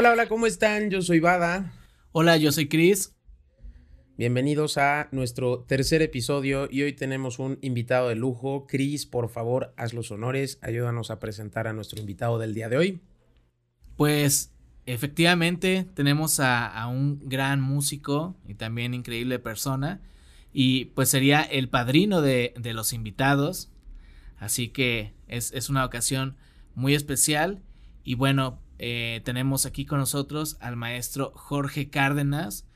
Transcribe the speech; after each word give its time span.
Hola, 0.00 0.12
hola, 0.12 0.28
¿cómo 0.28 0.46
están? 0.46 0.88
Yo 0.88 1.02
soy 1.02 1.20
Bada. 1.20 1.74
Hola, 2.12 2.38
yo 2.38 2.52
soy 2.52 2.68
Chris. 2.68 3.14
Bienvenidos 4.16 4.78
a 4.78 5.08
nuestro 5.12 5.58
tercer 5.64 6.00
episodio 6.00 6.68
y 6.70 6.80
hoy 6.80 6.94
tenemos 6.94 7.38
un 7.38 7.58
invitado 7.60 8.08
de 8.08 8.14
lujo. 8.14 8.66
Chris, 8.66 9.04
por 9.04 9.28
favor, 9.28 9.74
haz 9.76 9.92
los 9.92 10.10
honores, 10.10 10.58
ayúdanos 10.62 11.10
a 11.10 11.18
presentar 11.18 11.66
a 11.66 11.74
nuestro 11.74 12.00
invitado 12.00 12.38
del 12.38 12.54
día 12.54 12.70
de 12.70 12.78
hoy. 12.78 13.00
Pues 13.98 14.54
efectivamente 14.86 15.86
tenemos 15.92 16.40
a, 16.40 16.86
un 16.86 17.20
gran 17.28 17.60
músico 17.60 18.34
y 18.48 18.54
también 18.54 18.94
increíble 18.94 19.38
persona 19.38 20.00
y 20.50 20.86
pues 20.86 21.10
sería 21.10 21.42
el 21.42 21.68
padrino 21.68 22.22
de, 22.22 22.54
los 22.72 22.94
invitados. 22.94 23.70
Así 24.38 24.68
que 24.68 25.12
es, 25.28 25.52
es, 25.52 25.68
una 25.68 25.84
ocasión 25.84 26.38
muy 26.74 26.94
especial 26.94 27.60
y 28.02 28.14
bueno, 28.14 28.60
eh, 28.82 29.20
tenemos 29.24 29.66
aquí 29.66 29.84
con 29.84 29.98
nosotros 29.98 30.56
al 30.58 30.74
maestro 30.74 31.32
Jorge 31.34 31.90
Cárdenas, 31.90 32.66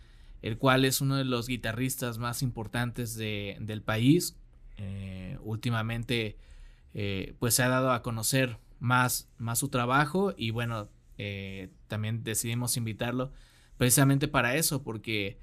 el 0.43 0.59
cual 0.59 0.85
es 0.85 1.01
uno 1.01 1.17
de 1.17 1.25
los 1.25 1.49
guitarristas 1.49 2.19
más 2.19 2.43
importantes 2.43 3.17
del 3.17 3.81
país. 3.83 4.37
Eh, 4.77 5.39
últimamente, 5.41 6.37
eh, 6.93 7.35
pues 7.39 7.55
se 7.55 7.62
ha 7.62 7.71
dado 7.71 7.91
a 7.91 8.03
conocer 8.03 8.59
más, 8.81 9.31
más 9.39 9.61
su 9.61 9.71
trabajo 9.71 10.35
y 10.37 10.51
bueno, 10.51 10.91
también 11.87 12.23
decidimos 12.23 12.77
invitarlo 12.77 13.33
precisamente 13.79 14.29
para 14.29 14.57
eso, 14.57 14.83
porque 14.83 15.39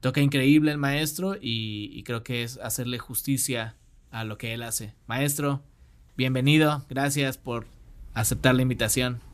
toca 0.00 0.20
increíble 0.20 0.72
el 0.72 0.78
maestro 0.78 1.36
y 1.40 2.02
creo 2.02 2.24
que 2.24 2.42
es 2.42 2.58
hacerle 2.58 2.98
justicia 2.98 3.76
a 4.10 4.24
lo 4.24 4.38
que 4.38 4.54
él 4.54 4.64
hace. 4.64 4.92
Maestro, 5.06 5.62
bienvenido, 6.16 6.84
gracias 6.88 7.38
por 7.38 7.68
aceptar 8.12 8.56
la 8.56 8.62
invitación. 8.62 9.29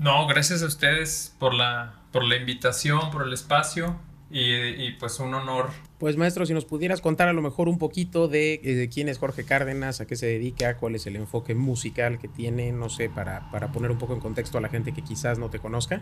No, 0.00 0.26
gracias 0.26 0.62
a 0.62 0.66
ustedes 0.66 1.36
por 1.38 1.52
la, 1.52 1.92
por 2.10 2.24
la 2.24 2.36
invitación, 2.36 3.10
por 3.10 3.26
el 3.26 3.34
espacio 3.34 4.00
y, 4.30 4.92
pues 4.92 5.18
un 5.20 5.34
honor. 5.34 5.68
Pues 5.98 6.16
maestro, 6.16 6.46
si 6.46 6.54
nos 6.54 6.64
pudieras 6.64 7.02
contar 7.02 7.28
a 7.28 7.34
lo 7.34 7.42
mejor 7.42 7.68
un 7.68 7.78
poquito 7.78 8.26
de, 8.26 8.58
de, 8.64 8.88
quién 8.88 9.10
es 9.10 9.18
Jorge 9.18 9.44
Cárdenas, 9.44 10.00
a 10.00 10.06
qué 10.06 10.16
se 10.16 10.24
dedica, 10.24 10.78
cuál 10.78 10.94
es 10.94 11.06
el 11.06 11.16
enfoque 11.16 11.54
musical 11.54 12.18
que 12.18 12.28
tiene, 12.28 12.72
no 12.72 12.88
sé, 12.88 13.10
para, 13.10 13.50
para 13.50 13.72
poner 13.72 13.90
un 13.90 13.98
poco 13.98 14.14
en 14.14 14.20
contexto 14.20 14.56
a 14.56 14.62
la 14.62 14.70
gente 14.70 14.94
que 14.94 15.02
quizás 15.02 15.38
no 15.38 15.50
te 15.50 15.58
conozca. 15.58 16.00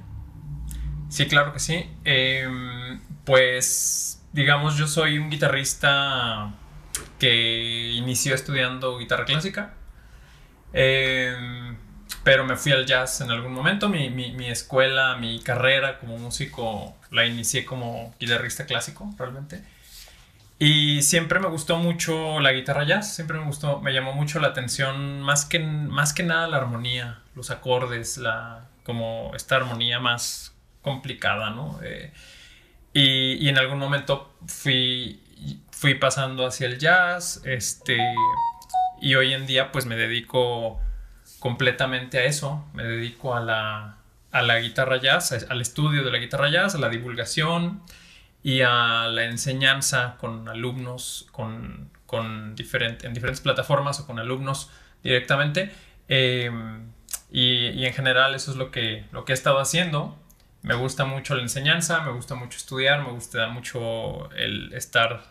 Sí, 1.09 1.27
claro 1.27 1.53
que 1.53 1.59
sí. 1.59 1.91
Em, 2.05 3.01
pues, 3.25 4.23
digamos, 4.33 4.77
yo 4.77 4.87
soy 4.87 5.19
un 5.19 5.29
guitarrista 5.29 6.55
que 7.19 7.91
inició 7.95 8.37
estudiando 8.37 8.97
guitarra 8.97 9.25
clásica. 9.25 9.75
Eh, 10.73 11.35
pero 12.25 12.45
me 12.45 12.57
fui 12.57 12.73
al 12.73 12.87
jazz 12.87 13.21
en 13.21 13.31
algún 13.31 13.53
momento. 13.53 13.89
Mi, 13.89 14.11
mi, 14.11 14.47
escuela, 14.49 15.17
mi 15.17 15.41
carrera 15.41 15.99
como 15.99 16.19
músico 16.19 16.97
la 17.11 17.27
inicié 17.27 17.65
como 17.65 18.15
guitarrista 18.19 18.67
clásico, 18.67 19.13
realmente. 19.19 19.63
Y 20.59 21.03
siempre 21.03 21.39
me 21.39 21.49
gustó 21.49 21.79
mucho 21.79 22.41
la 22.41 22.53
guitarra 22.53 22.85
jazz, 22.85 23.15
siempre 23.15 23.39
me 23.39 23.45
gustó, 23.45 23.81
me 23.81 23.93
llamó 23.93 24.13
mucho 24.13 24.41
la 24.41 24.49
atención, 24.49 25.21
más 25.21 25.45
que, 25.45 25.61
más 25.61 26.13
que 26.13 26.25
nada 26.25 26.49
la 26.49 26.57
armonía, 26.57 27.21
los 27.37 27.51
acordes, 27.53 28.19
la, 28.19 28.67
como 28.83 29.31
esta 29.37 29.57
armonía 29.57 30.01
más 30.01 30.53
complicada, 30.83 31.51
¿no? 31.51 31.79
Eh, 31.85 32.13
y, 32.93 33.35
y, 33.35 33.49
en 33.49 33.57
algún 33.57 33.79
momento 33.79 34.35
fui, 34.47 35.23
fui 35.71 35.95
pasando 35.95 36.45
hacia 36.45 36.67
el 36.67 36.79
jazz, 36.79 37.41
este, 37.45 37.97
y 39.01 39.15
hoy 39.15 39.35
en 39.35 39.47
día 39.47 39.71
pues 39.71 39.87
me 39.87 39.95
dedico 39.95 40.81
completamente 41.39 42.19
a 42.19 42.25
eso. 42.25 42.65
Me 42.75 42.85
dedico 42.85 43.35
a 43.35 43.41
la, 43.41 43.99
a 44.31 44.43
la 44.43 44.61
guitarra 44.61 44.99
jazz, 44.99 45.47
al 45.49 45.61
estudio 45.61 46.05
de 46.05 46.11
la 46.11 46.19
guitarra 46.19 46.51
jazz, 46.51 46.75
a 46.75 46.79
la 46.79 46.89
divulgación 46.89 47.83
y 48.43 48.63
a 48.63 49.09
la 49.09 49.25
enseñanza 49.25 50.17
con 50.19 50.49
alumnos, 50.49 51.27
con, 51.33 51.91
con 52.07 52.55
en 52.59 53.15
diferentes 53.15 53.41
plataformas 53.41 54.01
o 54.01 54.07
con 54.07 54.19
alumnos 54.19 54.71
directamente. 55.03 55.71
Em, 56.09 56.91
y, 57.31 57.85
en 57.85 57.93
general 57.93 58.35
eso 58.35 58.51
es 58.51 58.57
lo 58.57 58.71
que, 58.71 59.05
lo 59.13 59.25
que 59.25 59.33
he 59.33 59.35
estado 59.35 59.59
haciendo. 59.59 60.19
Me 60.63 60.75
gusta 60.75 61.05
mucho 61.05 61.35
la 61.35 61.43
enseñanza, 61.43 62.01
me 62.01 62.13
gusta 62.13 62.35
mucho 62.35 62.57
estudiar, 62.57 63.03
me 63.03 63.13
gusta 63.13 63.49
mucho 63.49 64.31
el 64.33 64.73
estar 64.73 65.25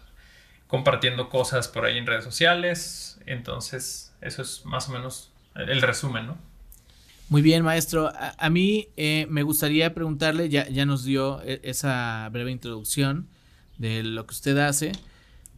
compartiendo 0.67 1.29
cosas 1.29 1.67
por 1.67 1.85
ahí 1.85 1.97
en 1.97 2.05
redes 2.05 2.23
sociales. 2.23 3.19
Entonces, 3.25 4.13
eso 4.21 4.41
es 4.41 4.65
más 4.65 4.89
o 4.89 4.91
menos 4.93 5.31
el 5.57 5.81
resumen, 5.81 6.27
¿no? 6.27 6.37
Muy 7.29 7.41
bien, 7.41 7.63
maestro. 7.63 8.11
A, 8.15 8.49
mí 8.49 8.87
eh, 8.95 9.27
me 9.29 9.43
gustaría 9.43 9.93
preguntarle, 9.93 10.47
ya, 10.47 10.67
ya 10.69 10.85
nos 10.85 11.03
dio 11.03 11.41
e, 11.43 11.59
esa 11.63 12.29
breve 12.31 12.51
introducción 12.51 13.27
de 13.77 14.03
lo 14.03 14.25
que 14.25 14.33
usted 14.33 14.57
hace, 14.57 14.93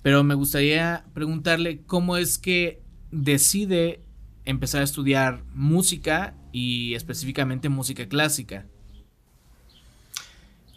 pero 0.02 0.24
me 0.24 0.34
gustaría 0.34 1.06
preguntarle 1.14 1.82
cómo 1.86 2.18
es 2.18 2.40
que 2.40 2.82
decide 3.12 4.02
empezar 4.46 4.82
a 4.82 4.84
estudiar 4.84 5.44
música 5.54 6.34
y 6.52 6.96
específicamente 6.96 7.70
música 7.70 8.08
clásica. 8.08 8.66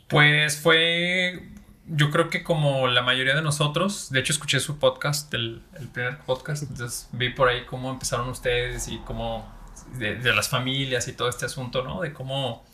Pues 0.08 0.60
fue, 0.60 1.48
yo 1.86 2.10
creo 2.10 2.30
que 2.30 2.42
como 2.42 2.86
la 2.88 3.02
mayoría 3.02 3.34
de 3.34 3.42
nosotros, 3.42 4.10
de 4.10 4.20
hecho 4.20 4.32
escuché 4.32 4.60
su 4.60 4.78
podcast, 4.78 5.32
el, 5.34 5.62
el 5.78 5.88
primer 5.88 6.18
podcast, 6.20 6.62
entonces 6.62 7.08
vi 7.12 7.30
por 7.30 7.48
ahí 7.48 7.64
cómo 7.66 7.90
empezaron 7.90 8.28
ustedes 8.28 8.88
y 8.88 8.98
cómo, 8.98 9.50
de, 9.98 10.34
las 10.34 10.48
familias 10.48 11.08
y 11.08 11.12
todo 11.12 11.28
este 11.28 11.46
asunto, 11.46 11.82
¿no? 11.82 12.00
De 12.00 12.12
cómo, 12.12 12.64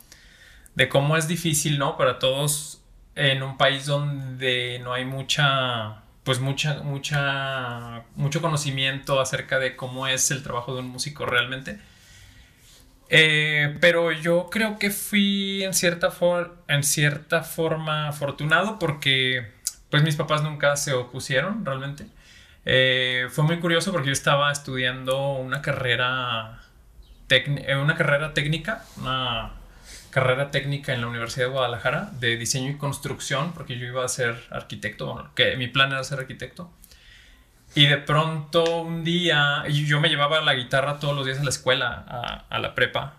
de 0.74 0.88
cómo 0.88 1.16
es 1.16 1.28
difícil, 1.28 1.78
¿no? 1.78 1.96
Para 1.96 2.18
todos 2.18 2.82
en 3.14 3.42
un 3.42 3.56
país 3.56 3.86
donde 3.86 4.80
no 4.82 4.92
hay 4.92 5.04
mucha, 5.04 6.02
pues 6.24 6.40
mucha, 6.40 6.82
mucha, 6.82 8.04
mucho 8.14 8.40
conocimiento 8.42 9.20
acerca 9.20 9.58
de 9.58 9.74
cómo 9.74 10.06
es 10.06 10.30
el 10.30 10.42
trabajo 10.42 10.74
de 10.74 10.80
un 10.80 10.88
músico 10.88 11.26
realmente 11.26 11.80
eh, 13.10 13.76
pero 13.80 14.12
yo 14.12 14.48
creo 14.50 14.78
que 14.78 14.90
fui 14.90 15.62
en 15.64 15.74
cierta, 15.74 16.12
en 16.68 16.82
cierta 16.82 17.42
forma 17.42 18.08
afortunado 18.08 18.78
porque 18.78 19.46
pues 19.90 20.02
mis 20.02 20.16
papás 20.16 20.42
nunca 20.42 20.76
se 20.76 20.92
opusieron 20.92 21.64
realmente. 21.64 22.06
Eh, 22.64 23.28
fue 23.30 23.44
muy 23.44 23.58
curioso 23.60 23.92
porque 23.92 24.08
yo 24.08 24.12
estaba 24.12 24.52
estudiando 24.52 25.32
una 25.32 25.62
carrera, 25.62 26.60
eh, 27.30 27.76
una 27.76 27.94
carrera 27.94 28.34
técnica, 28.34 28.84
una 28.98 29.52
carrera 30.10 30.50
técnica 30.50 30.92
en 30.92 31.00
la 31.00 31.06
Universidad 31.06 31.46
de 31.46 31.52
Guadalajara 31.52 32.10
de 32.20 32.36
diseño 32.36 32.70
y 32.70 32.76
construcción, 32.76 33.52
porque 33.54 33.78
yo 33.78 33.86
iba 33.86 34.04
a 34.04 34.08
ser 34.08 34.36
arquitecto, 34.50 35.30
que 35.34 35.56
mi 35.56 35.68
plan 35.68 35.92
era 35.92 36.04
ser 36.04 36.20
arquitecto. 36.20 36.70
Y 37.74 37.86
de 37.86 37.98
pronto 37.98 38.80
un 38.82 39.04
día, 39.04 39.64
yo 39.68 40.00
me 40.00 40.08
llevaba 40.08 40.40
la 40.40 40.54
guitarra 40.54 40.98
todos 40.98 41.14
los 41.14 41.26
días 41.26 41.38
a 41.38 41.44
la 41.44 41.50
escuela, 41.50 42.44
a, 42.48 42.58
la 42.58 42.74
prepa. 42.74 43.14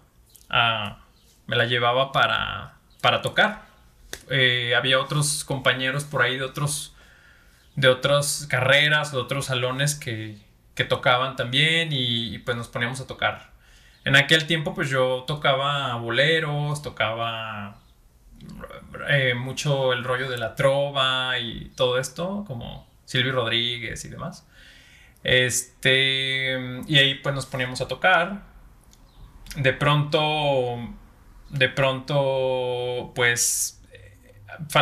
me 1.47 1.55
la 1.55 1.65
llevaba 1.65 2.11
para, 2.11 2.73
para 3.01 3.21
tocar. 3.21 3.69
Eh, 4.29 4.73
había 4.75 4.99
otros 4.99 5.43
compañeros 5.43 6.03
por 6.03 6.21
ahí 6.21 6.37
de 6.37 6.43
otros 6.43 6.93
de 7.79 7.87
otras 7.87 8.45
carreras, 8.49 9.11
de 9.13 9.19
otros 9.19 9.45
salones 9.45 9.95
que, 9.95 10.37
que 10.75 10.83
tocaban 10.83 11.35
también 11.35 11.89
y, 11.91 12.39
pues 12.39 12.57
nos 12.57 12.67
poníamos 12.67 12.99
a 12.99 13.07
tocar. 13.07 13.51
En 14.05 14.15
aquel 14.15 14.47
tiempo 14.47 14.73
pues 14.73 14.89
yo 14.89 15.23
tocaba 15.27 15.95
boleros, 15.95 16.81
tocaba 16.81 17.77
eh, 19.07 19.33
mucho 19.33 19.93
el 19.93 20.03
rollo 20.03 20.29
de 20.29 20.37
la 20.37 20.55
trova 20.55 21.39
y 21.39 21.71
todo 21.75 21.99
esto, 21.99 22.43
como 22.47 22.87
Silvio 23.09 23.31
Rodríguez 23.31 24.05
y 24.05 24.09
demás. 24.09 24.45
Este, 25.23 26.59
y 26.87 26.97
ahí 26.99 27.15
pues 27.15 27.33
nos 27.33 27.47
poníamos 27.47 27.81
a 27.81 27.87
tocar. 27.87 28.43
De 29.55 29.73
pronto, 29.73 30.77
de 31.49 31.69
pronto, 31.69 33.11
pues 33.15 33.81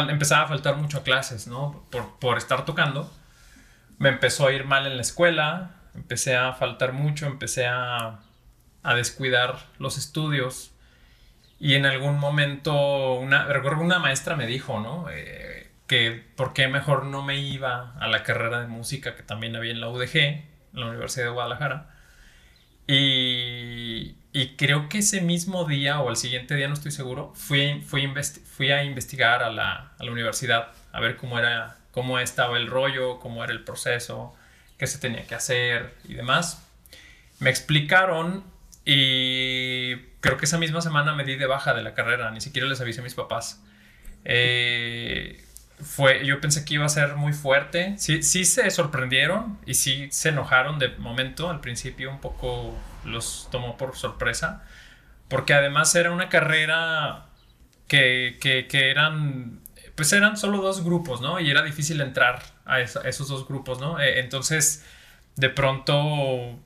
empezaba 0.10 0.44
a 0.44 0.48
faltar 0.48 0.76
mucho 0.76 0.98
a 0.98 1.04
clases, 1.04 1.48
¿no? 1.48 1.88
Por, 2.20 2.38
estar 2.38 2.66
tocando. 2.66 3.10
Me 3.98 4.10
empezó 4.10 4.48
a 4.48 4.52
ir 4.52 4.66
mal 4.66 4.86
en 4.88 4.98
la 4.98 5.04
escuela, 5.04 5.76
empecé 5.96 6.36
a 6.36 6.52
faltar 6.52 6.92
mucho, 6.92 7.28
empecé 7.28 7.66
a, 7.66 8.20
a 8.84 8.94
descuidar 8.94 9.58
los 9.80 9.98
estudios. 9.98 10.74
Y 11.60 11.76
en 11.76 11.86
algún 11.86 12.20
momento, 12.20 13.14
una, 13.14 13.46
recuerdo 13.46 13.84
una 13.84 14.00
maestra 14.00 14.36
me 14.36 14.48
dijo, 14.48 14.82
¿no? 14.82 15.06
Eh, 15.10 15.57
que 15.88 16.24
por 16.36 16.54
qué 16.54 16.68
mejor 16.68 17.06
no 17.06 17.24
me 17.24 17.40
iba 17.40 17.94
a 18.00 18.08
la 18.08 18.24
carrera 18.24 18.62
de 18.62 18.68
música 18.68 19.16
que 19.16 19.24
también 19.24 19.56
había 19.56 19.72
en 19.72 19.82
la 19.82 19.90
UDG, 19.90 20.16
en 20.18 20.46
la 20.74 20.88
Universidad 20.88 21.26
de 21.26 21.32
Guadalajara. 21.32 21.90
Y, 22.88 24.16
y 24.34 24.56
creo 24.56 24.90
que 24.90 25.00
ese 25.00 25.22
mismo 25.22 25.66
día 25.66 26.00
o 26.00 26.10
al 26.10 26.18
siguiente 26.18 26.56
día, 26.56 26.68
no 26.68 26.74
estoy 26.74 26.92
seguro, 26.92 27.34
fui, 27.36 27.82
fui, 27.86 28.12
fui 28.46 28.72
a 28.72 28.84
investigar 28.84 29.44
a 29.44 29.50
la, 29.50 29.92
a 29.98 30.04
la, 30.04 30.12
universidad, 30.12 30.70
a 30.92 31.00
ver 31.00 31.18
cómo, 31.18 31.40
era, 31.40 31.78
cómo 31.92 32.20
estaba 32.20 32.58
el 32.58 32.68
rollo, 32.68 33.20
cómo 33.20 33.44
era 33.44 33.54
el 33.54 33.64
proceso, 33.64 34.36
qué 34.78 34.88
se 34.88 35.00
tenía 35.00 35.26
que 35.26 35.36
hacer 35.36 35.96
y 36.06 36.14
demás. 36.14 36.66
Me 37.40 37.50
explicaron 37.50 38.44
y 38.86 39.96
creo 40.22 40.38
que 40.38 40.46
esa 40.46 40.58
misma 40.58 40.82
semana 40.82 41.14
me 41.14 41.24
di 41.24 41.36
de 41.36 41.46
baja 41.46 41.74
de 41.74 41.82
la 41.82 41.94
carrera, 41.94 42.32
ni 42.32 42.42
siquiera 42.42 42.68
les 42.68 42.80
avisé 42.80 43.02
a 43.02 43.04
mis 43.04 43.16
papás. 43.16 43.64
Eh, 44.24 45.44
fue, 45.80 46.26
yo 46.26 46.42
pensé 46.42 46.66
que 46.66 46.76
iba 46.76 46.86
a 46.86 46.90
ser 46.90 47.16
muy 47.16 47.34
fuerte. 47.34 47.96
Sí, 47.98 48.24
sí 48.24 48.46
se 48.46 48.70
sorprendieron 48.72 49.60
y 49.66 49.76
sí 49.76 50.08
se 50.12 50.30
enojaron 50.30 50.80
de 50.80 50.90
momento. 50.98 51.50
Al 51.50 51.62
principio 51.62 52.10
un 52.10 52.20
poco 52.20 52.76
los 53.06 53.48
tomó 53.52 53.78
por 53.78 53.96
sorpresa. 53.96 54.64
Porque 55.28 55.54
además 55.54 55.94
era 55.96 56.12
una 56.12 56.30
carrera 56.30 57.28
que, 57.88 58.38
que, 58.42 58.68
que 58.68 58.90
eran, 58.90 59.62
pues 59.96 60.14
eran 60.14 60.38
solo 60.38 60.62
dos 60.62 60.84
grupos, 60.84 61.22
¿no? 61.22 61.40
Y 61.40 61.52
era 61.52 61.64
difícil 61.64 62.02
entrar 62.02 62.42
a, 62.66 62.82
esos 62.82 63.28
dos 63.28 63.48
grupos, 63.48 63.80
¿no? 63.80 64.00
Eh, 64.00 64.20
entonces, 64.20 64.86
de 65.36 65.50
pronto, 65.50 66.60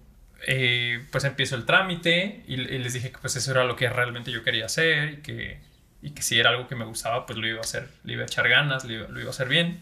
eh, 0.47 1.05
pues 1.11 1.23
empiezo 1.25 1.55
el 1.55 1.65
trámite 1.65 2.43
y, 2.47 2.53
y, 2.53 2.77
les 2.77 2.93
dije 2.93 3.11
que 3.11 3.17
pues 3.17 3.35
eso 3.35 3.51
era 3.51 3.63
lo 3.63 3.75
que 3.75 3.89
realmente 3.89 4.31
yo 4.31 4.43
quería 4.43 4.65
hacer 4.65 5.13
y 5.13 5.17
que 5.17 5.59
y 6.01 6.11
que 6.11 6.21
si 6.21 6.39
era 6.39 6.49
algo 6.49 6.67
que 6.67 6.75
me 6.75 6.85
gustaba, 6.85 7.25
pues 7.25 7.37
lo 7.37 7.47
iba 7.47 7.59
a 7.59 7.61
hacer, 7.61 7.89
le 8.03 8.13
iba 8.13 8.23
a 8.23 8.25
echar 8.25 8.49
ganas, 8.49 8.85
lo 8.85 9.19
iba, 9.19 9.27
a 9.27 9.29
hacer 9.29 9.47
bien. 9.47 9.81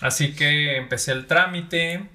Así 0.00 0.34
que 0.34 0.76
empecé 0.76 1.12
el 1.12 1.26
trámite 1.26 2.08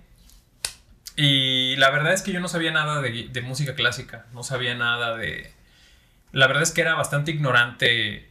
y 1.15 1.75
la 1.77 1.89
verdad 1.91 2.13
es 2.13 2.21
que 2.21 2.31
yo 2.31 2.39
no 2.39 2.47
sabía 2.47 2.71
nada 2.71 3.01
de, 3.01 3.41
música 3.41 3.75
clásica, 3.75 4.25
no 4.33 4.43
sabía 4.43 4.75
nada 4.75 5.15
de... 5.15 5.53
La 6.31 6.47
verdad 6.47 6.63
es 6.63 6.71
que 6.71 6.81
era 6.81 6.95
bastante 6.95 7.31
ignorante 7.31 8.29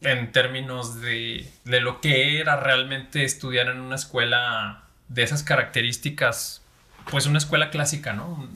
en 0.00 0.32
términos 0.32 1.00
de, 1.00 1.50
de 1.64 1.80
lo 1.80 2.00
que 2.00 2.40
era 2.40 2.56
realmente 2.56 3.24
estudiar 3.24 3.68
en 3.68 3.80
una 3.80 3.96
escuela 3.96 4.84
de 5.08 5.22
esas 5.22 5.42
características, 5.42 6.62
pues 7.10 7.26
una 7.26 7.38
escuela 7.38 7.70
clásica, 7.70 8.12
¿no? 8.12 8.48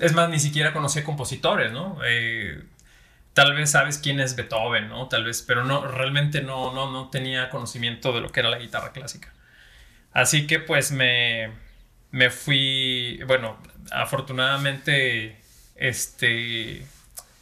es 0.00 0.12
más, 0.12 0.28
ni 0.28 0.38
siquiera 0.38 0.72
conocía 0.72 1.04
compositores, 1.04 1.72
¿no? 1.72 1.98
Eh, 2.04 2.62
tal 3.34 3.54
vez 3.54 3.70
sabes 3.70 3.98
quién 3.98 4.20
es 4.20 4.36
Beethoven, 4.36 4.88
¿no? 4.88 5.08
Tal 5.08 5.24
vez, 5.24 5.42
pero 5.42 5.64
no, 5.64 5.86
realmente 5.86 6.42
no, 6.42 6.72
no, 6.72 6.90
no 6.90 7.10
tenía 7.10 7.50
conocimiento 7.50 8.12
de 8.12 8.20
lo 8.20 8.30
que 8.30 8.40
era 8.40 8.50
la 8.50 8.58
guitarra 8.58 8.92
clásica. 8.92 9.32
Así 10.12 10.46
que 10.46 10.58
pues 10.58 10.92
me, 10.92 11.50
me 12.10 12.30
fui, 12.30 13.20
bueno, 13.26 13.58
afortunadamente, 13.90 15.40
este, 15.76 16.84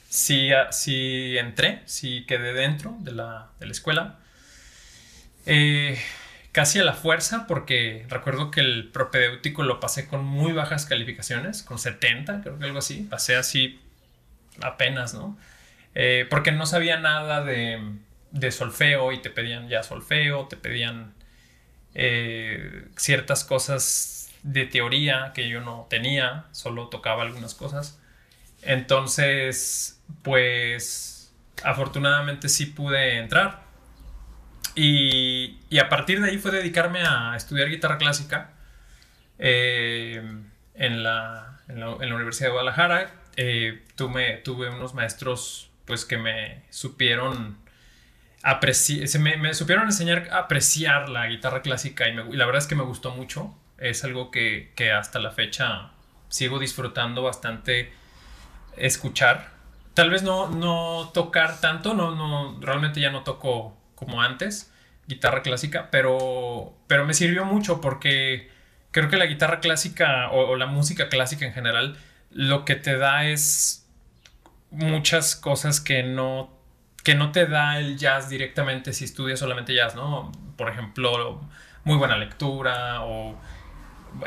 sí, 0.08 0.50
sí 0.70 1.38
entré, 1.38 1.82
sí 1.86 2.24
quedé 2.26 2.52
dentro 2.52 2.96
de 3.00 3.12
la, 3.12 3.50
de 3.60 3.66
la 3.66 3.72
escuela. 3.72 4.18
Eh, 5.46 5.98
casi 6.52 6.78
a 6.78 6.84
la 6.84 6.94
fuerza, 6.94 7.46
porque 7.46 8.06
recuerdo 8.08 8.50
que 8.50 8.60
el 8.60 8.88
propedéutico 8.90 9.62
lo 9.62 9.78
pasé 9.78 10.08
con 10.08 10.24
muy 10.24 10.52
bajas 10.52 10.86
calificaciones, 10.86 11.62
con 11.62 11.78
70, 11.78 12.40
creo 12.42 12.58
que 12.58 12.64
algo 12.64 12.78
así. 12.78 13.06
Pasé 13.10 13.36
así 13.36 13.80
apenas, 14.62 15.14
¿no? 15.14 15.38
Eh, 15.98 16.26
porque 16.28 16.52
no 16.52 16.66
sabía 16.66 16.98
nada 16.98 17.42
de, 17.42 18.50
solfeo 18.50 19.12
y 19.12 19.22
te 19.22 19.30
pedían 19.30 19.66
ya 19.70 19.82
solfeo, 19.82 20.46
te 20.46 20.58
pedían 20.58 21.14
eh, 21.94 22.84
ciertas 22.98 23.44
cosas 23.44 24.30
de 24.42 24.66
teoría 24.66 25.32
que 25.34 25.48
yo 25.48 25.62
no 25.62 25.86
tenía, 25.88 26.44
solo 26.52 26.88
tocaba 26.88 27.22
algunas 27.22 27.54
cosas. 27.54 27.98
Entonces, 28.60 30.02
pues 30.22 31.32
afortunadamente 31.64 32.50
sí 32.50 32.66
pude 32.66 33.16
entrar. 33.16 33.62
Y, 34.74 35.58
a 35.80 35.88
partir 35.88 36.20
de 36.20 36.28
ahí 36.28 36.36
fue 36.36 36.50
dedicarme 36.50 37.04
a 37.06 37.34
estudiar 37.36 37.70
guitarra 37.70 37.96
clásica 37.96 38.50
eh, 39.38 40.22
en, 40.74 41.02
la, 41.02 41.58
Universidad 41.70 42.48
de 42.48 42.52
Guadalajara. 42.52 43.14
tuve, 43.96 44.42
tuve 44.44 44.68
unos 44.68 44.92
maestros 44.92 45.65
pues 45.86 46.04
que 46.04 46.18
me 46.18 46.62
supieron 46.70 47.58
me, 49.18 49.54
supieron 49.54 49.86
enseñar 49.86 50.28
a 50.30 50.38
apreciar 50.38 51.08
la 51.08 51.26
guitarra 51.26 51.62
clásica 51.62 52.08
y, 52.08 52.14
la 52.14 52.46
verdad 52.46 52.58
es 52.58 52.66
que 52.66 52.74
me 52.74 52.84
gustó 52.84 53.10
mucho. 53.10 53.54
Es 53.78 54.04
algo 54.04 54.30
que, 54.30 54.72
hasta 54.96 55.18
la 55.18 55.30
fecha 55.30 55.90
sigo 56.28 56.58
disfrutando 56.58 57.22
bastante 57.22 57.92
escuchar. 58.76 59.50
Tal 59.94 60.10
vez 60.10 60.22
no, 60.22 60.48
no 60.48 61.10
tocar 61.14 61.60
tanto, 61.60 61.94
no, 61.94 62.14
no, 62.14 62.60
realmente 62.60 63.00
ya 63.00 63.10
no 63.10 63.22
toco 63.22 63.76
como 63.94 64.20
antes 64.20 64.72
guitarra 65.08 65.42
clásica, 65.42 65.88
pero, 65.90 66.76
pero 66.88 67.06
me 67.06 67.14
sirvió 67.14 67.44
mucho 67.44 67.80
porque 67.80 68.50
creo 68.90 69.08
que 69.08 69.16
la 69.16 69.26
guitarra 69.26 69.60
clásica 69.60 70.30
o 70.30 70.56
la 70.56 70.66
música 70.66 71.08
clásica 71.08 71.46
en 71.46 71.52
general 71.52 71.96
lo 72.30 72.64
que 72.64 72.74
te 72.74 72.98
da 72.98 73.24
es 73.24 73.85
muchas 74.70 75.36
cosas 75.36 75.80
que 75.80 76.02
no, 76.02 76.50
que 77.02 77.14
no 77.14 77.32
te 77.32 77.46
da 77.46 77.78
el 77.78 77.96
jazz 77.98 78.28
directamente 78.28 78.92
si 78.92 79.04
estudias 79.04 79.38
solamente 79.38 79.74
jazz, 79.74 79.94
¿no? 79.94 80.32
Por 80.56 80.68
ejemplo, 80.68 81.40
muy 81.84 81.96
buena 81.96 82.16
lectura 82.16 83.02
o 83.02 83.38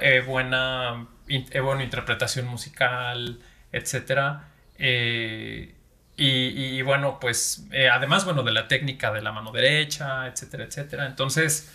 eh, 0.01 0.23
buena, 0.25 1.07
eh, 1.27 1.59
buena 1.59 1.83
interpretación 1.83 2.47
musical, 2.47 3.39
etc. 3.71 4.39
Eh, 4.77 5.75
y, 6.21 6.81
bueno, 6.81 7.17
pues 7.19 7.65
además, 7.93 8.25
bueno, 8.25 8.43
de 8.43 8.51
la 8.51 8.67
técnica 8.67 9.11
de 9.13 9.21
la 9.21 9.31
mano 9.31 9.53
derecha, 9.53 10.27
etcétera, 10.27 10.65
etcétera. 10.65 11.05
Entonces, 11.05 11.73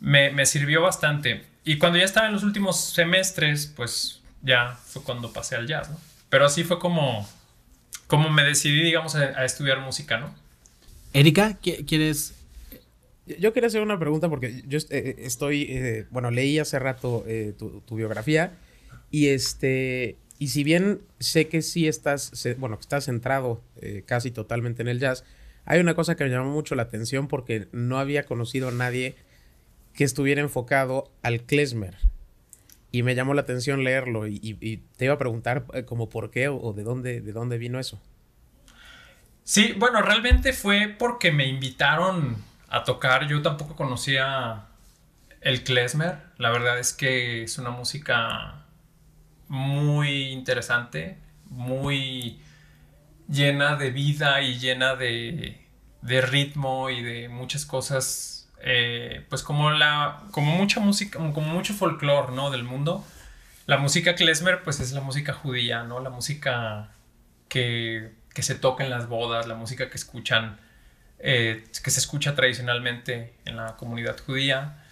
me, 0.00 0.30
me, 0.30 0.46
sirvió 0.46 0.80
bastante. 0.80 1.44
Y 1.64 1.76
cuando 1.78 1.98
ya 1.98 2.04
estaba 2.06 2.26
en 2.26 2.32
los 2.32 2.44
últimos 2.44 2.80
semestres, 2.80 3.66
pues 3.76 4.22
ya 4.40 4.78
fue 4.86 5.02
cuando 5.02 5.34
pasé 5.34 5.56
al 5.56 5.66
jazz, 5.66 5.90
¿no? 5.90 5.98
Pero 6.30 6.46
así 6.46 6.64
fue 6.64 6.78
como, 6.78 7.28
como 8.06 8.30
me 8.30 8.44
decidí, 8.44 8.82
digamos, 8.82 9.14
a, 9.14 9.44
estudiar 9.44 9.80
música, 9.80 10.18
¿no? 10.18 10.34
Erika, 11.12 11.58
¿quieres...? 11.60 12.34
Yo 13.26 13.54
quería 13.54 13.68
hacer 13.68 13.80
una 13.80 13.98
pregunta 13.98 14.28
porque 14.28 14.62
yo 14.66 14.78
eh, 14.90 15.16
estoy, 15.18 15.62
eh, 15.70 16.06
bueno, 16.10 16.30
leí 16.30 16.58
hace 16.58 16.78
rato 16.78 17.24
eh, 17.26 17.54
tu, 17.56 17.96
biografía 17.96 18.52
y 19.10 19.28
este, 19.28 20.18
y 20.38 20.48
si 20.48 20.62
bien 20.62 21.00
sé 21.20 21.48
que 21.48 21.62
sí 21.62 21.88
estás, 21.88 22.30
bueno, 22.58 22.76
que 22.76 22.82
estás 22.82 23.06
centrado 23.06 23.62
casi 24.04 24.30
totalmente 24.30 24.82
en 24.82 24.88
el 24.88 24.98
jazz, 24.98 25.24
hay 25.64 25.80
una 25.80 25.94
cosa 25.94 26.16
que 26.16 26.24
me 26.24 26.30
llamó 26.30 26.50
mucho 26.50 26.74
la 26.74 26.82
atención 26.82 27.28
porque 27.28 27.68
no 27.72 27.98
había 27.98 28.24
conocido 28.24 28.68
a 28.68 28.72
nadie 28.72 29.14
que 29.94 30.04
estuviera 30.04 30.42
enfocado 30.42 31.10
al 31.22 31.42
klezmer. 31.44 31.96
Y 32.94 33.02
me 33.02 33.16
llamó 33.16 33.34
la 33.34 33.40
atención 33.40 33.82
leerlo 33.82 34.28
y, 34.28 34.38
te 34.96 35.06
iba 35.06 35.14
a 35.14 35.18
preguntar 35.18 35.64
eh, 35.74 35.84
como 35.84 36.08
por 36.08 36.30
qué 36.30 36.46
o, 36.46 36.72
de 36.72 36.84
dónde, 36.84 37.20
de 37.20 37.32
dónde 37.32 37.58
vino 37.58 37.80
eso. 37.80 38.00
Sí, 39.42 39.74
bueno, 39.76 40.00
realmente 40.00 40.52
fue 40.52 40.94
porque 40.96 41.32
me 41.32 41.44
invitaron 41.48 42.36
a 42.68 42.84
tocar. 42.84 43.26
Yo 43.26 43.42
tampoco 43.42 43.74
conocía 43.74 44.66
el 45.40 45.64
klezmer. 45.64 46.18
La 46.38 46.52
verdad 46.52 46.78
es 46.78 46.92
que 46.92 47.42
es 47.42 47.58
una 47.58 47.70
música 47.70 48.64
muy 49.48 50.28
interesante, 50.30 51.18
muy 51.46 52.38
llena 53.28 53.74
de 53.74 53.90
vida 53.90 54.40
y 54.40 54.60
llena 54.60 54.94
de, 54.94 55.66
de 56.00 56.20
ritmo 56.20 56.90
y 56.90 57.02
de 57.02 57.28
muchas 57.28 57.66
cosas 57.66 58.33
eh, 58.66 59.26
pues 59.28 59.42
como 59.42 59.70
la, 59.70 60.22
como 60.30 60.56
mucha 60.56 60.80
música, 60.80 61.18
como 61.18 61.52
mucho 61.52 61.74
folclore, 61.74 62.32
¿no? 62.32 62.50
Del 62.50 62.64
mundo. 62.64 63.04
La 63.66 63.76
música 63.76 64.14
klezmer, 64.14 64.62
pues 64.62 64.80
es 64.80 64.92
la 64.92 65.02
música 65.02 65.34
judía, 65.34 65.82
¿no? 65.82 66.00
La 66.00 66.08
música 66.08 66.88
que, 67.50 68.12
que 68.32 68.42
se 68.42 68.54
toca 68.54 68.82
en 68.82 68.88
las 68.88 69.06
bodas, 69.06 69.46
la 69.46 69.54
música 69.54 69.90
que 69.90 69.96
escuchan, 69.96 70.56
eh, 71.18 71.64
que 71.82 71.90
se 71.90 72.00
escucha 72.00 72.34
tradicionalmente 72.34 73.34
en 73.44 73.56
la 73.56 73.76
comunidad 73.76 74.16
judía. 74.24 74.82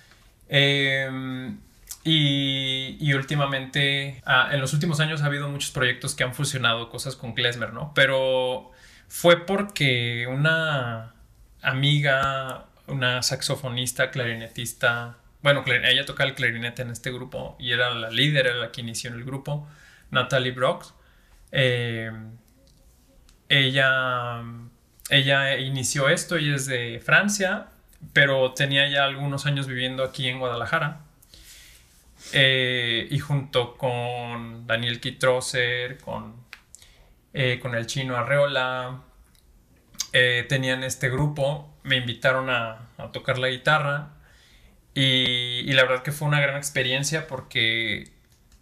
Em, 0.51 1.59
y, 2.05 2.99
y, 3.01 3.15
últimamente, 3.15 4.21
ah, 4.27 4.51
en 4.53 4.61
los 4.61 4.75
últimos 4.75 5.01
años 5.01 5.23
ha 5.23 5.27
habido 5.27 5.49
muchos 5.49 5.71
proyectos 5.71 6.15
que 6.15 6.25
han 6.25 6.35
fusionado 6.35 6.91
cosas 6.91 7.17
con 7.17 7.33
klezmer, 7.33 7.73
¿no? 7.73 7.93
Pero 7.95 8.71
fue 9.09 9.47
porque 9.47 10.27
una 10.27 11.15
amiga 11.63 12.67
una 12.87 13.23
saxofonista, 13.23 14.11
clarinetista. 14.11 15.17
Bueno, 15.43 15.65
ella 15.67 16.05
tocaba 16.05 16.29
el 16.29 16.35
clarinete 16.35 16.83
en 16.83 16.91
este 16.91 17.11
grupo 17.11 17.57
y 17.59 17.73
era 17.73 17.91
la 17.91 18.11
líder, 18.11 18.47
era 18.47 18.57
la 18.57 18.73
que 18.73 18.81
inició 18.81 19.13
el 19.13 19.25
grupo, 19.25 19.69
Natalie 20.11 20.53
Brox. 20.53 20.95
Eh, 21.51 22.11
ella, 23.49 24.43
ella 25.11 25.59
inició 25.59 26.09
esto, 26.09 26.39
y 26.39 26.53
es 26.55 26.67
de 26.67 27.01
Francia, 27.05 27.69
pero 28.13 28.53
tenía 28.53 28.89
ya 28.89 29.05
algunos 29.05 29.47
años 29.47 29.67
viviendo 29.67 30.05
aquí 30.05 30.29
en 30.29 30.39
Guadalajara. 30.39 31.01
Eh, 32.33 33.09
y 33.11 33.19
junto 33.19 33.77
con 33.77 34.67
Daniel 34.67 35.01
Kitroser, 35.01 35.99
con, 35.99 36.37
eh, 37.33 37.59
con 37.61 37.75
el 37.75 37.87
chino 37.87 38.17
Arreola, 38.17 39.03
tenían 40.13 40.85
este 40.85 41.09
grupo 41.09 41.72
me 41.83 41.97
invitaron 41.97 42.51
a, 42.51 42.89
tocar 43.13 43.39
la 43.39 43.49
guitarra 43.49 44.11
y, 44.95 45.73
la 45.73 45.83
verdad 45.83 46.03
que 46.03 46.13
fue 46.13 46.29
una 46.29 46.41
gran 46.41 46.57
experiencia 46.57 47.27
porque 47.27 48.13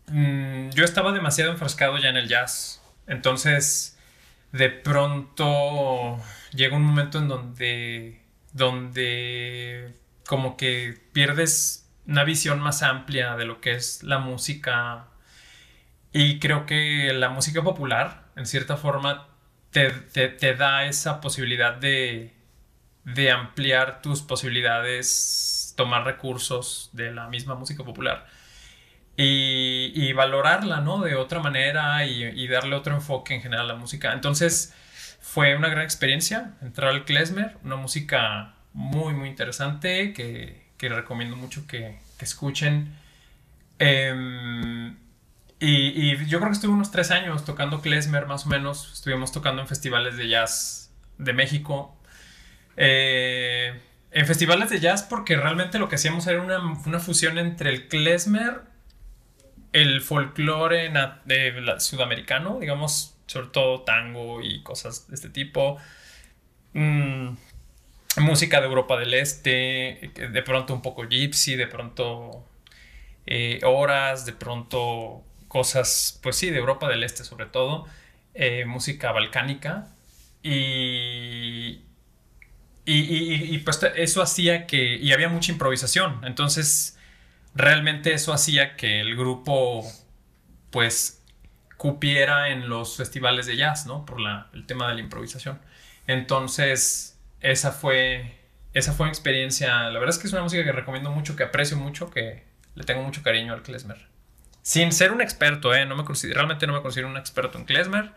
mm, 0.09 0.71
yo 0.71 0.85
estaba 0.85 1.13
demasiado 1.13 1.53
enfrascado 1.53 1.99
ya 1.99 2.09
en 2.09 2.17
el 2.17 2.29
jazz. 2.29 2.83
Entonces, 3.07 3.99
de 4.53 4.71
pronto 4.71 6.19
llega 6.55 6.77
un 6.77 6.85
momento 6.85 7.19
en 7.19 7.29
donde, 7.29 8.21
donde 8.53 9.95
como 10.27 10.57
que 10.57 10.99
pierdes 11.13 11.89
una 12.07 12.25
visión 12.25 12.61
más 12.61 12.83
amplia 12.83 13.37
de 13.37 13.45
lo 13.45 13.61
que 13.61 13.73
es 13.73 14.03
la 14.03 14.19
música 14.19 15.11
y 16.13 16.39
creo 16.41 16.67
que 16.67 17.13
la 17.13 17.29
música 17.29 17.63
popular, 17.63 18.25
en 18.37 18.47
cierta 18.47 18.77
forma, 18.77 19.29
te, 19.71 20.55
da 20.57 20.85
esa 20.87 21.21
posibilidad 21.21 21.75
de, 21.77 22.35
de 23.05 23.31
ampliar 23.31 24.03
tus 24.03 24.23
posibilidades, 24.23 25.75
tomar 25.77 26.05
recursos 26.05 26.91
de 26.93 27.13
la 27.13 27.29
misma 27.29 27.55
música 27.55 27.85
popular 27.85 28.27
y, 29.23 30.13
valorarla, 30.13 30.81
¿no? 30.81 31.03
De 31.03 31.15
otra 31.15 31.41
manera 31.41 32.05
y, 32.07 32.47
darle 32.49 32.77
otro 32.77 32.95
enfoque 32.95 33.35
en 33.35 33.43
general 33.43 33.67
a 33.67 33.75
la 33.75 33.79
música. 33.79 34.13
Entonces 34.13 34.75
fue 35.21 35.55
una 35.57 35.69
gran 35.69 35.85
experiencia 35.85 36.55
entrar 36.63 36.91
al 36.91 37.05
Klezmer, 37.05 37.57
una 37.63 37.77
música 37.77 38.55
muy, 38.73 39.15
muy 39.15 39.29
interesante 39.29 40.13
que, 40.13 40.89
recomiendo 40.89 41.37
mucho 41.37 41.67
que, 41.67 41.99
escuchen. 42.21 42.95
Em, 43.79 44.97
y, 45.59 46.17
yo 46.27 46.39
creo 46.39 46.51
que 46.51 46.55
estuve 46.55 46.73
unos 46.73 46.91
tres 46.91 47.11
años 47.11 47.45
tocando 47.45 47.81
Klezmer, 47.83 48.27
más 48.27 48.47
o 48.47 48.49
menos. 48.49 48.93
Estuvimos 48.93 49.33
tocando 49.33 49.63
en 49.63 49.69
festivales 49.69 50.17
de 50.17 50.29
jazz 50.29 50.93
de 51.19 51.33
México. 51.33 52.00
Eh, 52.83 53.79
en 54.11 54.27
festivales 54.27 54.71
de 54.71 54.81
jazz 54.81 55.03
porque 55.03 55.37
realmente 55.37 55.79
lo 55.79 55.91
que 55.91 55.97
hacíamos 55.97 56.27
era 56.27 56.41
una, 56.41 56.59
una 56.87 56.99
fusión 56.99 57.37
entre 57.37 57.69
el 57.69 57.89
klezmer 57.89 58.63
el 59.73 60.01
folclore 60.01 60.93
sudamericano, 61.79 62.59
digamos, 62.61 63.15
sobre 63.27 63.49
todo 63.49 63.83
tango 63.83 64.43
y 64.43 64.63
cosas 64.63 65.09
de 65.09 65.15
este 65.15 65.29
tipo. 65.29 65.79
Mm, 66.73 67.35
música 68.19 68.61
de 68.61 68.67
Europa 68.67 68.97
del 68.99 69.15
Este, 69.15 70.11
de 70.15 70.43
pronto 70.43 70.75
un 70.75 70.83
poco 70.83 71.07
gypsy, 71.09 71.57
de 71.57 71.67
pronto 71.67 72.45
eh, 73.27 73.61
horas, 73.65 74.27
de 74.27 74.33
pronto 74.33 75.23
cosas, 75.49 76.19
pues 76.23 76.37
sí, 76.37 76.51
de 76.51 76.59
Europa 76.59 76.89
del 76.89 77.05
Este 77.05 77.25
sobre 77.25 77.47
todo, 77.47 77.87
eh, 78.35 78.65
música 78.65 79.13
balcánica. 79.13 79.89
Y, 80.43 81.83
y, 82.93 83.59
pues 83.59 83.81
eso 83.97 84.23
hacía 84.23 84.67
que, 84.67 84.97
y 84.97 85.13
había 85.13 85.29
mucha 85.29 85.53
improvisación, 85.53 86.21
entonces 86.25 86.99
realmente 87.55 88.13
eso 88.13 88.33
hacía 88.33 88.77
que 88.77 89.01
el 89.01 89.17
grupo 89.17 89.85
pues 90.71 91.23
cupiera 91.77 92.51
en 92.51 92.69
los 92.69 92.97
festivales 92.97 93.47
de 93.47 93.57
jazz, 93.57 93.87
¿no? 93.87 94.05
Por 94.05 94.19
el 94.53 94.67
tema 94.67 94.89
de 94.89 94.95
la 94.95 95.01
improvisación. 95.01 95.59
Entonces, 96.07 97.19
esa 97.41 97.73
fue, 97.73 98.39
esa 98.75 98.93
fue 98.93 99.07
mi 99.07 99.11
experiencia. 99.11 99.89
La 99.91 99.99
verdad 99.99 100.11
es 100.11 100.19
que 100.19 100.27
es 100.27 100.33
una 100.33 100.43
música 100.43 100.63
que 100.63 100.73
recomiendo 100.73 101.11
mucho, 101.11 101.37
que 101.37 101.45
aprecio 101.45 101.77
mucho, 101.77 102.11
que 102.11 102.45
le 102.75 102.85
tengo 102.85 103.03
mucho 103.03 103.23
cariño 103.23 103.55
al 103.55 103.63
klezmer. 103.63 104.09
Sin 104.63 104.93
ser 104.93 105.11
un 105.13 105.23
experto, 105.23 105.75
¿eh? 105.75 105.87
No 105.87 105.97
me 105.97 106.05
realmente 106.35 106.67
no 106.67 106.75
me 106.75 106.83
considero 106.83 107.09
un 107.09 107.17
experto 107.17 107.59
en 107.59 107.65
klezmer. 107.65 108.13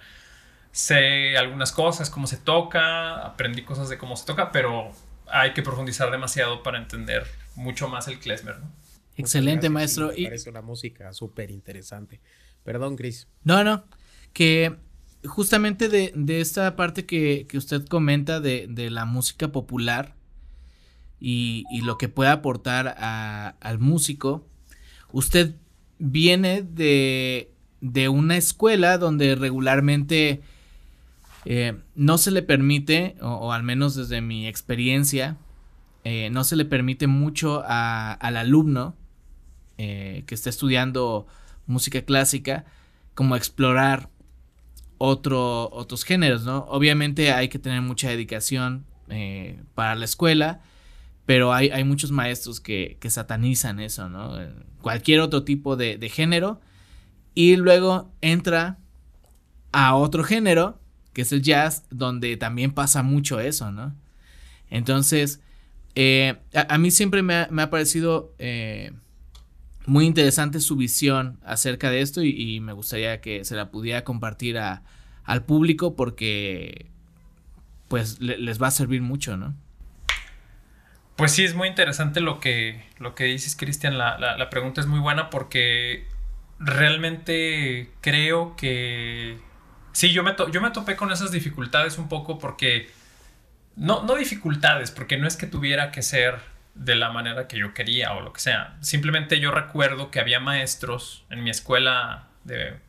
Sé 0.73 1.37
algunas 1.37 1.71
cosas, 1.71 2.09
cómo 2.09 2.27
se 2.27 2.35
toca, 2.35 3.25
aprendí 3.25 3.61
cosas 3.63 3.87
de 3.87 3.97
cómo 3.97 4.17
se 4.17 4.25
toca, 4.25 4.51
pero 4.51 4.91
hay 5.27 5.53
que 5.53 5.61
profundizar 5.61 6.11
demasiado 6.11 6.63
para 6.63 6.79
entender 6.79 7.25
mucho 7.55 7.87
más 7.87 8.07
el 8.07 8.19
klezmer, 8.19 8.59
¿no? 8.59 8.71
Excelente, 9.15 9.69
maestro. 9.69 10.11
me 10.17 10.23
parece 10.23 10.49
una 10.49 10.61
música 10.61 11.13
súper 11.13 11.51
interesante. 11.51 12.19
Perdón, 12.63 12.95
Chris. 12.95 13.27
No, 13.43 13.63
no. 13.63 13.85
Que 14.33 14.75
justamente 15.25 15.89
de, 15.89 16.41
esta 16.41 16.75
parte 16.75 17.05
que, 17.05 17.47
usted 17.53 17.85
comenta 17.85 18.39
de, 18.39 18.67
la 18.89 19.05
música 19.05 19.51
popular 19.51 20.15
y, 21.19 21.65
lo 21.83 21.97
que 21.97 22.09
puede 22.09 22.31
aportar 22.31 22.95
al 22.97 23.79
músico, 23.79 24.47
usted 25.11 25.55
viene 25.99 26.63
de, 26.63 27.49
una 28.09 28.37
escuela 28.37 28.97
donde 28.97 29.35
regularmente 29.35 30.41
eh, 31.45 31.79
no 31.95 32.17
se 32.17 32.31
le 32.31 32.41
permite, 32.41 33.15
o, 33.21 33.51
al 33.51 33.63
menos 33.63 33.95
desde 33.95 34.21
mi 34.21 34.47
experiencia, 34.47 35.37
eh, 36.03 36.29
no 36.31 36.43
se 36.43 36.55
le 36.55 36.65
permite 36.65 37.07
mucho 37.07 37.63
al 37.65 38.37
alumno 38.37 38.95
eh, 39.77 40.23
que 40.27 40.35
está 40.35 40.49
estudiando 40.49 41.27
música 41.65 42.01
clásica, 42.03 42.65
como 43.13 43.35
explorar 43.35 44.09
otro, 44.97 45.69
otros 45.71 46.03
géneros, 46.03 46.43
¿no? 46.43 46.65
Obviamente 46.69 47.31
hay 47.31 47.49
que 47.49 47.59
tener 47.59 47.81
mucha 47.81 48.09
dedicación 48.09 48.85
para 49.75 49.93
la 49.93 50.05
escuela, 50.05 50.61
pero 51.25 51.53
hay, 51.53 51.69
hay 51.69 51.83
muchos 51.83 52.11
maestros 52.11 52.59
que, 52.59 52.97
que, 52.99 53.09
satanizan 53.09 53.79
eso, 53.79 54.09
¿no? 54.09 54.37
Cualquier 54.81 55.19
otro 55.19 55.43
tipo 55.43 55.75
de, 55.75 56.09
género, 56.09 56.59
y 57.35 57.55
luego 57.55 58.11
entra 58.21 58.79
a 59.71 59.95
otro 59.95 60.23
género, 60.23 60.79
que 61.13 61.21
es 61.21 61.31
el 61.31 61.41
jazz, 61.41 61.85
donde 61.89 62.37
también 62.37 62.71
pasa 62.71 63.03
mucho 63.03 63.39
eso, 63.39 63.71
¿no? 63.71 63.95
Entonces, 64.69 65.39
eh, 65.95 66.35
a, 66.53 66.77
mí 66.77 66.91
siempre 66.91 67.21
me 67.21 67.35
ha, 67.35 67.69
parecido 67.69 68.33
muy 69.85 70.05
interesante 70.05 70.59
su 70.59 70.75
visión 70.75 71.39
acerca 71.43 71.89
de 71.91 72.01
esto 72.01 72.23
y, 72.23 72.59
me 72.59 72.73
gustaría 72.73 73.21
que 73.21 73.45
se 73.45 73.55
la 73.55 73.69
pudiera 73.69 74.03
compartir 74.03 74.57
al 74.57 75.45
público 75.45 75.95
porque 75.95 76.87
pues 77.87 78.19
les 78.19 78.61
va 78.61 78.67
a 78.67 78.71
servir 78.71 79.01
mucho, 79.01 79.37
¿no? 79.37 79.53
Pues 81.15 81.31
sí, 81.31 81.43
es 81.43 81.53
muy 81.53 81.67
interesante 81.67 82.21
lo 82.21 82.39
que, 82.39 82.83
lo 82.97 83.13
que 83.13 83.25
dices, 83.25 83.55
Cristian. 83.55 83.97
La, 83.97 84.47
pregunta 84.49 84.81
es 84.81 84.87
muy 84.87 84.99
buena 84.99 85.29
porque 85.29 86.07
realmente 86.59 87.91
creo 88.01 88.55
que... 88.55 89.37
Sí, 89.93 90.11
yo 90.11 90.23
me, 90.23 90.35
yo 90.51 90.61
me 90.61 90.71
topé 90.71 90.95
con 90.95 91.11
esas 91.11 91.31
dificultades 91.31 91.97
un 91.97 92.09
poco 92.09 92.37
porque... 92.37 92.91
No, 93.75 94.03
no 94.03 94.15
dificultades, 94.15 94.91
porque 94.91 95.17
no 95.17 95.27
es 95.27 95.35
que 95.35 95.47
tuviera 95.47 95.91
que 95.91 96.03
ser 96.03 96.39
de 96.75 96.95
la 96.95 97.11
manera 97.11 97.47
que 97.47 97.57
yo 97.57 97.73
quería 97.73 98.13
o 98.13 98.21
lo 98.21 98.33
que 98.33 98.39
sea. 98.39 98.75
Simplemente 98.81 99.39
yo 99.39 99.51
recuerdo 99.51 100.11
que 100.11 100.19
había 100.19 100.39
maestros 100.39 101.23
en 101.29 101.43
mi 101.43 101.49
escuela 101.49 102.27
de, 102.43 102.79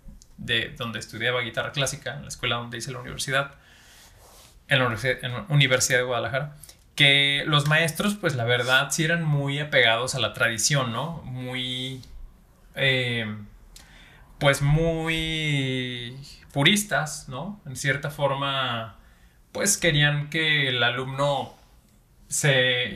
donde 0.76 0.99
estudiaba 0.99 1.40
guitarra 1.40 1.73
clásica, 1.73 2.14
en 2.14 2.23
la 2.23 2.28
escuela 2.28 2.56
donde 2.56 2.78
hice 2.78 2.92
la 2.92 3.00
universidad, 3.00 3.54
en 4.68 4.78
la 4.78 5.46
Universidad, 5.49 5.99
de 5.99 6.04
Guadalajara, 6.04 6.56
que 6.94 7.44
los 7.46 7.68
maestros, 7.68 8.14
pues 8.14 8.34
la 8.34 8.44
verdad, 8.44 8.90
sí 8.90 9.04
eran 9.04 9.23
muy 9.23 9.58
apegados 9.58 10.14
a 10.14 10.20
la 10.20 10.32
tradición, 10.32 10.92
¿no? 10.92 11.23
Muy, 11.25 12.02
eh, 12.75 13.26
pues 14.44 14.60
muy 14.60 16.18
puristas, 16.52 17.30
¿no? 17.30 17.62
En 17.64 17.76
cierta 17.76 18.10
forma, 18.10 18.94
pues 19.52 19.78
querían 19.78 20.28
que 20.28 20.68
el 20.68 20.82
alumno 20.82 21.54
se, 22.28 22.92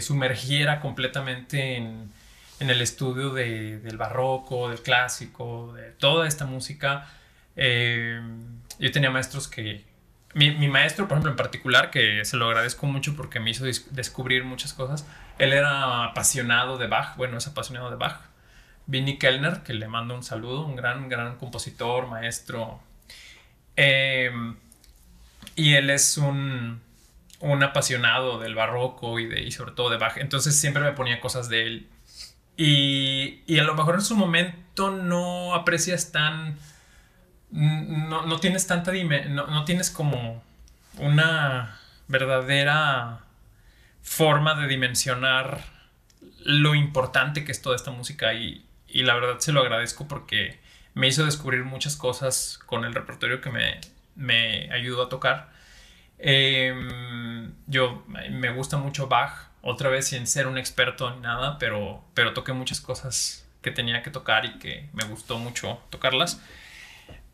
sumergiera 0.00 0.78
completamente 0.78 1.78
en, 1.78 2.12
el 2.60 2.80
estudio 2.80 3.30
del 3.30 3.96
barroco, 3.96 4.68
del 4.68 4.80
clásico, 4.82 5.72
de 5.72 5.90
toda 5.90 6.28
esta 6.28 6.46
música. 6.46 7.08
Eh, 7.56 8.20
yo 8.78 8.92
tenía 8.92 9.10
maestros 9.10 9.48
que... 9.48 9.84
Mi, 10.34 10.68
maestro, 10.68 11.08
por 11.08 11.16
ejemplo, 11.16 11.32
en 11.32 11.36
particular, 11.36 11.90
que 11.90 12.24
se 12.24 12.36
lo 12.36 12.46
agradezco 12.46 12.86
mucho 12.86 13.16
porque 13.16 13.40
me 13.40 13.50
hizo 13.50 13.64
descubrir 13.64 14.44
muchas 14.44 14.72
cosas, 14.74 15.08
él 15.40 15.54
era 15.54 16.04
apasionado 16.04 16.78
de 16.78 16.86
Bach, 16.86 17.16
bueno, 17.16 17.36
es 17.38 17.48
apasionado 17.48 17.90
de 17.90 17.96
Bach. 17.96 18.31
Vinnie 18.86 19.18
Kellner, 19.18 19.62
que 19.62 19.74
le 19.74 19.88
mando 19.88 20.14
un 20.14 20.22
saludo, 20.22 20.64
un 20.64 20.76
gran, 20.76 21.08
gran 21.08 21.36
compositor, 21.36 22.08
maestro. 22.08 22.80
Eh, 23.76 24.30
y 25.56 25.74
él 25.74 25.90
es 25.90 26.18
un, 26.18 26.80
un 27.40 27.62
apasionado 27.62 28.38
del 28.38 28.54
barroco 28.54 29.18
y, 29.18 29.26
de, 29.26 29.42
y 29.42 29.52
sobre 29.52 29.72
todo 29.72 29.90
de 29.90 29.98
Bach. 29.98 30.16
Entonces 30.16 30.56
siempre 30.56 30.82
me 30.82 30.92
ponía 30.92 31.20
cosas 31.20 31.48
de 31.48 31.66
él. 31.66 31.88
Y, 32.56 33.42
y 33.46 33.58
a 33.58 33.64
lo 33.64 33.74
mejor 33.74 33.94
en 33.94 34.02
su 34.02 34.16
momento 34.16 34.90
no 34.90 35.54
aprecias 35.54 36.12
tan... 36.12 36.58
No, 37.50 38.26
no 38.26 38.38
tienes 38.40 38.66
tanta... 38.66 38.92
No, 38.92 39.46
no 39.46 39.64
tienes 39.64 39.90
como 39.90 40.42
una 40.98 41.78
verdadera 42.08 43.20
forma 44.02 44.54
de 44.60 44.68
dimensionar 44.68 45.60
lo 46.44 46.74
importante 46.74 47.44
que 47.44 47.52
es 47.52 47.62
toda 47.62 47.76
esta 47.76 47.90
música 47.90 48.34
y, 48.34 48.64
y, 48.92 49.02
la 49.02 49.14
verdad 49.14 49.38
se 49.38 49.52
lo 49.52 49.60
agradezco 49.60 50.08
porque 50.08 50.60
me 50.94 51.08
hizo 51.08 51.24
descubrir 51.24 51.64
muchas 51.64 51.96
cosas 51.96 52.58
con 52.66 52.84
el 52.84 52.94
repertorio 52.94 53.40
que 53.40 53.50
me, 53.50 53.80
me 54.14 54.70
ayudó 54.72 55.04
a 55.04 55.08
tocar 55.08 55.52
Em, 56.24 57.52
yo 57.66 58.04
me 58.06 58.52
gusta 58.52 58.76
mucho 58.76 59.08
Bach, 59.08 59.48
otra 59.60 59.90
vez 59.90 60.06
sin 60.06 60.28
ser 60.28 60.46
un 60.46 60.56
experto 60.56 61.10
ni 61.10 61.20
nada, 61.20 61.58
pero, 61.58 62.04
pero 62.14 62.32
toqué 62.32 62.52
muchas 62.52 62.80
cosas 62.80 63.44
que 63.60 63.72
tenía 63.72 64.04
que 64.04 64.10
tocar 64.10 64.44
y 64.44 64.58
que 64.60 64.88
me 64.92 65.04
gustó 65.04 65.38
mucho 65.38 65.80
tocarlas. 65.90 66.40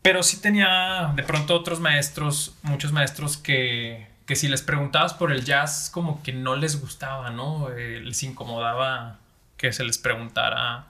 pero 0.01 0.23
sí 0.23 0.41
tenía 0.41 1.13
de 1.15 1.23
pronto 1.23 1.55
otros 1.55 1.79
maestros, 1.79 2.55
muchos 2.63 2.91
maestros 2.91 3.37
que, 3.37 4.07
que 4.25 4.35
si 4.35 4.47
les 4.47 4.63
preguntabas 4.63 5.13
por 5.13 5.31
el 5.31 5.45
jazz, 5.45 5.91
como 5.93 6.23
que 6.23 6.33
no 6.33 6.55
les 6.55 6.81
gustaba, 6.81 7.29
¿no? 7.29 7.69
Eh, 7.71 8.01
les 8.03 8.23
incomodaba 8.23 9.19
que 9.57 9.71
se 9.73 9.83
les 9.83 9.97
preguntara. 9.99 10.87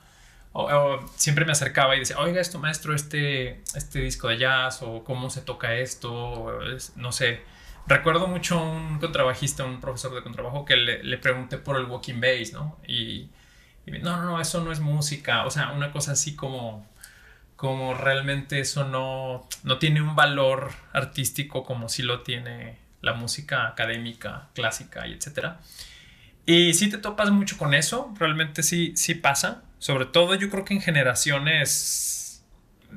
O, 0.52 0.98
siempre 1.16 1.44
me 1.44 1.52
acercaba 1.52 1.94
y 1.96 2.00
decía, 2.00 2.18
oiga, 2.18 2.40
esto 2.40 2.58
maestro, 2.58 2.94
este, 2.94 3.62
este 3.74 4.00
disco 4.00 4.28
de 4.28 4.38
jazz, 4.38 4.82
o 4.82 5.04
cómo 5.04 5.30
se 5.30 5.42
toca 5.42 5.74
esto, 5.74 6.58
no 6.96 7.12
sé. 7.12 7.42
Recuerdo 7.86 8.26
mucho 8.26 8.62
un 8.62 8.98
contrabajista, 8.98 9.64
un 9.64 9.80
profesor 9.80 10.14
de 10.14 10.22
contrabajo, 10.22 10.64
que 10.64 10.76
le, 10.76 11.02
le 11.02 11.18
pregunté 11.18 11.58
por 11.58 11.76
el 11.76 11.86
walking 11.86 12.20
bass, 12.20 12.52
¿no? 12.52 12.78
Y, 12.86 13.30
y, 13.86 13.92
no, 14.02 14.16
no, 14.16 14.24
no, 14.24 14.40
eso 14.40 14.62
no 14.62 14.72
es 14.72 14.80
música. 14.80 15.44
O 15.46 15.50
sea, 15.50 15.72
una 15.72 15.92
cosa 15.92 16.12
así 16.12 16.36
como, 16.36 16.86
como 17.56 17.94
realmente 17.94 18.60
eso 18.60 18.84
no, 18.84 19.48
no 19.64 19.78
tiene 19.78 20.02
un 20.02 20.16
valor 20.16 20.70
artístico 20.92 21.64
como 21.64 21.88
si 21.88 22.02
lo 22.02 22.22
tiene 22.22 22.78
la 23.02 23.14
música 23.14 23.66
académica, 23.66 24.48
clásica 24.54 25.06
y 25.06 25.12
etcétera. 25.12 25.60
Y 26.46 26.74
si 26.74 26.90
te 26.90 26.98
topas 26.98 27.30
mucho 27.30 27.58
con 27.58 27.74
eso, 27.74 28.12
realmente 28.18 28.62
sí, 28.62 28.92
sí 28.96 29.14
pasa. 29.14 29.62
Sobre 29.80 30.04
todo 30.04 30.34
yo 30.34 30.50
creo 30.50 30.64
que 30.66 30.74
en 30.74 30.82
generaciones, 30.82 32.44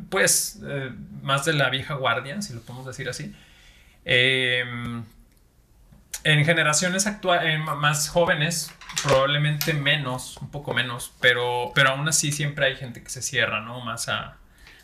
pues, 0.09 0.59
eh, 0.67 0.91
más 1.21 1.45
de 1.45 1.53
la 1.53 1.69
vieja 1.69 1.95
guardia, 1.95 2.41
si 2.41 2.53
lo 2.53 2.61
podemos 2.61 2.85
decir 2.85 3.07
así. 3.07 3.33
Em, 4.03 5.05
en 6.25 6.45
generaciones 6.45 7.07
actuales, 7.07 7.57
más 7.59 8.09
jóvenes, 8.09 8.69
probablemente 9.01 9.73
menos, 9.73 10.37
un 10.41 10.51
poco 10.51 10.73
menos, 10.73 11.13
pero, 11.21 11.71
pero 11.73 11.91
aún 11.91 12.07
así 12.09 12.33
siempre 12.33 12.65
hay 12.65 12.75
gente 12.75 13.01
que 13.01 13.09
se 13.09 13.21
cierra, 13.21 13.61
¿no? 13.61 13.79
Más 13.79 14.09
a, 14.09 14.37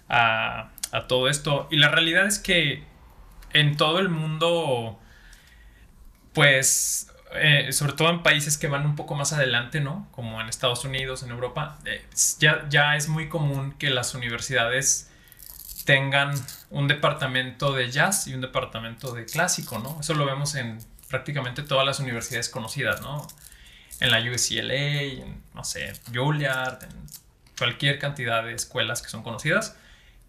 a, 0.07 0.69
a 0.93 1.07
todo 1.07 1.27
esto. 1.27 1.67
Y 1.69 1.77
la 1.77 1.89
realidad 1.89 2.25
es 2.27 2.39
que 2.39 2.85
en 3.51 3.75
todo 3.75 3.99
el 3.99 4.07
mundo, 4.07 4.97
pues 6.33 7.08
eh, 7.33 7.71
sobre 7.74 7.93
todo 7.93 8.09
en 8.09 8.24
países 8.24 8.57
que 8.57 8.67
van 8.67 8.86
un 8.86 8.95
poco 8.95 9.13
más 9.15 9.33
adelante, 9.33 9.81
¿no? 9.81 10.07
Como 10.12 10.41
en 10.41 10.50
Estados 10.50 10.83
Unidos, 10.83 11.21
en 11.21 11.29
Europa, 11.29 11.77
eh, 11.86 12.03
ya, 12.39 12.65
ya 12.69 12.95
es 12.95 13.07
muy 13.07 13.29
común 13.29 13.74
que 13.77 13.91
las 13.91 14.15
universidades 14.15 15.12
tengan 15.86 16.33
un 16.71 16.88
departamento 16.88 17.74
de 17.74 17.91
jazz 17.91 18.27
y 18.27 18.33
un 18.33 18.41
departamento 18.41 19.13
de 19.13 19.25
clásico, 19.25 19.77
¿no? 19.79 20.00
Eso 20.00 20.15
lo 20.15 20.25
vemos 20.25 20.55
en 20.55 20.79
prácticamente 21.07 21.62
todas 21.62 21.86
las 21.86 22.00
universidades 22.00 22.50
conocidas, 22.50 23.01
¿no? 23.01 23.27
En 24.00 24.12
la 24.12 24.19
UCLA, 24.19 24.74
en, 24.74 25.43
no 25.53 25.63
sé, 25.63 25.93
Juilliard, 26.13 26.83
en 26.83 26.89
cualquier 27.57 28.00
cantidad 28.00 28.43
de 28.43 28.53
escuelas 28.53 29.01
que 29.01 29.09
son 29.09 29.21
conocidas, 29.21 29.75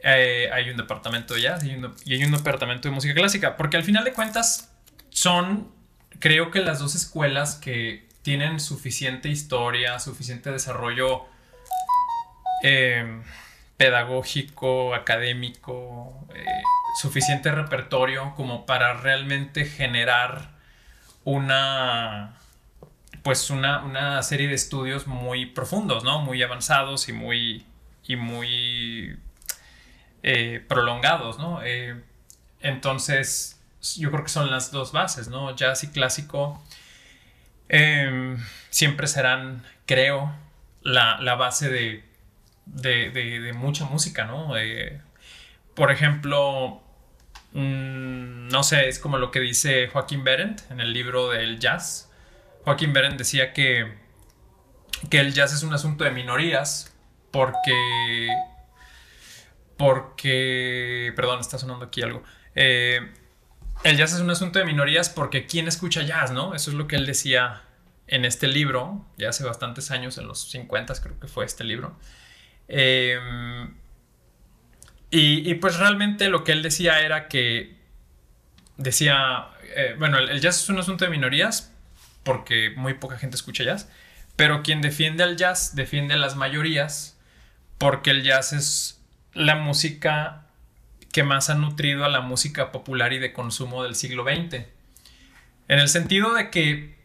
eh, 0.00 0.50
hay 0.52 0.70
un 0.70 0.76
departamento 0.76 1.34
de 1.34 1.42
jazz 1.42 1.62
y 1.64 2.14
hay 2.14 2.24
un 2.24 2.32
departamento 2.32 2.88
de 2.88 2.94
música 2.94 3.14
clásica, 3.14 3.56
porque 3.56 3.76
al 3.76 3.84
final 3.84 4.04
de 4.04 4.12
cuentas 4.12 4.70
son 5.10 5.79
creo 6.20 6.50
que 6.50 6.60
las 6.60 6.78
dos 6.78 6.94
escuelas 6.94 7.56
que 7.56 8.06
tienen 8.22 8.60
suficiente 8.60 9.28
historia, 9.28 9.98
suficiente 9.98 10.52
desarrollo 10.52 11.24
eh, 12.62 13.22
pedagógico, 13.76 14.94
académico, 14.94 16.26
eh, 16.34 16.44
suficiente 17.00 17.50
repertorio 17.50 18.34
como 18.36 18.66
para 18.66 18.94
realmente 18.94 19.64
generar 19.64 20.50
una 21.24 22.36
pues 23.22 23.50
una, 23.50 24.22
serie 24.22 24.48
de 24.48 24.54
estudios 24.54 25.06
muy 25.06 25.44
profundos, 25.44 26.04
¿no? 26.04 26.20
Muy 26.20 26.42
avanzados 26.42 27.08
y 27.08 27.12
muy 27.12 27.66
y 28.06 28.16
muy 28.16 29.18
eh, 30.22 30.64
prolongados, 30.68 31.38
¿no? 31.38 31.60
entonces 32.60 33.59
yo 33.96 34.10
creo 34.10 34.24
que 34.24 34.30
son 34.30 34.50
las 34.50 34.70
dos 34.70 34.92
bases, 34.92 35.28
¿no? 35.28 35.54
Jazz 35.54 35.84
y 35.84 35.88
clásico 35.88 36.62
em, 37.68 38.38
siempre 38.70 39.06
serán, 39.06 39.64
creo, 39.86 40.34
la, 40.82 41.16
base 41.34 41.68
de, 41.70 42.04
de, 42.66 43.52
mucha 43.54 43.84
música, 43.84 44.24
¿no? 44.24 44.54
por 45.74 45.90
ejemplo, 45.90 46.82
no 47.52 48.62
sé, 48.62 48.88
es 48.88 48.98
como 48.98 49.18
lo 49.18 49.30
que 49.30 49.40
dice 49.40 49.88
Joaquín 49.88 50.24
Berendt 50.24 50.70
en 50.70 50.80
el 50.80 50.92
libro 50.92 51.30
del 51.30 51.58
jazz. 51.58 52.10
Joaquín 52.64 52.92
Berendt 52.92 53.18
decía 53.18 53.52
que, 53.52 53.92
que 55.08 55.20
el 55.20 55.32
jazz 55.32 55.52
es 55.52 55.62
un 55.62 55.72
asunto 55.72 56.04
de 56.04 56.10
minorías 56.10 56.94
porque... 57.30 58.28
Porque... 59.76 61.12
Perdón, 61.16 61.40
está 61.40 61.58
sonando 61.58 61.86
aquí 61.86 62.02
algo. 62.02 62.22
Eh, 62.54 63.12
el 63.82 63.96
jazz 63.96 64.12
es 64.12 64.20
un 64.20 64.30
asunto 64.30 64.58
de 64.58 64.64
minorías 64.64 65.08
porque 65.08 65.46
¿quién 65.46 65.68
escucha 65.68 66.02
jazz, 66.02 66.30
no? 66.30 66.54
Eso 66.54 66.70
es 66.70 66.76
lo 66.76 66.86
que 66.86 66.96
él 66.96 67.06
decía 67.06 67.62
en 68.06 68.24
este 68.24 68.48
libro, 68.48 69.06
ya 69.16 69.28
hace 69.28 69.44
bastantes 69.44 69.90
años, 69.90 70.18
en 70.18 70.26
los 70.26 70.50
50 70.50 70.94
creo 71.00 71.18
que 71.20 71.28
fue 71.28 71.44
este 71.44 71.64
libro. 71.64 71.96
Em, 72.68 73.74
y, 75.12 75.54
pues 75.54 75.78
realmente 75.78 76.28
lo 76.28 76.44
que 76.44 76.52
él 76.52 76.62
decía 76.62 77.00
era 77.00 77.28
que 77.28 77.76
decía, 78.76 79.48
eh, 79.76 79.94
bueno, 79.98 80.18
el, 80.18 80.40
jazz 80.40 80.62
es 80.62 80.68
un 80.68 80.78
asunto 80.78 81.04
de 81.04 81.10
minorías 81.10 81.72
porque 82.22 82.70
muy 82.76 82.94
poca 82.94 83.16
gente 83.16 83.36
escucha 83.36 83.64
jazz, 83.64 83.88
pero 84.36 84.62
quien 84.62 84.80
defiende 84.82 85.22
al 85.22 85.36
jazz 85.36 85.74
defiende 85.74 86.14
a 86.14 86.16
las 86.16 86.36
mayorías 86.36 87.18
porque 87.78 88.10
el 88.10 88.22
jazz 88.22 88.52
es 88.52 89.00
la 89.34 89.56
música 89.56 90.39
que 91.12 91.22
más 91.22 91.50
han 91.50 91.60
nutrido 91.60 92.04
a 92.04 92.08
la 92.08 92.20
música 92.20 92.72
popular 92.72 93.12
y 93.12 93.18
de 93.18 93.32
consumo 93.32 93.82
del 93.82 93.94
siglo 93.94 94.24
XX. 94.24 94.64
En 95.68 95.78
el 95.78 95.88
sentido 95.88 96.34
de 96.34 96.50
que, 96.50 96.96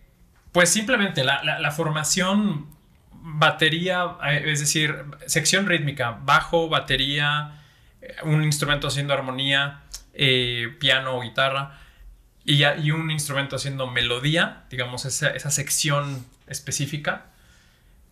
pues 0.51 0.69
simplemente 0.69 1.23
la, 1.23 1.71
formación 1.71 2.67
batería, 3.11 4.17
eh, 4.27 4.43
es 4.47 4.59
decir, 4.59 4.95
sección 5.25 5.65
rítmica, 5.67 6.19
bajo, 6.23 6.69
batería, 6.69 7.61
eh, 8.01 8.15
un 8.23 8.43
instrumento 8.43 8.87
haciendo 8.87 9.13
armonía, 9.13 9.81
eh, 10.13 10.75
piano 10.79 11.17
o 11.17 11.21
guitarra, 11.21 11.79
y, 12.43 12.63
y, 12.63 12.91
un 12.91 13.09
instrumento 13.09 13.55
haciendo 13.55 13.87
melodía, 13.87 14.65
digamos, 14.69 15.05
esa, 15.05 15.29
esa 15.29 15.49
sección 15.49 16.25
específica, 16.47 17.25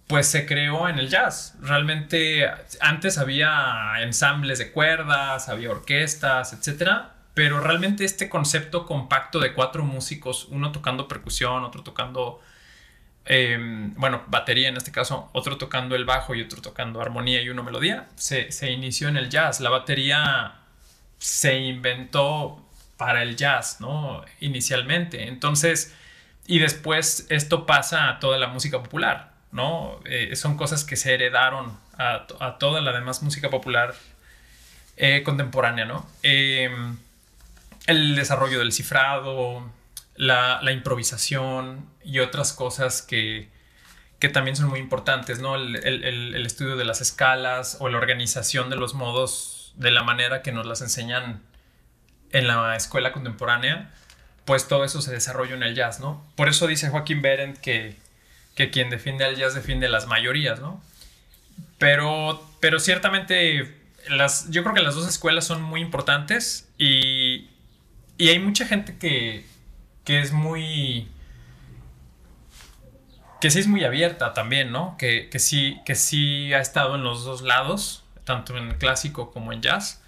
pues 0.07 0.27
se 0.27 0.45
creó 0.45 0.89
en 0.89 0.99
el 0.99 1.09
jazz. 1.09 1.55
Realmente 1.61 2.49
antes 2.81 3.17
había 3.17 3.95
ensambles 4.01 4.59
de 4.59 4.71
cuerdas, 4.71 5.49
había 5.49 5.71
orquestas, 5.71 6.53
etcétera, 6.53 7.13
pero 7.33 7.59
realmente 7.59 8.05
este 8.05 8.29
concepto 8.29 8.85
compacto 8.85 9.39
de 9.39 9.53
cuatro 9.53 9.83
músicos, 9.83 10.47
uno 10.49 10.71
tocando 10.71 11.07
percusión, 11.07 11.63
otro 11.63 11.83
tocando, 11.83 12.41
em, 13.25 13.93
bueno, 13.95 14.23
batería 14.27 14.69
en 14.69 14.77
este 14.77 14.91
caso, 14.91 15.29
otro 15.33 15.57
tocando 15.57 15.95
el 15.95 16.05
bajo 16.05 16.35
y 16.35 16.41
otro 16.41 16.61
tocando 16.61 17.01
armonía 17.01 17.41
y 17.41 17.49
uno 17.49 17.63
melodía, 17.63 18.07
se, 18.15 18.51
se 18.51 18.71
inició 18.71 19.07
en 19.07 19.17
el 19.17 19.29
jazz. 19.29 19.61
La 19.61 19.69
batería 19.69 20.55
se 21.17 21.57
inventó 21.59 22.63
para 22.97 23.23
el 23.23 23.35
jazz, 23.35 23.79
¿no? 23.81 24.23
Inicialmente. 24.41 25.27
Entonces, 25.27 25.95
y 26.47 26.59
después 26.59 27.27
esto 27.29 27.65
pasa 27.65 28.09
a 28.09 28.19
toda 28.19 28.37
la 28.37 28.47
música 28.47 28.81
popular 28.83 29.32
¿no? 29.53 29.99
Eh, 30.05 30.35
son 30.35 30.57
cosas 30.57 30.83
que 30.83 30.95
se 30.97 31.13
heredaron 31.13 31.77
a, 31.97 32.25
toda 32.59 32.81
la 32.81 32.91
demás 32.91 33.21
música 33.21 33.49
popular 33.49 33.93
eh, 34.97 35.21
contemporánea, 35.23 35.85
¿no? 35.85 36.07
Em, 36.23 36.97
el 37.87 38.15
desarrollo 38.15 38.59
del 38.59 38.71
cifrado, 38.71 39.71
la, 40.15 40.59
improvisación 40.71 41.87
y 42.03 42.19
otras 42.19 42.53
cosas 42.53 43.01
que, 43.01 43.51
también 44.33 44.55
son 44.55 44.69
muy 44.69 44.79
importantes, 44.79 45.39
¿no? 45.39 45.55
El, 45.55 46.45
estudio 46.45 46.75
de 46.77 46.85
las 46.85 47.01
escalas 47.01 47.77
o 47.79 47.89
la 47.89 47.97
organización 47.97 48.69
de 48.69 48.77
los 48.77 48.93
modos 48.93 49.73
de 49.75 49.91
la 49.91 50.03
manera 50.03 50.41
que 50.41 50.51
nos 50.51 50.65
las 50.65 50.81
enseñan 50.81 51.41
en 52.31 52.47
la 52.47 52.75
escuela 52.75 53.11
contemporánea, 53.11 53.91
pues 54.45 54.67
todo 54.67 54.85
eso 54.85 55.01
se 55.01 55.11
desarrolla 55.11 55.55
en 55.55 55.63
el 55.63 55.75
jazz, 55.75 55.99
¿no? 55.99 56.25
Por 56.35 56.47
eso 56.47 56.67
dice 56.67 56.89
Joaquín 56.89 57.21
Berendt 57.21 57.59
que 57.59 57.97
que 58.55 58.69
quien 58.69 58.89
defiende 58.89 59.25
al 59.25 59.35
jazz 59.35 59.53
defiende 59.53 59.89
las 59.89 60.07
mayorías, 60.07 60.59
¿no? 60.59 60.81
Pero, 61.77 62.41
pero 62.59 62.79
ciertamente 62.79 63.75
las, 64.09 64.49
yo 64.49 64.63
creo 64.63 64.75
que 64.75 64.81
las 64.81 64.95
dos 64.95 65.07
escuelas 65.07 65.45
son 65.45 65.61
muy 65.61 65.81
importantes 65.81 66.69
y, 66.77 67.49
y 68.17 68.29
hay 68.29 68.39
mucha 68.39 68.65
gente 68.65 68.97
que, 68.97 69.45
que 70.03 70.19
es 70.19 70.31
muy... 70.31 71.07
que 73.41 73.49
sí 73.51 73.59
es 73.59 73.67
muy 73.67 73.83
abierta 73.83 74.33
también, 74.33 74.71
¿no? 74.71 74.95
Que, 74.97 75.29
que, 75.29 75.39
sí, 75.39 75.79
que 75.85 75.95
sí 75.95 76.53
ha 76.53 76.59
estado 76.59 76.95
en 76.95 77.03
los 77.03 77.25
dos 77.25 77.41
lados, 77.41 78.03
tanto 78.23 78.57
en 78.57 78.75
clásico 78.77 79.31
como 79.31 79.51
en 79.51 79.61
jazz 79.61 80.01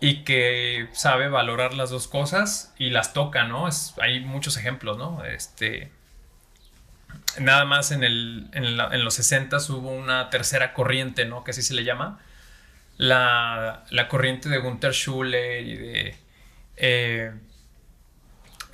y 0.00 0.24
que 0.24 0.88
sabe 0.92 1.28
valorar 1.28 1.72
las 1.74 1.90
dos 1.90 2.08
cosas 2.08 2.74
y 2.78 2.90
las 2.90 3.12
toca, 3.12 3.44
¿no? 3.44 3.68
Es, 3.68 3.94
hay 4.00 4.20
muchos 4.20 4.56
ejemplos, 4.56 4.98
¿no? 4.98 5.24
Este, 5.24 5.92
nada 7.40 7.64
más 7.64 7.90
en, 7.90 8.04
el, 8.04 8.48
en, 8.52 9.04
los 9.04 9.14
60 9.14 9.56
hubo 9.70 9.90
una 9.90 10.30
tercera 10.30 10.72
corriente, 10.72 11.24
¿no? 11.24 11.44
Que 11.44 11.52
así 11.52 11.62
se 11.62 11.74
le 11.74 11.84
llama, 11.84 12.20
la, 12.96 13.84
la 13.90 14.08
corriente 14.08 14.48
de 14.48 14.58
Gunther 14.58 14.92
Schuller 14.92 15.66
y 15.66 15.76
de 15.76 16.16
eh, 16.76 17.32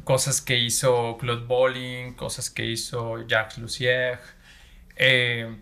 cosas 0.05 0.41
que 0.41 0.59
hizo 0.59 1.17
Claude 1.19 1.47
Bolling, 1.47 2.15
cosas 2.15 2.51
que 2.51 2.65
hizo 2.65 3.27
Jacques 3.27 3.59
Lussier 3.59 4.19
eh, 4.97 5.57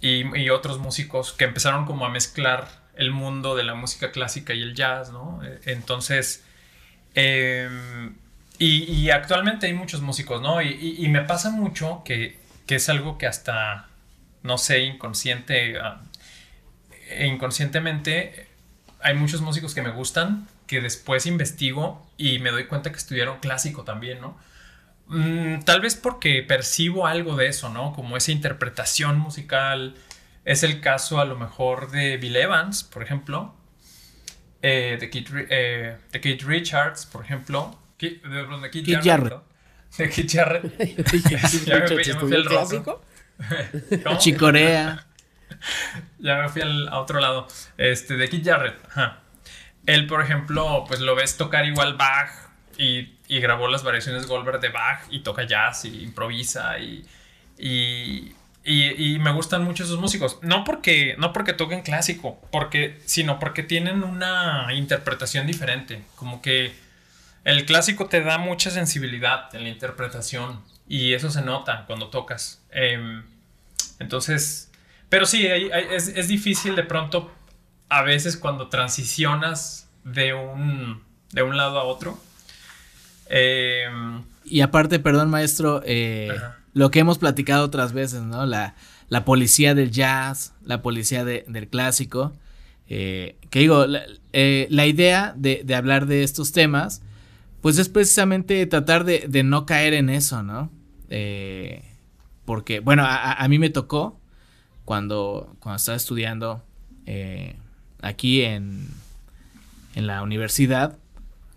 y, 0.00 0.50
otros 0.50 0.78
músicos 0.78 1.32
que 1.32 1.44
empezaron 1.44 1.84
como 1.84 2.06
a 2.06 2.10
mezclar 2.10 2.68
el 2.94 3.10
mundo 3.10 3.56
de 3.56 3.64
la 3.64 3.74
música 3.74 4.12
clásica 4.12 4.54
y 4.54 4.62
el 4.62 4.74
jazz, 4.74 5.10
¿no? 5.12 5.40
Eh, 5.44 5.60
entonces, 5.66 6.44
em, 7.14 8.16
y, 8.58 9.10
actualmente 9.10 9.66
hay 9.66 9.74
muchos 9.74 10.00
músicos, 10.00 10.42
¿no? 10.42 10.60
Y, 10.62 11.06
me 11.08 11.22
pasa 11.22 11.50
mucho 11.50 12.02
que, 12.04 12.38
que, 12.66 12.76
es 12.76 12.88
algo 12.88 13.18
que 13.18 13.26
hasta, 13.26 13.88
no 14.42 14.58
sé, 14.58 14.80
inconsciente, 14.80 15.78
ah, 15.78 16.02
inconscientemente, 17.20 18.48
hay 19.00 19.14
muchos 19.14 19.40
músicos 19.40 19.74
que 19.74 19.82
me 19.82 19.90
gustan, 19.90 20.48
que 20.66 20.80
después 20.80 21.26
investigo 21.26 22.06
y 22.16 22.38
me 22.40 22.50
doy 22.50 22.66
cuenta 22.66 22.90
que 22.90 22.98
estudiaron 22.98 23.38
clásico 23.40 23.84
también, 23.84 24.20
¿no? 24.20 24.36
Mm, 25.08 25.60
tal 25.60 25.80
vez 25.80 25.94
porque 25.96 26.42
percibo 26.42 27.06
algo 27.06 27.36
de 27.36 27.48
eso, 27.48 27.70
¿no? 27.70 27.94
Como 27.94 28.16
esa 28.16 28.30
interpretación 28.32 29.18
musical. 29.18 29.94
Es 30.44 30.62
el 30.62 30.80
caso 30.80 31.20
a 31.20 31.24
lo 31.24 31.36
mejor 31.36 31.90
de 31.90 32.16
Bill 32.18 32.36
Evans, 32.36 32.84
por 32.84 33.02
ejemplo. 33.02 33.54
Eh, 34.62 34.98
de, 35.00 35.10
Keith, 35.10 35.30
eh, 35.50 35.98
Richards, 36.44 37.06
por 37.06 37.24
ejemplo. 37.24 37.78
De, 37.98 38.70
Keith, 38.70 39.02
Jarrett. 39.02 39.42
De 39.98 40.10
Keith 40.10 40.30
Jarrett. 40.30 40.78
ya 41.64 41.78
me, 41.78 42.04
fui, 42.14 42.34
al 42.34 42.44
clásico? 42.44 43.02
Chicorea. 44.18 45.06
ya 46.18 46.42
me 46.42 46.48
fui 46.48 46.62
al, 46.62 46.88
a 46.88 47.00
otro 47.00 47.20
lado. 47.20 47.48
Este, 47.76 48.16
de 48.16 48.28
Keith 48.28 48.44
Jarrett. 48.44 48.76
Ajá. 48.90 49.20
Él, 49.86 50.06
por 50.06 50.20
ejemplo, 50.20 50.84
pues 50.86 51.00
lo 51.00 51.14
ves 51.14 51.38
tocar 51.38 51.64
igual 51.64 51.96
Bach 51.96 52.28
y, 52.76 53.16
grabó 53.40 53.68
las 53.68 53.82
variaciones 53.82 54.26
Goldberg 54.26 54.60
de 54.60 54.68
Bach 54.68 55.00
y 55.10 55.20
toca 55.20 55.44
jazz 55.44 55.86
y 55.86 56.02
improvisa 56.02 56.78
y, 56.78 57.06
y, 57.56 58.34
me 59.18 59.32
gustan 59.32 59.64
mucho 59.64 59.84
esos 59.84 59.98
músicos. 59.98 60.38
No 60.42 60.64
porque, 60.64 61.16
no 61.18 61.32
porque 61.32 61.54
toquen 61.54 61.80
clásico, 61.80 62.38
porque, 62.52 63.00
sino 63.06 63.38
porque 63.38 63.62
tienen 63.62 64.04
una 64.04 64.68
interpretación 64.74 65.46
diferente. 65.46 66.04
Como 66.16 66.42
que 66.42 66.74
el 67.44 67.64
clásico 67.64 68.06
te 68.06 68.20
da 68.22 68.38
mucha 68.38 68.70
sensibilidad 68.70 69.54
en 69.54 69.64
la 69.64 69.68
interpretación 69.68 70.60
y 70.88 71.14
eso 71.14 71.30
se 71.30 71.42
nota 71.42 71.84
cuando 71.86 72.08
tocas. 72.08 72.62
Em, 72.70 73.22
entonces, 73.98 74.70
pero 75.08 75.26
sí, 75.26 75.46
es, 75.46 76.08
es 76.08 76.28
difícil 76.28 76.76
de 76.76 76.84
pronto 76.84 77.32
a 77.88 78.02
veces 78.02 78.36
cuando 78.36 78.68
transicionas 78.68 79.88
de 80.04 80.34
un, 80.34 81.02
de 81.32 81.42
un 81.42 81.56
lado 81.56 81.78
a 81.78 81.84
otro. 81.84 82.18
Em, 83.28 84.24
y 84.44 84.60
aparte, 84.60 84.98
perdón 84.98 85.30
maestro, 85.30 85.82
eh, 85.84 86.30
lo 86.72 86.90
que 86.90 87.00
hemos 87.00 87.18
platicado 87.18 87.64
otras 87.64 87.92
veces, 87.92 88.22
¿no? 88.22 88.46
La, 88.46 88.74
la 89.08 89.24
policía 89.24 89.74
del 89.74 89.90
jazz, 89.90 90.54
la 90.64 90.82
policía 90.82 91.24
del 91.24 91.68
clásico. 91.68 92.32
Eh, 92.90 93.36
que 93.50 93.60
digo, 93.60 93.86
la, 93.86 94.02
eh, 94.32 94.68
idea 94.70 95.34
de, 95.36 95.64
hablar 95.74 96.06
de 96.06 96.22
estos 96.22 96.52
temas, 96.52 97.02
pues 97.60 97.78
es 97.78 97.88
precisamente 97.88 98.64
tratar 98.66 99.04
de, 99.04 99.42
no 99.42 99.66
caer 99.66 99.94
en 99.94 100.10
eso, 100.10 100.42
¿no? 100.42 100.70
porque, 102.44 102.80
bueno, 102.80 103.04
a, 103.06 103.46
mí 103.48 103.58
me 103.58 103.70
tocó 103.70 104.18
cuando, 104.84 105.54
cuando 105.60 105.76
estaba 105.76 105.96
estudiando 105.96 106.62
aquí 108.00 108.42
en, 108.42 108.88
en 109.94 110.06
la 110.06 110.22
universidad, 110.22 110.96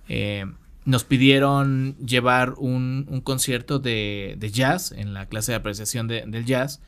eh, 0.10 0.46
nos 0.84 1.04
pidieron 1.04 1.96
llevar 1.98 2.56
un, 2.58 3.22
concierto 3.24 3.78
de, 3.78 4.36
jazz 4.52 4.92
en 4.92 5.14
la 5.14 5.28
clase 5.28 5.52
de 5.52 5.58
apreciación 5.58 6.08
del 6.08 6.46
jazz. 6.46 6.82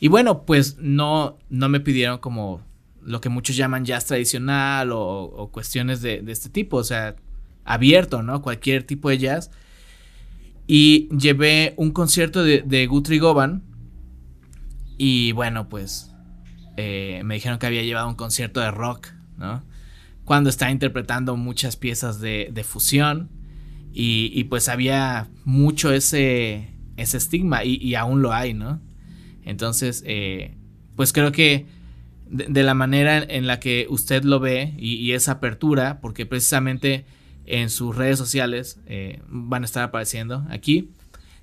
Y 0.00 0.08
bueno, 0.08 0.44
pues 0.44 0.78
no, 0.78 1.36
no 1.50 1.68
me 1.68 1.80
pidieron 1.80 2.18
como 2.18 2.62
lo 3.02 3.20
que 3.20 3.28
muchos 3.28 3.54
llaman 3.54 3.84
jazz 3.84 4.06
tradicional 4.06 4.90
o, 4.92 5.50
cuestiones 5.52 6.00
de, 6.00 6.24
este 6.26 6.48
tipo, 6.48 6.78
o 6.78 6.84
sea, 6.84 7.16
abierto, 7.64 8.22
¿no? 8.22 8.42
Cualquier 8.42 8.84
tipo 8.84 9.08
de 9.08 9.18
jazz. 9.18 9.50
Y 10.66 11.08
llevé 11.16 11.74
un 11.76 11.90
concierto 11.90 12.42
de, 12.42 12.62
de 12.62 12.86
Guthrie 12.86 13.18
Govan. 13.18 13.62
Y 14.96 15.32
bueno, 15.32 15.68
pues 15.68 16.14
eh, 16.76 17.22
me 17.24 17.34
dijeron 17.34 17.58
que 17.58 17.66
había 17.66 17.82
llevado 17.82 18.08
un 18.08 18.16
concierto 18.16 18.60
de 18.60 18.70
rock, 18.70 19.08
¿no? 19.36 19.62
Cuando 20.24 20.50
estaba 20.50 20.70
interpretando 20.70 21.36
muchas 21.36 21.76
piezas 21.76 22.20
de, 22.20 22.64
fusión 22.66 23.30
y, 23.92 24.44
pues 24.44 24.68
había 24.68 25.28
mucho 25.44 25.92
ese, 25.92 26.70
ese 26.96 27.18
estigma 27.18 27.62
y, 27.62 27.94
aún 27.94 28.22
lo 28.22 28.32
hay, 28.32 28.54
¿no? 28.54 28.80
Entonces, 29.44 30.02
eh, 30.06 30.54
pues 30.96 31.12
creo 31.12 31.30
que 31.30 31.66
de, 32.30 32.62
la 32.62 32.74
manera 32.74 33.18
en 33.18 33.46
la 33.46 33.60
que 33.60 33.86
usted 33.90 34.24
lo 34.24 34.40
ve 34.40 34.74
y, 34.78 35.12
esa 35.12 35.32
apertura, 35.32 36.00
porque 36.00 36.24
precisamente 36.26 37.04
en 37.46 37.70
sus 37.70 37.96
redes 37.96 38.18
sociales 38.18 38.80
eh, 38.86 39.20
van 39.28 39.62
a 39.62 39.66
estar 39.66 39.82
apareciendo 39.82 40.46
aquí, 40.50 40.90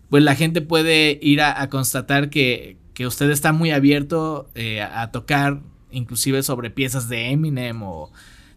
pues 0.10 0.24
la 0.24 0.36
gente 0.36 0.62
puede 0.62 1.20
ir 1.22 1.42
a 1.42 1.70
constatar 1.70 2.30
que, 2.30 2.78
que 2.94 3.08
usted 3.08 3.30
está 3.30 3.54
muy 3.54 3.72
abierto 3.72 4.50
eh, 4.56 4.82
a, 4.82 5.12
tocar 5.12 5.62
inclusive 5.92 6.44
sobre 6.44 6.70
piezas 6.70 7.10
de 7.10 7.32
Eminem 7.32 7.82
o 7.84 8.12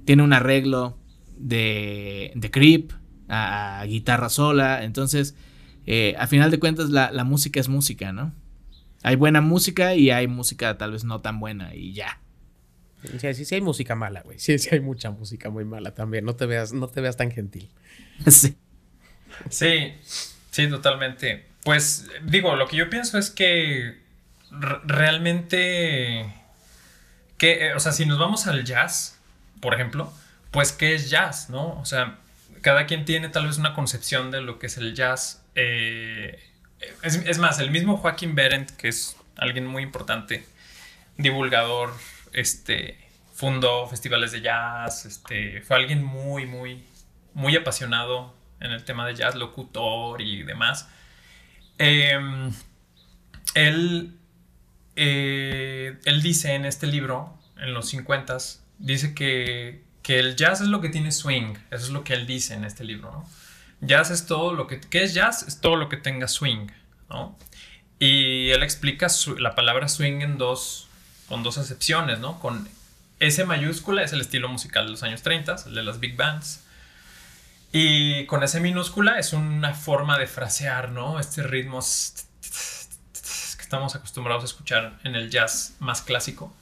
tiene 0.04 0.22
un 0.22 0.32
arreglo 0.32 0.98
de, 1.38 2.32
de 2.34 2.50
Creep 2.50 2.92
a, 3.28 3.84
guitarra 3.86 4.28
sola. 4.28 4.84
Entonces, 4.84 5.34
eh, 5.86 6.14
a 6.18 6.26
final 6.26 6.50
de 6.50 6.58
cuentas, 6.58 6.90
la, 6.90 7.24
música 7.24 7.60
es 7.60 7.68
música, 7.68 8.12
¿no? 8.12 8.32
Hay 9.02 9.16
buena 9.16 9.40
música 9.40 9.94
y 9.94 10.10
hay 10.10 10.28
música 10.28 10.78
tal 10.78 10.92
vez 10.92 11.04
no 11.04 11.20
tan 11.20 11.38
buena 11.38 11.74
y 11.74 11.92
ya. 11.92 12.20
Sí, 13.18 13.34
sí, 13.34 13.44
sí 13.44 13.54
hay 13.54 13.60
música 13.60 13.94
mala, 13.94 14.22
güey. 14.22 14.38
Sí, 14.38 14.58
sí 14.58 14.68
hay 14.72 14.80
mucha 14.80 15.10
música 15.10 15.50
muy 15.50 15.64
mala 15.64 15.94
también. 15.94 16.24
No 16.24 16.36
te 16.36 16.46
veas, 16.46 16.72
no 16.72 16.88
te 16.88 17.00
veas 17.00 17.16
tan 17.16 17.30
gentil. 17.30 17.70
sí. 18.30 18.56
Sí, 19.50 19.94
sí, 20.50 20.68
totalmente. 20.68 21.46
Pues 21.64 22.06
digo, 22.22 22.56
lo 22.56 22.68
que 22.68 22.76
yo 22.76 22.90
pienso 22.90 23.18
es 23.18 23.30
que 23.30 23.98
realmente, 24.84 26.32
que, 27.38 27.66
eh, 27.66 27.74
o 27.74 27.80
sea, 27.80 27.92
si 27.92 28.06
nos 28.06 28.18
vamos 28.18 28.46
al 28.46 28.64
jazz, 28.64 29.18
por 29.60 29.74
ejemplo, 29.74 30.12
pues 30.50 30.72
¿qué 30.72 30.94
es 30.94 31.10
jazz? 31.10 31.50
¿No? 31.50 31.78
O 31.80 31.84
sea, 31.84 32.18
cada 32.60 32.86
quien 32.86 33.04
tiene 33.04 33.28
tal 33.28 33.46
vez 33.46 33.58
una 33.58 33.74
concepción 33.74 34.30
de 34.30 34.40
lo 34.40 34.58
que 34.58 34.66
es 34.66 34.76
el 34.76 34.94
jazz. 34.94 35.42
Eh, 35.54 36.38
es, 37.02 37.38
más, 37.38 37.58
el 37.58 37.70
mismo 37.70 37.96
Joaquín 37.96 38.34
Berendt, 38.34 38.70
que 38.72 38.88
es 38.88 39.16
alguien 39.36 39.66
muy 39.66 39.82
importante, 39.82 40.44
divulgador, 41.16 41.92
este, 42.34 42.98
fundó 43.32 43.86
festivales 43.86 44.32
de 44.32 44.42
jazz, 44.42 45.06
este, 45.06 45.62
fue 45.62 45.76
alguien 45.76 46.04
muy, 46.04 46.46
muy, 46.46 46.84
muy 47.32 47.56
apasionado 47.56 48.34
en 48.60 48.70
el 48.72 48.84
tema 48.84 49.06
de 49.06 49.14
jazz, 49.14 49.34
locutor 49.34 50.20
y 50.20 50.42
demás. 50.42 50.88
Em, 51.78 52.52
él 53.54 54.18
eh, 54.96 55.98
él 56.04 56.22
dice 56.22 56.54
en 56.54 56.64
este 56.64 56.86
libro, 56.86 57.36
en 57.58 57.74
los 57.74 57.88
50, 57.88 58.36
dice 58.78 59.14
que, 59.14 59.82
el 60.06 60.36
jazz 60.36 60.60
es 60.60 60.68
lo 60.68 60.80
que 60.80 60.88
tiene 60.88 61.12
swing. 61.12 61.54
Eso 61.70 61.86
es 61.86 61.90
lo 61.90 62.04
que 62.04 62.14
él 62.14 62.26
dice 62.26 62.54
en 62.54 62.64
este 62.64 62.84
libro, 62.84 63.24
Jazz 63.80 64.10
es 64.10 64.26
todo 64.26 64.54
lo 64.54 64.66
que... 64.66 64.80
¿Qué 64.80 65.02
es 65.02 65.12
jazz? 65.12 65.42
Es 65.46 65.60
todo 65.60 65.76
lo 65.76 65.88
que 65.88 65.96
tenga 65.96 66.28
swing, 66.28 66.68
Y 67.98 68.50
él 68.50 68.62
explica 68.62 69.08
la 69.38 69.54
palabra 69.54 69.88
swing 69.88 70.20
en 70.22 70.38
dos, 70.38 70.88
con 71.28 71.42
dos 71.42 71.58
acepciones, 71.58 72.18
¿no? 72.18 72.38
Con 72.40 72.68
S 73.20 73.44
mayúscula 73.44 74.02
es 74.02 74.12
el 74.12 74.20
estilo 74.20 74.48
musical 74.48 74.86
de 74.86 74.92
los 74.92 75.02
años 75.02 75.22
30, 75.22 75.56
el 75.66 75.74
de 75.74 75.82
las 75.82 76.00
big 76.00 76.16
bands. 76.16 76.60
Y 77.72 78.26
con 78.26 78.42
S 78.42 78.60
minúscula 78.60 79.18
es 79.18 79.32
una 79.32 79.74
forma 79.74 80.18
de 80.18 80.26
frasear, 80.26 80.90
¿no? 80.90 81.18
Este 81.18 81.42
ritmo 81.42 81.80
estamos 83.74 83.96
acostumbrados 83.96 84.44
a 84.44 84.46
escuchar 84.46 84.98
en 85.02 85.16
el 85.16 85.30
jazz 85.30 85.74
más 85.80 86.02
clásico. 86.02 86.54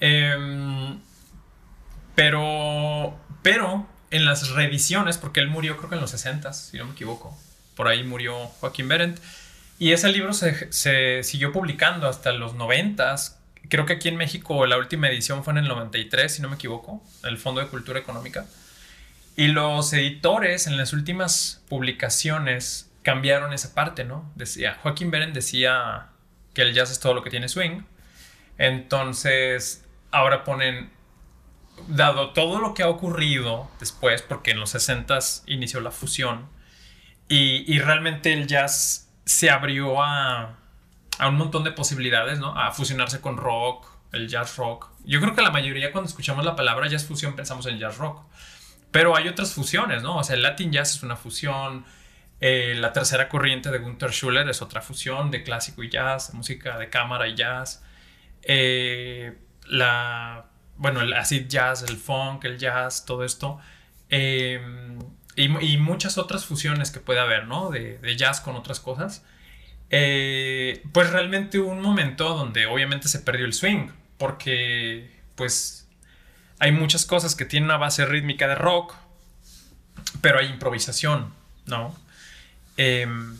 Em, 0.00 0.98
pero, 2.14 3.18
pero 3.42 3.86
en 4.10 4.24
las 4.24 4.50
revisiones, 4.50 5.18
porque 5.18 5.40
él 5.40 5.48
murió 5.48 5.76
creo 5.76 5.90
que 5.90 5.96
en 5.96 6.00
los 6.00 6.10
60, 6.10 6.52
si 6.52 6.78
no 6.78 6.86
me 6.86 6.92
equivoco, 6.92 7.38
por 7.76 7.88
ahí 7.88 8.02
murió 8.02 8.46
Joaquín 8.60 8.88
Berendt, 8.88 9.20
y 9.78 9.92
ese 9.92 10.08
libro 10.10 10.32
se, 10.32 10.72
se 10.72 11.22
siguió 11.24 11.52
publicando 11.52 12.08
hasta 12.08 12.32
los 12.32 12.54
90. 12.54 13.16
Creo 13.68 13.86
que 13.86 13.94
aquí 13.94 14.08
en 14.08 14.16
México 14.16 14.66
la 14.66 14.76
última 14.76 15.08
edición 15.08 15.44
fue 15.44 15.52
en 15.52 15.58
el 15.58 15.68
93, 15.68 16.34
si 16.34 16.42
no 16.42 16.48
me 16.48 16.56
equivoco, 16.56 17.02
el 17.24 17.38
Fondo 17.38 17.60
de 17.60 17.68
Cultura 17.68 17.98
Económica. 17.98 18.46
Y 19.36 19.48
los 19.48 19.92
editores 19.92 20.66
en 20.66 20.76
las 20.76 20.92
últimas 20.92 21.62
publicaciones 21.68 22.90
cambiaron 23.02 23.52
esa 23.52 23.74
parte, 23.74 24.04
¿no? 24.04 24.30
Decía, 24.34 24.78
Joaquín 24.82 25.10
Berendt 25.10 25.34
decía 25.34 26.08
que 26.54 26.62
el 26.62 26.74
jazz 26.74 26.90
es 26.90 27.00
todo 27.00 27.14
lo 27.14 27.22
que 27.22 27.30
tiene 27.30 27.48
swing. 27.48 27.82
Entonces, 28.58 29.84
ahora 30.10 30.44
ponen 30.44 30.90
dado 31.88 32.32
todo 32.32 32.60
lo 32.60 32.74
que 32.74 32.82
ha 32.82 32.88
ocurrido 32.88 33.70
después, 33.80 34.22
porque 34.22 34.52
en 34.52 34.60
los 34.60 34.70
60 34.70 35.18
inició 35.46 35.80
la 35.80 35.90
fusión, 35.90 36.48
y, 37.28 37.64
y, 37.72 37.78
realmente 37.78 38.32
el 38.34 38.46
jazz 38.46 39.08
se 39.24 39.48
abrió 39.48 40.02
a, 40.02 40.58
a, 41.22 41.28
un 41.28 41.36
montón 41.36 41.64
de 41.64 41.72
posibilidades, 41.72 42.38
¿no? 42.38 42.56
A 42.58 42.72
fusionarse 42.72 43.20
con 43.20 43.36
rock, 43.36 43.86
el 44.12 44.28
jazz 44.28 44.56
rock. 44.56 44.90
Yo 45.04 45.20
creo 45.20 45.34
que 45.34 45.42
la 45.42 45.50
mayoría 45.50 45.92
cuando 45.92 46.08
escuchamos 46.08 46.44
la 46.44 46.56
palabra 46.56 46.88
jazz 46.88 47.06
fusión 47.06 47.34
pensamos 47.34 47.66
en 47.66 47.78
jazz 47.78 47.98
rock. 47.98 48.22
Pero 48.90 49.16
hay 49.16 49.28
otras 49.28 49.54
fusiones, 49.54 50.02
¿no? 50.02 50.18
O 50.18 50.24
sea, 50.24 50.36
el 50.36 50.42
Latin 50.42 50.70
jazz 50.70 50.96
es 50.96 51.02
una 51.02 51.16
fusión. 51.16 51.84
Eh, 52.40 52.74
la 52.76 52.92
tercera 52.92 53.28
corriente 53.28 53.70
de 53.70 53.78
Gunther 53.78 54.10
Schuller 54.10 54.48
es 54.48 54.60
otra 54.62 54.82
fusión 54.82 55.30
de 55.30 55.42
clásico 55.42 55.82
y 55.82 55.88
jazz, 55.88 56.34
música 56.34 56.76
de 56.76 56.90
cámara 56.90 57.26
y 57.28 57.34
jazz. 57.34 57.82
Eh, 58.42 59.38
la, 59.66 60.46
bueno, 60.76 61.00
el 61.00 61.12
acid 61.14 61.46
jazz, 61.48 61.82
el 61.82 61.96
funk, 61.96 62.44
el 62.44 62.58
jazz, 62.58 63.06
todo 63.06 63.24
esto. 63.24 63.58
Eh, 64.10 64.60
y, 65.36 65.76
muchas 65.78 66.18
otras 66.18 66.44
fusiones 66.44 66.90
que 66.90 67.00
puede 67.00 67.20
haber, 67.20 67.46
¿no? 67.46 67.70
De, 67.70 67.96
de 67.98 68.16
jazz 68.16 68.40
con 68.42 68.56
otras 68.56 68.80
cosas. 68.80 69.24
Pues 70.92 71.10
realmente 71.10 71.58
hubo 71.58 71.70
un 71.70 71.82
momento 71.82 72.34
donde 72.34 72.64
obviamente 72.66 73.08
se 73.08 73.18
perdió 73.18 73.44
el 73.44 73.52
swing, 73.52 73.88
porque 74.16 75.10
pues 75.34 75.86
hay 76.58 76.72
muchas 76.72 77.04
cosas 77.04 77.34
que 77.34 77.44
tienen 77.44 77.66
una 77.68 77.76
base 77.76 78.06
rítmica 78.06 78.48
de 78.48 78.54
rock, 78.54 78.94
pero 80.20 80.38
hay 80.38 80.46
improvisación, 80.46 81.34
¿no? 81.66 81.94
Em, 82.76 83.38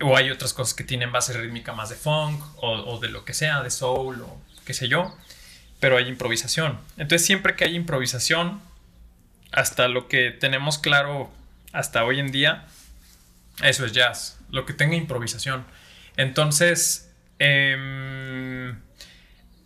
o 0.00 0.16
hay 0.16 0.30
otras 0.30 0.54
cosas 0.54 0.74
que 0.74 0.84
tienen 0.84 1.12
base 1.12 1.32
rítmica 1.32 1.72
más 1.72 1.90
de 1.90 1.96
funk 1.96 2.42
o, 2.62 2.98
de 3.00 3.08
lo 3.08 3.24
que 3.24 3.34
sea, 3.34 3.62
de 3.62 3.70
soul 3.70 4.22
o 4.22 4.40
qué 4.64 4.72
sé 4.72 4.88
yo, 4.88 5.14
pero 5.80 5.96
hay 5.96 6.08
improvisación. 6.08 6.78
Entonces 6.96 7.26
siempre 7.26 7.56
que 7.56 7.64
hay 7.64 7.74
improvisación, 7.74 8.60
hasta 9.50 9.88
lo 9.88 10.08
que 10.08 10.30
tenemos 10.30 10.78
claro 10.78 11.30
hasta 11.72 12.04
hoy 12.04 12.20
en 12.20 12.30
día, 12.30 12.66
eso 13.62 13.84
es 13.84 13.92
jazz, 13.92 14.37
lo 14.50 14.66
que 14.66 14.72
tenga 14.72 14.96
improvisación. 14.96 15.64
Entonces, 16.16 17.14
eh, 17.38 18.74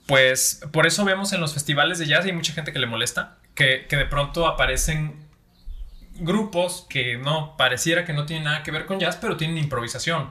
pues 0.06 0.60
por 0.72 0.86
eso 0.86 1.04
vemos 1.04 1.32
en 1.32 1.40
los 1.40 1.54
festivales 1.54 1.98
de 1.98 2.06
jazz, 2.06 2.24
hay 2.24 2.32
mucha 2.32 2.52
gente 2.52 2.72
que 2.72 2.78
le 2.78 2.86
molesta, 2.86 3.38
que, 3.54 3.86
de 3.88 4.06
pronto 4.06 4.46
aparecen 4.46 5.26
grupos 6.16 6.86
que 6.88 7.16
no 7.16 7.56
pareciera 7.56 8.04
que 8.04 8.12
no 8.12 8.26
tienen 8.26 8.44
nada 8.44 8.62
que 8.62 8.70
ver 8.70 8.86
con 8.86 9.00
jazz, 9.00 9.16
pero 9.16 9.36
tienen 9.36 9.58
improvisación. 9.58 10.30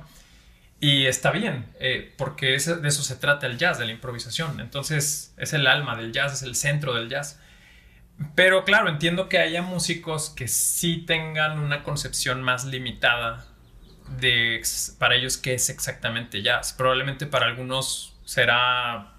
Y 0.80 1.06
está 1.06 1.32
bien, 1.32 1.66
eh, 1.80 2.14
porque 2.18 2.48
de 2.48 2.56
eso 2.56 3.04
se 3.04 3.16
trata 3.16 3.46
el 3.46 3.58
jazz, 3.58 3.78
de 3.78 3.86
la 3.86 3.92
improvisación. 3.92 4.60
Entonces 4.60 5.34
es 5.38 5.54
el 5.54 5.68
alma 5.68 5.96
del 5.96 6.12
jazz, 6.12 6.34
es 6.34 6.42
el 6.42 6.56
centro 6.56 6.94
del 6.94 7.10
jazz. 7.10 7.40
Pero 8.36 8.66
claro, 8.66 8.90
entiendo 8.90 9.30
que 9.30 9.40
haya 9.40 9.62
músicos 9.62 10.30
que 10.30 10.48
sí 10.48 11.04
tengan 11.08 11.60
una 11.60 11.84
concepción 11.84 12.42
más 12.42 12.66
limitada 12.66 13.46
de 14.20 14.62
para 15.00 15.16
ellos 15.16 15.38
qué 15.38 15.54
es 15.54 15.70
exactamente 15.70 16.42
jazz. 16.42 16.74
Probablemente 16.74 17.26
para 17.26 17.46
algunos 17.46 18.14
será 18.26 19.14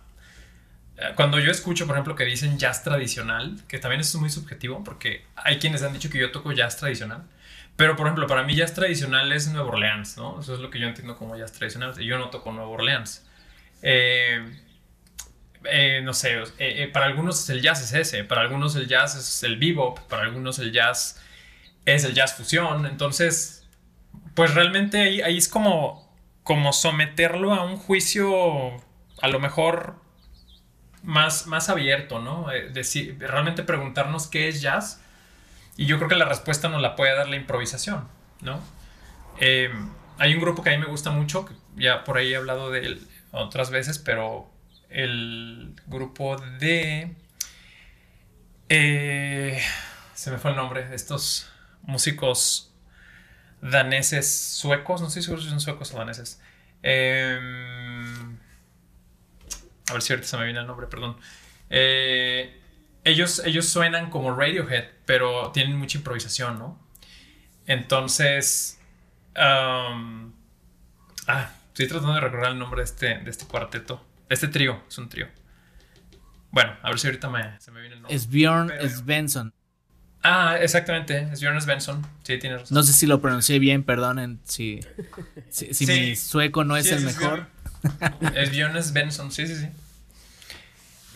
cuando 1.17 1.39
yo 1.41 1.51
escucho, 1.51 1.87
por 1.87 1.97
ejemplo, 1.97 2.15
que 2.15 2.25
dicen 2.25 2.59
jazz 2.59 2.85
tradicional, 2.85 3.59
que 3.69 3.79
también 3.79 4.01
es 4.01 4.15
muy 4.15 4.31
subjetivo, 4.31 4.85
porque 4.85 5.25
hay 5.35 5.59
quienes 5.59 5.83
han 5.83 5.93
dicho 5.93 6.11
que 6.11 6.19
yo 6.19 6.31
toco 6.31 6.53
jazz 6.53 6.77
tradicional, 6.77 7.25
pero 7.77 7.97
por 7.97 8.07
ejemplo, 8.07 8.27
para 8.27 8.43
mí 8.43 8.55
jazz 8.55 8.75
tradicional 8.75 9.33
es 9.33 9.49
Nueva 9.49 9.69
Orleans, 9.69 10.17
¿no? 10.17 10.41
Eso 10.41 10.55
es 10.55 10.61
lo 10.61 10.71
que 10.71 10.79
yo 10.79 10.87
entiendo 10.87 11.17
como 11.17 11.37
jazz 11.37 11.53
tradicional, 11.53 11.99
yo 11.99 12.19
no 12.19 12.31
toco 12.31 12.53
Nueva 12.53 12.69
Orleans. 12.69 13.27
Eh, 13.83 14.45
eh, 15.65 16.01
no 16.03 16.13
sé, 16.13 16.43
eh, 16.59 16.89
para 16.93 17.07
algunos 17.07 17.49
el 17.51 17.63
jazz 17.63 17.83
es 17.83 17.93
ese, 17.93 18.25
para 18.25 18.43
algunos 18.43 18.77
el 18.77 18.89
jazz 18.89 19.17
es 19.17 19.43
el 19.43 19.57
bebop, 19.59 19.99
para 20.09 20.23
algunos 20.23 20.59
el 20.59 20.73
jazz 20.73 21.21
es 21.85 22.05
el 22.05 22.15
jazz 22.15 22.35
fusión, 22.35 22.87
entonces, 22.87 23.62
pues 24.35 24.55
realmente 24.55 25.01
ahí, 25.01 25.21
ahí 25.21 25.39
es 25.39 25.49
como, 25.49 26.13
como 26.43 26.73
someterlo 26.73 27.55
a 27.55 27.65
un 27.65 27.77
juicio 27.77 28.73
a 29.21 29.29
lo 29.29 29.41
mejor 29.41 29.97
más, 31.03 31.47
más 31.47 31.69
abierto, 31.69 32.19
¿no? 32.21 32.51
Eh, 32.51 32.71
decir, 32.71 33.17
realmente 33.19 33.63
preguntarnos 33.63 34.27
qué 34.27 34.49
es 34.49 34.61
jazz. 34.61 35.01
Y 35.77 35.87
yo 35.87 35.97
creo 35.97 36.09
que 36.09 36.17
la 36.17 36.27
respuesta 36.27 36.69
nos 36.69 36.83
la 36.83 36.97
puede 36.97 37.15
dar 37.15 37.29
la 37.29 37.37
improvisación, 37.37 38.09
¿no? 38.41 38.61
Eh, 39.41 39.71
hay 40.19 40.35
un 40.35 40.41
grupo 40.41 40.63
que 40.63 40.71
a 40.71 40.73
mí 40.73 40.79
me 40.79 40.87
gusta 40.87 41.11
mucho, 41.11 41.45
que 41.45 41.55
ya 41.77 42.05
por 42.05 42.19
ahí 42.19 42.33
he 42.33 42.37
hablado 42.37 42.71
de 42.71 42.81
él 42.81 43.09
otras 43.33 43.71
veces, 43.71 43.99
pero 43.99 44.51
el 44.91 45.75
grupo 45.87 46.37
de... 46.37 47.15
Eh, 48.69 49.61
se 50.15 50.31
me 50.31 50.39
fue 50.39 50.51
el 50.51 50.57
nombre, 50.57 50.85
de 50.89 50.95
estos 50.95 51.51
músicos 51.83 52.72
daneses 53.63 54.31
suecos, 54.31 55.01
no 55.01 55.09
sé 55.09 55.23
si 55.23 55.29
son 55.29 55.61
suecos 55.61 55.95
o 55.95 55.99
daneses. 55.99 56.43
Eh, 56.83 57.39
a 59.89 59.93
ver 59.93 60.03
si 60.03 60.13
ahorita 60.13 60.29
se 60.29 60.37
me 60.37 60.45
viene 60.45 60.61
el 60.61 60.67
nombre, 60.67 60.87
perdón. 60.89 61.17
Eh, 61.71 62.61
ellos, 63.05 63.41
ellos 63.45 63.67
suenan 63.67 64.11
como 64.11 64.35
Radiohead, 64.35 64.85
pero 65.07 65.51
tienen 65.53 65.77
mucha 65.77 65.97
improvisación, 65.99 66.59
¿no? 66.59 66.79
Entonces. 67.67 68.79
ah, 69.37 70.11
estoy 71.69 71.87
tratando 71.89 72.15
de 72.15 72.21
recordar 72.21 72.53
el 72.53 72.59
nombre 72.59 72.81
de 72.81 72.85
este, 72.85 73.19
de 73.19 73.31
este 73.31 73.47
cuarteto. 73.47 74.05
este 74.29 74.49
trío, 74.49 74.83
es 74.89 74.99
un 74.99 75.09
trío. 75.09 75.29
Bueno, 76.51 76.77
a 76.83 76.91
ver 76.91 76.99
si 76.99 77.07
ahorita 77.07 77.31
me, 77.31 77.59
se 77.61 77.71
me 77.71 77.81
viene 77.81 77.95
el 77.97 78.03
nombre. 78.03 78.15
Es 78.15 78.29
Bjorn 78.29 78.71
Svensson. 78.91 79.55
Ah, 80.23 80.57
exactamente, 80.61 81.29
es 81.33 81.41
Bjorn 81.41 81.61
Svensson. 81.61 82.07
Sí, 82.23 82.39
tienes 82.39 82.61
razón. 82.61 82.75
No 82.75 82.83
sé 82.83 82.93
si 82.93 83.07
lo 83.07 83.21
pronuncié 83.21 83.59
bien, 83.59 83.83
perdonen 83.83 84.41
si, 84.45 84.81
si, 85.51 85.87
mi 85.87 86.15
sueco 86.15 86.65
no 86.65 86.77
es 86.77 86.91
el 86.91 87.05
mejor. 87.05 87.47
Es 88.35 88.87
Svensson, 88.87 89.33
sí, 89.33 89.47
sí, 89.47 89.57
sí. 89.57 89.67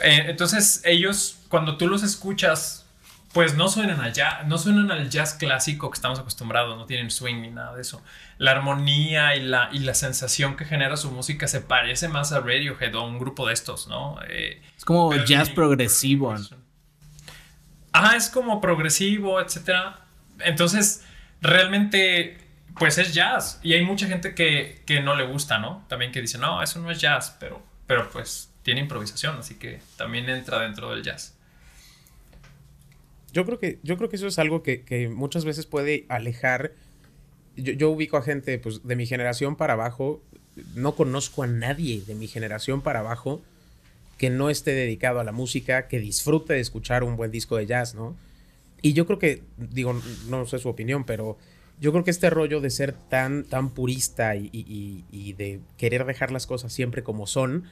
Eh, 0.03 0.25
entonces, 0.27 0.83
ellos, 0.85 1.39
cuando 1.49 1.77
tú 1.77 1.87
los 1.89 2.03
escuchas, 2.03 2.87
pues 3.33 3.55
no 3.55 3.69
suenan 3.69 4.01
al 4.01 4.13
jazz, 4.13 4.47
no 4.47 4.59
suenan 4.59 4.91
al 4.91 5.11
jazz 5.11 5.35
clásico 5.35 5.91
que 5.91 5.95
estamos 5.95 6.19
acostumbrados, 6.19 6.77
no 6.77 6.87
tienen 6.87 7.11
swing 7.11 7.43
ni 7.43 7.51
nada 7.51 7.75
de 7.75 7.83
eso. 7.83 8.03
La 8.39 8.53
armonía 8.53 9.37
y 9.37 9.43
la, 9.43 9.69
y 9.73 9.81
la 9.81 9.95
sensación 9.95 10.57
que 10.57 10.65
genera 10.65 10.97
su 10.97 11.11
música 11.11 11.47
se 11.47 11.61
parece 11.61 12.09
más 12.09 12.33
a 12.33 12.41
Radiohead 12.41 12.95
o 12.95 13.01
a 13.01 13.07
un 13.07 13.19
grupo 13.19 13.47
de 13.47 13.55
estos, 13.55 13.89
¿no? 13.89 14.19
Eh, 14.29 14.63
es 14.77 14.85
como 14.85 15.15
jazz 15.15 15.51
progresivo. 15.51 16.35
Ajá, 17.97 18.15
es 18.15 18.29
como 18.29 18.61
progresivo, 18.61 19.41
etcétera. 19.41 20.01
Entonces, 20.41 21.03
realmente, 21.41 22.37
pues 22.79 22.99
es 22.99 23.15
jazz. 23.15 23.59
Y 23.63 23.73
hay 23.73 23.87
mucha 23.87 24.07
gente 24.07 24.35
que, 24.35 24.83
que 24.85 25.01
no 25.01 25.17
le 25.17 25.25
gusta, 25.25 25.59
¿no? 25.59 25.83
También 25.89 26.13
que 26.13 26.21
dice, 26.21 26.37
no, 26.37 26.63
eso 26.63 26.79
no 26.79 26.91
es 26.91 27.01
jazz, 27.01 27.35
pero, 27.41 27.63
pero 27.87 28.11
pues 28.11 28.51
tiene 28.63 28.83
improvisación, 28.83 29.39
así 29.39 29.55
que 29.55 29.81
también 29.97 30.29
entra 30.29 30.61
dentro 30.61 30.91
del 30.91 31.03
jazz. 31.03 31.39
Yo 33.33 33.47
creo 33.47 33.59
que, 33.59 33.79
yo 33.83 33.97
creo 33.97 34.11
que 34.11 34.17
eso 34.17 34.27
es 34.27 34.39
algo 34.39 34.63
que, 34.63 35.11
muchas 35.11 35.47
veces 35.47 35.65
puede 35.65 36.05
alejar. 36.11 36.73
Yo, 37.57 37.89
ubico 37.89 38.19
a 38.19 38.23
gente 38.23 38.59
pues, 38.59 38.87
de 38.87 38.95
mi 38.95 39.07
generación 39.07 39.57
para 39.57 39.73
abajo. 39.73 40.23
No 40.75 40.97
conozco 40.97 41.45
a 41.45 41.47
nadie 41.47 42.03
de 42.07 42.15
mi 42.15 42.29
generación 42.29 42.83
para 42.83 42.99
abajo 42.99 43.41
que 44.19 44.31
no 44.31 44.51
esté 44.51 44.73
dedicado 44.73 45.21
a 45.21 45.25
la 45.25 45.33
música, 45.33 45.89
que 45.89 46.01
disfrute 46.01 46.55
de 46.55 46.61
escuchar 46.61 47.05
un 47.05 47.17
buen 47.17 47.31
disco 47.31 47.57
de 47.57 47.67
jazz, 47.67 47.95
¿no? 47.95 48.17
Y 48.83 48.93
yo 48.93 49.07
creo 49.07 49.19
que, 49.19 49.43
digo, 49.57 49.99
no 50.29 50.47
sé 50.47 50.59
su 50.59 50.69
opinión, 50.69 51.05
pero 51.05 51.39
yo 51.81 51.93
creo 51.93 52.05
que 52.05 52.11
este 52.11 52.31
rollo 52.31 52.61
de 52.61 52.71
ser 52.71 52.93
tan, 52.93 53.45
tan 53.45 53.71
purista 53.71 54.37
y, 54.37 54.51
y 54.53 55.33
de 55.35 55.61
querer 55.77 56.05
dejar 56.05 56.31
las 56.31 56.47
cosas 56.47 56.73
siempre 56.73 57.03
como 57.03 57.27
son, 57.27 57.65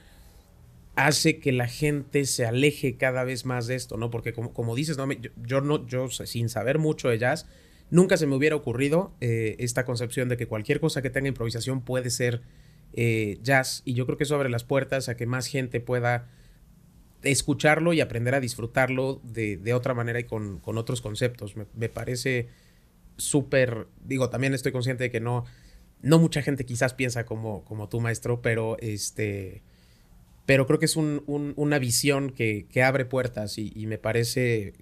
hace 0.97 1.39
que 1.39 1.53
la 1.53 1.67
gente 1.67 2.25
se 2.25 2.47
aleje 2.47 2.97
cada 2.97 3.25
vez 3.25 3.45
más 3.45 3.67
de 3.67 3.75
esto, 3.75 3.97
¿no? 3.97 4.11
Porque 4.11 4.33
como, 4.33 4.53
como 4.53 4.75
dices, 4.75 4.97
¿no? 4.97 5.09
Yo, 5.45 5.61
no, 5.61 5.87
yo 5.87 6.09
sin 6.11 6.49
saber 6.49 6.79
mucho 6.79 7.09
de 7.09 7.19
jazz, 7.19 7.47
nunca 7.91 8.17
se 8.17 8.27
me 8.27 8.37
hubiera 8.37 8.57
ocurrido 8.57 9.13
eh, 9.21 9.57
esta 9.59 9.85
concepción 9.85 10.29
de 10.29 10.37
que 10.37 10.47
cualquier 10.47 10.81
cosa 10.81 11.03
que 11.03 11.11
tenga 11.11 11.29
improvisación 11.29 11.81
puede 11.81 12.11
ser 12.11 12.43
eh, 12.95 13.39
jazz. 13.43 13.83
Y 13.85 13.95
yo 13.95 14.07
creo 14.07 14.17
que 14.17 14.25
eso 14.25 14.35
abre 14.35 14.49
las 14.49 14.65
puertas 14.65 15.09
a 15.09 15.17
que 15.17 15.27
más 15.27 15.47
gente 15.47 15.81
pueda 15.81 16.29
escucharlo 17.23 17.93
y 17.93 18.01
aprender 18.01 18.35
a 18.35 18.41
disfrutarlo 18.41 19.21
de, 19.23 19.75
otra 19.75 19.95
manera 19.95 20.21
y 20.21 20.25
con, 20.25 20.61
otros 20.65 21.01
conceptos. 21.01 21.55
Me, 21.57 21.89
parece 21.89 22.49
súper, 23.17 23.89
digo, 24.05 24.31
también 24.31 24.55
estoy 24.55 24.73
consciente 24.73 25.05
de 25.05 25.11
que 25.11 25.21
no, 25.21 25.45
no 26.03 26.19
mucha 26.19 26.43
gente 26.43 26.65
quizás 26.65 26.95
piensa 26.95 27.25
como, 27.25 27.65
como 27.65 27.89
tú, 27.89 28.01
maestro, 28.01 28.43
pero 28.43 28.77
este 28.81 29.63
pero 30.47 30.67
creo 30.67 30.79
que 30.79 30.85
es 30.85 30.97
una 30.97 31.79
visión 31.79 32.31
que, 32.31 32.67
abre 32.85 33.05
puertas 33.05 33.57
y, 33.57 33.87
me 33.87 33.99
parece 33.99 34.75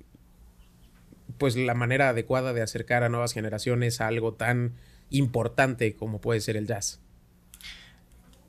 pues 1.39 1.57
la 1.57 1.75
manera 1.75 2.11
adecuada 2.11 2.53
de 2.53 2.63
acercar 2.63 3.05
a 3.05 3.09
nuevas 3.09 3.33
generaciones 3.33 4.01
a 4.01 4.09
algo 4.09 4.35
tan 4.35 4.75
importante 5.09 5.95
como 5.95 6.21
puede 6.21 6.41
ser 6.41 6.57
el 6.57 6.67
jazz. 6.67 7.01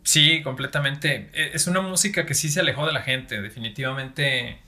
Sí, 0.03 0.41
completamente. 0.43 1.29
E, 1.33 1.51
es 1.53 1.67
una 1.67 1.81
música 1.81 2.25
que 2.25 2.33
sí 2.33 2.49
se 2.49 2.59
alejó 2.59 2.85
de 2.85 2.93
la 2.93 3.01
gente, 3.01 3.41
definitivamente. 3.41 4.59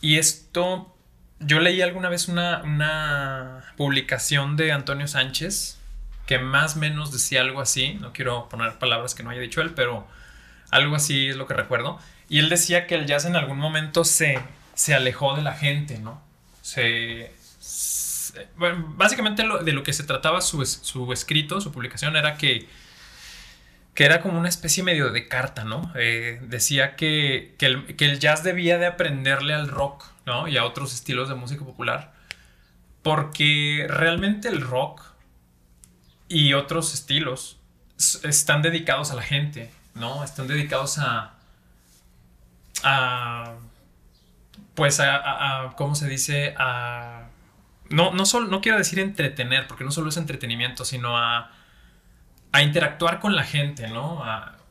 y 0.00 0.16
esto, 0.18 0.94
yo 1.40 1.60
leí 1.60 1.82
alguna 1.82 2.08
vez 2.08 2.28
una, 2.28 2.62
una 2.62 3.64
publicación 3.76 4.56
de 4.56 4.72
Antonio 4.72 5.08
Sánchez 5.08 5.78
que 6.26 6.38
más 6.38 6.76
o 6.76 6.80
menos 6.80 7.12
decía 7.12 7.40
algo 7.40 7.60
así, 7.60 7.94
no 8.00 8.12
quiero 8.12 8.48
poner 8.48 8.78
palabras 8.78 9.14
que 9.14 9.22
no 9.22 9.30
haya 9.30 9.40
dicho 9.40 9.62
él, 9.62 9.70
pero 9.74 10.06
algo 10.70 10.96
así 10.96 11.28
es 11.28 11.36
lo 11.36 11.46
que 11.46 11.54
recuerdo. 11.54 11.98
Y 12.28 12.40
él 12.40 12.48
decía 12.48 12.86
que 12.86 12.96
el 12.96 13.06
jazz 13.06 13.24
en 13.24 13.36
algún 13.36 13.58
momento 13.58 14.04
se, 14.04 14.40
se 14.74 14.94
alejó 14.94 15.36
de 15.36 15.42
la 15.42 15.52
gente, 15.52 15.98
¿no? 15.98 16.20
Se, 16.62 17.32
bueno, 18.56 18.92
básicamente 18.96 19.44
de 19.62 19.72
lo 19.72 19.82
que 19.84 19.92
se 19.92 20.02
trataba 20.02 20.40
su, 20.40 20.64
su, 20.66 21.12
escrito, 21.12 21.60
su 21.60 21.70
publicación, 21.70 22.16
era 22.16 22.36
que, 22.36 22.68
que 23.96 24.04
era 24.04 24.20
como 24.20 24.38
una 24.38 24.50
especie 24.50 24.82
medio 24.82 25.10
de 25.10 25.26
carta, 25.26 25.64
¿no? 25.64 25.90
Eh, 25.94 26.38
decía 26.42 26.96
que, 26.96 27.54
que, 27.58 27.66
el, 28.04 28.18
jazz 28.20 28.42
debía 28.42 28.76
de 28.76 28.84
aprenderle 28.84 29.54
al 29.54 29.68
rock, 29.68 30.04
¿no? 30.26 30.48
Y 30.48 30.58
a 30.58 30.66
otros 30.66 30.92
estilos 30.92 31.30
de 31.30 31.34
música 31.34 31.64
popular, 31.64 32.12
porque 33.02 33.86
realmente 33.88 34.48
el 34.48 34.60
rock 34.60 35.02
y 36.28 36.52
otros 36.52 36.92
estilos 36.92 37.58
están 38.22 38.60
dedicados 38.60 39.12
a 39.12 39.14
la 39.14 39.22
gente, 39.22 39.72
¿no? 39.94 40.22
Están 40.22 40.46
dedicados 40.46 40.98
a... 40.98 41.34
a 42.84 43.54
pues 44.74 45.00
a, 45.00 45.64
a, 45.64 45.74
¿cómo 45.74 45.94
se 45.94 46.06
dice? 46.06 46.54
A 46.58 47.28
no, 47.88 48.12
no, 48.12 48.26
solo, 48.26 48.48
no 48.48 48.60
quiero 48.60 48.76
decir 48.76 48.98
entretener, 48.98 49.66
porque 49.66 49.84
no 49.84 49.90
solo 49.90 50.10
es 50.10 50.18
entretenimiento, 50.18 50.84
sino 50.84 51.16
a, 51.16 51.50
a 52.56 52.62
interactuar 52.62 53.20
con 53.20 53.36
la 53.36 53.44
gente, 53.44 53.88
¿no? 53.88 54.22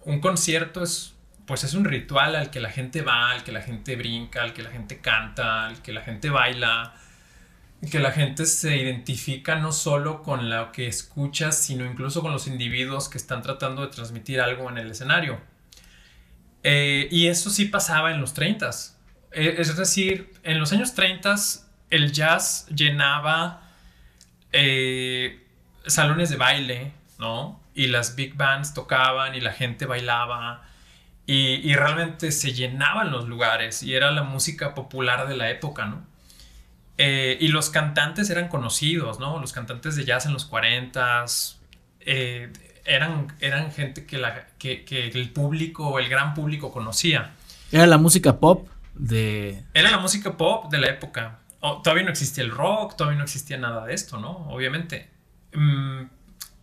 un 0.05 0.19
concierto 0.19 0.83
es, 0.83 1.15
pues 1.45 1.63
es 1.63 1.73
un 1.73 1.85
ritual 1.85 2.35
al 2.35 2.49
que 2.49 2.59
la 2.59 2.69
gente 2.69 3.01
va, 3.01 3.31
al 3.31 3.43
que 3.43 3.51
la 3.51 3.61
gente 3.61 3.95
brinca, 3.95 4.43
al 4.43 4.53
que 4.53 4.63
la 4.63 4.69
gente 4.69 4.99
canta, 4.99 5.67
al 5.67 5.81
que 5.81 5.93
la 5.93 6.01
gente 6.01 6.29
baila, 6.29 6.93
que 7.89 7.99
la 7.99 8.11
gente 8.11 8.45
se 8.45 8.77
identifica 8.77 9.55
no 9.55 9.71
solo 9.71 10.23
con 10.23 10.49
lo 10.49 10.71
que 10.71 10.87
escucha, 10.87 11.51
sino 11.51 11.85
incluso 11.85 12.21
con 12.21 12.31
los 12.31 12.47
individuos 12.47 13.09
que 13.09 13.17
están 13.17 13.41
tratando 13.41 13.81
de 13.83 13.87
transmitir 13.87 14.41
algo 14.41 14.69
en 14.69 14.77
el 14.77 14.91
escenario. 14.91 15.39
Eh, 16.63 17.07
y 17.11 17.27
eso 17.27 17.49
sí 17.49 17.65
pasaba 17.65 18.11
en 18.11 18.21
los 18.21 18.33
30. 18.33 18.69
Eh, 19.33 19.55
es 19.59 19.75
decir, 19.75 20.33
en 20.43 20.59
los 20.59 20.71
años 20.71 20.93
30 20.95 21.35
el 21.91 22.11
jazz 22.11 22.67
llenaba 22.67 23.69
eh, 24.51 25.45
salones 25.85 26.29
de 26.29 26.37
baile, 26.37 26.91
¿no? 27.19 27.64
Y 27.75 27.87
las 27.87 28.15
big 28.15 28.35
bands 28.35 28.73
tocaban 28.73 29.35
y 29.35 29.41
la 29.41 29.51
gente 29.51 29.85
bailaba 29.85 30.63
y, 31.27 31.73
realmente 31.75 32.31
se 32.31 32.53
llenaban 32.53 33.11
los 33.11 33.27
lugares 33.27 33.83
y 33.83 33.93
era 33.93 34.11
la 34.11 34.23
música 34.23 34.73
popular 34.73 35.27
de 35.27 35.35
la 35.35 35.49
época, 35.49 35.85
¿no? 35.85 36.03
Eh, 36.97 37.37
y 37.41 37.49
los 37.49 37.69
cantantes 37.69 38.29
eran 38.29 38.47
conocidos, 38.47 39.19
¿no? 39.19 39.39
Los 39.39 39.51
cantantes 39.51 39.95
de 39.95 40.05
jazz 40.05 40.25
en 40.25 40.33
los 40.33 40.45
40 40.45 41.25
eh, 42.01 42.53
eran, 42.85 43.27
eran 43.39 43.71
gente 43.71 44.05
que, 44.05 44.17
la, 44.17 44.47
que, 44.57 44.85
que 44.85 45.07
el 45.09 45.31
público, 45.31 45.99
el 45.99 46.07
gran 46.07 46.33
público 46.33 46.71
conocía. 46.71 47.33
Era 47.71 47.85
la 47.87 47.97
música 47.97 48.39
pop 48.39 48.69
de... 48.93 49.63
Era 49.73 49.91
la 49.91 49.97
música 49.97 50.37
pop 50.37 50.71
de 50.71 50.77
la 50.77 50.87
época 50.87 51.39
todavía 51.83 52.03
no 52.03 52.11
existía 52.11 52.43
el 52.43 52.51
rock, 52.51 52.95
todavía 52.95 53.17
no 53.17 53.23
existía 53.23 53.57
nada 53.57 53.85
de 53.85 53.93
esto, 53.93 54.19
¿no? 54.19 54.47
Obviamente. 54.49 55.09
Mm, 55.53 56.03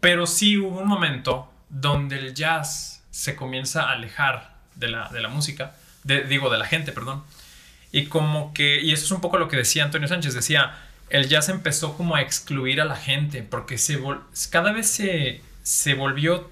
pero 0.03 0.27
sí 0.27 0.59
hubo 0.59 0.81
un 0.81 0.89
momento 0.89 1.49
donde 1.69 2.19
el 2.19 2.35
jazz 2.35 3.05
se 3.13 3.37
comienza 3.37 3.85
a 3.85 3.93
alejar 3.93 4.57
de 4.75 4.89
la, 4.89 5.09
de 5.11 5.23
la 5.23 5.29
música, 5.29 5.77
digo, 6.03 6.51
de 6.51 6.59
la 6.59 6.67
gente, 6.67 6.91
perdón. 6.91 7.23
Y 7.93 8.07
como 8.07 8.53
que, 8.53 8.81
y 8.81 8.91
eso 8.91 9.05
es 9.05 9.13
un 9.13 9.21
poco 9.21 9.39
lo 9.39 9.47
que 9.47 9.57
decía 9.57 9.85
Antonio 9.85 10.09
Sánchez, 10.09 10.35
decía, 10.35 10.75
el 11.09 11.29
jazz 11.29 11.49
empezó 11.51 11.97
como 11.97 12.17
a 12.17 12.21
excluir 12.21 12.81
a 12.81 12.85
la 12.85 12.97
gente, 12.97 13.45
porque 13.45 13.79
se 13.79 14.03
cada 14.51 14.73
vez 14.73 14.89
se, 14.89 15.41
se 15.63 15.95
volvió 15.95 16.51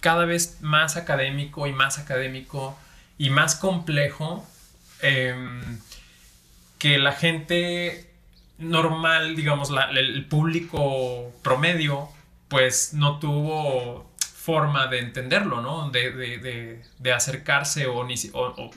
cada 0.00 0.24
vez 0.24 0.56
más 0.62 0.96
académico 0.96 1.66
y 1.66 1.74
más 1.74 1.98
académico 1.98 2.78
y 3.18 3.28
más 3.28 3.54
complejo. 3.54 4.48
Eh, 5.02 5.34
que 6.78 6.98
la 6.98 7.12
gente 7.12 8.10
normal, 8.56 9.36
digamos, 9.36 9.68
el 9.94 10.24
público 10.24 11.30
promedio, 11.42 12.08
pues 12.52 12.92
no 12.92 13.18
tuvo 13.18 14.12
forma 14.18 14.86
de 14.86 14.98
entenderlo, 14.98 15.62
¿no? 15.62 15.88
De, 15.90 16.82
acercarse 17.14 17.86
o, 17.86 18.06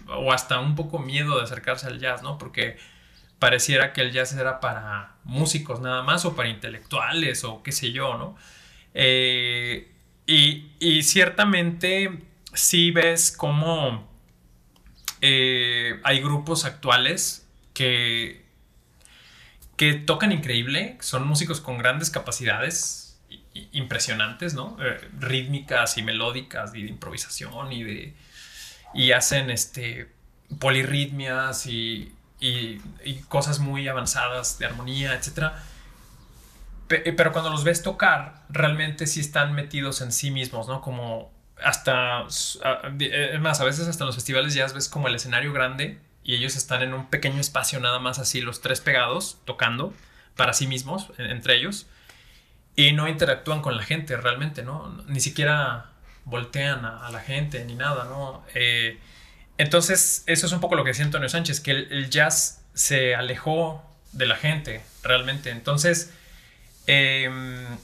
o, 0.07 0.31
hasta 0.31 0.61
un 0.61 0.75
poco 0.75 0.99
miedo 0.99 1.35
de 1.37 1.43
acercarse 1.43 1.87
al 1.87 1.99
jazz, 1.99 2.23
¿no? 2.23 2.37
Porque 2.37 2.77
pareciera 3.37 3.91
que 3.91 3.99
el 3.99 4.13
jazz 4.13 4.31
era 4.31 4.61
para 4.61 5.17
músicos 5.25 5.81
nada 5.81 6.03
más 6.03 6.23
o 6.23 6.37
para 6.37 6.47
intelectuales 6.47 7.43
o 7.43 7.63
qué 7.63 7.73
sé 7.73 7.91
yo, 7.91 8.17
¿no? 8.17 8.37
Eh, 8.93 9.91
y, 10.25 10.71
y, 10.79 11.03
ciertamente 11.03 12.17
sí 12.53 12.91
ves 12.91 13.35
cómo 13.35 14.09
eh, 15.19 15.99
hay 16.05 16.21
grupos 16.21 16.63
actuales 16.63 17.45
que, 17.73 18.45
que 19.75 19.95
tocan 19.95 20.31
increíble, 20.31 20.97
son 21.01 21.27
músicos 21.27 21.59
con 21.59 21.77
grandes 21.77 22.09
capacidades 22.09 23.04
impresionantes, 23.71 24.53
¿no? 24.53 24.77
Eh, 24.81 25.09
rítmicas 25.19 25.97
y 25.97 26.03
melódicas 26.03 26.75
y 26.75 26.83
de 26.83 26.89
improvisación 26.89 27.71
y 27.71 27.83
de 27.83 28.13
y 28.93 29.11
hacen 29.11 29.49
este 29.49 30.11
polirritmias 30.59 31.65
y, 31.65 32.13
y, 32.39 32.79
cosas 33.27 33.59
muy 33.59 33.87
avanzadas 33.87 34.59
de 34.59 34.65
armonía, 34.65 35.15
etc. 35.15 35.53
Eh, 36.89 37.13
pero 37.15 37.31
cuando 37.31 37.49
los 37.49 37.63
ves 37.63 37.81
tocar, 37.81 38.43
realmente 38.49 39.07
sí 39.07 39.19
están 39.19 39.53
metidos 39.53 40.01
en 40.01 40.11
sí 40.11 40.31
mismos, 40.31 40.67
¿no? 40.67 40.81
Como 40.81 41.33
hasta, 41.63 42.25
es 42.27 43.39
más, 43.39 43.59
a 43.61 43.63
veces 43.63 43.87
hasta 43.87 44.03
en 44.03 44.07
los 44.07 44.15
festivales 44.15 44.53
ya 44.53 44.67
ves 44.67 44.89
como 44.89 45.07
el 45.07 45.15
escenario 45.15 45.53
grande 45.53 45.99
y 46.23 46.35
ellos 46.35 46.55
están 46.55 46.81
en 46.81 46.93
un 46.93 47.07
pequeño 47.07 47.39
espacio 47.39 47.79
nada 47.79 47.99
más 47.99 48.19
así, 48.19 48.41
los 48.41 48.61
tres 48.61 48.81
pegados, 48.81 49.39
tocando 49.45 49.93
para 50.35 50.53
sí 50.53 50.67
mismos, 50.67 51.11
entre 51.17 51.55
ellos, 51.55 51.87
y 52.75 52.91
no 52.91 53.07
interactúan 53.07 53.61
con 53.61 53.77
la 53.77 53.83
gente 53.83 54.17
realmente, 54.17 54.63
¿no? 54.63 55.03
Ni 55.07 55.19
siquiera 55.19 55.91
voltean 56.25 56.83
a, 56.85 57.09
la 57.11 57.19
gente 57.19 57.63
ni 57.65 57.75
nada, 57.75 58.05
¿no? 58.05 58.43
Eh, 58.53 58.99
entonces, 59.57 60.23
eso 60.27 60.45
es 60.45 60.51
un 60.51 60.59
poco 60.59 60.75
lo 60.75 60.83
que 60.83 60.89
decía 60.89 61.05
Antonio 61.05 61.29
Sánchez, 61.29 61.61
que 61.61 61.71
el, 61.71 62.09
jazz 62.09 62.63
se 62.73 63.15
alejó 63.15 63.83
de 64.11 64.25
la 64.25 64.35
gente 64.35 64.83
realmente. 65.03 65.51
Entonces, 65.51 66.13
em, 66.87 67.77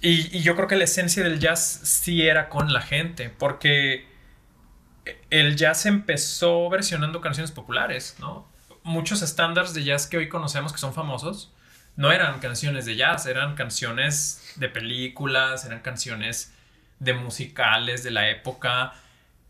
y, 0.00 0.36
y, 0.38 0.42
yo 0.42 0.56
creo 0.56 0.66
que 0.66 0.76
la 0.76 0.84
esencia 0.84 1.22
del 1.22 1.38
jazz 1.38 1.60
sí 1.84 2.26
era 2.26 2.48
con 2.48 2.72
la 2.72 2.80
gente, 2.80 3.30
porque 3.30 4.06
el 5.30 5.56
jazz 5.56 5.86
empezó 5.86 6.68
versionando 6.68 7.20
canciones 7.20 7.52
populares, 7.52 8.16
¿no? 8.18 8.48
Muchos 8.82 9.22
estándares 9.22 9.74
de 9.74 9.84
jazz 9.84 10.06
que 10.06 10.16
hoy 10.16 10.28
conocemos 10.28 10.72
que 10.72 10.78
son 10.78 10.92
famosos 10.92 11.53
no 11.96 12.12
eran 12.12 12.40
canciones 12.40 12.86
de 12.86 12.96
jazz, 12.96 13.26
eran 13.26 13.54
canciones 13.54 14.54
de 14.56 14.68
películas, 14.68 15.64
eran 15.64 15.80
canciones 15.80 16.52
de 16.98 17.14
musicales 17.14 18.02
de 18.02 18.10
la 18.10 18.28
época, 18.30 18.94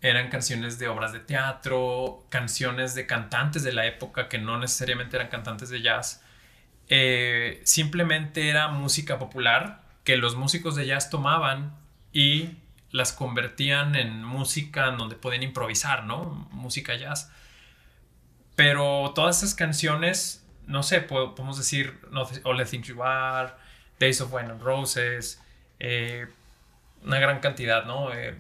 eran 0.01 0.29
canciones 0.29 0.79
de 0.79 0.89
obras 0.89 1.13
de 1.13 1.21
teatro, 1.21 2.27
canciones 2.29 2.95
de 2.95 3.07
cantantes 3.07 3.63
de 3.63 3.73
la 3.73 3.87
época 3.87 4.29
que 4.29 4.39
no 4.39 4.59
necesariamente 4.59 5.17
eran 5.17 5.29
cantantes 5.29 5.71
de 5.71 5.81
jazz. 5.81 6.23
Eh, 6.89 7.63
simplemente 7.65 8.51
era 8.51 8.69
música 8.69 9.19
popular 9.19 9.83
que 10.05 10.19
los 10.19 10.37
músicos 10.37 10.77
de 10.77 10.87
jazz 10.87 11.09
tomaban 11.09 11.75
y 12.13 12.59
las 12.91 13.13
convertían 13.13 13.97
en 13.97 14.23
música 14.23 14.89
en 14.89 14.99
donde 14.99 15.17
pueden 15.17 15.43
improvisar, 15.43 16.05
¿no? 16.05 16.49
Música 16.53 16.95
jazz. 16.95 17.33
Pero 18.55 19.13
todas 19.15 19.39
esas 19.39 19.55
canciones, 19.55 20.44
no 20.67 20.83
sé, 20.83 21.01
podemos 21.01 21.59
decir 21.59 21.99
All 22.45 22.57
the 22.57 22.65
Things 22.65 22.87
You 22.87 23.03
Are, 23.03 23.53
Days 23.99 24.21
of 24.21 24.33
Wine 24.33 24.51
and 24.51 24.63
Roses, 24.63 25.41
eh, 25.79 26.27
una 27.05 27.19
gran 27.19 27.41
cantidad, 27.41 27.85
¿no? 27.85 28.13
Eh, 28.13 28.35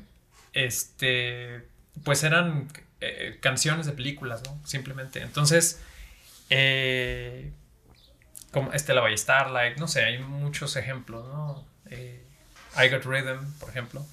este, 0.52 1.66
pues 2.04 2.22
eran 2.24 2.68
eh, 3.00 3.38
canciones 3.40 3.86
de 3.86 3.92
películas, 3.92 4.42
¿no? 4.44 4.58
Simplemente. 4.64 5.20
Entonces, 5.20 5.80
como 8.52 8.72
Estela 8.72 9.00
Valle 9.00 9.18
Starlight, 9.18 9.78
no 9.78 9.88
sé, 9.88 10.04
hay 10.04 10.18
muchos 10.18 10.76
ejemplos, 10.76 11.26
¿no? 11.26 11.66
I 11.90 12.88
Got 12.88 13.04
Rhythm, 13.04 13.52
por 13.58 13.68
ejemplo. 13.70 14.06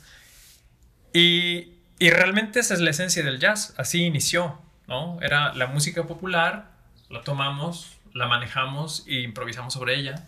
Y, 1.14 1.74
realmente 2.00 2.60
esa 2.60 2.74
es 2.74 2.80
la 2.80 2.90
esencia 2.90 3.24
del 3.24 3.40
jazz, 3.40 3.74
así 3.78 4.04
inició, 4.04 4.60
¿no? 4.88 5.20
Era 5.22 5.54
la 5.54 5.68
música 5.68 6.04
popular, 6.04 6.72
la 7.10 7.22
tomamos, 7.22 7.98
la 8.14 8.28
manejamos 8.28 9.06
e 9.08 9.22
improvisamos 9.22 9.74
sobre 9.74 9.96
ella. 9.96 10.28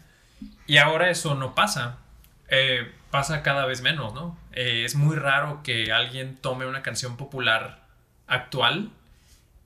Y 0.68 0.78
ahora 0.78 1.10
eso 1.10 1.36
no 1.36 1.56
pasa, 1.56 1.98
eh, 2.50 2.92
pasa 3.12 3.44
cada 3.44 3.66
vez 3.66 3.82
menos, 3.82 4.14
¿no? 4.14 4.38
Eh, 4.52 4.84
es 4.86 4.96
muy 4.96 5.16
raro 5.16 5.62
que 5.64 5.92
alguien 5.92 6.38
tome 6.38 6.66
una 6.66 6.82
canción 6.82 7.18
popular 7.18 7.84
actual 8.28 8.90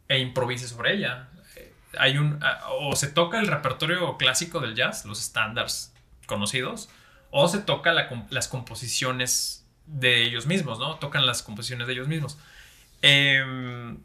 e 0.07 0.19
improvise 0.19 0.67
sobre 0.67 0.93
ella. 0.93 1.29
hay 1.99 2.17
un, 2.17 2.39
ah, 2.43 2.59
o 2.79 2.95
se 2.95 3.07
toca 3.07 3.39
el 3.39 3.47
repertorio 3.47 4.17
clásico 4.17 4.59
del 4.59 4.75
jazz, 4.75 5.05
los 5.05 5.19
estándares 5.19 5.93
conocidos, 6.27 6.89
o 7.31 7.47
se 7.47 7.59
toca 7.59 7.93
las 7.93 8.47
composiciones 8.47 9.65
de 9.87 10.23
ellos 10.23 10.45
mismos, 10.45 10.79
¿no? 10.79 10.95
Tocan 10.95 11.25
las 11.25 11.41
composiciones 11.41 11.87
de 11.87 11.93
ellos 11.93 12.07
mismos. 12.07 12.37
Em, 13.01 13.97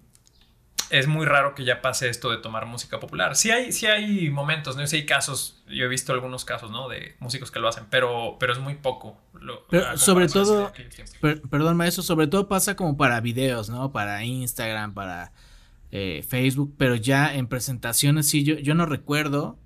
es 0.93 1.07
muy 1.07 1.25
raro 1.25 1.55
que 1.55 1.65
ya 1.65 1.81
pase 1.81 2.11
esto 2.11 2.31
de 2.31 2.37
tomar 2.37 2.67
música 2.67 3.01
popular. 3.01 3.35
Sí 3.35 3.51
hay, 3.51 3.73
sí 3.73 3.87
hay 3.87 4.29
momentos, 4.29 4.77
¿no? 4.77 4.87
Sí 4.87 4.97
hay 4.97 5.07
casos, 5.07 5.65
yo 5.67 5.87
he 5.87 5.89
visto 5.89 6.13
algunos 6.13 6.45
casos, 6.45 6.71
¿no? 6.71 6.87
De 6.87 7.17
músicos 7.19 7.51
que 7.51 7.59
lo 7.61 7.69
hacen, 7.69 7.85
pero, 7.89 8.37
pero 8.39 8.53
es 8.53 8.59
muy 8.59 8.75
poco. 8.75 9.17
pero 9.71 9.97
sobre 9.97 10.29
todo, 10.29 10.71
perdón 11.51 11.79
maestro, 11.79 12.03
sobre 12.03 12.27
todo 12.27 12.47
pasa 12.47 12.77
como 12.77 12.99
para 12.99 13.21
videos, 13.23 13.71
¿no? 13.71 13.91
Para 13.91 14.23
Instagram, 14.23 14.93
para 14.93 15.33
eh, 15.91 16.23
Facebook, 16.29 16.75
pero 16.77 16.95
ya 16.95 17.35
en 17.35 17.47
presentaciones 17.47 18.29
sí, 18.29 18.45
yo, 18.45 18.57
yo 18.57 18.75
no 18.75 18.85
recuerdo 18.85 19.59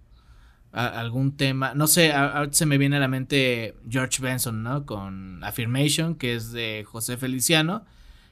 algún 0.70 1.36
tema, 1.36 1.74
no 1.74 1.86
sé, 1.86 2.12
ahora 2.12 2.48
se 2.52 2.66
me 2.66 2.78
viene 2.78 2.98
a 2.98 3.00
la 3.00 3.08
mente 3.08 3.74
George 3.88 4.22
Benson, 4.22 4.62
¿no? 4.62 4.86
Con 4.86 5.42
Affirmation, 5.42 6.14
que 6.14 6.34
es 6.34 6.52
de 6.52 6.84
José 6.86 7.16
Feliciano, 7.16 7.84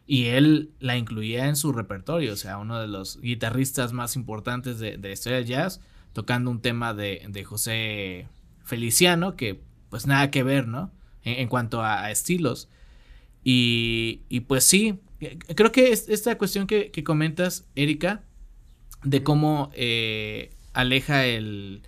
y 0.07 0.27
él 0.27 0.71
la 0.81 0.97
incluía 0.97 1.47
en 1.47 1.57
su 1.57 1.73
repertorio, 1.73 2.33
o 2.33 2.37
sea, 2.37 2.59
uno 2.59 2.79
de 2.81 2.89
los 2.89 3.21
guitarristas 3.21 3.93
más 3.93 4.17
importantes 4.17 4.79
de, 4.79 4.99
de 4.99 5.13
historia 5.13 5.39
del 5.39 5.47
jazz, 5.47 5.81
tocando 6.13 6.51
un 6.51 6.61
tema 6.61 6.95
de, 6.95 7.25
de, 7.29 7.45
José 7.45 8.29
Feliciano, 8.65 9.37
que 9.37 9.61
pues 9.89 10.07
nada 10.07 10.31
que 10.31 10.43
ver, 10.43 10.69
¿no? 10.69 10.91
En, 11.23 11.49
cuanto 11.49 11.83
a, 11.83 12.11
estilos. 12.11 12.69
Y, 13.43 14.21
y 14.29 14.41
pues 14.41 14.65
sí, 14.65 15.01
creo 15.55 15.73
que 15.73 15.91
esta 15.91 16.37
cuestión 16.37 16.67
que, 16.67 16.91
comentas, 17.05 17.67
Erika, 17.75 18.23
de 19.03 19.23
cómo 19.23 19.71
eh, 19.75 20.51
aleja 20.73 21.25
el, 21.27 21.83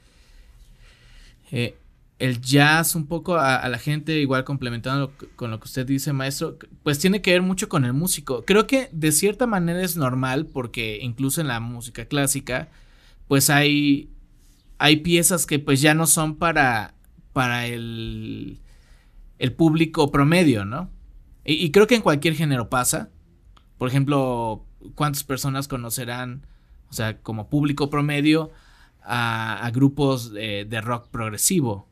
eh, 1.50 1.76
el 2.18 2.40
jazz 2.40 2.94
un 2.94 3.06
poco 3.06 3.36
a, 3.36 3.68
la 3.68 3.78
gente, 3.78 4.18
igual 4.20 4.44
complementando 4.44 5.12
con 5.36 5.50
lo 5.50 5.60
que 5.60 5.66
usted 5.66 5.86
dice, 5.86 6.12
maestro, 6.12 6.58
pues 6.82 6.98
tiene 6.98 7.20
que 7.20 7.32
ver 7.32 7.42
mucho 7.42 7.68
con 7.68 7.84
el 7.84 7.92
músico. 7.92 8.44
Creo 8.44 8.66
que 8.66 8.88
de 8.92 9.12
cierta 9.12 9.46
manera 9.46 9.82
es 9.82 9.96
normal 9.96 10.46
porque 10.46 10.98
incluso 11.02 11.40
en 11.40 11.48
la 11.48 11.60
música 11.60 12.06
clásica, 12.06 12.68
pues 13.28 13.50
hay, 13.50 14.10
hay 14.78 14.96
piezas 14.98 15.46
que 15.46 15.58
pues 15.58 15.80
ya 15.80 15.94
no 15.94 16.06
son 16.06 16.36
para, 16.36 16.94
para 17.32 17.66
el, 17.66 18.60
el 19.38 19.52
público 19.52 20.10
promedio, 20.10 20.64
¿no? 20.64 20.90
Y, 21.48 21.70
creo 21.70 21.86
que 21.86 21.94
en 21.94 22.02
cualquier 22.02 22.34
género 22.34 22.68
pasa. 22.68 23.10
Por 23.78 23.88
ejemplo, 23.88 24.66
¿cuántas 24.96 25.22
personas 25.22 25.68
conocerán, 25.68 26.44
o 26.90 26.92
sea, 26.92 27.18
como 27.22 27.48
público 27.48 27.88
promedio, 27.88 28.50
a, 29.02 29.70
grupos 29.72 30.32
de, 30.32 30.80
rock 30.82 31.08
progresivo? 31.08 31.88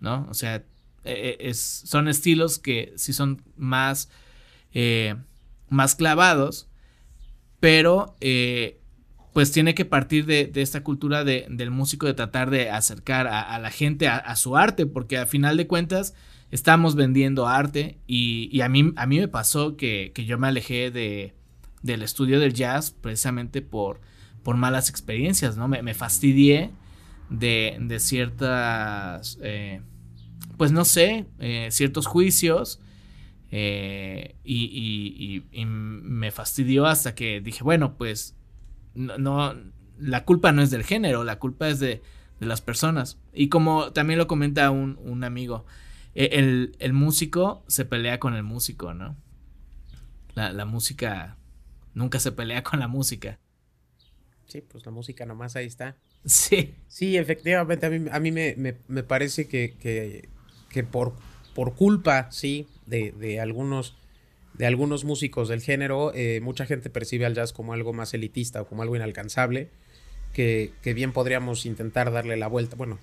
¿No? 0.00 0.26
O 0.30 0.34
sea, 0.34 0.64
e, 1.04 1.36
e, 1.40 1.48
es, 1.50 1.60
son 1.60 2.08
estilos 2.08 2.58
que 2.58 2.92
sí 2.96 3.12
son 3.12 3.42
más, 3.56 4.08
eh, 4.72 5.14
más 5.68 5.94
clavados, 5.94 6.68
pero 7.60 8.16
eh, 8.20 8.80
pues 9.32 9.52
tiene 9.52 9.74
que 9.74 9.84
partir 9.84 10.26
de, 10.26 10.50
esta 10.54 10.82
cultura 10.82 11.24
del 11.24 11.70
músico 11.70 12.06
de 12.06 12.14
tratar 12.14 12.50
de 12.50 12.70
acercar 12.70 13.28
a, 13.28 13.58
la 13.58 13.70
gente 13.70 14.08
a, 14.08 14.34
su 14.36 14.56
arte, 14.56 14.86
porque 14.86 15.18
a 15.18 15.26
final 15.26 15.56
de 15.56 15.66
cuentas 15.66 16.14
estamos 16.50 16.96
vendiendo 16.96 17.46
arte 17.46 17.98
y, 18.06 18.60
a, 18.60 18.68
mí, 18.68 18.92
a 18.96 19.06
mí 19.06 19.20
me 19.20 19.28
pasó 19.28 19.76
que, 19.76 20.12
yo 20.26 20.36
me 20.38 20.48
alejé 20.48 20.90
de, 20.90 21.34
del 21.82 22.02
estudio 22.02 22.40
del 22.40 22.54
jazz 22.54 22.90
precisamente 22.90 23.62
por, 23.62 24.00
por 24.42 24.56
malas 24.56 24.90
experiencias, 24.90 25.56
¿no? 25.56 25.68
Me, 25.68 25.94
fastidié 25.94 26.70
de, 27.30 27.78
de 27.80 28.00
ciertas, 28.00 29.38
eh, 29.42 29.80
pues 30.56 30.72
no 30.72 30.84
sé, 30.84 31.26
eh, 31.38 31.68
ciertos 31.70 32.06
juicios 32.06 32.80
eh, 33.50 34.36
y, 34.44 35.42
y, 35.52 35.64
me 35.64 36.30
fastidió 36.30 36.86
hasta 36.86 37.14
que 37.14 37.40
dije, 37.40 37.64
bueno, 37.64 37.96
pues 37.96 38.36
no, 38.94 39.54
la 39.98 40.24
culpa 40.24 40.52
no 40.52 40.62
es 40.62 40.70
del 40.70 40.84
género, 40.84 41.24
la 41.24 41.38
culpa 41.38 41.68
es 41.68 41.80
de, 41.80 42.02
de 42.40 42.46
las 42.46 42.60
personas. 42.60 43.18
Y 43.32 43.48
como 43.48 43.92
también 43.92 44.18
lo 44.18 44.26
comenta 44.26 44.70
un, 44.70 44.98
un 45.02 45.24
amigo, 45.24 45.64
e, 46.14 46.72
el, 46.78 46.92
músico 46.92 47.64
se 47.68 47.84
pelea 47.84 48.18
con 48.18 48.34
el 48.34 48.42
músico, 48.42 48.94
¿no? 48.94 49.16
La, 50.34 50.64
música 50.64 51.36
nunca 51.92 52.18
se 52.18 52.32
pelea 52.32 52.62
con 52.62 52.80
la 52.80 52.88
música. 52.88 53.38
Sí, 54.46 54.62
pues 54.62 54.86
la 54.86 54.92
música 54.92 55.26
nomás 55.26 55.54
ahí 55.54 55.66
está. 55.66 55.96
Sí. 56.24 56.74
Sí, 56.86 57.16
efectivamente, 57.16 57.86
a 57.86 57.90
mí, 57.90 58.08
a 58.10 58.20
mí 58.20 58.32
me, 58.32 59.02
parece 59.04 59.46
que, 59.46 60.28
que, 60.68 60.84
por, 60.84 61.14
por 61.54 61.74
culpa, 61.74 62.30
sí, 62.32 62.66
de, 62.86 63.12
de, 63.12 63.40
algunos, 63.40 63.96
de 64.54 64.66
algunos 64.66 65.04
músicos 65.04 65.48
del 65.48 65.62
género, 65.62 66.12
eh, 66.14 66.40
mucha 66.42 66.66
gente 66.66 66.90
percibe 66.90 67.26
al 67.26 67.34
jazz 67.34 67.52
como 67.52 67.72
algo 67.72 67.92
más 67.92 68.12
elitista 68.12 68.60
o 68.60 68.66
como 68.66 68.82
algo 68.82 68.96
inalcanzable, 68.96 69.68
que, 70.34 70.72
que 70.82 70.92
bien 70.92 71.12
podríamos 71.12 71.64
intentar 71.64 72.10
darle 72.12 72.36
la 72.36 72.48
vuelta. 72.48 72.74
Bueno, 72.76 72.98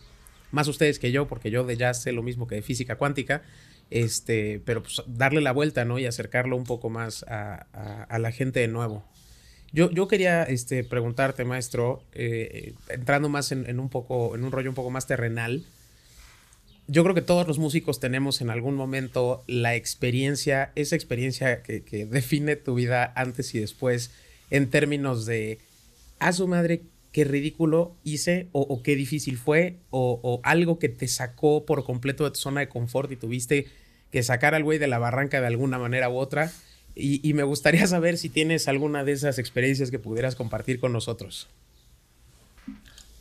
más 0.51 0.67
ustedes 0.67 0.99
que 0.99 1.11
yo, 1.11 1.27
porque 1.27 1.49
yo 1.49 1.63
de 1.63 1.77
jazz 1.77 2.01
sé 2.01 2.11
lo 2.11 2.23
mismo 2.23 2.45
que 2.45 2.55
de 2.55 2.61
física 2.61 2.97
cuántica, 2.97 3.41
este, 3.89 4.61
pero 4.65 4.83
pues 4.83 5.01
darle 5.07 5.41
la 5.41 5.51
vuelta, 5.51 5.85
¿no? 5.85 5.99
Y 5.99 6.05
acercarlo 6.05 6.55
un 6.55 6.65
poco 6.65 6.89
más 6.89 7.23
a, 7.27 8.17
la 8.19 8.31
gente 8.31 8.59
de 8.59 8.67
nuevo. 8.67 9.05
Yo, 9.71 9.91
yo 9.91 10.07
quería 10.07 10.43
este, 10.43 10.83
preguntarte, 10.83 11.45
maestro, 11.45 12.03
eh, 12.13 12.73
entrando 12.89 13.29
más 13.29 13.51
en, 13.51 13.79
un 13.79 13.89
poco, 13.89 14.35
en 14.35 14.43
un 14.43 14.51
rollo 14.51 14.69
un 14.69 14.75
poco 14.75 14.89
más 14.89 15.07
terrenal. 15.07 15.65
Yo 16.87 17.03
creo 17.03 17.13
que 17.13 17.21
todos 17.21 17.47
los 17.47 17.59
músicos 17.59 17.99
tenemos 17.99 18.39
en 18.39 18.49
algún 18.49 18.75
momento 18.75 19.43
la 19.45 19.75
experiencia, 19.75 20.71
esa 20.75 20.95
experiencia 20.95 21.61
que, 21.61 21.83
que 21.83 22.05
define 22.05 22.55
tu 22.55 22.75
vida 22.75 23.11
antes 23.15 23.53
y 23.53 23.59
después 23.59 24.11
en 24.49 24.69
términos 24.69 25.25
de, 25.25 25.59
a 26.19 26.31
su 26.31 26.47
madre, 26.47 26.83
qué 27.11 27.23
ridículo 27.23 27.95
hice 28.03 28.47
o, 28.51 28.81
qué 28.83 28.95
difícil 28.95 29.37
fue 29.37 29.77
o, 29.89 30.39
algo 30.43 30.79
que 30.79 30.89
te 30.89 31.07
sacó 31.07 31.65
por 31.65 31.83
completo 31.83 32.23
de 32.23 32.31
tu 32.31 32.37
zona 32.37 32.61
de 32.61 32.69
confort 32.69 33.11
y 33.11 33.15
tuviste 33.15 33.67
que 34.11 34.23
sacar 34.23 34.53
al 34.53 34.63
güey 34.63 34.77
de 34.77 34.87
la 34.87 34.99
barranca 34.99 35.41
de 35.41 35.47
alguna 35.47 35.79
manera 35.79 36.09
u 36.09 36.17
otra. 36.17 36.51
Y, 36.99 37.33
me 37.33 37.43
gustaría 37.43 37.85
saber 37.87 38.17
si 38.17 38.29
tienes 38.29 38.67
alguna 38.67 39.03
de 39.03 39.11
esas 39.11 39.39
experiencias 39.39 39.91
que 39.91 39.99
pudieras 39.99 40.35
compartir 40.35 40.79
con 40.79 40.93
nosotros. 40.93 41.47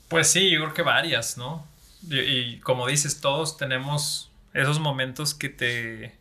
Pues 0.09 0.29
sí, 0.29 0.51
yo 0.51 0.61
creo 0.61 0.75
que 0.75 0.83
varias, 0.83 1.37
¿no? 1.37 1.67
Y, 2.09 2.59
como 2.61 2.87
dices, 2.87 3.21
todos 3.21 3.57
tenemos 3.57 4.31
esos 4.55 4.79
momentos 4.81 5.35
que 5.35 5.49
te... 5.49 6.15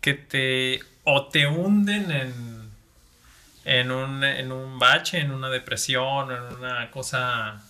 que 0.00 0.14
te... 0.14 0.80
o 1.04 1.28
te 1.28 1.46
hunden 1.46 2.10
en 2.10 2.58
en 3.68 3.90
un, 3.90 4.24
en 4.24 4.50
un 4.50 4.78
bache, 4.78 5.18
en 5.18 5.30
una 5.30 5.50
depresión, 5.50 6.32
en 6.32 6.42
una 6.56 6.90
cosa, 6.90 7.62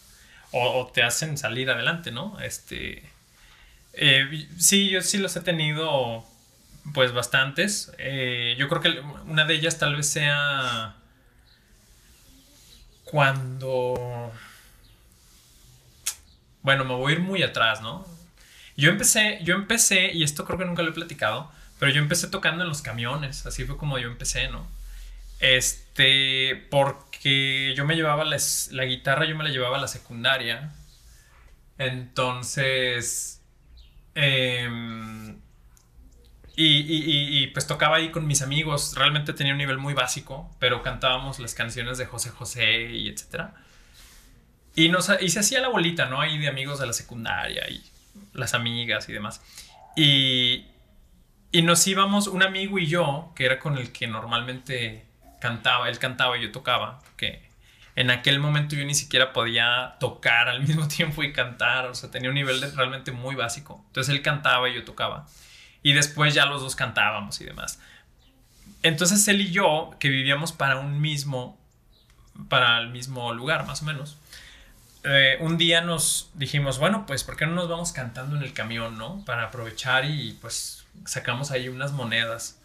o, 0.53 0.89
te 0.95 1.03
hacen 1.03 1.37
salir 1.37 1.71
adelante, 1.71 2.13
¿no? 2.13 2.39
Este, 2.39 3.03
eh, 3.95 4.47
sí, 4.59 4.91
yo 4.91 5.03
sí 5.03 5.19
los 5.19 5.35
he 5.35 5.41
tenido, 5.41 6.25
pues 6.95 7.13
bastantes. 7.13 7.93
Eh, 7.99 8.57
yo 8.59 8.69
creo 8.69 8.81
que 8.81 9.01
una 9.27 9.45
de 9.45 9.55
ellas 9.55 9.79
tal 9.79 9.97
vez 9.97 10.09
sea 10.09 10.97
cuando, 13.05 14.33
bueno, 16.63 16.85
me 16.85 16.95
voy 16.95 17.13
a 17.13 17.17
ir 17.17 17.23
muy 17.23 17.43
atrás, 17.43 17.81
¿no? 17.81 18.07
Yo 18.77 18.91
empecé, 18.91 19.41
yo 19.43 19.55
empecé, 19.55 20.13
y 20.13 20.23
esto 20.23 20.45
creo 20.45 20.59
que 20.59 20.65
nunca 20.65 20.83
lo 20.83 20.91
he 20.91 20.95
platicado, 20.95 21.51
pero 21.79 21.91
yo 21.93 22.01
empecé 22.01 22.29
tocando 22.29 22.63
en 22.63 22.69
los 22.69 22.83
camiones, 22.83 23.47
así 23.47 23.65
fue 23.65 23.77
como 23.77 23.99
yo 23.99 24.09
empecé, 24.09 24.49
¿no? 24.49 24.69
Este, 25.41 26.67
porque 26.71 27.75
yo 27.77 27.85
me 27.85 27.97
llevaba 27.97 28.25
la, 28.25 28.85
guitarra, 28.85 29.25
yo 29.27 29.37
me 29.37 29.45
la 29.45 29.51
llevaba 29.51 29.79
a 29.79 29.81
la 29.81 29.89
secundaria. 29.89 30.73
Entonces, 31.79 33.41
em, 34.15 35.39
y, 36.61 37.43
y, 37.43 37.47
pues 37.49 37.69
tocaba 37.69 37.99
ahí 37.99 38.11
con 38.11 38.27
mis 38.27 38.43
amigos. 38.43 38.95
Realmente 38.97 39.33
tenía 39.33 39.53
un 39.53 39.59
nivel 39.59 39.79
muy 39.79 39.95
básico, 39.95 40.51
pero 40.59 40.83
cantábamos 40.83 41.39
las 41.39 41.55
canciones 41.55 41.99
de 41.99 42.07
José 42.07 42.31
José 42.31 42.91
y 42.91 43.09
etcétera. 43.09 43.55
Y, 44.75 44.89
nos, 44.89 45.09
y 45.21 45.29
se 45.29 45.39
hacía 45.39 45.61
la 45.61 45.69
bolita, 45.69 46.07
¿no? 46.07 46.21
Ahí 46.21 46.37
de 46.37 46.49
amigos 46.49 46.81
de 46.81 46.87
la 46.87 46.93
secundaria 46.93 47.69
y 47.71 47.81
las 48.33 48.55
amigas 48.55 49.09
y 49.09 49.13
demás. 49.13 49.41
Y, 49.95 50.67
y 51.53 51.63
nos 51.63 51.87
íbamos, 51.87 52.27
un 52.27 52.43
amigo 52.43 52.81
y 52.81 52.89
yo, 52.89 53.33
que 53.37 53.45
era 53.45 53.61
con 53.61 53.79
el 53.79 53.93
que 53.93 54.09
normalmente 54.09 55.07
cantaba, 55.41 55.89
él 55.89 56.01
cantaba 56.01 56.39
y 56.39 56.43
yo 56.43 56.51
tocaba, 56.51 57.01
que 57.17 57.41
en 57.95 58.11
aquel 58.11 58.41
momento 58.41 58.75
yo 58.75 58.85
ni 58.85 58.97
siquiera 58.97 59.33
podía 59.33 59.95
tocar 60.01 60.49
al 60.49 60.61
mismo 60.67 60.89
tiempo 60.89 61.23
y 61.23 61.33
cantar, 61.33 61.87
o 61.87 61.95
sea, 61.95 62.11
tenía 62.11 62.31
un 62.31 62.35
nivel 62.35 62.61
realmente 62.75 63.13
muy 63.13 63.37
básico. 63.37 63.85
Entonces 63.87 64.13
él 64.13 64.23
cantaba 64.23 64.69
y 64.69 64.75
yo 64.75 64.85
tocaba. 64.85 65.29
Y 65.83 65.93
después 65.93 66.35
ya 66.35 66.47
los 66.47 66.63
dos 66.63 66.77
cantábamos 66.77 67.41
y 67.41 67.45
demás. 67.45 67.81
Entonces 68.83 69.27
él 69.29 69.41
y 69.41 69.51
yo, 69.51 69.91
que 69.99 70.09
vivíamos 70.09 70.53
para 70.53 70.79
un 70.79 71.01
mismo 71.01 71.59
para 72.49 72.79
el 72.79 72.91
mismo 72.91 73.33
lugar, 73.35 73.67
más 73.67 73.83
o 73.83 73.87
menos. 73.87 74.17
Eh, 75.05 75.39
un 75.41 75.59
día 75.59 75.81
nos 75.81 76.31
dijimos, 76.35 76.79
bueno, 76.79 77.07
pues, 77.07 77.25
¿por 77.25 77.37
qué 77.37 77.47
no 77.47 77.55
nos 77.55 77.69
vamos 77.69 77.93
cantando 77.93 78.37
en 78.37 78.43
el 78.43 78.53
camión, 78.53 78.99
no? 78.99 79.25
Para 79.25 79.45
aprovechar 79.45 80.05
y 80.05 80.37
pues 80.41 80.87
sacamos 81.05 81.51
ahí 81.51 81.69
unas 81.69 81.93
monedas. 81.93 82.61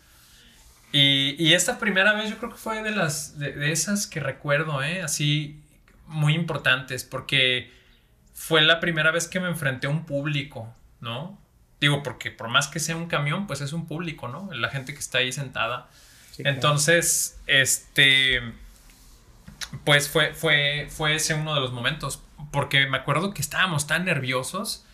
Y, 0.91 1.35
y 1.43 1.53
esta 1.53 1.79
primera 1.79 2.13
vez 2.13 2.29
yo 2.29 2.37
creo 2.37 2.51
que 2.51 2.57
fue 2.57 2.83
de 2.83 2.91
las, 2.91 3.39
de, 3.39 3.53
de 3.53 3.71
esas 3.71 4.05
que 4.05 4.19
recuerdo, 4.19 4.83
¿eh? 4.83 5.01
Así, 5.01 5.59
muy 6.05 6.35
importantes, 6.35 7.03
porque 7.03 7.71
fue 8.33 8.61
la 8.61 8.79
primera 8.79 9.11
vez 9.11 9.27
que 9.27 9.39
me 9.39 9.47
enfrenté 9.47 9.87
a 9.87 9.89
un 9.89 10.05
público, 10.05 10.73
¿no? 11.01 11.39
Digo, 11.83 12.01
porque 12.01 12.31
por 12.31 12.47
más 12.47 12.69
que 12.69 12.79
sea 12.79 12.95
un 12.95 13.07
camión, 13.07 13.45
pues 13.45 13.59
es 13.59 13.73
un 13.73 13.87
público, 13.87 14.29
¿no? 14.29 14.49
La 14.53 14.69
gente 14.69 14.93
que 14.93 15.01
está 15.01 15.17
ahí 15.17 15.33
sentada. 15.33 15.89
Entonces, 16.37 17.41
este, 17.45 18.41
pues 19.83 20.07
fue, 20.07 20.33
fue, 20.33 20.87
fue 20.89 21.15
ese 21.15 21.33
uno 21.33 21.53
de 21.53 21.59
los 21.59 21.73
momentos, 21.73 22.23
porque 22.53 22.87
me 22.87 22.95
acuerdo 22.95 23.33
que 23.33 23.41
estábamos 23.41 23.85
tan 23.85 24.05
nerviosos 24.05 24.85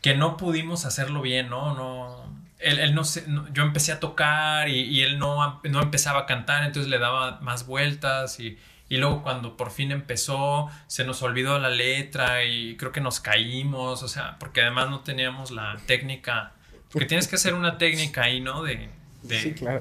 que 0.00 0.14
no 0.14 0.36
pudimos 0.36 0.84
hacerlo 0.84 1.22
bien, 1.22 1.50
¿no? 1.50 1.74
No, 1.74 2.32
él, 2.60 2.94
no 2.94 3.02
sé, 3.02 3.24
yo 3.52 3.64
empecé 3.64 3.90
a 3.90 3.98
tocar 3.98 4.68
y, 4.68 4.82
y, 4.82 5.00
él 5.00 5.18
no, 5.18 5.60
no 5.64 5.82
empezaba 5.82 6.20
a 6.20 6.26
cantar, 6.26 6.62
entonces 6.62 6.88
le 6.88 7.00
daba 7.00 7.40
más 7.40 7.66
vueltas 7.66 8.38
y 8.38 8.60
y 8.92 8.98
luego 8.98 9.22
cuando 9.22 9.56
por 9.56 9.70
fin 9.70 9.90
empezó, 9.90 10.68
se 10.86 11.04
nos 11.04 11.22
olvidó 11.22 11.58
la 11.58 11.70
letra 11.70 12.44
y 12.44 12.76
creo 12.76 12.92
que 12.92 13.00
nos 13.00 13.20
caímos, 13.20 14.02
o 14.02 14.08
sea, 14.08 14.36
porque 14.38 14.60
además 14.60 14.90
no 14.90 15.00
teníamos 15.00 15.50
la 15.50 15.78
técnica, 15.86 16.52
porque 16.90 17.06
tienes 17.06 17.26
que 17.26 17.36
hacer 17.36 17.54
una 17.54 17.78
técnica 17.78 18.24
ahí, 18.24 18.42
¿no? 18.42 18.62
De, 18.62 18.90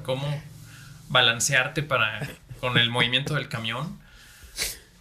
cómo 0.03 0.41
balancearte 1.09 1.83
para, 1.83 2.25
con 2.61 2.77
el 2.77 2.89
movimiento 2.89 3.33
del 3.33 3.49
camión. 3.49 3.99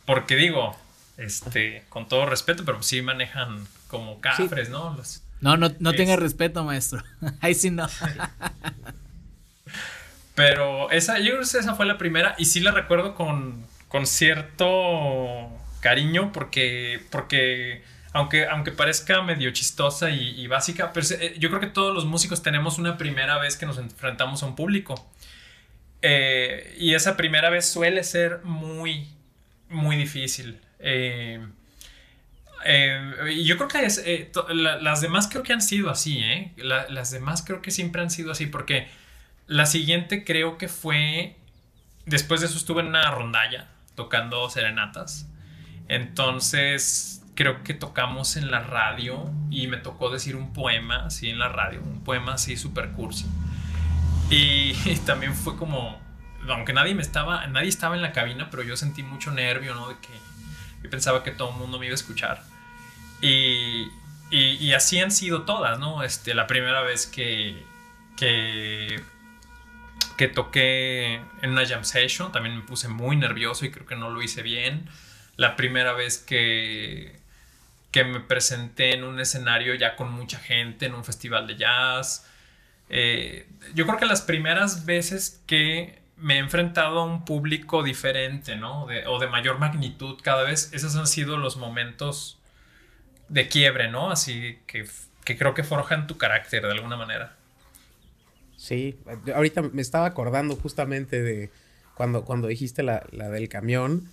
Porque 0.06 0.34
digo, 0.34 0.76
este, 1.16 1.84
con 1.88 2.08
todo 2.08 2.26
respeto, 2.26 2.64
pero 2.64 2.82
sí 2.82 3.02
manejan 3.02 3.64
como 3.86 4.20
cafres, 4.20 4.70
¿no? 4.70 4.98
no, 5.40 5.56
no, 5.56 5.70
no 5.78 5.92
tenga 5.92 6.16
respeto, 6.16 6.64
maestro. 6.64 7.04
Ahí 7.40 7.54
sí 7.54 7.70
no. 7.70 7.86
Pero 10.34 10.90
esa, 10.90 11.20
yo 11.20 11.36
creo 11.36 11.48
que 11.48 11.58
esa 11.58 11.76
fue 11.76 11.86
la 11.86 11.96
primera 11.96 12.34
y 12.38 12.46
sí 12.46 12.58
la 12.58 12.72
recuerdo 12.72 13.14
con, 13.14 13.69
con 13.90 14.06
cierto 14.06 15.50
cariño 15.80 16.30
porque, 16.32 17.02
porque 17.10 17.82
aunque, 18.12 18.46
aunque 18.46 18.70
parezca 18.70 19.20
medio 19.22 19.50
chistosa 19.50 20.10
y, 20.10 20.46
básica, 20.46 20.92
eh, 20.94 21.34
yo 21.38 21.48
creo 21.48 21.60
que 21.60 21.66
todos 21.66 21.92
los 21.92 22.06
músicos 22.06 22.42
tenemos 22.42 22.78
una 22.78 22.96
primera 22.96 23.38
vez 23.38 23.56
que 23.56 23.66
nos 23.66 23.78
enfrentamos 23.78 24.42
a 24.42 24.46
un 24.46 24.54
público. 24.54 25.10
Eh, 26.02 26.76
y 26.78 26.94
esa 26.94 27.16
primera 27.16 27.50
vez 27.50 27.66
suele 27.68 28.04
ser 28.04 28.40
muy, 28.44 29.08
muy 29.68 29.96
difícil. 29.96 30.60
Eh, 30.78 31.44
y 33.32 33.44
yo 33.44 33.56
creo 33.56 33.68
que 33.68 33.84
es, 33.84 34.04
las 34.52 35.00
demás 35.00 35.28
creo 35.28 35.42
que 35.42 35.52
han 35.52 35.62
sido 35.62 35.90
así, 35.90 36.22
las 36.58 37.10
demás 37.10 37.42
creo 37.42 37.60
que 37.60 37.72
siempre 37.72 38.02
han 38.02 38.10
sido 38.10 38.30
así, 38.30 38.46
porque 38.46 38.88
la 39.48 39.66
siguiente 39.66 40.24
creo 40.24 40.58
que 40.58 40.68
fue, 40.68 41.34
después 42.06 42.40
de 42.40 42.46
eso 42.46 42.56
estuve 42.56 42.82
en 42.82 42.88
una 42.88 43.10
rondalla, 43.10 43.68
tocando 44.00 44.48
serenatas. 44.48 45.28
Entonces, 45.88 47.22
creo 47.34 47.62
que 47.62 47.74
tocamos 47.74 48.38
en 48.38 48.50
la 48.50 48.60
radio 48.60 49.30
y 49.50 49.66
me 49.66 49.76
tocó 49.76 50.08
decir 50.08 50.36
un 50.36 50.54
poema 50.54 51.04
así 51.04 51.28
en 51.28 51.38
la 51.38 51.50
radio, 51.50 51.82
un 51.82 52.02
poema 52.02 52.32
así 52.32 52.56
super 52.56 52.92
cursi. 52.92 53.26
Y, 54.30 54.72
también 55.06 55.34
fue 55.34 55.58
como, 55.58 56.00
aunque 56.48 56.72
nadie 56.72 56.94
me 56.94 57.02
estaba, 57.02 57.46
nadie 57.48 57.68
estaba 57.68 57.94
en 57.94 58.00
la 58.00 58.12
cabina, 58.12 58.48
pero 58.50 58.62
yo 58.62 58.74
sentí 58.74 59.02
mucho 59.02 59.32
nervio, 59.32 59.74
¿no? 59.74 59.90
De 59.90 59.96
que 59.96 60.14
yo 60.82 60.88
pensaba 60.88 61.22
que 61.22 61.30
todo 61.30 61.50
el 61.50 61.56
mundo 61.56 61.78
me 61.78 61.84
iba 61.84 61.92
a 61.92 61.96
escuchar. 61.96 62.42
Y, 63.20 63.86
y, 64.30 64.72
así 64.72 64.98
han 64.98 65.10
sido 65.10 65.42
todas, 65.42 65.78
¿no? 65.78 66.02
Este, 66.04 66.32
la 66.32 66.46
primera 66.46 66.80
vez 66.80 67.06
que, 67.06 67.62
que 68.16 68.98
que 70.16 70.28
toqué 70.28 71.14
en 71.42 71.50
una 71.50 71.66
jam 71.66 71.84
session, 71.84 72.32
también 72.32 72.56
me 72.56 72.62
puse 72.62 72.88
muy 72.88 73.16
nervioso 73.16 73.64
y 73.64 73.70
creo 73.70 73.86
que 73.86 73.96
no 73.96 74.10
lo 74.10 74.22
hice 74.22 74.42
bien. 74.42 74.88
La 75.36 75.56
primera 75.56 75.92
vez 75.92 76.18
que, 76.18 77.20
que 77.90 78.04
me 78.04 78.20
presenté 78.20 78.94
en 78.94 79.04
un 79.04 79.18
escenario 79.20 79.74
ya 79.74 79.96
con 79.96 80.12
mucha 80.12 80.38
gente, 80.38 80.86
en 80.86 80.94
un 80.94 81.04
festival 81.04 81.46
de 81.46 81.56
jazz. 81.56 82.26
Eh, 82.88 83.46
yo 83.74 83.86
creo 83.86 83.98
que 83.98 84.06
las 84.06 84.22
primeras 84.22 84.84
veces 84.84 85.42
que 85.46 86.00
me 86.16 86.34
he 86.34 86.38
enfrentado 86.38 87.00
a 87.00 87.04
un 87.04 87.24
público 87.24 87.82
diferente, 87.82 88.56
¿no? 88.56 88.84
o 89.06 89.18
de 89.18 89.26
mayor 89.26 89.58
magnitud 89.58 90.18
cada 90.22 90.42
vez, 90.42 90.70
esos 90.74 90.96
han 90.96 91.06
sido 91.06 91.38
los 91.38 91.56
momentos 91.56 92.38
de 93.28 93.48
quiebre, 93.48 93.88
¿no? 93.88 94.10
Así 94.10 94.58
que, 94.66 94.86
que 95.24 95.38
creo 95.38 95.54
que 95.54 95.64
forjan 95.64 96.06
tu 96.06 96.18
carácter 96.18 96.62
de 96.66 96.72
alguna 96.72 96.96
manera. 96.96 97.36
Sí, 98.60 98.98
ahorita 99.34 99.62
me 99.62 99.80
estaba 99.80 100.04
acordando 100.04 100.54
justamente 100.54 101.22
de 101.22 101.48
cuando, 101.94 102.26
cuando 102.26 102.46
dijiste 102.46 102.82
la, 102.82 103.06
la, 103.10 103.30
del 103.30 103.48
camión, 103.48 104.06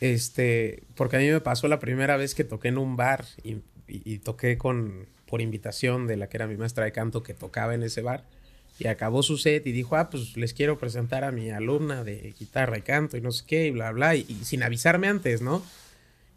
este, 0.00 0.84
porque 0.94 1.16
a 1.16 1.18
mí 1.18 1.28
me 1.28 1.40
pasó 1.40 1.66
la 1.66 1.80
primera 1.80 2.16
vez 2.16 2.36
que 2.36 2.44
toqué 2.44 2.68
en 2.68 2.78
un 2.78 2.94
bar 2.94 3.24
y, 3.42 3.56
y, 3.88 4.18
toqué 4.18 4.58
con, 4.58 5.06
por 5.26 5.40
invitación 5.40 6.06
de 6.06 6.16
la 6.16 6.28
que 6.28 6.36
era 6.36 6.46
mi 6.46 6.56
maestra 6.56 6.84
de 6.84 6.92
canto 6.92 7.24
que 7.24 7.34
tocaba 7.34 7.74
en 7.74 7.82
ese 7.82 8.00
bar. 8.00 8.22
Y 8.78 8.86
acabó 8.86 9.24
su 9.24 9.36
set 9.38 9.66
y 9.66 9.72
dijo, 9.72 9.96
ah, 9.96 10.08
pues 10.08 10.36
les 10.36 10.54
quiero 10.54 10.78
presentar 10.78 11.24
a 11.24 11.32
mi 11.32 11.50
alumna 11.50 12.04
de 12.04 12.32
guitarra 12.38 12.78
y 12.78 12.82
canto 12.82 13.16
y 13.16 13.20
no 13.20 13.32
sé 13.32 13.44
qué, 13.44 13.66
y 13.66 13.70
bla, 13.72 13.90
bla, 13.90 14.14
y, 14.14 14.24
sin 14.44 14.62
avisarme 14.62 15.08
antes, 15.08 15.42
¿no? 15.42 15.64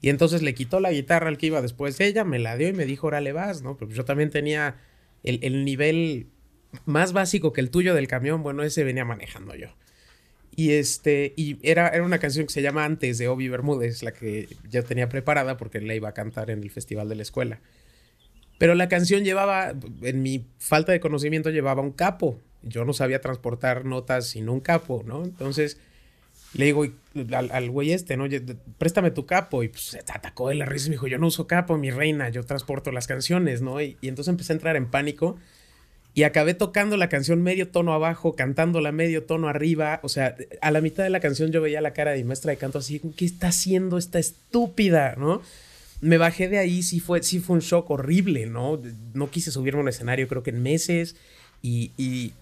Y 0.01 0.09
entonces 0.09 0.41
le 0.41 0.55
quitó 0.55 0.79
la 0.79 0.91
guitarra 0.91 1.27
al 1.27 1.37
que 1.37 1.45
iba 1.45 1.61
después 1.61 1.99
de 1.99 2.07
ella, 2.07 2.23
me 2.23 2.39
la 2.39 2.57
dio 2.57 2.67
y 2.67 2.73
me 2.73 2.85
dijo, 2.85 3.05
órale 3.05 3.31
vas, 3.31 3.61
¿no? 3.61 3.77
Pero 3.77 3.91
yo 3.91 4.05
también 4.05 4.31
tenía 4.31 4.75
el, 5.21 5.39
el 5.43 5.63
nivel 5.65 6.32
más 6.85 7.13
básico 7.13 7.53
que 7.53 7.61
el 7.61 7.69
tuyo 7.69 7.93
del 7.93 8.07
camión, 8.07 8.43
bueno, 8.43 8.63
ese 8.63 8.83
venía 8.83 9.05
manejando 9.05 9.55
yo. 9.55 9.69
Y 10.55 10.71
este, 10.71 11.33
y 11.35 11.57
era, 11.67 11.89
era 11.89 12.03
una 12.03 12.19
canción 12.19 12.45
que 12.45 12.53
se 12.53 12.61
llama 12.61 12.85
Antes 12.85 13.17
de 13.17 13.27
Obi 13.27 13.49
Bermúdez, 13.49 14.03
la 14.03 14.13
que 14.13 14.47
ya 14.69 14.83
tenía 14.83 15.09
preparada 15.09 15.57
porque 15.57 15.81
la 15.81 15.95
iba 15.95 16.09
a 16.09 16.13
cantar 16.13 16.51
en 16.51 16.61
el 16.61 16.69
festival 16.69 17.09
de 17.09 17.15
la 17.15 17.23
escuela. 17.23 17.59
Pero 18.59 18.75
la 18.75 18.87
canción 18.87 19.23
llevaba, 19.23 19.73
en 20.03 20.21
mi 20.21 20.45
falta 20.59 20.91
de 20.91 20.99
conocimiento, 20.99 21.49
llevaba 21.49 21.81
un 21.81 21.91
capo. 21.91 22.39
Yo 22.61 22.85
no 22.85 22.93
sabía 22.93 23.19
transportar 23.19 23.83
notas 23.83 24.27
sin 24.27 24.47
un 24.47 24.59
capo, 24.59 25.03
¿no? 25.05 25.23
Entonces 25.23 25.79
le 26.53 26.65
digo 26.65 26.85
al, 27.31 27.69
güey 27.71 27.91
este, 27.91 28.15
¿no? 28.15 28.25
Préstame 28.77 29.09
tu 29.09 29.25
capo. 29.25 29.63
Y 29.63 29.69
pues 29.69 29.81
se 29.81 29.99
atacó 29.99 30.49
de 30.49 30.55
la 30.55 30.65
risa 30.65 30.85
y 30.85 30.89
me 30.89 30.95
dijo, 30.95 31.07
yo 31.07 31.17
no 31.17 31.27
uso 31.27 31.47
capo, 31.47 31.77
mi 31.77 31.89
reina, 31.89 32.29
yo 32.29 32.43
transporto 32.43 32.91
las 32.91 33.07
canciones, 33.07 33.63
¿no? 33.63 33.81
Y, 33.81 33.97
y 34.01 34.07
entonces 34.07 34.29
empecé 34.31 34.53
a 34.53 34.55
entrar 34.55 34.75
en 34.75 34.85
pánico 34.85 35.37
y 36.15 36.23
acabé 36.23 36.53
tocando 36.53 36.95
la 36.95 37.09
canción 37.09 37.41
medio 37.41 37.69
tono 37.69 37.93
abajo, 37.93 38.35
cantándola 38.35 38.91
medio 38.91 39.23
tono 39.23 39.47
arriba. 39.47 39.99
O 40.03 40.09
sea, 40.09 40.35
a 40.61 40.71
la 40.71 40.79
mitad 40.79 41.03
de 41.03 41.09
la 41.09 41.19
canción 41.19 41.51
yo 41.51 41.61
veía 41.61 41.81
la 41.81 41.93
cara 41.93 42.11
de 42.11 42.17
mi 42.17 42.25
maestra 42.25 42.51
de 42.51 42.57
canto 42.57 42.77
así, 42.77 43.01
¿qué 43.15 43.25
está 43.25 43.47
haciendo 43.47 43.97
esta 43.97 44.19
estúpida? 44.19 45.15
¿No? 45.17 45.41
Me 46.01 46.17
bajé 46.17 46.49
de 46.49 46.59
ahí, 46.59 46.83
sí 46.83 46.99
fue, 46.99 47.23
sí 47.23 47.39
fue 47.39 47.55
un 47.55 47.61
shock 47.61 47.89
horrible, 47.89 48.45
¿no? 48.45 48.79
No 49.13 49.31
quise 49.31 49.51
subirme 49.51 49.79
a 49.79 49.83
un 49.83 49.89
escenario 49.89 50.27
creo 50.27 50.43
que 50.43 50.51
en 50.51 50.61
meses. 50.61 51.15
Y, 51.63 51.91
y, 51.97 52.33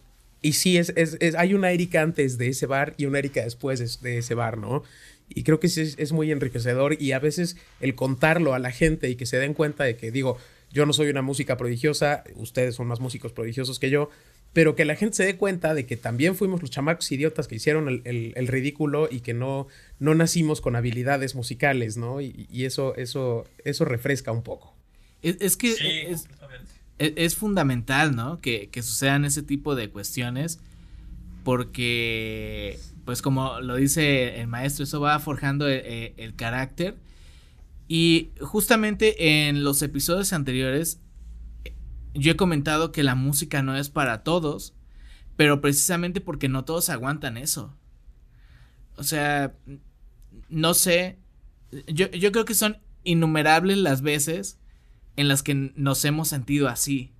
y 0.42 0.54
sí, 0.54 0.78
es, 0.78 0.92
es, 0.96 1.36
hay 1.36 1.54
una 1.54 1.72
Erika 1.72 2.02
antes 2.02 2.38
de 2.38 2.50
ese 2.50 2.66
bar 2.66 2.94
y 2.98 3.06
una 3.06 3.20
Erika 3.20 3.42
después 3.42 4.02
de 4.02 4.18
ese 4.18 4.34
bar, 4.34 4.58
¿no? 4.58 4.84
Y 5.30 5.44
creo 5.44 5.62
que 5.62 5.68
es, 5.68 5.78
es 5.78 6.12
muy 6.12 6.30
enriquecedor 6.32 7.02
y 7.02 7.14
a 7.14 7.20
veces 7.20 7.56
el 7.80 7.96
contarlo 7.96 8.54
a 8.54 8.60
la 8.60 8.72
gente 8.72 9.10
y 9.10 9.16
que 9.16 9.26
se 9.26 9.38
den 9.38 9.54
cuenta 9.54 9.86
de 9.86 9.96
que, 9.96 10.12
digo, 10.12 10.38
yo 10.72 10.86
no 10.86 10.94
soy 10.94 11.10
una 11.10 11.22
música 11.22 11.58
prodigiosa, 11.58 12.24
ustedes 12.36 12.76
son 12.76 12.88
más 12.88 13.00
músicos 13.00 13.34
prodigiosos 13.34 13.80
que 13.80 13.90
yo, 13.90 14.10
pero 14.54 14.76
que 14.76 14.86
la 14.86 14.96
gente 14.96 15.16
se 15.16 15.26
dé 15.26 15.38
cuenta 15.38 15.74
de 15.74 15.86
que 15.86 15.98
también 15.98 16.36
fuimos 16.36 16.62
los 16.62 16.72
chamacos 16.72 17.12
idiotas 17.12 17.48
que 17.48 17.56
hicieron 17.56 18.02
el, 18.04 18.48
ridículo 18.48 19.08
y 19.10 19.22
que 19.22 19.34
no, 19.34 19.68
no 20.00 20.14
nacimos 20.16 20.60
con 20.60 20.76
habilidades 20.76 21.36
musicales, 21.36 21.98
¿no? 21.98 22.20
Y, 22.22 22.48
eso, 22.66 22.96
eso, 22.96 23.46
eso 23.64 23.86
refresca 23.86 24.32
un 24.32 24.44
poco. 24.44 24.76
Es, 25.22 25.56
que 25.56 26.12
es, 26.12 26.28
es, 26.98 27.36
fundamental, 27.36 28.16
¿no? 28.16 28.42
Que, 28.42 28.70
sucedan 28.76 29.24
ese 29.24 29.42
tipo 29.42 29.76
de 29.76 29.90
cuestiones 29.90 30.60
porque, 31.44 32.78
pues 33.06 33.22
como 33.22 33.62
lo 33.62 33.76
dice 33.76 34.42
el 34.42 34.48
maestro, 34.48 34.84
eso 34.84 35.00
va 35.00 35.18
forjando 35.20 35.68
el, 35.68 35.82
eh, 35.86 36.14
el 36.18 36.36
carácter 36.36 36.96
y 37.94 38.32
justamente 38.40 39.50
en 39.50 39.66
los 39.66 39.82
episodios 39.82 40.32
anteriores 40.32 41.02
yo 42.14 42.32
he 42.32 42.36
comentado 42.38 42.94
que 42.94 43.04
la 43.04 43.16
música 43.16 43.64
no 43.64 43.76
es 43.76 43.90
para 43.90 44.24
todos, 44.24 44.74
pero 45.36 45.60
precisamente 45.60 46.22
porque 46.22 46.48
no 46.48 46.64
todos 46.64 46.90
aguantan 46.90 47.36
eso. 47.36 47.78
O 48.96 49.04
sea, 49.04 49.58
no 50.48 50.74
sé, 50.74 51.20
yo, 51.86 52.10
creo 52.32 52.46
que 52.46 52.54
son 52.54 52.78
innumerables 53.04 53.78
las 53.78 54.02
veces 54.02 54.58
en 55.18 55.28
las 55.28 55.44
que 55.44 55.54
nos 55.54 56.06
hemos 56.06 56.30
sentido 56.30 56.70
así. 56.70 57.12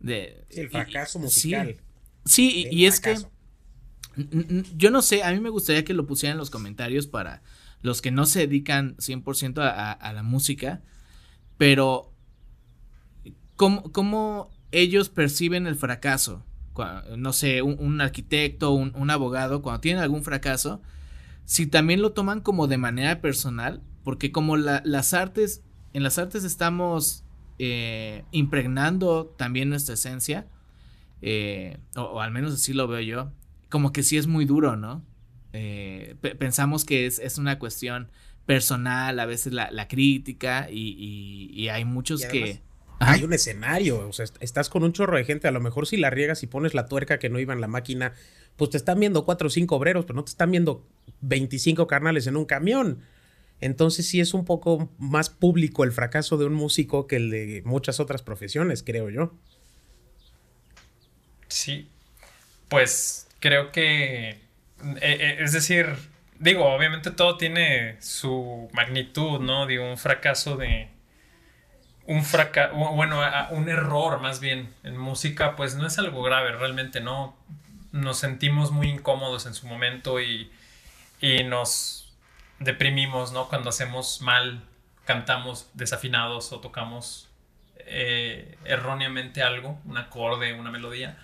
De, 0.00 0.44
el 0.50 0.68
fracaso 0.68 1.20
musical. 1.20 1.76
Sí, 2.24 2.66
y, 2.72 2.86
es 2.86 2.98
que 2.98 3.18
yo 4.74 4.90
no 4.90 5.00
sé, 5.00 5.22
a 5.22 5.30
mí 5.30 5.38
me 5.38 5.50
gustaría 5.50 5.84
que 5.84 5.94
lo 5.94 6.08
pusieran 6.08 6.34
en 6.34 6.38
los 6.38 6.50
comentarios 6.50 7.06
para 7.06 7.40
los 7.82 8.00
que 8.00 8.10
no 8.10 8.26
se 8.26 8.40
dedican 8.40 8.96
100% 8.96 9.60
a, 9.60 9.92
a, 9.92 10.12
la 10.12 10.22
música, 10.22 10.82
pero 11.58 12.12
¿cómo, 13.56 13.92
cómo 13.92 14.50
ellos 14.70 15.08
perciben 15.08 15.66
el 15.66 15.76
fracaso? 15.76 16.44
no 17.16 17.32
sé, 17.32 17.62
un, 17.62 18.00
arquitecto, 18.00 18.72
un, 18.72 19.10
abogado, 19.10 19.62
cuando 19.62 19.80
tienen 19.80 20.02
algún 20.02 20.22
fracaso, 20.22 20.80
si 21.44 21.66
también 21.66 22.00
lo 22.00 22.12
toman 22.12 22.40
como 22.40 22.66
de 22.66 22.78
manera 22.78 23.20
personal, 23.20 23.82
porque 24.04 24.32
como 24.32 24.56
las 24.56 25.14
artes, 25.14 25.62
en 25.92 26.02
las 26.02 26.18
artes 26.18 26.44
estamos 26.44 27.24
eh, 27.58 28.24
impregnando 28.30 29.26
también 29.36 29.68
nuestra 29.68 29.94
esencia, 29.94 30.46
eh, 31.20 31.78
o, 31.94 32.20
al 32.20 32.32
menos 32.32 32.54
así 32.54 32.72
lo 32.72 32.88
veo 32.88 33.00
yo, 33.00 33.32
como 33.68 33.92
que 33.92 34.02
sí 34.02 34.16
es 34.16 34.26
muy 34.26 34.44
duro, 34.44 34.76
¿no? 34.76 35.04
Eh, 35.52 36.16
pensamos 36.38 36.84
que 36.84 37.06
es, 37.06 37.18
es, 37.18 37.38
una 37.38 37.58
cuestión 37.58 38.10
personal, 38.46 39.18
a 39.20 39.26
veces 39.26 39.52
la, 39.52 39.70
la 39.70 39.88
crítica, 39.88 40.68
y, 40.70 41.50
y, 41.52 41.68
hay 41.68 41.84
muchos 41.84 42.24
que... 42.24 42.60
Hay 42.98 43.24
un 43.24 43.32
escenario, 43.32 44.08
o 44.08 44.12
sea, 44.12 44.26
estás 44.38 44.68
con 44.68 44.84
un 44.84 44.92
chorro 44.92 45.16
de 45.16 45.24
gente, 45.24 45.48
a 45.48 45.50
lo 45.50 45.60
mejor 45.60 45.88
si 45.88 45.96
la 45.96 46.08
riegas 46.10 46.44
y 46.44 46.46
pones 46.46 46.72
la 46.72 46.86
tuerca 46.86 47.18
que 47.18 47.28
no 47.28 47.40
iba 47.40 47.52
en 47.52 47.60
la 47.60 47.66
máquina, 47.66 48.12
pues 48.56 48.70
te 48.70 48.76
están 48.76 49.00
viendo 49.00 49.24
cuatro 49.24 49.48
o 49.48 49.50
cinco 49.50 49.74
obreros, 49.74 50.04
pero 50.04 50.14
no 50.14 50.24
te 50.24 50.30
están 50.30 50.52
viendo 50.52 50.86
25 51.20 51.88
carnales 51.88 52.28
en 52.28 52.36
un 52.36 52.44
camión. 52.44 53.02
Entonces 53.60 54.06
sí 54.06 54.20
es 54.20 54.34
un 54.34 54.44
poco 54.44 54.90
más 54.98 55.30
público 55.30 55.84
el 55.84 55.92
fracaso 55.92 56.36
de 56.36 56.46
un 56.46 56.54
músico 56.54 57.06
que 57.06 57.16
el 57.16 57.30
de 57.30 57.62
muchas 57.64 58.00
otras 58.00 58.22
profesiones, 58.22 58.82
creo 58.82 59.08
yo. 59.10 59.34
Sí, 61.48 61.88
pues 62.68 63.28
creo 63.38 63.70
que, 63.70 64.40
eh, 64.82 64.98
eh, 65.00 65.36
es 65.40 65.52
decir, 65.52 65.94
digo, 66.38 66.66
obviamente 66.66 67.10
todo 67.10 67.36
tiene 67.36 68.00
su 68.00 68.68
magnitud, 68.72 69.40
¿no? 69.40 69.66
Digo, 69.66 69.88
un 69.88 69.98
fracaso 69.98 70.56
de, 70.56 70.88
un 72.06 72.24
fracaso, 72.24 72.74
bueno, 72.74 73.20
un 73.50 73.68
error 73.68 74.20
más 74.20 74.40
bien 74.40 74.72
en 74.82 74.96
música, 74.96 75.56
pues 75.56 75.76
no 75.76 75.86
es 75.86 75.98
algo 75.98 76.22
grave, 76.22 76.52
realmente, 76.52 77.00
¿no? 77.00 77.36
Nos 77.92 78.18
sentimos 78.18 78.70
muy 78.70 78.88
incómodos 78.88 79.46
en 79.46 79.54
su 79.54 79.66
momento 79.66 80.20
y, 80.20 80.50
y 81.20 81.44
nos 81.44 82.14
deprimimos, 82.58 83.32
¿no? 83.32 83.48
Cuando 83.48 83.70
hacemos 83.70 84.20
mal, 84.22 84.62
cantamos 85.04 85.70
desafinados 85.74 86.52
o 86.52 86.60
tocamos 86.60 87.28
eh, 87.86 88.56
erróneamente 88.64 89.42
algo, 89.42 89.80
un 89.84 89.98
acorde, 89.98 90.52
una 90.52 90.70
melodía. 90.70 91.18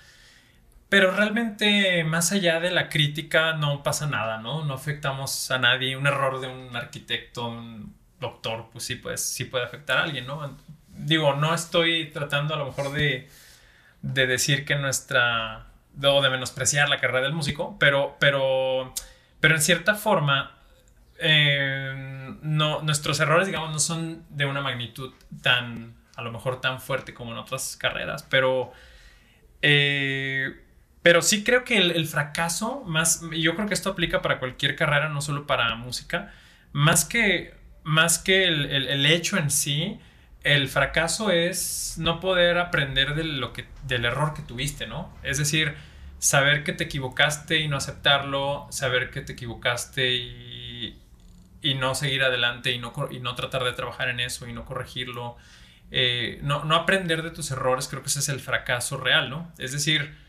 Pero 0.89 1.11
realmente, 1.11 2.03
más 2.05 2.33
allá 2.33 2.61
de 2.61 2.71
la 2.71 2.89
crítica, 2.89 3.53
no 3.53 3.83
pasa 3.83 4.07
nada, 4.07 4.39
¿no? 4.39 4.65
No 4.65 4.75
afectamos 4.75 5.51
a 5.51 5.59
nadie. 5.59 5.97
Un 5.97 6.07
error 6.07 6.41
de 6.41 6.49
un 6.49 6.75
arquitecto, 6.75 7.49
un 7.49 7.95
doctor, 8.19 8.69
pues 8.73 8.85
sí, 8.85 8.97
pues, 8.97 9.23
sí 9.23 9.45
puede 9.45 9.65
afectar 9.65 9.99
a 9.99 10.05
alguien, 10.05 10.27
¿no? 10.27 10.57
Digo, 10.89 11.35
no 11.35 11.55
estoy 11.55 12.11
tratando 12.11 12.55
a 12.55 12.57
lo 12.57 12.67
mejor 12.67 12.93
de, 12.93 13.29
de 14.01 14.27
decir 14.27 14.65
que 14.65 14.77
nuestra. 14.77 15.67
o 16.03 16.23
de 16.23 16.31
menospreciar 16.31 16.89
la 16.89 16.99
carrera 16.99 17.21
del 17.21 17.35
músico, 17.35 17.77
pero, 17.79 18.17
pero, 18.19 18.95
pero 19.41 19.55
en 19.57 19.61
cierta 19.61 19.95
forma, 19.95 20.57
eh, 21.19 22.35
no, 22.41 22.81
nuestros 22.83 23.21
errores, 23.21 23.47
digamos, 23.47 23.73
no 23.73 23.79
son 23.79 24.25
de 24.31 24.47
una 24.47 24.63
magnitud 24.63 25.13
tan, 25.43 25.97
a 26.17 26.23
lo 26.23 26.33
mejor 26.33 26.63
tan 26.63 26.81
fuerte 26.81 27.13
como 27.13 27.33
en 27.33 27.39
otras 27.39 27.77
carreras, 27.77 28.23
pero. 28.23 28.73
Eh, 29.61 30.65
pero 31.09 31.23
sí 31.23 31.43
creo 31.43 31.65
que 31.65 31.79
el, 31.79 32.07
fracaso, 32.07 32.83
más, 32.85 33.23
yo 33.33 33.55
creo 33.55 33.67
que 33.67 33.73
esto 33.73 33.89
aplica 33.89 34.21
para 34.21 34.39
cualquier 34.39 34.77
carrera, 34.77 35.09
no 35.09 35.23
solo 35.23 35.47
para 35.47 35.75
música, 35.75 36.35
más 36.73 37.07
que, 37.07 37.55
más 37.83 38.19
que 38.19 38.45
el, 38.45 39.07
hecho 39.07 39.39
en 39.39 39.51
sí, 39.51 39.99
el 40.43 40.69
fracaso 40.69 41.31
es 41.31 41.95
no 41.97 42.21
poder 42.21 42.59
aprender 42.59 43.15
de 43.15 43.25
lo 43.25 43.55
que, 43.55 43.65
del 43.85 44.05
error 44.05 44.35
que 44.35 44.43
tuviste, 44.43 44.87
¿no? 44.87 45.11
Es 45.23 45.39
decir, 45.39 45.77
saber 46.19 46.63
que 46.63 46.75
te 46.75 46.85
equivocaste 46.85 47.57
y 47.57 47.69
no 47.69 47.79
aceptarlo, 47.79 48.67
saber 48.69 49.11
que 49.11 49.23
te 49.23 49.33
equivocaste 49.33 50.13
y, 50.15 50.99
y 51.63 51.73
no 51.73 51.95
seguir 51.95 52.23
adelante 52.23 52.73
y 52.73 52.79
no, 52.79 52.93
y 53.11 53.21
no 53.21 53.35
tratar 53.35 53.65
de 53.65 53.73
trabajar 53.73 54.11
en 54.11 54.21
eso 54.21 54.47
y 54.47 54.53
no 54.53 54.67
corregirlo. 54.67 55.39
Eh, 55.91 56.39
no, 56.43 56.65
no 56.65 56.75
aprender 56.75 57.23
de 57.23 57.31
tus 57.31 57.51
errores, 57.51 57.89
creo 57.89 58.03
que 58.03 58.09
ese 58.09 58.19
es 58.19 58.29
el 58.29 58.41
fracaso 58.41 58.99
real, 58.99 59.31
¿no? 59.31 59.51
Es 59.57 59.73
decir, 59.73 60.28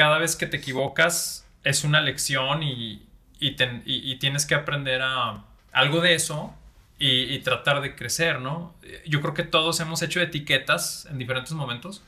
cada 0.00 0.16
vez 0.16 0.34
que 0.34 0.46
te 0.46 0.56
equivocas 0.56 1.46
es 1.62 1.84
una 1.84 2.00
lección 2.00 2.62
y, 2.62 3.06
tienes 4.18 4.46
que 4.46 4.54
aprender 4.54 5.02
a 5.02 5.44
algo 5.72 6.00
de 6.00 6.14
eso 6.14 6.54
y, 6.98 7.38
tratar 7.40 7.82
de 7.82 7.94
crecer, 7.94 8.40
¿no? 8.40 8.74
Yo 9.06 9.20
creo 9.20 9.34
que 9.34 9.42
todos 9.42 9.78
hemos 9.80 10.00
hecho 10.00 10.22
etiquetas 10.22 11.06
en 11.10 11.18
diferentes 11.18 11.52
momentos. 11.52 12.02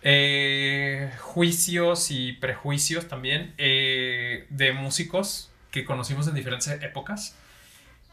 Eh, 0.00 1.12
juicios 1.20 2.10
y 2.10 2.32
prejuicios 2.32 3.06
también 3.06 3.52
eh, 3.58 4.46
de 4.48 4.72
músicos 4.72 5.50
que 5.70 5.84
conocimos 5.84 6.26
en 6.26 6.34
diferentes 6.34 6.68
épocas. 6.68 7.36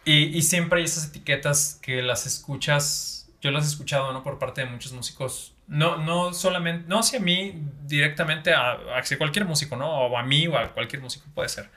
Y, 0.03 0.38
y, 0.38 0.41
siempre 0.41 0.80
hay 0.80 0.86
esas 0.86 1.07
etiquetas 1.07 1.80
que 1.82 2.01
las 2.01 2.26
escuchas, 2.26 3.30
yo 3.41 3.51
las 3.51 3.64
he 3.64 3.70
escuchado, 3.70 4.12
¿no? 4.12 4.22
Por 4.22 4.38
parte 4.38 4.60
de 4.60 4.68
muchos 4.68 4.91
músicos 4.91 5.53
no, 5.70 5.97
no 5.97 6.34
solamente, 6.34 6.86
no 6.88 6.99
hacia 6.99 7.20
mí 7.20 7.53
directamente, 7.84 8.53
a, 8.53 8.72
hacia 8.97 9.17
cualquier 9.17 9.45
músico, 9.45 9.76
¿no? 9.76 9.88
O 9.88 10.17
a 10.17 10.24
mí 10.24 10.47
o 10.47 10.57
a 10.57 10.74
cualquier 10.74 11.01
músico 11.01 11.28
puede 11.36 11.47
ser. 11.49 11.70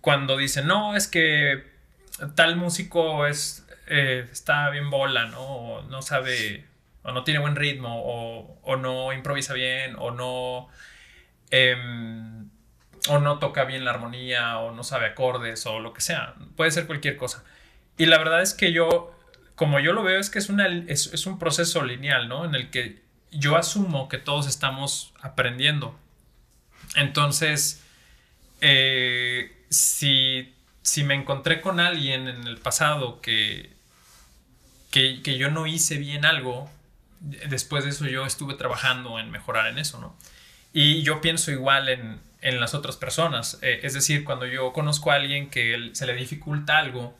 Cuando 0.00 0.38
dicen, 0.38 0.66
no, 0.66 0.96
es 0.96 1.06
que 1.06 1.64
tal 2.34 2.56
músico 2.56 3.26
es, 3.26 3.66
eh, 3.88 4.26
está 4.32 4.70
bien 4.70 4.88
bola, 4.90 5.26
¿no? 5.26 5.42
O 5.42 5.82
no 5.82 6.00
sabe, 6.00 6.64
o 7.02 7.12
no 7.12 7.22
tiene 7.22 7.40
buen 7.40 7.56
ritmo, 7.56 8.02
o, 8.02 8.76
no 8.76 9.12
improvisa 9.12 9.52
bien, 9.52 9.96
o 9.98 10.10
no, 10.12 10.68
em, 11.50 12.48
o 13.08 13.18
no 13.18 13.38
toca 13.38 13.64
bien 13.64 13.84
la 13.84 13.90
armonía, 13.90 14.58
o 14.58 14.72
no 14.72 14.82
sabe 14.82 15.06
acordes, 15.06 15.66
o 15.66 15.80
lo 15.80 15.92
que 15.92 16.00
sea. 16.00 16.34
Puede 16.56 16.70
ser 16.70 16.86
cualquier 16.86 17.16
cosa. 17.16 17.44
Y 17.98 18.06
la 18.06 18.16
verdad 18.18 18.40
es 18.42 18.54
que 18.54 18.72
yo, 18.72 19.14
como 19.56 19.78
yo 19.80 19.92
lo 19.92 20.02
veo, 20.02 20.18
es 20.20 20.30
que 20.30 20.38
es, 20.38 20.48
una, 20.48 20.66
es, 20.68 21.12
es 21.12 21.26
un 21.26 21.38
proceso 21.38 21.84
lineal, 21.84 22.28
¿no? 22.28 22.46
En 22.46 22.54
el 22.54 22.70
que 22.70 23.09
yo 23.32 23.56
asumo 23.56 24.08
que 24.08 24.18
todos 24.18 24.46
estamos 24.46 25.12
aprendiendo. 25.20 25.98
Entonces, 26.96 27.82
eh, 28.60 29.64
si, 29.68 30.54
me 31.04 31.14
encontré 31.14 31.60
con 31.60 31.80
alguien 31.80 32.28
en 32.28 32.46
el 32.46 32.58
pasado 32.58 33.20
que, 33.20 33.72
que, 34.90 35.38
yo 35.38 35.50
no 35.50 35.66
hice 35.66 35.98
bien 35.98 36.24
algo, 36.24 36.70
después 37.20 37.84
de 37.84 37.90
eso 37.90 38.06
yo 38.06 38.26
estuve 38.26 38.54
trabajando 38.54 39.18
en 39.18 39.30
mejorar 39.30 39.68
en 39.68 39.78
eso, 39.78 40.00
¿no? 40.00 40.16
Y 40.72 41.02
yo 41.02 41.20
pienso 41.20 41.50
igual 41.50 41.88
en, 41.88 42.20
las 42.42 42.74
otras 42.74 42.96
personas. 42.96 43.58
Eh, 43.60 43.80
es 43.82 43.92
decir, 43.92 44.24
cuando 44.24 44.46
yo 44.46 44.72
conozco 44.72 45.10
a 45.10 45.16
alguien 45.16 45.50
que 45.50 45.90
se 45.92 46.06
le 46.06 46.14
dificulta 46.14 46.78
algo, 46.78 47.16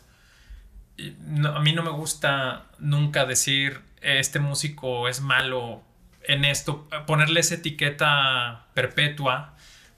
a 0.99 1.61
mí 1.61 1.73
no 1.73 1.83
me 1.83 1.91
gusta 1.91 2.67
nunca 2.79 3.27
decir 3.27 3.81
este 4.01 4.39
músico 4.39 5.09
es 5.09 5.21
malo 5.21 5.83
en 6.25 6.45
esto, 6.45 6.89
ponerle 7.07 7.41
esa 7.41 7.57
etiqueta 7.57 8.67
perpetua, 8.75 9.55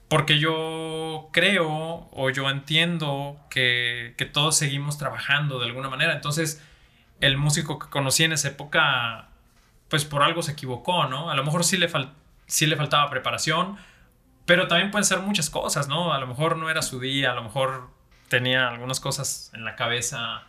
porque 0.07 0.39
yo 0.39 1.29
creo 1.31 2.09
o 2.11 2.29
yo 2.29 2.49
entiendo 2.49 3.39
que, 3.49 4.15
todos 4.31 4.55
seguimos 4.55 4.97
trabajando 4.97 5.59
de 5.59 5.65
alguna 5.65 5.89
manera. 5.89 6.13
Entonces, 6.13 6.63
el 7.19 7.37
músico 7.37 7.79
que 7.79 7.89
conocí 7.89 8.23
en 8.23 8.33
esa 8.33 8.49
época, 8.49 9.29
pues 9.89 10.05
por 10.05 10.23
algo 10.23 10.41
se 10.41 10.53
equivocó, 10.53 11.05
¿no? 11.05 11.31
A 11.31 11.35
lo 11.35 11.43
mejor 11.43 11.63
sí 11.63 11.77
le, 11.77 11.89
sí 12.47 12.65
le 12.67 12.75
faltaba 12.75 13.09
preparación, 13.09 13.77
pero 14.45 14.67
también 14.67 14.91
pueden 14.91 15.05
ser 15.05 15.19
muchas 15.19 15.49
cosas, 15.49 15.87
¿no? 15.87 16.13
A 16.13 16.19
lo 16.19 16.27
mejor 16.27 16.57
no 16.57 16.69
era 16.69 16.81
su 16.81 16.99
día, 16.99 17.31
a 17.31 17.35
lo 17.35 17.43
mejor 17.43 17.89
tenía 18.27 18.67
algunas 18.67 18.99
cosas 18.99 19.51
en 19.53 19.65
la 19.65 19.75
cabeza 19.75 20.43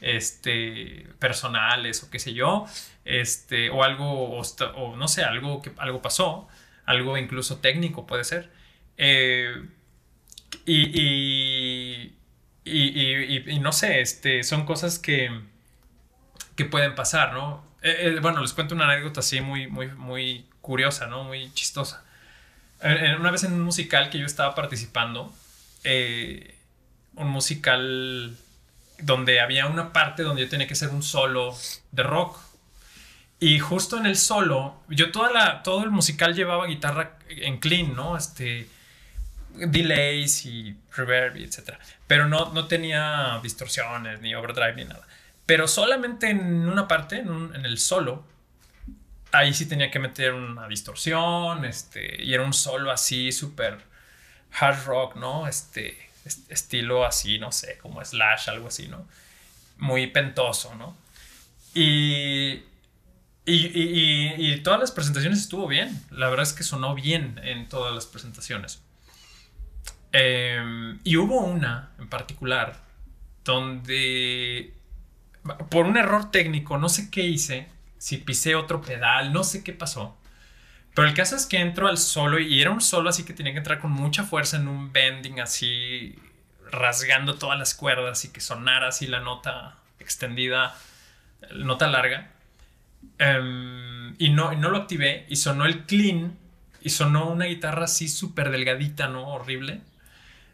este, 0.00 1.08
personales 1.18 2.02
o 2.02 2.10
qué 2.10 2.18
sé 2.18 2.32
yo, 2.32 2.66
este, 3.10 3.70
o 3.70 3.82
algo, 3.82 4.38
o, 4.38 4.96
no 4.96 5.08
sé, 5.08 5.24
algo, 5.24 5.62
que, 5.62 5.72
algo 5.78 6.00
pasó, 6.02 6.48
algo 6.86 7.16
incluso 7.16 7.58
técnico 7.58 8.06
puede 8.06 8.24
ser. 8.24 8.50
Eh, 8.96 9.54
y, 10.66 12.12
y, 12.64 13.58
no 13.60 13.72
sé, 13.72 14.00
este, 14.00 14.44
son 14.44 14.64
cosas 14.64 14.98
que, 14.98 15.30
que 16.56 16.64
pueden 16.64 16.94
pasar, 16.94 17.32
¿no? 17.32 17.64
Eh, 17.82 18.14
eh, 18.16 18.18
bueno, 18.20 18.40
les 18.42 18.52
cuento 18.52 18.74
una 18.74 18.84
anécdota 18.90 19.20
así 19.20 19.40
muy, 19.40 19.66
muy, 19.66 19.88
muy 19.88 20.46
curiosa, 20.60 21.06
¿no? 21.06 21.24
Muy 21.24 21.52
chistosa. 21.54 22.04
Una 22.82 23.30
vez 23.30 23.44
en 23.44 23.52
un 23.52 23.62
musical 23.62 24.08
que 24.08 24.18
yo 24.18 24.26
estaba 24.26 24.54
participando, 24.54 25.34
un 25.84 27.28
musical 27.28 28.36
donde 29.02 29.40
había 29.40 29.66
una 29.66 29.92
parte 29.92 30.22
donde 30.22 30.42
yo 30.42 30.48
tenía 30.48 30.66
que 30.66 30.74
hacer 30.74 30.90
un 30.90 31.02
solo 31.02 31.54
de 31.92 32.02
rock. 32.02 32.38
Y 33.40 33.58
justo 33.58 33.96
en 33.96 34.06
el 34.06 34.16
solo, 34.16 34.82
yo 34.88 35.10
toda 35.10 35.32
la, 35.32 35.62
todo 35.62 35.82
el 35.82 35.90
musical 35.90 36.34
llevaba 36.34 36.66
guitarra 36.66 37.18
en 37.28 37.58
clean, 37.58 37.96
¿no? 37.96 38.16
Este, 38.16 38.68
delays 39.54 40.44
y 40.44 40.76
reverb 40.94 41.36
y 41.36 41.44
etc. 41.44 41.74
Pero 42.06 42.28
no, 42.28 42.52
no 42.52 42.66
tenía 42.66 43.40
distorsiones 43.42 44.20
ni 44.20 44.34
overdrive 44.34 44.74
ni 44.76 44.84
nada. 44.84 45.06
Pero 45.46 45.66
solamente 45.66 46.28
en 46.28 46.68
una 46.68 46.86
parte, 46.86 47.18
en, 47.18 47.50
en 47.54 47.64
el 47.64 47.78
solo, 47.78 48.24
ahí 49.32 49.54
sí 49.54 49.66
tenía 49.66 49.90
que 49.90 49.98
meter 49.98 50.34
una 50.34 50.68
distorsión, 50.68 51.64
este, 51.64 52.22
y 52.22 52.34
era 52.34 52.42
un 52.42 52.52
solo 52.52 52.90
así 52.90 53.32
súper 53.32 53.78
hard 54.52 54.84
rock, 54.84 55.16
¿no? 55.16 55.46
Este, 55.46 55.96
estilo 56.24 57.04
así, 57.04 57.38
no 57.38 57.52
sé, 57.52 57.78
como 57.78 58.04
slash, 58.04 58.50
algo 58.50 58.68
así, 58.68 58.88
¿no? 58.88 59.06
Muy 59.78 60.08
pentoso, 60.08 60.74
¿no? 60.74 60.96
Y, 61.74 62.62
y, 63.46 64.52
y, 64.52 64.60
todas 64.62 64.78
las 64.78 64.92
presentaciones 64.92 65.40
estuvo 65.40 65.66
bien. 65.66 66.00
La 66.10 66.28
verdad 66.28 66.44
es 66.44 66.52
que 66.52 66.62
sonó 66.62 66.94
bien 66.94 67.40
en 67.42 67.68
todas 67.68 67.94
las 67.94 68.06
presentaciones. 68.06 68.82
Em, 70.12 70.98
y 71.04 71.16
hubo 71.16 71.40
una 71.40 71.90
en 71.98 72.08
particular 72.08 72.76
donde, 73.44 74.74
por 75.70 75.86
un 75.86 75.96
error 75.96 76.30
técnico, 76.30 76.78
no 76.78 76.88
sé 76.88 77.10
qué 77.10 77.22
hice, 77.22 77.68
si 77.98 78.18
pisé 78.18 78.54
otro 78.54 78.80
pedal, 78.82 79.32
no 79.32 79.44
sé 79.44 79.62
qué 79.64 79.72
pasó. 79.72 80.16
Pero 80.94 81.08
el 81.08 81.14
caso 81.14 81.36
es 81.36 81.46
que 81.46 81.58
entro 81.58 81.88
al 81.88 81.98
solo 81.98 82.38
y 82.40 82.60
era 82.60 82.70
un 82.70 82.80
solo 82.80 83.10
así 83.10 83.24
que 83.24 83.32
tenía 83.32 83.52
que 83.52 83.58
entrar 83.58 83.80
con 83.80 83.92
mucha 83.92 84.24
fuerza 84.24 84.56
en 84.56 84.68
un 84.68 84.92
bending 84.92 85.40
así, 85.40 86.18
rasgando 86.70 87.36
todas 87.36 87.58
las 87.58 87.74
cuerdas 87.74 88.24
y 88.24 88.32
que 88.32 88.40
sonara 88.40 88.88
así 88.88 89.06
la 89.06 89.20
nota 89.20 89.76
extendida, 90.00 90.76
nota 91.54 91.86
larga. 91.86 92.32
Em, 93.18 94.14
y, 94.18 94.30
no, 94.30 94.52
no 94.52 94.70
lo 94.70 94.78
activé 94.78 95.26
y 95.28 95.36
sonó 95.36 95.66
el 95.66 95.84
clean 95.84 96.38
y 96.80 96.90
sonó 96.90 97.28
una 97.28 97.44
guitarra 97.44 97.84
así 97.84 98.08
súper 98.08 98.50
delgadita, 98.50 99.08
¿no? 99.08 99.28
Horrible. 99.28 99.82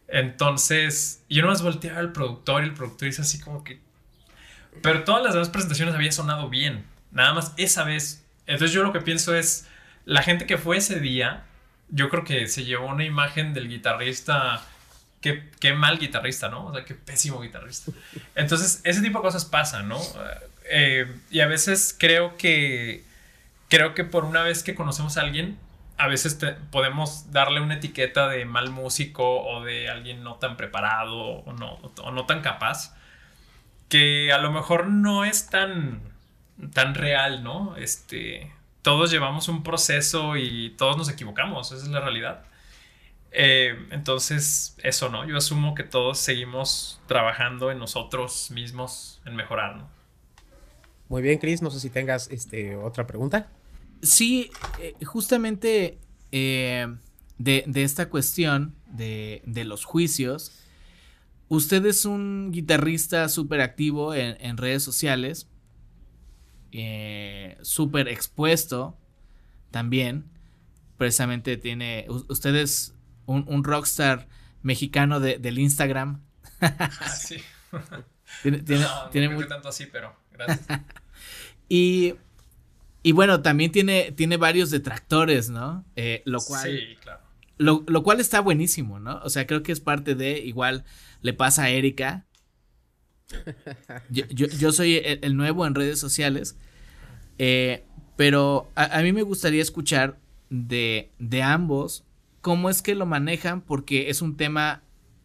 Entonces, 0.08 1.22
yo 1.28 1.42
nomás 1.42 1.62
volteaba 1.62 2.00
al 2.00 2.12
productor 2.12 2.62
y 2.62 2.66
el 2.66 2.74
productor 2.74 3.06
dice 3.06 3.22
así 3.22 3.40
como 3.40 3.64
que... 3.64 3.80
Pero 4.82 5.04
todas 5.04 5.22
las 5.22 5.32
demás 5.32 5.48
presentaciones 5.48 5.94
había 5.94 6.12
sonado 6.12 6.48
bien. 6.48 6.84
Nada 7.10 7.34
más 7.34 7.54
esa 7.56 7.84
vez. 7.84 8.24
Entonces 8.46 8.72
yo 8.72 8.82
lo 8.82 8.92
que 8.92 9.00
pienso 9.00 9.34
es, 9.34 9.66
la 10.04 10.22
gente 10.22 10.46
que 10.46 10.58
fue 10.58 10.76
ese 10.76 11.00
día, 11.00 11.44
yo 11.88 12.08
creo 12.08 12.24
que 12.24 12.46
se 12.48 12.64
llevó 12.64 12.86
una 12.86 13.04
imagen 13.04 13.54
del 13.54 13.68
guitarrista, 13.68 14.62
qué, 15.20 15.50
qué 15.60 15.72
mal 15.72 15.98
guitarrista, 15.98 16.48
¿no? 16.48 16.66
O 16.66 16.74
sea, 16.74 16.84
qué 16.84 16.94
pésimo 16.94 17.40
guitarrista. 17.40 17.92
Entonces, 18.34 18.80
ese 18.84 19.00
tipo 19.02 19.20
de 19.20 19.22
cosas 19.22 19.44
pasan, 19.44 19.88
¿no? 19.88 20.00
Eh, 20.70 21.12
y 21.30 21.40
a 21.40 21.46
veces 21.46 21.94
creo 21.98 22.36
que, 22.36 23.04
creo 23.68 23.94
que 23.94 24.04
por 24.04 24.24
una 24.24 24.42
vez 24.42 24.62
que 24.62 24.74
conocemos 24.74 25.16
a 25.16 25.22
alguien, 25.22 25.58
a 25.98 26.08
veces 26.08 26.38
podemos 26.70 27.32
darle 27.32 27.60
una 27.60 27.74
etiqueta 27.74 28.28
de 28.28 28.44
mal 28.44 28.70
músico 28.70 29.42
o 29.42 29.64
de 29.64 29.88
alguien 29.88 30.22
no 30.22 30.36
tan 30.36 30.56
preparado 30.56 31.16
o 31.16 31.52
no, 31.52 31.78
o 32.02 32.10
no 32.10 32.26
tan 32.26 32.42
capaz, 32.42 32.94
que 33.88 34.32
a 34.32 34.38
lo 34.38 34.50
mejor 34.50 34.88
no 34.88 35.24
es 35.24 35.48
tan 35.48 36.00
tan 36.72 36.94
real, 36.94 37.42
¿no? 37.42 37.76
Este, 37.76 38.52
todos 38.82 39.10
llevamos 39.10 39.48
un 39.48 39.62
proceso 39.62 40.36
y 40.36 40.70
todos 40.70 40.96
nos 40.96 41.08
equivocamos, 41.08 41.72
esa 41.72 41.82
es 41.82 41.90
la 41.90 42.00
realidad. 42.00 42.44
Eh, 43.32 43.86
entonces, 43.90 44.76
eso, 44.82 45.10
¿no? 45.10 45.26
Yo 45.26 45.36
asumo 45.36 45.74
que 45.74 45.82
todos 45.82 46.18
seguimos 46.18 47.00
trabajando 47.06 47.70
en 47.70 47.78
nosotros 47.78 48.50
mismos, 48.50 49.20
en 49.26 49.36
mejorar, 49.36 49.76
¿no? 49.76 49.95
Muy 51.08 51.22
bien, 51.22 51.38
Chris, 51.38 51.62
no 51.62 51.70
sé 51.70 51.80
si 51.80 51.90
tengas 51.90 52.28
este, 52.30 52.76
otra 52.76 53.06
pregunta. 53.06 53.50
Sí, 54.02 54.50
eh, 54.80 54.94
justamente 55.04 55.98
eh, 56.32 56.86
de, 57.38 57.64
esta 57.74 58.08
cuestión 58.08 58.74
de, 58.86 59.42
los 59.64 59.84
juicios, 59.84 60.52
usted 61.48 61.84
es 61.86 62.04
un 62.04 62.50
guitarrista 62.52 63.28
súper 63.28 63.60
activo 63.60 64.14
en 64.14 64.56
redes 64.56 64.82
sociales 64.82 65.48
eh, 66.78 67.56
súper 67.62 68.08
expuesto 68.08 68.98
también. 69.70 70.26
Precisamente 70.98 71.56
tiene, 71.56 72.06
usted 72.28 72.54
es 72.54 72.94
un, 73.24 73.64
rockstar 73.64 74.28
mexicano 74.62 75.20
del 75.20 75.58
Instagram. 75.58 76.22
Ah, 76.60 77.08
sí. 77.08 77.36
tiene, 78.42 79.28
no, 79.28 79.46
tanto 79.46 79.68
así, 79.68 79.86
pero 79.86 80.14
gracias. 80.32 80.66
y, 81.68 82.14
y 83.02 83.12
bueno, 83.12 83.42
también 83.42 83.72
tiene, 83.72 84.12
tiene 84.12 84.36
varios 84.36 84.70
detractores, 84.70 85.50
¿no? 85.50 85.84
Eh, 85.96 86.22
lo 86.24 86.40
cual... 86.40 86.62
Sí, 86.62 86.96
claro. 87.00 87.20
Lo, 87.58 88.02
cual 88.02 88.20
está 88.20 88.40
buenísimo, 88.40 88.98
¿no? 88.98 89.18
O 89.24 89.30
sea, 89.30 89.46
creo 89.46 89.62
que 89.62 89.72
es 89.72 89.80
parte 89.80 90.14
de, 90.14 90.38
igual 90.40 90.84
le 91.22 91.32
pasa 91.32 91.62
a 91.62 91.70
Erika, 91.70 92.26
yo, 94.10 94.72
soy 94.72 95.00
el, 95.04 95.36
nuevo 95.36 95.66
en 95.66 95.74
redes 95.74 95.98
sociales, 95.98 96.56
eh, 97.38 97.84
pero 98.16 98.70
a, 98.74 99.00
mí 99.02 99.12
me 99.12 99.22
gustaría 99.22 99.62
escuchar 99.62 100.18
de, 100.50 101.10
ambos 101.42 102.04
cómo 102.40 102.70
es 102.70 102.82
que 102.82 102.94
lo 102.94 103.06
manejan, 103.06 103.60
porque 103.60 104.10
es 104.10 104.22
un 104.22 104.36
tema 104.36 104.82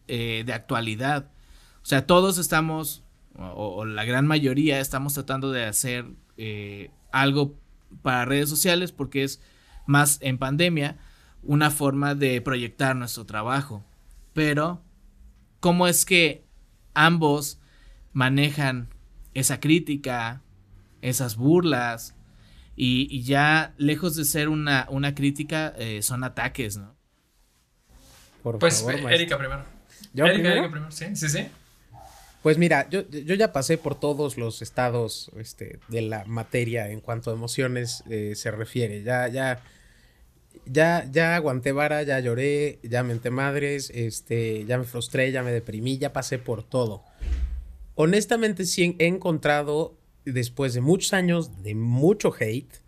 eh, 0.08 0.42
de 0.46 0.52
actualidad. 0.52 1.31
O 1.82 1.86
sea, 1.86 2.06
todos 2.06 2.38
estamos, 2.38 3.04
o, 3.36 3.84
la 3.84 4.04
gran 4.04 4.26
mayoría, 4.26 4.80
estamos 4.80 5.14
tratando 5.14 5.50
de 5.50 5.64
hacer 5.64 6.06
eh, 6.36 6.90
algo 7.10 7.58
para 8.02 8.24
redes 8.24 8.48
sociales 8.48 8.92
porque 8.92 9.24
es 9.24 9.40
más 9.86 10.18
en 10.22 10.38
pandemia 10.38 10.98
una 11.42 11.70
forma 11.70 12.14
de 12.14 12.40
proyectar 12.40 12.94
nuestro 12.94 13.26
trabajo. 13.26 13.84
Pero, 14.32 14.82
¿cómo 15.60 15.88
es 15.88 16.04
que 16.04 16.44
ambos 16.94 17.60
manejan 18.12 18.88
esa 19.34 19.60
crítica, 19.60 20.42
esas 21.00 21.36
burlas, 21.36 22.14
y, 22.74 23.22
ya 23.22 23.74
lejos 23.76 24.16
de 24.16 24.24
ser 24.24 24.48
una, 24.48 24.86
una 24.88 25.14
crítica, 25.14 25.74
eh, 25.76 26.00
son 26.02 26.24
ataques, 26.24 26.76
¿no? 26.76 26.96
pues 28.58 28.84
Erika 29.10 29.38
primero. 29.38 29.64
¿Yo 30.12 30.26
Erika, 30.26 30.68
primero? 30.70 30.90
Sí, 30.90 31.14
sí, 31.14 31.28
sí. 31.28 31.46
Pues 32.42 32.58
mira, 32.58 32.88
yo, 32.90 33.02
ya 33.08 33.52
pasé 33.52 33.78
por 33.78 33.98
todos 33.98 34.36
los 34.36 34.62
estados 34.62 35.30
este, 35.36 35.78
de 35.88 36.02
la 36.02 36.24
materia 36.24 36.90
en 36.90 37.00
cuanto 37.00 37.30
a 37.30 37.34
emociones 37.34 38.02
eh, 38.10 38.34
se 38.34 38.50
refiere. 38.50 39.02
Ya, 39.02 39.28
ya, 39.28 39.62
ya, 40.66 41.08
ya 41.10 41.36
aguanté 41.36 41.72
vara, 41.72 42.02
ya 42.02 42.18
lloré, 42.18 42.80
ya 42.82 43.04
menté 43.04 43.30
madres, 43.30 43.90
este, 43.94 44.64
ya 44.64 44.76
me 44.78 44.84
frustré, 44.84 45.30
ya 45.30 45.42
me 45.42 45.52
deprimí, 45.52 45.98
ya 45.98 46.12
pasé 46.12 46.38
por 46.38 46.64
todo 46.64 47.04
honestamente 47.94 48.64
sí 48.64 48.96
he 48.98 49.06
encontrado, 49.06 49.96
después 50.24 50.74
de 50.74 50.80
muchos 50.80 51.12
años 51.12 51.62
de 51.62 51.74
mucho 51.74 52.32
hate, 52.38 52.80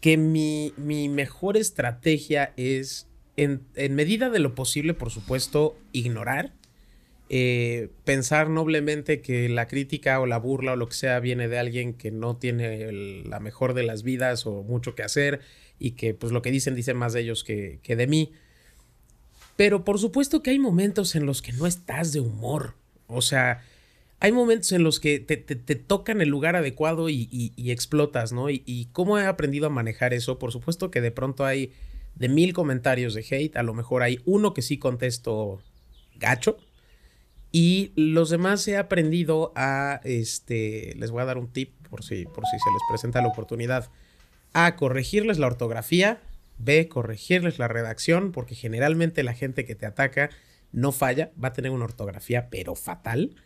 que 0.00 0.16
mi, 0.16 0.72
mejor 0.76 1.56
estrategia 1.56 2.52
es, 2.56 3.08
en, 3.36 3.66
medida 3.90 4.30
de 4.30 4.38
lo 4.38 4.54
posible, 4.54 4.94
por 4.94 5.10
supuesto, 5.10 5.76
ignorar. 5.92 6.52
Eh, 7.30 7.90
pensar 8.04 8.48
noblemente 8.48 9.20
que 9.20 9.48
la 9.48 9.68
crítica 9.68 10.18
o 10.20 10.26
la 10.26 10.38
burla 10.38 10.72
o 10.72 10.76
lo 10.76 10.88
que 10.88 10.94
sea 10.94 11.20
viene 11.20 11.48
de 11.48 11.58
alguien 11.58 11.92
que 11.92 12.10
no 12.10 12.36
tiene 12.36 12.90
la 13.24 13.38
mejor 13.38 13.74
de 13.74 13.82
las 13.82 14.02
vidas 14.02 14.46
o 14.46 14.62
mucho 14.62 14.94
que 14.94 15.02
hacer 15.02 15.40
y 15.78 15.90
que 15.90 16.14
pues 16.14 16.32
lo 16.32 16.40
que 16.40 16.50
dicen 16.50 16.74
dicen 16.74 16.96
más 16.96 17.12
de 17.12 17.20
ellos 17.20 17.44
que, 17.44 17.80
que 17.82 17.96
de 17.96 18.06
mí. 18.06 18.32
Pero 19.56 19.84
por 19.84 19.98
supuesto 19.98 20.42
que 20.42 20.50
hay 20.50 20.58
momentos 20.58 21.14
en 21.16 21.26
los 21.26 21.42
que 21.42 21.52
no 21.52 21.66
estás 21.66 22.12
de 22.12 22.20
humor. 22.20 22.74
O 23.08 23.22
sea, 23.22 23.62
hay 24.20 24.32
momentos 24.32 24.72
en 24.72 24.82
los 24.82 24.98
que 24.98 25.20
te, 25.20 25.36
te, 25.36 25.76
tocan 25.76 26.20
el 26.20 26.28
lugar 26.28 26.56
adecuado 26.56 27.08
y, 27.08 27.52
explotas, 27.56 28.32
¿no? 28.32 28.50
Y, 28.50 28.88
cómo 28.92 29.18
he 29.18 29.26
aprendido 29.26 29.66
a 29.66 29.70
manejar 29.70 30.12
eso, 30.12 30.38
por 30.38 30.52
supuesto 30.52 30.90
que 30.90 31.00
de 31.00 31.12
pronto 31.12 31.44
hay 31.44 31.72
de 32.16 32.28
mil 32.28 32.52
comentarios 32.52 33.14
de 33.14 33.24
hate, 33.30 33.56
a 33.56 33.62
lo 33.62 33.74
mejor 33.74 34.02
hay 34.02 34.20
uno 34.24 34.54
que 34.54 34.62
sí 34.62 34.78
contesto 34.78 35.60
gacho. 36.16 36.58
Y 37.50 37.92
los 37.96 38.30
demás 38.30 38.66
he 38.68 38.76
aprendido 38.76 39.52
a, 39.56 40.00
este, 40.04 40.94
les 40.96 41.10
voy 41.10 41.22
a 41.22 41.26
dar 41.26 41.38
un 41.38 41.50
tip 41.50 41.72
por 41.88 42.04
si, 42.04 42.24
por 42.26 42.44
si 42.44 42.58
se 42.58 42.70
les 42.70 42.82
presenta 42.88 43.22
la 43.22 43.28
oportunidad, 43.28 43.90
a 44.52 44.76
corregirles 44.76 45.38
la 45.38 45.46
ortografía, 45.46 46.20
B, 46.58 46.88
corregirles 46.88 47.58
la 47.58 47.68
redacción, 47.68 48.32
porque 48.32 48.54
generalmente 48.54 49.22
la 49.22 49.34
gente 49.34 49.64
que 49.64 49.74
te 49.74 49.86
ataca 49.86 50.30
no 50.72 50.92
falla, 50.92 51.30
va 51.42 51.48
a 51.48 51.52
tener 51.52 51.70
una 51.70 51.84
ortografía 51.84 52.50
pero 52.50 52.74
fatal. 52.74 53.36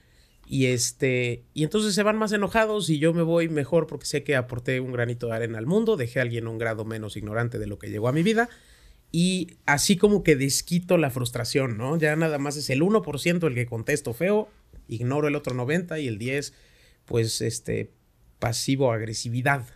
Y 0.44 0.66
este, 0.66 1.44
y 1.54 1.62
entonces 1.62 1.94
se 1.94 2.02
van 2.02 2.16
más 2.18 2.32
enojados 2.32 2.90
y 2.90 2.98
yo 2.98 3.14
me 3.14 3.22
voy 3.22 3.48
mejor 3.48 3.86
porque 3.86 4.06
sé 4.06 4.24
que 4.24 4.34
aporté 4.34 4.80
un 4.80 4.92
granito 4.92 5.28
de 5.28 5.34
arena 5.34 5.58
al 5.58 5.66
mundo, 5.66 5.96
dejé 5.96 6.18
a 6.18 6.22
alguien 6.22 6.48
un 6.48 6.58
grado 6.58 6.84
menos 6.84 7.16
ignorante 7.16 7.60
de 7.60 7.68
lo 7.68 7.78
que 7.78 7.90
llegó 7.90 8.08
a 8.08 8.12
mi 8.12 8.24
vida 8.24 8.48
y 9.12 9.58
así 9.66 9.96
como 9.96 10.24
que 10.24 10.36
desquito 10.36 10.96
la 10.96 11.10
frustración, 11.10 11.76
¿no? 11.76 11.98
Ya 11.98 12.16
nada 12.16 12.38
más 12.38 12.56
es 12.56 12.70
el 12.70 12.80
1% 12.80 13.46
el 13.46 13.54
que 13.54 13.66
contesto 13.66 14.14
feo, 14.14 14.48
ignoro 14.88 15.28
el 15.28 15.36
otro 15.36 15.54
90 15.54 15.98
y 16.00 16.08
el 16.08 16.18
10 16.18 16.54
pues 17.04 17.40
este 17.42 17.90
pasivo 18.38 18.90
agresividad 18.90 19.66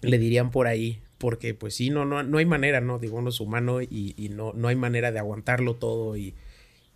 le 0.00 0.18
dirían 0.18 0.50
por 0.50 0.66
ahí, 0.66 1.02
porque 1.18 1.54
pues 1.54 1.74
sí, 1.74 1.90
no, 1.90 2.04
no, 2.04 2.22
no 2.22 2.38
hay 2.38 2.46
manera, 2.46 2.80
¿no? 2.80 2.98
Digo, 2.98 3.18
uno 3.18 3.28
es 3.28 3.38
humano 3.38 3.80
y, 3.80 4.14
no, 4.32 4.52
no 4.54 4.68
hay 4.68 4.76
manera 4.76 5.12
de 5.12 5.18
aguantarlo 5.18 5.76
todo 5.76 6.16
y, 6.16 6.34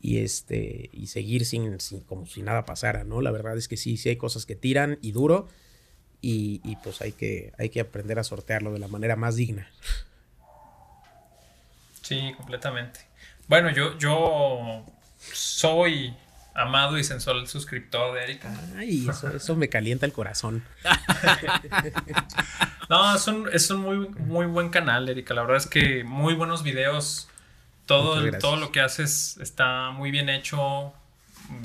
y 0.00 0.18
este, 0.18 0.90
y 0.92 1.06
seguir 1.08 1.44
sin, 1.44 1.78
sin, 1.80 2.00
como 2.00 2.26
si 2.26 2.42
nada 2.42 2.64
pasara, 2.64 3.04
¿no? 3.04 3.20
La 3.20 3.30
verdad 3.30 3.56
es 3.56 3.68
que 3.68 3.76
sí, 3.76 3.96
sí 3.98 4.08
hay 4.08 4.16
cosas 4.16 4.46
que 4.46 4.56
tiran 4.56 4.98
y 5.02 5.12
duro 5.12 5.48
y, 6.22 6.60
y 6.64 6.76
pues 6.76 7.02
hay 7.02 7.12
que, 7.12 7.52
hay 7.58 7.68
que 7.68 7.80
aprender 7.80 8.18
a 8.18 8.24
sortearlo 8.24 8.72
de 8.72 8.78
la 8.78 8.88
manera 8.88 9.16
más 9.16 9.36
digna. 9.36 9.70
Sí, 12.04 12.34
completamente. 12.36 13.00
Bueno, 13.48 13.70
yo, 13.70 13.98
yo 13.98 14.84
soy 15.32 16.14
amado 16.54 16.98
y 16.98 17.04
sensual 17.04 17.48
suscriptor 17.48 18.14
de 18.14 18.24
Erika. 18.24 18.54
Ay, 18.76 19.08
eso, 19.34 19.56
me 19.56 19.70
calienta 19.70 20.04
el 20.04 20.12
corazón. 20.12 20.62
no, 22.90 23.16
es 23.16 23.26
un, 23.26 23.48
es 23.50 23.70
un 23.70 23.80
muy, 23.80 24.08
muy 24.08 24.44
buen 24.44 24.68
canal, 24.68 25.08
Erika. 25.08 25.32
La 25.32 25.42
verdad 25.42 25.56
es 25.56 25.66
que 25.66 26.04
muy 26.04 26.34
buenos 26.34 26.62
videos. 26.62 27.28
Todo, 27.86 28.30
todo 28.38 28.56
lo 28.56 28.70
que 28.70 28.82
haces 28.82 29.38
está 29.38 29.90
muy 29.90 30.10
bien 30.10 30.28
hecho. 30.28 30.92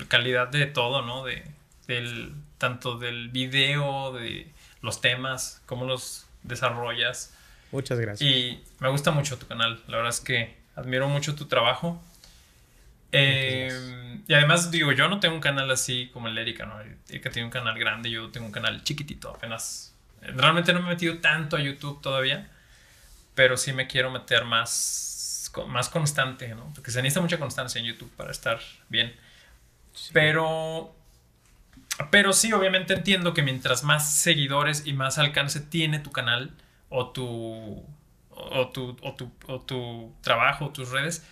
Calidad 0.08 0.48
de 0.48 0.68
todo, 0.68 1.02
¿no? 1.02 1.26
De, 1.26 1.44
del, 1.88 2.34
tanto 2.58 2.98
del 2.98 3.28
video, 3.28 4.14
de 4.14 4.50
los 4.82 5.02
temas, 5.02 5.62
cómo 5.66 5.86
los 5.86 6.28
desarrollas. 6.44 7.34
Muchas 7.72 8.00
gracias. 8.00 8.30
Y 8.30 8.64
me 8.80 8.90
gusta 8.90 9.12
mucho 9.12 9.38
tu 9.38 9.48
canal. 9.48 9.82
La 9.88 9.98
verdad 9.98 10.10
es 10.10 10.22
que 10.22 10.58
admiro 10.76 11.08
mucho 11.08 11.36
tu 11.36 11.46
trabajo. 11.46 12.02
Eh, 13.12 14.20
y 14.28 14.34
además, 14.34 14.70
digo, 14.72 14.92
yo 14.92 15.08
no 15.08 15.20
tengo 15.20 15.36
un 15.36 15.42
canal 15.42 15.70
así 15.72 16.10
como 16.14 16.28
el 16.28 16.38
Erika, 16.38 16.66
¿no? 16.66 16.80
Erika 17.10 17.30
tiene 17.30 17.46
un 17.46 17.52
canal 17.52 17.78
grande, 17.78 18.10
yo 18.10 18.30
tengo 18.30 18.46
un 18.46 18.52
canal 18.52 18.84
chiquitito, 18.84 19.30
apenas. 19.30 19.96
Realmente 20.22 20.74
no 20.74 20.82
me 20.82 20.88
he 20.88 20.90
metido 20.90 21.18
tanto 21.20 21.56
a 21.56 21.62
YouTube 21.62 22.02
todavía, 22.02 22.50
pero 23.36 23.58
sí 23.58 23.74
me 23.74 23.88
quiero 23.88 24.12
meter 24.12 24.46
más, 24.46 25.52
más 25.68 25.90
constante, 25.90 26.50
¿no? 26.50 26.72
Porque 26.76 26.92
se 26.92 27.02
necesita 27.02 27.22
mucha 27.22 27.40
constancia 27.40 27.80
en 27.80 27.86
YouTube 27.86 28.12
para 28.16 28.32
estar 28.32 28.60
bien. 28.90 29.16
Pero. 30.14 30.96
Pero 32.12 32.32
sí, 32.32 32.54
obviamente 32.54 32.94
entiendo 32.94 33.34
que 33.34 33.42
mientras 33.42 33.84
más 33.84 34.14
seguidores 34.14 34.84
y 34.86 34.94
más 34.94 35.18
alcance 35.18 35.60
tiene 35.60 36.00
tu 36.00 36.12
canal 36.12 36.52
o 36.90 37.10
tu. 37.12 37.86
o 38.30 38.70
tu, 38.70 38.98
o 39.02 39.16
tu, 39.16 39.32
o 39.48 39.60
tu 39.62 40.14
trabajo, 40.22 40.70
tus 40.72 40.92
redes, 40.92 41.26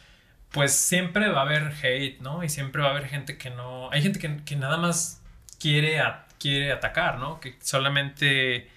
pues 0.51 0.73
siempre 0.73 1.29
va 1.29 1.39
a 1.39 1.43
haber 1.43 1.73
hate, 1.83 2.19
¿no? 2.21 2.43
Y 2.43 2.49
siempre 2.49 2.81
va 2.81 2.89
a 2.89 2.91
haber 2.91 3.07
gente 3.07 3.37
que 3.37 3.49
no... 3.49 3.91
Hay 3.91 4.01
gente 4.01 4.19
que, 4.19 4.55
nada 4.55 4.77
más 4.77 5.21
quiere, 5.59 6.01
quiere 6.39 6.71
atacar, 6.71 7.19
¿no? 7.19 7.39
Que 7.39 7.57
solamente 7.61 8.69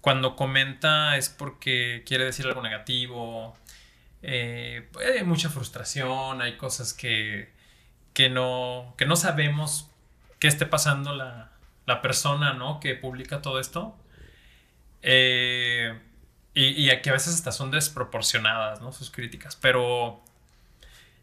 cuando 0.00 0.34
comenta 0.36 1.16
es 1.16 1.28
porque 1.28 2.02
quiere 2.06 2.24
decir 2.24 2.46
algo 2.46 2.62
negativo. 2.62 3.56
Eh, 4.22 4.88
hay 5.18 5.24
mucha 5.24 5.50
frustración, 5.50 6.40
hay 6.42 6.56
cosas 6.56 6.94
que, 6.94 7.52
que, 8.14 8.30
no, 8.30 8.94
que 8.96 9.06
no 9.06 9.16
sabemos 9.16 9.90
qué 10.38 10.48
esté 10.48 10.66
pasando 10.66 11.14
la, 11.14 11.52
la 11.86 12.02
persona, 12.02 12.54
¿no? 12.54 12.80
Que 12.80 12.94
publica 12.94 13.42
todo 13.42 13.60
esto. 13.60 13.96
Eh, 15.02 15.98
y, 16.54 16.90
y 16.90 17.00
que 17.02 17.10
a 17.10 17.12
veces 17.12 17.34
hasta 17.34 17.52
son 17.52 17.70
desproporcionadas, 17.70 18.80
¿no? 18.80 18.92
Sus 18.92 19.10
críticas. 19.10 19.56
Pero 19.56 20.22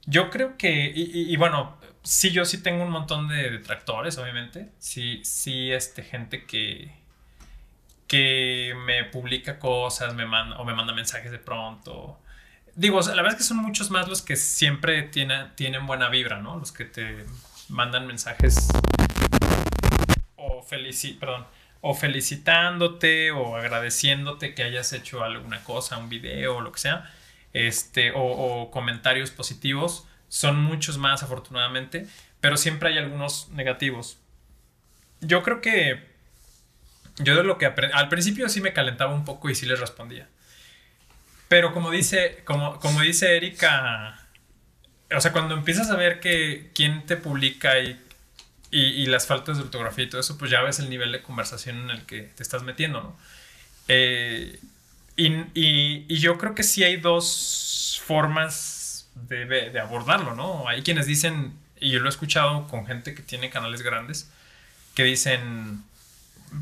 yo 0.05 0.29
creo 0.29 0.57
que, 0.57 0.91
y, 0.95 1.35
bueno, 1.35 1.77
sí, 2.01 2.31
yo 2.31 2.45
sí 2.45 2.63
tengo 2.63 2.83
un 2.83 2.91
montón 2.91 3.27
de 3.27 3.51
detractores, 3.51 4.17
obviamente. 4.17 4.69
Sí, 4.79 5.21
sí, 5.25 5.71
este, 5.71 6.01
gente 6.01 6.45
que, 6.45 6.95
que 8.07 8.73
me 8.85 9.03
publica 9.03 9.59
cosas, 9.59 10.15
me 10.15 10.25
manda, 10.25 10.57
o 10.59 10.65
me 10.65 10.73
manda 10.73 10.93
mensajes 10.93 11.31
de 11.31 11.39
pronto. 11.39 12.17
Digo, 12.75 13.01
la 13.01 13.15
verdad 13.15 13.33
es 13.33 13.37
que 13.37 13.43
son 13.43 13.57
muchos 13.57 13.91
más 13.91 14.07
los 14.07 14.21
que 14.21 14.37
siempre 14.37 15.03
tienen, 15.03 15.53
tienen 15.55 15.85
buena 15.85 16.09
vibra, 16.09 16.39
¿no? 16.39 16.57
Los 16.57 16.71
que 16.71 16.85
te 16.85 17.25
mandan 17.67 18.07
mensajes 18.07 18.69
o, 20.37 20.61
felici 20.61 21.13
perdón, 21.13 21.45
o 21.81 21.93
felicitándote 21.93 23.31
o 23.31 23.55
agradeciéndote 23.55 24.55
que 24.55 24.63
hayas 24.63 24.93
hecho 24.93 25.23
alguna 25.23 25.63
cosa, 25.63 25.97
un 25.97 26.09
video 26.09 26.57
o 26.57 26.61
lo 26.61 26.71
que 26.71 26.79
sea 26.79 27.11
este, 27.53 28.11
o, 28.15 28.69
comentarios 28.71 29.31
positivos. 29.31 30.05
Son 30.29 30.61
muchos 30.61 30.97
más, 30.97 31.23
afortunadamente, 31.23 32.07
pero 32.39 32.57
siempre 32.57 32.89
hay 32.89 32.97
algunos 32.97 33.49
negativos. 33.49 34.19
Yo 35.21 35.41
creo 35.41 35.61
que 35.61 36.05
yo 37.17 37.35
de 37.35 37.43
lo 37.43 37.57
que 37.57 37.65
al 37.65 38.09
principio 38.09 38.47
sí 38.49 38.61
me 38.61 38.73
calentaba 38.73 39.13
un 39.13 39.25
poco 39.25 39.49
y 39.49 39.55
sí 39.55 39.65
les 39.65 39.79
respondía. 39.79 40.27
Pero 41.47 41.73
como 41.73 41.89
dice, 41.89 42.43
como, 42.45 42.79
como 42.79 43.01
dice 43.01 43.37
Erika, 43.37 44.27
o 45.15 45.21
sea, 45.21 45.31
cuando 45.31 45.55
empiezas 45.55 45.89
a 45.89 45.95
ver 45.95 46.19
que 46.19 46.69
quién 46.75 47.05
te 47.05 47.15
publica 47.15 47.79
y, 47.79 47.99
y, 48.69 49.05
las 49.05 49.27
faltas 49.27 49.57
de 49.57 49.63
ortografía 49.63 50.05
y 50.05 50.09
todo 50.09 50.21
eso, 50.21 50.37
pues 50.37 50.51
ya 50.51 50.61
ves 50.61 50.79
el 50.79 50.89
nivel 50.89 51.11
de 51.11 51.21
conversación 51.21 51.77
en 51.77 51.89
el 51.89 52.05
que 52.05 52.23
te 52.23 52.43
estás 52.43 52.63
metiendo, 52.63 53.01
¿no? 53.01 53.17
Eh, 53.87 54.59
y, 55.15 56.19
yo 56.19 56.37
creo 56.37 56.53
que 56.53 56.63
sí 56.63 56.83
hay 56.83 56.97
dos 56.97 58.01
formas 58.05 59.07
de, 59.15 59.79
abordarlo, 59.79 60.35
¿no? 60.35 60.67
Hay 60.67 60.83
quienes 60.83 61.05
dicen, 61.05 61.53
y 61.79 61.91
yo 61.91 61.99
lo 61.99 62.07
he 62.07 62.09
escuchado 62.09 62.67
con 62.67 62.85
gente 62.85 63.15
que 63.15 63.23
tiene 63.23 63.49
canales 63.49 63.81
grandes, 63.81 64.29
que 64.95 65.03
dicen, 65.03 65.83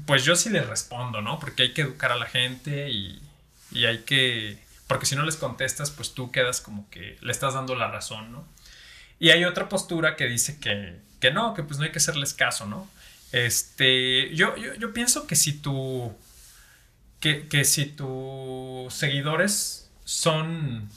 pues 0.05 0.23
yo 0.23 0.35
sí 0.35 0.49
les 0.49 0.67
respondo, 0.67 1.21
¿no? 1.21 1.39
Porque 1.39 1.63
hay 1.63 1.73
que 1.73 1.81
educar 1.81 2.11
a 2.11 2.17
la 2.17 2.27
gente 2.27 2.89
y, 2.91 3.21
y 3.71 3.85
hay 3.85 3.99
que, 3.99 4.59
porque 4.87 5.05
si 5.05 5.15
no 5.15 5.23
les 5.23 5.37
contestas, 5.37 5.91
pues 5.91 6.13
tú 6.13 6.31
quedas 6.31 6.61
como 6.61 6.89
que 6.89 7.17
le 7.21 7.31
estás 7.31 7.55
dando 7.55 7.75
la 7.75 7.89
razón, 7.89 8.31
¿no? 8.31 8.47
Y 9.19 9.31
hay 9.31 9.45
otra 9.45 9.69
postura 9.69 10.15
que 10.15 10.27
dice 10.27 10.59
que, 10.59 10.99
que 11.19 11.31
no, 11.31 11.53
que 11.53 11.63
pues 11.63 11.79
no 11.79 11.85
hay 11.85 11.91
que 11.91 11.99
hacerles 11.99 12.33
caso, 12.33 12.65
¿no? 12.65 12.87
Este, 13.31 14.33
yo, 14.35 14.55
yo, 14.55 14.75
yo 14.75 14.93
pienso 14.93 15.27
que 15.27 15.35
si 15.35 15.53
tú 15.53 16.15
que, 17.49 17.65
si 17.65 17.85
tus 17.87 18.93
seguidores 18.93 19.89
son, 20.03 20.89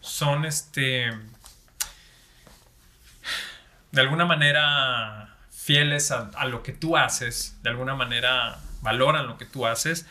son 0.00 0.46
este, 0.46 1.10
de 3.92 4.00
alguna 4.00 4.24
manera 4.24 5.36
fieles 5.50 6.10
a, 6.12 6.44
lo 6.46 6.62
que 6.62 6.72
tú 6.72 6.96
haces, 6.96 7.58
de 7.62 7.70
alguna 7.70 7.94
manera 7.94 8.58
valoran 8.80 9.26
lo 9.26 9.36
que 9.36 9.44
tú 9.44 9.66
haces, 9.66 10.06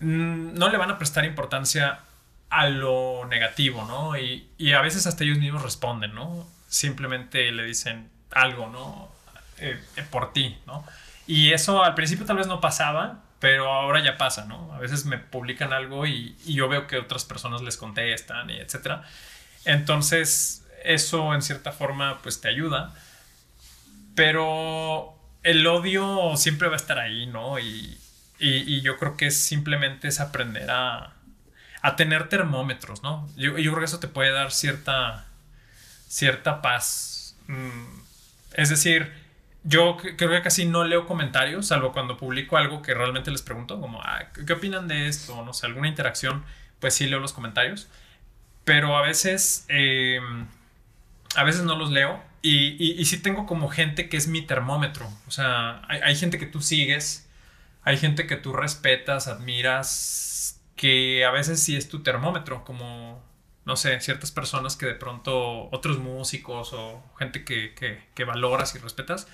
mm, 0.00 0.54
no 0.54 0.70
le 0.70 0.78
van 0.78 0.90
a 0.90 0.98
prestar 0.98 1.24
importancia 1.26 2.00
a 2.48 2.68
lo 2.68 3.26
negativo, 3.26 3.84
¿no? 3.84 4.16
Y, 4.16 4.72
a 4.72 4.80
veces 4.80 5.06
hasta 5.06 5.24
ellos 5.24 5.38
mismos 5.38 5.62
responden, 5.62 6.14
¿no? 6.14 6.48
Simplemente 6.68 7.52
le 7.52 7.64
dicen 7.64 8.08
algo, 8.30 8.68
¿no? 8.68 9.08
Eh, 9.58 9.80
eh, 9.96 10.04
por 10.10 10.32
ti, 10.32 10.56
¿no? 10.66 10.84
Y 11.26 11.52
eso 11.52 11.82
al 11.82 11.94
principio 11.94 12.24
tal 12.24 12.36
vez 12.36 12.46
no 12.46 12.60
pasaba, 12.60 13.22
pero 13.40 13.72
ahora 13.72 14.02
ya 14.02 14.16
pasa, 14.16 14.44
¿no? 14.44 14.72
A 14.72 14.78
veces 14.78 15.04
me 15.04 15.18
publican 15.18 15.72
algo 15.72 16.06
y, 16.06 16.36
yo 16.46 16.68
veo 16.68 16.86
que 16.86 16.98
otras 16.98 17.24
personas 17.24 17.62
les 17.62 17.76
contestan 17.76 18.50
y 18.50 18.56
etcétera. 18.56 19.04
Entonces, 19.64 20.66
eso 20.84 21.34
en 21.34 21.42
cierta 21.42 21.72
forma 21.72 22.18
pues 22.22 22.40
te 22.40 22.48
ayuda. 22.48 22.94
Pero 24.14 25.14
el 25.42 25.66
odio 25.66 26.36
siempre 26.36 26.68
va 26.68 26.74
a 26.74 26.76
estar 26.76 26.98
ahí, 26.98 27.26
¿no? 27.26 27.58
Y, 27.58 27.98
yo 28.82 28.96
creo 28.98 29.16
que 29.16 29.32
simplemente 29.32 30.08
es 30.08 30.20
aprender 30.20 30.70
a, 30.70 31.12
a 31.82 31.96
tener 31.96 32.28
termómetros, 32.28 33.02
¿no? 33.02 33.28
Yo, 33.36 33.58
yo, 33.58 33.72
creo 33.72 33.80
que 33.80 33.84
eso 33.84 33.98
te 33.98 34.06
puede 34.08 34.30
dar 34.30 34.52
cierta, 34.52 35.26
cierta 36.08 36.62
paz. 36.62 37.36
Mm, 37.48 37.97
es 38.58 38.70
decir, 38.70 39.12
yo 39.62 39.96
creo 39.96 40.30
que 40.30 40.42
casi 40.42 40.66
no 40.66 40.82
leo 40.82 41.06
comentarios, 41.06 41.68
salvo 41.68 41.92
cuando 41.92 42.16
publico 42.16 42.56
algo 42.56 42.82
que 42.82 42.92
realmente 42.92 43.30
les 43.30 43.40
pregunto, 43.40 43.80
como, 43.80 44.02
ah, 44.02 44.32
¿qué 44.46 44.52
opinan 44.52 44.88
de 44.88 45.06
esto? 45.06 45.44
No 45.44 45.52
sé, 45.52 45.66
alguna 45.66 45.86
interacción, 45.86 46.44
pues 46.80 46.94
sí 46.94 47.06
leo 47.06 47.20
los 47.20 47.32
comentarios. 47.32 47.86
Pero 48.64 48.96
a 48.96 49.02
veces, 49.02 49.64
em, 49.68 50.48
a 51.36 51.44
veces 51.44 51.62
no 51.62 51.76
los 51.76 51.92
leo. 51.92 52.20
Y, 52.42 53.00
y, 53.00 53.04
sí 53.04 53.20
tengo 53.22 53.46
como 53.46 53.68
gente 53.68 54.08
que 54.08 54.16
es 54.16 54.26
mi 54.26 54.42
termómetro. 54.42 55.08
O 55.28 55.30
sea, 55.30 55.82
hay, 55.88 56.00
hay 56.02 56.16
gente 56.16 56.38
que 56.38 56.46
tú 56.46 56.60
sigues, 56.60 57.28
hay 57.84 57.96
gente 57.96 58.26
que 58.26 58.36
tú 58.36 58.52
respetas, 58.52 59.28
admiras, 59.28 60.60
que 60.76 61.24
a 61.24 61.30
veces 61.30 61.62
sí 61.62 61.76
es 61.76 61.88
tu 61.88 62.02
termómetro, 62.02 62.64
como 62.64 63.22
no 63.68 63.76
sé, 63.76 64.00
ciertas 64.00 64.30
personas 64.30 64.76
que 64.76 64.86
de 64.86 64.94
pronto, 64.94 65.68
otros 65.72 65.98
músicos 65.98 66.72
o 66.72 67.04
gente 67.18 67.44
que, 67.44 67.74
que, 67.74 68.02
que, 68.14 68.24
valoras 68.24 68.74
y 68.74 68.78
respetas, 68.78 69.28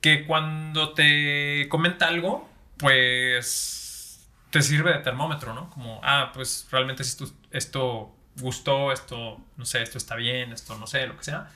que 0.00 0.26
cuando 0.26 0.92
te 0.92 1.68
comenta 1.68 2.08
algo, 2.08 2.50
pues 2.78 4.28
te 4.50 4.60
sirve 4.60 4.92
de 4.92 4.98
termómetro, 4.98 5.54
¿no? 5.54 5.70
Como, 5.70 6.00
ah, 6.02 6.32
pues 6.34 6.66
realmente 6.72 7.04
esto, 7.04 7.32
esto 7.52 8.12
gustó, 8.40 8.90
esto, 8.90 9.40
no 9.56 9.66
sé, 9.66 9.82
esto 9.82 9.98
está 9.98 10.16
bien, 10.16 10.52
esto 10.52 10.76
no 10.76 10.88
sé, 10.88 11.06
lo 11.06 11.16
que 11.16 11.22
sea. 11.22 11.48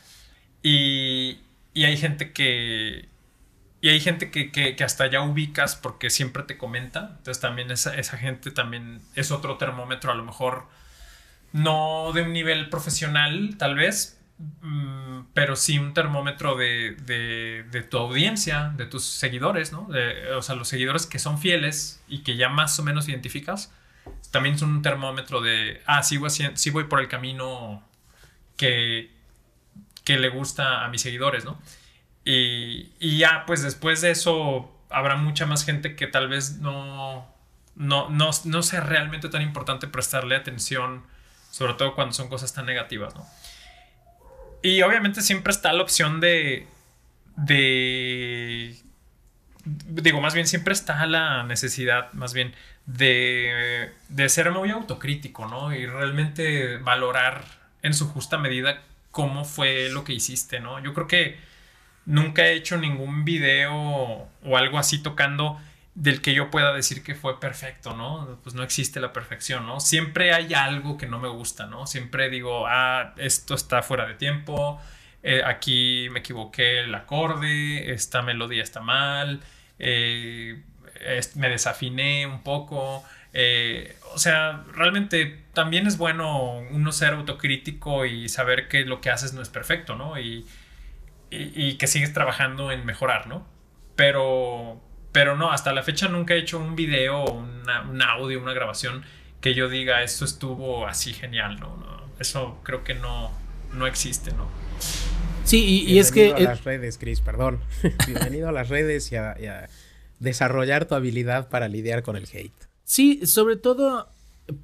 Y, 0.63 1.41
y 1.75 1.85
hay 1.85 1.97
gente 1.97 2.33
que... 2.33 3.09
y 3.81 3.89
hay 3.89 3.99
gente 3.99 4.31
que, 4.31 4.53
que, 4.53 4.85
hasta 4.85 5.09
ya 5.09 5.23
ubicas 5.23 5.75
porque 5.75 6.11
siempre 6.11 6.45
te 6.45 6.57
comenta. 6.59 7.17
Entonces 7.19 7.41
también 7.41 7.73
esa, 7.73 7.97
esa 7.97 8.19
gente 8.19 8.53
también 8.53 9.03
es 9.17 9.33
otro 9.33 9.57
termómetro, 9.59 10.13
a 10.13 10.15
lo 10.15 10.25
mejor 10.25 10.69
no 11.53 12.13
de 12.13 12.23
un 12.23 12.33
nivel 12.33 12.69
profesional, 12.69 13.57
tal 13.59 13.75
vez, 13.75 14.21
mm, 14.61 15.21
pero 15.35 15.57
sí 15.57 15.79
un 15.79 15.95
termómetro 15.95 16.57
de, 16.57 16.97
de, 17.71 17.83
tu 17.83 17.99
audiencia, 17.99 18.73
de 18.77 18.87
tus 18.87 19.05
seguidores, 19.05 19.73
¿no? 19.73 19.89
o 20.37 20.43
sea, 20.43 20.55
los 20.55 20.69
seguidores 20.69 21.07
que 21.07 21.19
son 21.19 21.39
fieles 21.39 22.03
y 22.09 22.23
que 22.23 22.37
ya 22.37 22.49
más 22.49 22.79
o 22.79 22.83
menos 22.83 23.09
identificas, 23.09 23.73
también 24.31 24.59
son 24.59 24.71
un 24.71 24.83
termómetro 24.83 25.41
de, 25.41 25.83
ah, 25.87 26.03
sí 26.03 26.17
voy, 26.17 26.31
sí 26.31 26.71
voy 26.71 26.85
por 26.85 27.01
el 27.01 27.09
camino 27.09 27.83
que, 28.57 29.11
que 30.05 30.19
le 30.19 30.29
gusta 30.29 30.85
a 30.85 30.89
mis 30.89 31.03
seguidores, 31.03 31.45
¿no? 31.45 31.61
Y, 32.25 32.93
y, 32.99 33.19
ya, 33.19 33.45
pues 33.47 33.63
después 33.63 34.01
de 34.01 34.11
eso 34.11 34.73
habrá 34.91 35.17
mucha 35.17 35.47
más 35.47 35.65
gente 35.65 35.95
que 35.97 36.07
tal 36.07 36.29
vez 36.29 36.59
no, 36.59 37.29
no, 37.77 38.09
no, 38.09 38.31
no 38.45 38.63
sea 38.63 38.81
realmente 38.81 39.29
tan 39.29 39.43
importante 39.43 39.87
prestarle 39.87 40.35
atención, 40.35 41.05
sobre 41.57 41.73
todo 41.73 41.95
cuando 41.95 42.13
son 42.13 42.29
cosas 42.29 42.53
tan 42.53 42.67
negativas, 42.67 43.15
¿no? 43.15 43.27
Y 44.61 44.83
obviamente 44.83 45.23
siempre 45.23 45.53
está 45.53 45.73
la 45.73 45.83
opción 45.83 46.21
de, 46.21 46.67
de, 47.37 48.77
digo, 49.65 50.21
más 50.21 50.35
bien 50.35 50.47
siempre 50.47 50.75
está 50.75 51.07
la 51.07 51.45
necesidad, 51.45 52.13
más 52.13 52.35
bien, 52.35 52.55
de, 52.85 53.91
de 54.11 54.29
ser 54.29 54.51
muy 54.51 54.69
autocrítico, 54.69 55.47
¿no? 55.47 55.75
Y 55.75 55.87
realmente 55.87 56.77
valorar 56.77 57.43
en 57.81 57.95
su 57.95 58.07
justa 58.07 58.37
medida 58.37 58.83
cómo 59.11 59.47
fue 59.47 59.89
lo 59.89 60.05
que 60.05 60.13
hiciste, 60.13 60.61
¿no? 60.61 60.79
Yo 60.81 60.93
creo 60.93 61.07
que 61.07 61.39
nunca 62.05 62.47
he 62.47 62.53
hecho 62.53 62.77
ningún 62.77 63.25
video 63.25 63.73
o 63.73 64.57
algo 64.59 64.79
así 64.79 64.99
tocando 64.99 65.59
del 65.97 66.21
que 66.21 66.35
yo 66.35 66.51
pueda 66.51 66.75
decir 66.75 67.03
que 67.03 67.15
fue 67.15 67.41
perfecto, 67.41 67.97
¿no? 67.97 68.39
Pues 68.43 68.55
no 68.55 68.63
existe 68.63 69.01
la 69.01 69.13
perfección, 69.13 69.67
¿no? 69.67 69.81
Siempre 69.81 70.35
hay 70.35 70.53
algo 70.53 70.99
que 70.99 71.07
no 71.07 71.19
me 71.19 71.29
gusta, 71.29 71.67
¿no? 71.67 71.87
Siempre 71.87 72.29
digo, 72.29 72.67
ah, 72.69 73.15
esto 73.17 73.55
está 73.55 73.83
fuera 73.83 74.07
de 74.07 74.15
tiempo, 74.15 74.79
eh, 75.23 75.43
aquí 75.45 76.09
me 76.11 76.21
equivoqué 76.21 76.81
el 76.81 76.95
acorde, 76.95 77.93
esta 77.93 78.21
melodía 78.21 78.63
está 78.63 78.83
mal, 78.83 79.41
eh, 79.79 80.63
me 81.35 81.49
desafiné 81.49 82.27
un 82.27 82.43
poco, 82.43 83.03
eh, 83.33 83.97
o 84.15 84.19
sea, 84.19 84.65
realmente 84.73 85.45
también 85.55 85.87
es 85.87 85.97
bueno 85.97 86.59
uno 86.71 86.93
ser 86.93 87.15
autocrítico 87.15 88.05
y 88.05 88.29
saber 88.29 88.69
que 88.69 88.85
lo 88.85 89.01
que 89.01 89.11
haces 89.11 89.33
no 89.33 89.41
es 89.41 89.49
perfecto, 89.49 89.97
¿no? 89.97 90.19
Y, 90.19 90.47
y, 91.31 91.75
que 91.79 91.87
sigues 91.87 92.13
trabajando 92.13 92.71
en 92.71 92.87
mejorar, 92.87 93.27
¿no? 93.27 93.47
Pero, 93.97 94.81
pero 95.17 95.35
no, 95.35 95.51
hasta 95.51 95.73
la 95.73 95.83
fecha 95.83 96.09
nunca 96.09 96.35
he 96.35 96.41
hecho 96.41 96.59
un 96.59 96.77
video, 96.77 97.25
un 97.25 98.03
audio, 98.03 98.39
una 98.39 98.53
grabación 98.53 99.03
que 99.41 99.55
yo 99.55 99.71
diga 99.71 100.03
esto 100.03 100.27
estuvo 100.27 100.87
así 100.87 101.15
genial, 101.15 101.59
¿no? 101.59 101.75
eso 102.19 102.61
creo 102.63 102.85
que 102.85 102.93
no, 102.93 103.33
no 103.73 103.87
existe, 103.87 104.31
¿no? 104.33 104.47
Sí, 105.43 105.87
y, 105.89 105.99
es 105.99 106.13
que... 106.13 106.35
a 106.35 106.41
las 106.41 106.65
redes, 106.65 106.99
Chris, 106.99 107.23
perdón. 107.23 107.61
Bienvenido 108.07 108.51
a 108.51 108.53
las 108.53 108.69
redes 108.69 109.11
y 109.11 109.17
a, 109.17 109.71
desarrollar 110.19 110.85
tu 110.85 110.95
habilidad 110.95 111.49
para 111.49 111.67
lidiar 111.69 112.03
con 112.03 112.17
el 112.17 112.25
hate. 112.25 112.69
Sí, 112.85 113.25
sobre 113.25 113.57
todo 113.57 114.11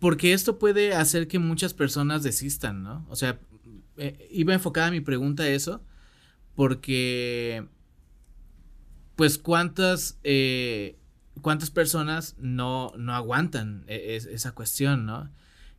porque 0.01 0.35
esto 0.35 0.59
puede 0.59 0.93
hacer 0.93 1.29
que 1.29 1.39
muchas 1.39 1.73
personas 1.73 2.23
desistan, 2.23 2.83
¿no? 2.83 3.07
O 3.09 3.17
sea, 3.17 3.39
eh, 3.97 4.29
iba 4.31 4.53
enfocada 4.53 4.91
mi 4.91 5.01
pregunta 5.01 5.45
a 5.45 5.49
eso, 5.49 5.83
porque, 6.55 7.65
pues, 9.23 9.39
¿cuántas, 9.39 10.19
eh, 10.25 10.97
cuántas 11.43 11.71
personas 11.71 12.35
no, 12.41 12.93
no 12.97 13.15
aguantan 13.15 13.85
e, 13.87 14.17
esa 14.17 14.51
cuestión, 14.51 15.07
¿no? 15.07 15.31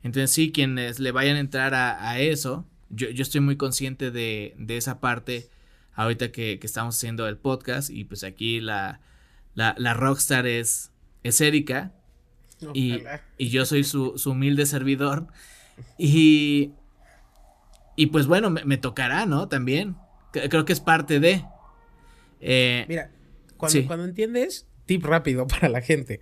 Entonces, 0.01 0.31
sí, 0.31 0.53
quienes 0.53 1.01
le 1.01 1.11
vayan 1.11 1.35
a 1.35 1.41
entrar 1.41 1.73
a, 1.73 2.17
eso, 2.21 2.65
yo, 2.89 3.09
yo, 3.09 3.21
estoy 3.21 3.41
muy 3.41 3.57
consciente 3.57 4.11
de, 4.11 4.55
de 4.57 4.77
esa 4.77 5.01
parte 5.01 5.49
ahorita 5.93 6.31
que, 6.31 6.57
que, 6.57 6.65
estamos 6.65 6.95
haciendo 6.95 7.27
el 7.27 7.35
podcast 7.35 7.89
y 7.89 8.05
pues 8.05 8.23
aquí 8.23 8.61
la, 8.61 9.01
la, 9.55 9.75
la 9.77 9.93
rockstar 9.93 10.47
es, 10.47 10.93
es 11.23 11.41
Erika 11.41 11.91
y, 12.73 13.03
y, 13.37 13.49
yo 13.49 13.65
soy 13.65 13.83
su, 13.83 14.17
su 14.17 14.31
humilde 14.31 14.65
servidor 14.65 15.27
y, 15.97 16.71
y 17.97 18.05
pues 18.05 18.25
bueno, 18.25 18.49
me, 18.49 18.63
me 18.63 18.77
tocará, 18.77 19.25
¿no? 19.25 19.49
También 19.49 19.97
Creo 20.31 20.65
que 20.65 20.73
es 20.73 20.79
parte 20.79 21.19
de. 21.19 21.45
Eh, 22.41 22.85
Mira, 22.89 23.11
cuando, 23.71 23.87
cuando 23.87 24.05
entiendes, 24.05 24.67
tip 24.85 25.03
rápido 25.05 25.47
para 25.47 25.69
la 25.69 25.81
gente. 25.81 26.21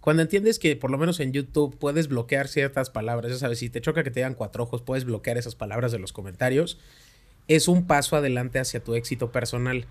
Cuando 0.00 0.22
entiendes 0.22 0.58
que 0.58 0.76
por 0.76 0.90
lo 0.90 0.98
menos 0.98 1.20
en 1.20 1.32
YouTube 1.32 1.76
puedes 1.78 2.08
bloquear 2.08 2.48
ciertas 2.48 2.90
palabras, 2.90 3.32
ya 3.32 3.38
sabes, 3.38 3.58
si 3.58 3.68
te 3.68 3.80
choca 3.80 4.02
que 4.02 4.10
te 4.10 4.20
digan 4.20 4.34
cuatro 4.34 4.64
ojos, 4.64 4.82
puedes 4.82 5.04
bloquear 5.04 5.36
esas 5.36 5.54
palabras 5.54 5.92
de 5.92 5.98
los 5.98 6.12
comentarios, 6.12 6.78
es 7.48 7.68
un 7.68 7.86
paso 7.86 8.16
adelante 8.16 8.58
hacia 8.58 8.82
tu 8.82 8.94
éxito 8.94 9.30
personal. 9.30 9.86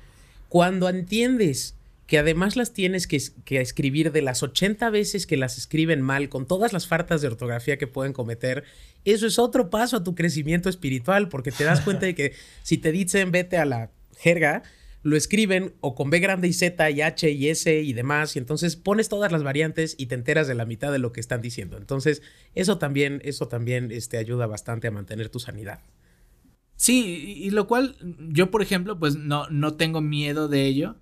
Cuando 0.47 0.89
entiendes 0.89 1.75
que 2.07 2.17
además 2.17 2.55
las 2.55 2.73
tienes 2.73 3.05
que, 3.05 3.21
que, 3.45 3.61
escribir 3.61 4.11
de 4.11 4.23
las 4.23 4.41
80 4.41 4.89
veces 4.89 5.27
que 5.27 5.37
las 5.37 5.59
escriben 5.59 6.01
mal, 6.01 6.27
con 6.27 6.47
todas 6.47 6.73
las 6.73 6.87
faltas 6.87 7.21
de 7.21 7.27
ortografía 7.27 7.77
que 7.77 7.85
pueden 7.85 8.13
cometer, 8.13 8.63
eso 9.05 9.27
es 9.27 9.37
otro 9.37 9.69
paso 9.69 9.97
a 9.97 10.03
tu 10.03 10.15
crecimiento 10.15 10.69
espiritual, 10.69 11.29
porque 11.29 11.51
te 11.51 11.65
das 11.65 11.81
cuenta 11.81 12.07
de 12.07 12.15
que 12.15 12.33
si 12.63 12.79
te 12.79 12.91
dicen 12.91 13.31
vete 13.31 13.57
a 13.57 13.65
la 13.65 13.91
jerga, 14.17 14.63
lo 15.01 15.15
escriben 15.15 15.73
o 15.81 15.95
con 15.95 16.09
B 16.09 16.19
grande 16.19 16.47
y 16.47 16.53
Z 16.53 16.89
y 16.91 17.01
H 17.01 17.29
y 17.29 17.47
S 17.49 17.81
y 17.81 17.93
demás, 17.93 18.35
y 18.35 18.39
entonces 18.39 18.75
pones 18.75 19.09
todas 19.09 19.31
las 19.31 19.43
variantes 19.43 19.95
y 19.97 20.07
te 20.07 20.15
enteras 20.15 20.47
de 20.47 20.55
la 20.55 20.65
mitad 20.65 20.91
de 20.91 20.99
lo 20.99 21.11
que 21.11 21.19
están 21.19 21.41
diciendo. 21.41 21.77
Entonces, 21.77 22.21
eso 22.55 22.77
también, 22.77 23.21
eso 23.23 23.47
también 23.47 23.91
este, 23.91 24.17
ayuda 24.17 24.47
bastante 24.47 24.87
a 24.87 24.91
mantener 24.91 25.29
tu 25.29 25.39
sanidad. 25.39 25.81
Sí, 26.75 27.35
y 27.37 27.49
lo 27.49 27.67
cual 27.67 27.97
yo, 28.29 28.51
por 28.51 28.61
ejemplo, 28.61 28.97
pues 28.97 29.15
no, 29.15 29.49
no 29.49 29.75
tengo 29.75 30.01
miedo 30.01 30.47
de 30.47 30.65
ello 30.65 30.95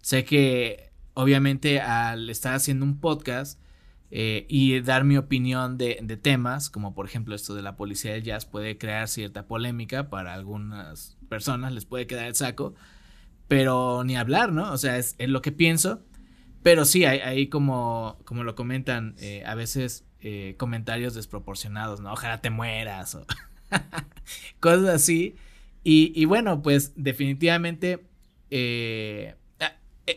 Sé 0.00 0.24
que 0.24 0.90
obviamente 1.14 1.80
al 1.80 2.30
estar 2.30 2.54
haciendo 2.54 2.84
un 2.84 3.00
podcast 3.00 3.60
eh, 4.10 4.46
y 4.48 4.80
dar 4.80 5.04
mi 5.04 5.16
opinión 5.16 5.76
de, 5.76 5.96
temas, 6.22 6.70
como 6.70 6.94
por 6.94 7.06
ejemplo 7.06 7.34
esto 7.34 7.54
de 7.54 7.62
la 7.62 7.76
policía 7.76 8.12
del 8.12 8.22
jazz, 8.22 8.46
puede 8.46 8.78
crear 8.78 9.08
cierta 9.08 9.46
polémica 9.46 10.08
para 10.08 10.32
algunas 10.32 11.18
personas, 11.28 11.72
les 11.72 11.84
puede 11.84 12.06
quedar 12.06 12.26
el 12.26 12.34
saco, 12.34 12.74
pero 13.48 14.04
ni 14.04 14.16
hablar, 14.16 14.52
¿no? 14.52 14.72
O 14.72 14.78
sea, 14.78 14.98
es, 14.98 15.16
lo 15.18 15.42
que 15.42 15.52
pienso, 15.52 16.02
pero 16.62 16.84
sí, 16.84 17.04
hay, 17.04 17.48
como, 17.48 18.18
como 18.24 18.44
lo 18.44 18.54
comentan, 18.54 19.14
eh, 19.18 19.42
a 19.46 19.54
veces 19.54 20.04
eh, 20.20 20.54
comentarios 20.58 21.14
desproporcionados, 21.14 22.00
¿no? 22.00 22.12
Ojalá 22.12 22.40
te 22.40 22.50
mueras 22.50 23.14
o 23.14 23.26
cosas 24.60 24.88
así. 24.88 25.36
Y, 25.82 26.12
y, 26.14 26.24
bueno, 26.26 26.62
pues 26.62 26.92
definitivamente 26.96 28.04
e, 28.50 29.34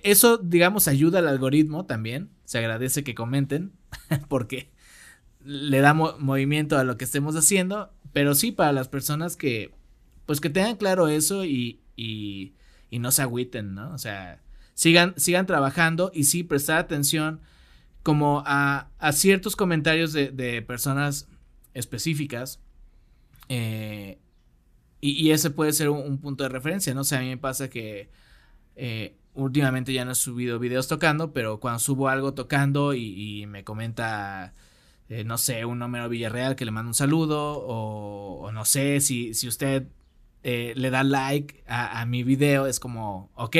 eso, 0.03 0.37
digamos, 0.37 0.87
ayuda 0.87 1.19
al 1.19 1.27
algoritmo 1.27 1.85
también. 1.85 2.29
Se 2.45 2.57
agradece 2.57 3.03
que 3.03 3.15
comenten 3.15 3.73
porque 4.29 4.71
le 5.43 5.79
da 5.79 5.93
movimiento 5.93 6.77
a 6.77 6.83
lo 6.83 6.97
que 6.97 7.05
estemos 7.05 7.35
haciendo. 7.35 7.91
Pero 8.13 8.35
sí, 8.35 8.51
para 8.51 8.71
las 8.71 8.87
personas 8.87 9.35
que, 9.35 9.73
pues 10.25 10.39
que 10.39 10.49
tengan 10.49 10.77
claro 10.77 11.07
eso 11.07 11.45
y, 11.45 11.81
y, 11.95 12.53
y 12.91 12.99
no 12.99 13.09
se 13.09 13.23
agüiten, 13.23 13.73
¿no? 13.73 13.91
O 13.93 13.97
sea, 13.97 14.39
sigan, 14.75 15.15
sigan 15.17 15.47
trabajando 15.47 16.11
y 16.13 16.25
sí 16.25 16.43
prestar 16.43 16.77
atención 16.77 17.41
como 18.03 18.43
a, 18.45 18.89
a 18.99 19.11
ciertos 19.13 19.55
comentarios 19.55 20.13
de, 20.13 20.29
de 20.29 20.61
personas 20.61 21.27
específicas. 21.73 22.59
Eh, 23.49 24.19
y, 24.99 25.11
y, 25.11 25.31
ese 25.31 25.49
puede 25.49 25.73
ser 25.73 25.89
un, 25.89 26.19
punto 26.19 26.43
de 26.43 26.49
referencia, 26.49 26.93
¿no? 26.93 27.01
O 27.01 27.03
sea, 27.03 27.19
a 27.19 27.21
mí 27.21 27.29
me 27.29 27.37
pasa 27.37 27.69
que 27.69 28.11
eh, 28.75 29.15
últimamente 29.33 29.93
ya 29.93 30.05
no 30.05 30.11
he 30.11 30.15
subido 30.15 30.59
videos 30.59 30.87
tocando, 30.87 31.33
pero 31.33 31.59
cuando 31.59 31.79
subo 31.79 32.09
algo 32.09 32.33
tocando 32.33 32.93
y, 32.93 33.45
me 33.47 33.63
comenta, 33.63 34.53
eh, 35.09 35.23
no 35.23 35.37
sé, 35.37 35.65
un 35.65 35.79
número 35.79 36.09
Villarreal 36.09 36.55
que 36.55 36.65
le 36.65 36.71
manda 36.71 36.89
un 36.89 36.93
saludo, 36.93 37.59
o, 37.65 38.51
no 38.51 38.65
sé, 38.65 39.01
si, 39.01 39.33
si 39.33 39.47
usted 39.47 39.87
eh, 40.43 40.73
le 40.75 40.89
da 40.89 41.03
like 41.03 41.63
a, 41.67 42.05
mi 42.05 42.23
video, 42.23 42.65
es 42.65 42.79
como, 42.79 43.31
ok, 43.35 43.57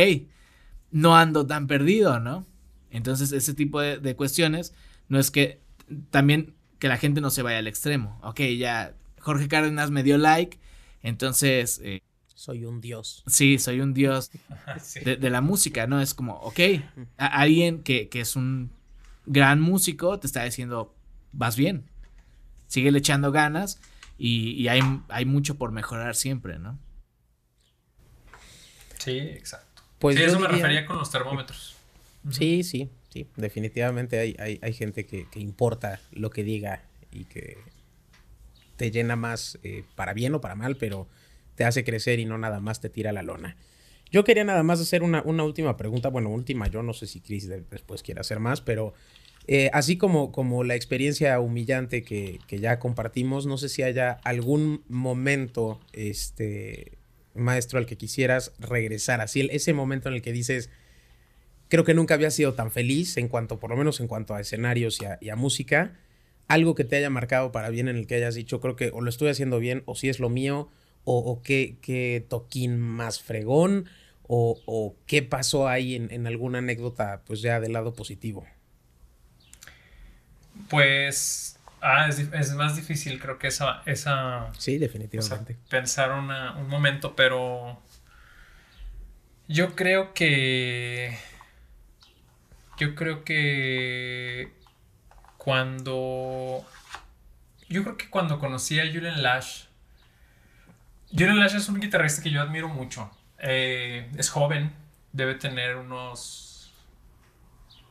no 0.92 1.16
ando 1.16 1.46
tan 1.46 1.68
perdido, 1.68 2.20
¿no? 2.20 2.48
Entonces, 2.90 3.32
ese 3.32 3.54
tipo 3.54 3.80
de, 3.80 4.16
cuestiones, 4.16 4.74
no 5.08 5.20
es 5.20 5.32
que 5.32 5.62
también 6.10 6.56
que 6.80 6.88
la 6.88 6.98
gente 6.98 7.22
no 7.22 7.30
se 7.30 7.44
vaya 7.44 7.60
al 7.60 7.68
extremo, 7.68 8.20
ok, 8.24 8.42
ya 8.58 8.96
Jorge 9.20 9.48
Cárdenas 9.48 9.92
me 9.92 10.04
dio 10.04 10.18
like, 10.18 10.60
entonces... 11.04 11.80
Eh, 11.84 12.02
soy 12.34 12.66
un 12.66 12.82
dios. 12.82 13.24
Sí, 13.28 13.60
soy 13.60 13.82
un 13.82 13.94
dios 13.94 14.32
de, 15.06 15.30
la 15.30 15.42
música, 15.42 15.86
¿no? 15.86 16.02
Es 16.02 16.16
como, 16.16 16.34
ok, 16.38 16.60
alguien 17.18 17.84
que, 17.84 18.10
es 18.12 18.36
un 18.36 18.72
gran 19.28 19.62
músico 19.62 20.20
te 20.20 20.26
está 20.26 20.44
diciendo, 20.44 20.96
vas 21.32 21.56
bien, 21.56 21.86
sigue 22.68 22.90
echando 22.98 23.32
ganas 23.32 23.80
y, 24.24 24.68
hay, 24.68 24.82
hay, 25.10 25.26
mucho 25.26 25.56
por 25.56 25.72
mejorar 25.72 26.16
siempre, 26.16 26.60
¿no? 26.60 26.78
Sí, 29.00 29.18
exacto. 29.18 29.82
Pues 29.98 30.16
sí, 30.16 30.22
eso 30.22 30.40
me 30.40 30.48
refería 30.48 30.86
con 30.86 30.98
los 30.98 31.10
termómetros. 31.10 31.76
Sí, 32.30 32.64
sí, 32.64 32.92
sí. 33.10 33.28
Definitivamente 33.36 34.20
hay, 34.20 34.36
hay, 34.38 34.60
hay 34.62 34.74
gente 34.74 35.08
que, 35.08 35.28
que, 35.28 35.40
importa 35.40 36.00
lo 36.12 36.30
que 36.30 36.44
diga 36.44 36.84
y 37.12 37.26
que 37.26 37.58
te 38.78 38.92
llena 38.92 39.16
más 39.16 39.58
eh, 39.64 39.86
para 39.96 40.14
bien 40.14 40.36
o 40.36 40.42
para 40.42 40.54
mal, 40.54 40.76
pero 40.76 41.08
te 41.56 41.66
hace 41.66 41.84
crecer 41.84 42.20
y 42.20 42.26
no 42.26 42.38
nada 42.38 42.60
más 42.60 42.80
te 42.80 42.90
tira 42.90 43.12
la 43.12 43.24
lona. 43.24 43.58
Yo 44.12 44.24
quería 44.24 44.44
nada 44.44 44.62
más 44.62 44.80
hacer 44.80 45.02
una, 45.02 45.24
una 45.24 45.44
última 45.44 45.78
pregunta. 45.78 46.10
Bueno, 46.10 46.30
última, 46.30 46.68
yo 46.68 46.84
no 46.84 46.94
sé 46.94 47.08
si 47.08 47.22
Chris 47.22 47.48
después 47.48 48.04
quiere 48.04 48.22
hacer 48.22 48.40
más, 48.40 48.62
pero 48.62 48.94
eh, 49.48 49.70
así 49.74 49.98
como, 49.98 50.32
como 50.32 50.64
la 50.64 50.76
experiencia 50.76 51.40
humillante 51.40 52.04
que, 52.04 52.40
que, 52.48 52.60
ya 52.60 52.80
compartimos, 52.80 53.46
no 53.46 53.58
sé 53.58 53.70
si 53.70 53.84
haya 53.84 54.12
algún 54.24 54.84
momento, 54.88 55.80
este, 55.94 56.98
maestro, 57.34 57.80
al 57.80 57.86
que 57.86 57.98
quisieras 57.98 58.54
regresar. 58.60 59.22
Así, 59.22 59.48
ese 59.52 59.74
momento 59.74 60.10
en 60.10 60.16
el 60.16 60.22
que 60.22 60.32
dices, 60.32 60.70
creo 61.70 61.84
que 61.84 61.94
nunca 61.94 62.16
había 62.16 62.32
sido 62.32 62.54
tan 62.54 62.72
feliz 62.72 63.18
en 63.18 63.28
cuanto, 63.28 63.60
por 63.60 63.70
lo 63.70 63.78
menos 63.78 64.00
en 64.00 64.08
cuanto 64.08 64.34
a 64.34 64.42
escenarios 64.42 65.00
y 65.22 65.30
a, 65.30 65.36
música. 65.36 65.98
Algo 66.48 66.76
que 66.76 66.84
te 66.84 66.98
haya 66.98 67.10
marcado 67.10 67.52
para 67.52 67.70
bien 67.70 67.88
en 67.88 67.96
el 67.96 68.08
que 68.08 68.16
hayas 68.16 68.36
dicho, 68.36 68.60
creo 68.60 68.76
que 68.76 68.92
o 68.92 69.02
lo 69.02 69.10
estoy 69.10 69.30
haciendo 69.30 69.60
bien, 69.60 69.84
o 69.86 69.96
si 69.96 70.10
es 70.10 70.20
lo 70.20 70.30
mío, 70.30 70.70
o, 71.04 71.18
o 71.20 71.42
qué, 71.42 71.78
qué 71.82 72.26
toquín 72.28 72.80
más 72.80 73.22
fregón, 73.22 73.86
o, 74.34 74.96
qué 75.08 75.24
pasó 75.24 75.68
ahí 75.68 75.96
en, 75.96 76.26
alguna 76.26 76.60
anécdota, 76.60 77.22
pues 77.26 77.42
ya 77.42 77.60
del 77.60 77.74
lado 77.74 77.94
positivo? 77.94 78.46
Pues 80.70 81.60
ah, 81.82 82.08
es, 82.08 82.54
más 82.54 82.76
difícil, 82.76 83.20
creo 83.20 83.38
que 83.38 83.48
esa. 83.48 83.82
esa 83.86 84.52
sí, 84.58 84.78
definitivamente. 84.78 85.58
pensar 85.70 86.12
un 86.12 86.68
momento, 86.68 87.16
pero. 87.16 87.82
Yo 89.48 89.76
creo 89.76 90.14
que. 90.14 91.18
Yo 92.78 92.96
creo 92.96 93.24
que. 93.24 94.54
Cuando. 95.38 96.66
Yo 97.70 97.84
creo 97.84 97.98
que 97.98 98.10
cuando 98.10 98.40
conocí 98.40 98.80
a 98.80 98.84
Julian 98.86 99.24
Lash. 99.24 99.66
Julian 101.12 101.40
Lash 101.40 101.56
es 101.56 101.68
un 101.68 101.80
guitarrista 101.80 102.22
que 102.22 102.30
yo 102.30 102.42
admiro 102.42 102.70
mucho. 102.70 103.12
Eh, 103.44 104.10
es 104.18 104.30
joven, 104.30 104.72
debe 105.12 105.36
tener 105.36 105.76
unos... 105.76 106.72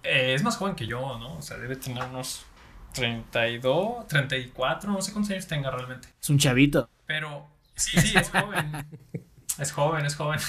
Eh, 0.02 0.34
es 0.34 0.42
más 0.42 0.56
joven 0.56 0.74
que 0.74 0.86
yo, 0.86 1.18
¿no? 1.18 1.36
O 1.36 1.42
sea, 1.42 1.58
debe 1.58 1.76
tener 1.76 2.04
unos 2.04 2.46
32, 2.92 4.06
34, 4.08 4.92
no 4.92 5.02
sé 5.02 5.12
cuántos 5.12 5.32
años 5.32 5.46
tenga 5.46 5.70
realmente. 5.70 6.08
Es 6.20 6.30
un 6.30 6.38
chavito. 6.38 6.88
Pero 7.06 7.48
sí, 7.74 8.00
sí, 8.00 8.16
es 8.16 8.30
joven. 8.30 8.86
es 9.58 9.72
joven, 9.72 10.06
es 10.06 10.16
joven. 10.16 10.40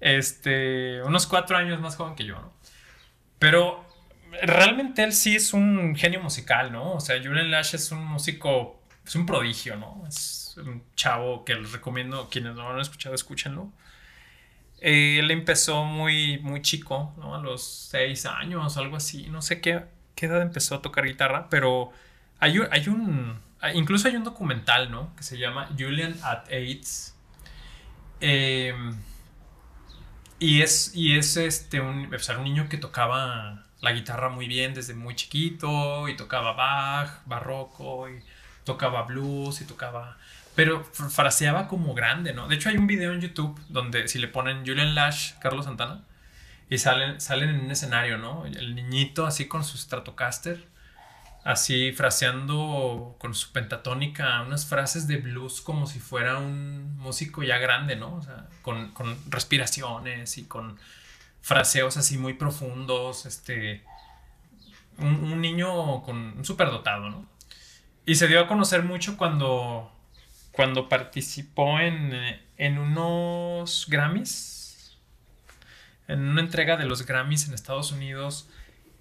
este, 0.00 1.02
unos 1.02 1.26
cuatro 1.26 1.56
años 1.56 1.80
más 1.80 1.96
joven 1.96 2.14
que 2.14 2.24
yo, 2.24 2.34
¿no? 2.34 2.52
Pero 3.38 3.86
realmente 4.42 5.02
él 5.02 5.12
sí 5.12 5.36
es 5.36 5.52
un 5.52 5.96
genio 5.96 6.20
musical, 6.20 6.72
¿no? 6.72 6.92
O 6.92 7.00
sea, 7.00 7.16
Julian 7.22 7.50
Lash 7.50 7.74
es 7.74 7.90
un 7.92 8.04
músico, 8.04 8.82
es 9.06 9.14
un 9.14 9.26
prodigio, 9.26 9.76
¿no? 9.76 10.04
Es 10.08 10.56
un 10.58 10.84
chavo 10.94 11.44
que 11.44 11.54
les 11.54 11.72
recomiendo, 11.72 12.28
quienes 12.28 12.54
no 12.54 12.64
lo 12.64 12.74
han 12.74 12.80
escuchado, 12.80 13.14
escúchenlo. 13.14 13.72
Eh, 14.80 15.18
él 15.18 15.30
empezó 15.30 15.84
muy, 15.84 16.38
muy 16.38 16.62
chico, 16.62 17.14
¿no? 17.18 17.34
A 17.34 17.38
los 17.38 17.62
seis 17.62 18.26
años, 18.26 18.76
algo 18.76 18.96
así. 18.96 19.28
No 19.28 19.42
sé 19.42 19.60
qué, 19.60 19.84
qué 20.20 20.26
edad 20.26 20.42
empezó 20.42 20.74
a 20.74 20.82
tocar 20.82 21.06
guitarra, 21.06 21.48
pero 21.48 21.92
hay 22.40 22.58
un, 22.58 22.68
hay 22.70 22.88
un, 22.88 23.40
incluso 23.72 24.06
hay 24.06 24.16
un 24.16 24.24
documental, 24.24 24.90
¿no? 24.90 25.16
Que 25.16 25.22
se 25.22 25.38
llama 25.38 25.70
Julian 25.78 26.14
at 26.22 26.46
AIDS. 26.50 27.16
Em, 28.20 28.96
y 30.38 30.60
es, 30.60 30.94
y 30.94 31.16
es 31.16 31.38
este, 31.38 31.80
un, 31.80 32.10
un 32.14 32.44
niño 32.44 32.68
que 32.68 32.76
tocaba 32.76 33.64
la 33.80 33.92
guitarra 33.92 34.28
muy 34.28 34.46
bien 34.46 34.74
desde 34.74 34.92
muy 34.92 35.14
chiquito 35.14 36.06
y 36.08 36.16
tocaba 36.16 36.52
Bach, 36.52 37.22
barroco 37.24 38.10
y 38.10 38.22
tocaba 38.64 39.04
blues 39.04 39.62
y 39.62 39.64
tocaba 39.64 40.18
pero 40.54 40.84
fraseaba 40.84 41.68
como 41.68 41.94
grande, 41.94 42.34
¿no? 42.34 42.46
De 42.48 42.56
hecho, 42.56 42.68
hay 42.68 42.76
un 42.76 42.86
video 42.86 43.14
en 43.14 43.20
YouTube 43.22 43.58
donde 43.70 44.08
si 44.08 44.18
le 44.18 44.28
ponen 44.28 44.66
Julian 44.66 44.94
Lash, 44.94 45.32
Carlos 45.40 45.64
Santana, 45.64 46.02
y 46.70 46.78
salen, 46.78 47.20
salen 47.20 47.50
en 47.50 47.60
un 47.62 47.70
escenario, 47.72 48.16
¿no? 48.16 48.46
El 48.46 48.76
niñito 48.76 49.26
así 49.26 49.48
con 49.48 49.64
su 49.64 49.76
Stratocaster, 49.76 50.68
así 51.42 51.92
fraseando 51.92 53.16
con 53.18 53.34
su 53.34 53.50
pentatónica 53.52 54.40
unas 54.42 54.66
frases 54.66 55.08
de 55.08 55.16
blues 55.16 55.60
como 55.60 55.88
si 55.88 55.98
fuera 55.98 56.38
un 56.38 56.96
músico 56.96 57.42
ya 57.42 57.58
grande, 57.58 57.96
¿no? 57.96 58.14
O 58.14 58.22
sea, 58.22 58.46
con, 58.62 58.92
con 58.92 59.18
respiraciones 59.28 60.38
y 60.38 60.44
con 60.44 60.78
fraseos 61.42 61.96
así 61.96 62.16
muy 62.16 62.34
profundos, 62.34 63.26
este... 63.26 63.84
Un, 64.98 65.40
niño 65.40 66.02
con 66.02 66.16
un 66.36 66.44
superdotado, 66.44 67.08
¿no? 67.08 67.26
Y 68.04 68.16
se 68.16 68.28
dio 68.28 68.40
a 68.40 68.46
conocer 68.46 68.82
mucho 68.82 69.16
cuando 69.16 69.90
cuando 70.52 70.90
participó 70.90 71.80
en, 71.80 72.12
en 72.58 72.78
unos 72.78 73.86
Grammys, 73.88 74.59
en 76.10 76.28
una 76.28 76.40
entrega 76.40 76.76
de 76.76 76.86
los 76.86 77.06
Grammys 77.06 77.46
en 77.48 77.54
Estados 77.54 77.92
Unidos, 77.92 78.48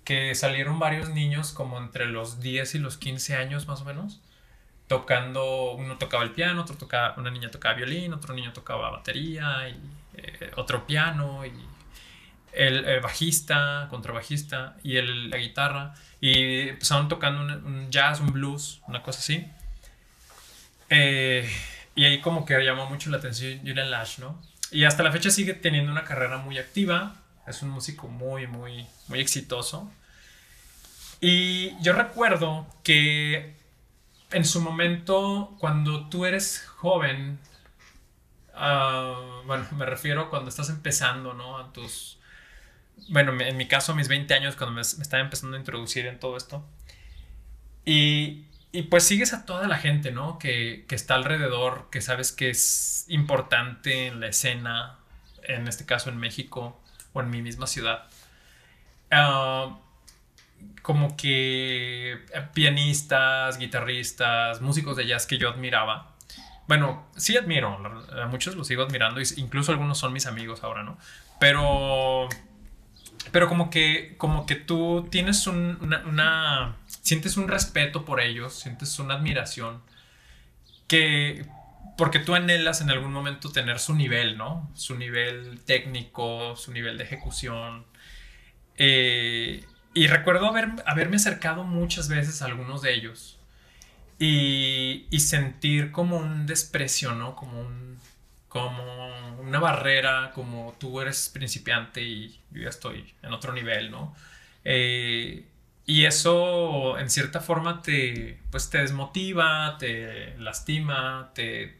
que 0.04 0.36
salieron 0.36 0.80
varios 0.80 1.10
niños 1.10 1.52
como 1.52 1.78
entre 1.78 2.06
los 2.06 2.40
10 2.40 2.76
y 2.76 2.80
los 2.80 2.98
15 2.98 3.36
años 3.36 3.68
más 3.68 3.82
o 3.82 3.86
menos, 3.86 4.22
tocando, 4.88 5.72
uno 5.74 5.98
tocaba 5.98 6.24
el 6.24 6.32
piano, 6.32 6.62
otro 6.62 6.76
tocaba, 6.76 7.16
una 7.18 7.32
niña 7.32 7.52
tocaba 7.52 7.76
violín, 7.76 8.14
otro 8.14 8.34
niño 8.34 8.54
tocaba 8.54 8.90
batería, 8.92 9.70
y 9.70 9.80
eh, 10.16 10.52
otro 10.56 10.86
piano, 10.86 11.46
y 11.46 11.52
el, 12.54 13.00
bajista, 13.02 13.88
contrabajista, 13.90 14.78
y 14.84 14.98
el, 14.98 15.30
la 15.30 15.38
guitarra, 15.38 15.94
y 16.22 16.70
empezaron 16.70 17.08
tocando 17.08 17.42
un 17.42 17.90
jazz, 17.92 18.20
un 18.20 18.32
blues, 18.34 18.82
una 18.88 19.02
cosa 19.04 19.20
así. 19.20 19.48
Eh, 20.90 21.48
y 21.96 22.06
ahí 22.06 22.22
como 22.22 22.46
que 22.46 22.64
llamó 22.64 22.88
mucho 22.90 23.10
la 23.10 23.18
atención 23.18 23.60
Julian 23.60 23.92
Lash, 23.92 24.20
¿no? 24.20 24.42
Y 24.72 24.86
hasta 24.86 25.04
la 25.04 25.12
fecha 25.12 25.30
sigue 25.30 25.54
teniendo 25.54 25.92
una 25.92 26.04
carrera 26.04 26.38
muy 26.38 26.58
activa. 26.58 27.16
Es 27.48 27.62
un 27.62 27.70
músico 27.70 28.08
muy, 28.08 28.48
muy, 28.48 28.86
muy 29.08 29.20
exitoso. 29.20 29.92
Y 31.22 31.80
yo 31.82 31.94
recuerdo 31.94 32.68
que 32.84 33.56
en 34.32 34.46
su 34.46 34.62
momento, 34.62 35.56
cuando 35.60 36.08
tú 36.08 36.26
eres 36.26 36.66
joven, 36.78 37.40
uh, 38.54 39.46
bueno, 39.46 39.66
me 39.72 39.86
refiero 39.86 40.30
cuando 40.30 40.50
estás 40.50 40.70
empezando, 40.70 41.34
¿no? 41.34 41.58
A 41.58 41.74
tus, 41.74 42.20
bueno, 43.10 43.40
en 43.42 43.58
mi 43.58 43.68
caso, 43.68 43.94
a 43.94 43.96
mis 43.96 44.08
20 44.08 44.34
años, 44.34 44.56
cuando 44.56 44.76
me, 44.76 44.82
me 44.82 45.04
estaba 45.04 45.22
empezando 45.22 45.58
a 45.58 45.60
introducir 45.60 46.06
en 46.06 46.20
todo 46.20 46.38
esto. 46.38 46.66
Y 47.86 48.46
y 48.72 48.84
pues 48.84 49.04
sigues 49.04 49.34
a 49.34 49.46
toda 49.46 49.68
la 49.68 49.78
gente, 49.78 50.12
¿no? 50.12 50.38
Que, 50.38 50.86
está 50.90 51.16
alrededor, 51.16 51.88
que 51.92 52.02
sabes 52.02 52.32
que 52.32 52.50
es 52.50 53.06
importante 53.08 54.08
en 54.08 54.20
la 54.20 54.28
escena, 54.28 54.98
en 55.44 55.68
este 55.68 55.86
caso 55.86 56.10
en 56.10 56.18
México 56.18 56.80
o 57.14 57.22
en 57.22 57.30
mi 57.30 57.42
misma 57.42 57.66
ciudad. 57.66 58.08
Ah, 59.10 59.80
como 60.84 61.18
que 61.18 62.20
pianistas, 62.54 63.58
guitarristas, 63.58 64.62
músicos 64.62 64.98
de 64.98 65.08
jazz 65.08 65.26
que 65.26 65.38
yo 65.38 65.50
admiraba. 65.50 66.16
Bueno, 66.68 67.08
sí 67.16 67.36
admiro, 67.38 67.76
a 68.22 68.28
muchos 68.28 68.56
los 68.56 68.68
sigo 68.68 68.84
admirando, 68.84 69.20
incluso 69.38 69.72
algunos 69.72 69.98
son 69.98 70.14
mis 70.14 70.28
amigos 70.28 70.64
ahora, 70.64 70.84
¿no? 70.84 70.98
Pero, 71.40 72.30
pero 73.32 73.48
como 73.48 73.70
que, 73.70 74.16
como 74.18 74.46
que 74.46 74.56
tú 74.56 75.08
tienes 75.12 75.46
una 75.48 76.76
sientes 77.02 77.38
un 77.38 77.48
respeto 77.48 78.06
por 78.06 78.22
ellos, 78.22 78.54
sientes 78.54 79.00
una 79.00 79.16
admiración 79.16 79.82
que 80.88 81.46
porque 81.98 82.20
tú 82.20 82.34
anhelas 82.36 82.82
en 82.82 82.90
algún 82.90 83.12
momento 83.12 83.52
tener 83.52 83.80
su 83.80 83.94
nivel, 83.94 84.38
¿no? 84.38 84.72
Su 84.74 84.96
nivel 84.96 85.60
técnico, 85.66 86.56
su 86.56 86.72
nivel 86.72 86.98
de 86.98 87.04
ejecución. 87.04 87.86
Eh, 88.78 89.66
y 89.94 90.08
recuerdo 90.08 90.48
haber, 90.48 90.70
haberme 90.86 91.18
acercado 91.18 91.64
muchas 91.64 92.08
veces 92.08 92.42
a 92.42 92.46
algunos 92.46 92.82
de 92.82 92.94
ellos 92.94 93.38
y, 94.18 95.08
y, 95.10 95.20
sentir 95.20 95.92
como 95.92 96.18
un 96.18 96.46
desprecio, 96.46 97.16
¿no? 97.16 97.36
Como, 97.36 97.60
un, 97.60 97.98
como 98.50 99.38
una 99.40 99.60
barrera, 99.60 100.32
como 100.34 100.76
tú 100.80 101.00
eres 101.00 101.30
principiante 101.30 102.02
y 102.02 102.42
yo 102.52 102.64
ya 102.64 102.70
estoy 102.70 103.14
en 103.22 103.32
otro 103.32 103.54
nivel, 103.54 103.92
¿no? 103.92 104.16
Eh, 104.66 105.46
y 105.86 106.06
eso 106.06 107.00
en 107.00 107.10
cierta 107.10 107.42
forma 107.42 107.82
te, 107.82 108.40
pues 108.52 108.70
te 108.70 108.80
desmotiva, 108.80 109.78
te 109.80 110.36
lastima, 110.38 111.32
te, 111.34 111.78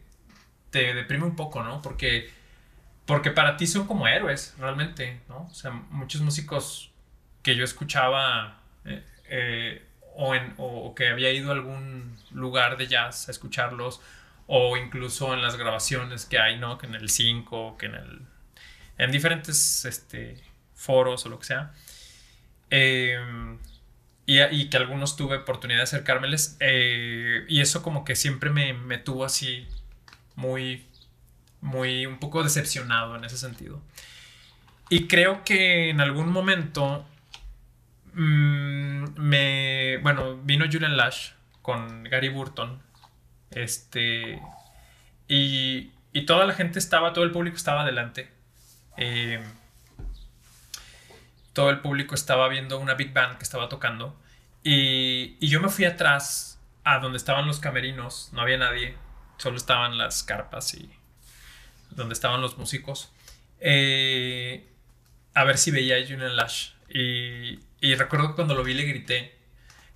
te 0.70 0.94
deprime 0.94 1.24
un 1.24 1.36
poco, 1.36 1.62
¿no? 1.62 1.82
Porque, 1.82 2.30
porque 3.06 3.30
para 3.30 3.56
ti 3.56 3.66
son 3.66 3.86
como 3.86 4.06
héroes, 4.08 4.54
realmente, 4.58 5.20
¿no? 5.28 5.48
O 5.50 5.54
sea, 5.54 5.70
muchos 5.70 6.22
músicos 6.22 6.90
que 7.42 7.56
yo 7.56 7.64
escuchaba 7.64 8.60
eh, 8.84 9.04
eh, 9.26 9.86
o, 10.14 10.34
en, 10.34 10.54
o 10.56 10.94
que 10.94 11.08
había 11.08 11.32
ido 11.32 11.50
a 11.50 11.54
algún 11.54 12.16
lugar 12.32 12.76
de 12.76 12.86
jazz 12.86 13.28
a 13.28 13.30
escucharlos, 13.30 14.00
o 14.52 14.76
incluso 14.76 15.32
en 15.32 15.42
las 15.42 15.56
grabaciones 15.56 16.26
que 16.26 16.40
hay, 16.40 16.58
¿no? 16.58 16.76
Que 16.76 16.86
en 16.86 16.96
el 16.96 17.08
5, 17.08 17.78
que 17.78 17.86
en 17.86 17.94
el 17.94 18.22
en 18.98 19.12
diferentes 19.12 19.84
este, 19.84 20.42
foros 20.74 21.24
o 21.24 21.28
lo 21.28 21.38
que 21.38 21.46
sea. 21.46 21.72
Em, 22.68 23.58
y, 24.26 24.68
que 24.68 24.76
algunos 24.76 25.16
tuve 25.16 25.36
oportunidad 25.36 25.78
de 25.78 25.84
acercármeles. 25.84 26.56
Eh, 26.58 27.44
y 27.48 27.60
eso 27.60 27.80
como 27.82 28.04
que 28.04 28.16
siempre 28.16 28.50
me, 28.50 28.72
me, 28.72 28.98
tuvo 28.98 29.24
así 29.24 29.68
muy, 30.34 30.84
muy, 31.60 32.06
un 32.06 32.18
poco 32.18 32.42
decepcionado 32.42 33.14
en 33.14 33.24
ese 33.24 33.38
sentido. 33.38 33.80
Y 34.88 35.06
creo 35.06 35.44
que 35.44 35.90
en 35.90 36.00
algún 36.00 36.32
momento 36.32 37.06
mm, 38.14 39.04
me, 39.16 39.98
bueno, 39.98 40.38
vino 40.38 40.64
Julian 40.70 40.96
Lash 40.96 41.30
con 41.62 42.02
Gary 42.02 42.28
Burton. 42.30 42.89
Este, 43.50 44.40
y, 45.28 45.92
y 46.12 46.26
toda 46.26 46.44
la 46.44 46.54
gente 46.54 46.78
estaba, 46.78 47.12
todo 47.12 47.24
el 47.24 47.32
público 47.32 47.56
estaba 47.56 47.82
adelante. 47.82 48.30
Eh, 48.96 49.42
todo 51.52 51.70
el 51.70 51.80
público 51.80 52.14
estaba 52.14 52.48
viendo 52.48 52.78
una 52.78 52.94
big 52.94 53.12
band 53.12 53.38
que 53.38 53.44
estaba 53.44 53.68
tocando. 53.68 54.18
Y, 54.62 55.36
y, 55.40 55.48
yo 55.48 55.60
me 55.60 55.68
fui 55.68 55.84
atrás 55.84 56.60
a 56.84 56.98
donde 56.98 57.16
estaban 57.16 57.46
los 57.46 57.60
camerinos. 57.60 58.30
No 58.32 58.42
había 58.42 58.58
nadie. 58.58 58.96
Solo 59.38 59.56
estaban 59.56 59.96
las 59.98 60.22
carpas 60.22 60.74
y 60.74 60.90
donde 61.90 62.14
estaban 62.14 62.40
los 62.40 62.58
músicos. 62.58 63.10
Eh, 63.58 64.66
a 65.34 65.44
ver 65.44 65.58
si 65.58 65.70
veía 65.70 65.96
a 65.96 66.02
Julian 66.02 66.36
Lash. 66.36 66.72
Y, 66.88 67.60
y 67.80 67.94
recuerdo 67.94 68.28
que 68.28 68.34
cuando 68.34 68.54
lo 68.54 68.64
vi 68.64 68.74
le 68.74 68.84
grité 68.84 69.39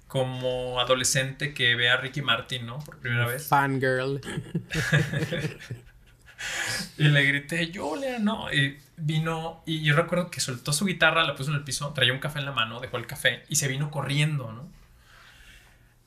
como 0.07 0.81
adolescente 0.81 1.55
que 1.55 1.75
ve 1.75 1.89
a 1.89 1.97
Ricky 1.97 2.23
Martin, 2.23 2.67
¿no? 2.67 2.79
Por 2.81 2.99
primera 2.99 3.27
vez. 3.27 3.49
Fangirl. 3.49 4.21
y 6.99 7.05
le 7.05 7.25
grité, 7.25 7.71
Julian, 7.75 8.25
¿no? 8.25 8.53
Y 8.53 8.79
vino, 8.97 9.63
y 9.67 9.83
yo 9.83 9.97
recuerdo 9.97 10.31
que 10.31 10.41
soltó 10.41 10.73
su 10.73 10.87
guitarra, 10.87 11.25
la 11.25 11.35
puso 11.35 11.51
en 11.51 11.57
el 11.57 11.65
piso, 11.65 11.93
traía 11.93 12.13
un 12.13 12.19
café 12.19 12.39
en 12.39 12.45
la 12.45 12.53
mano, 12.53 12.81
dejó 12.81 12.97
el 12.97 13.07
café 13.07 13.45
y 13.49 13.57
se 13.57 13.69
vino 13.69 13.91
corriendo, 13.91 14.53
¿no? 14.53 14.69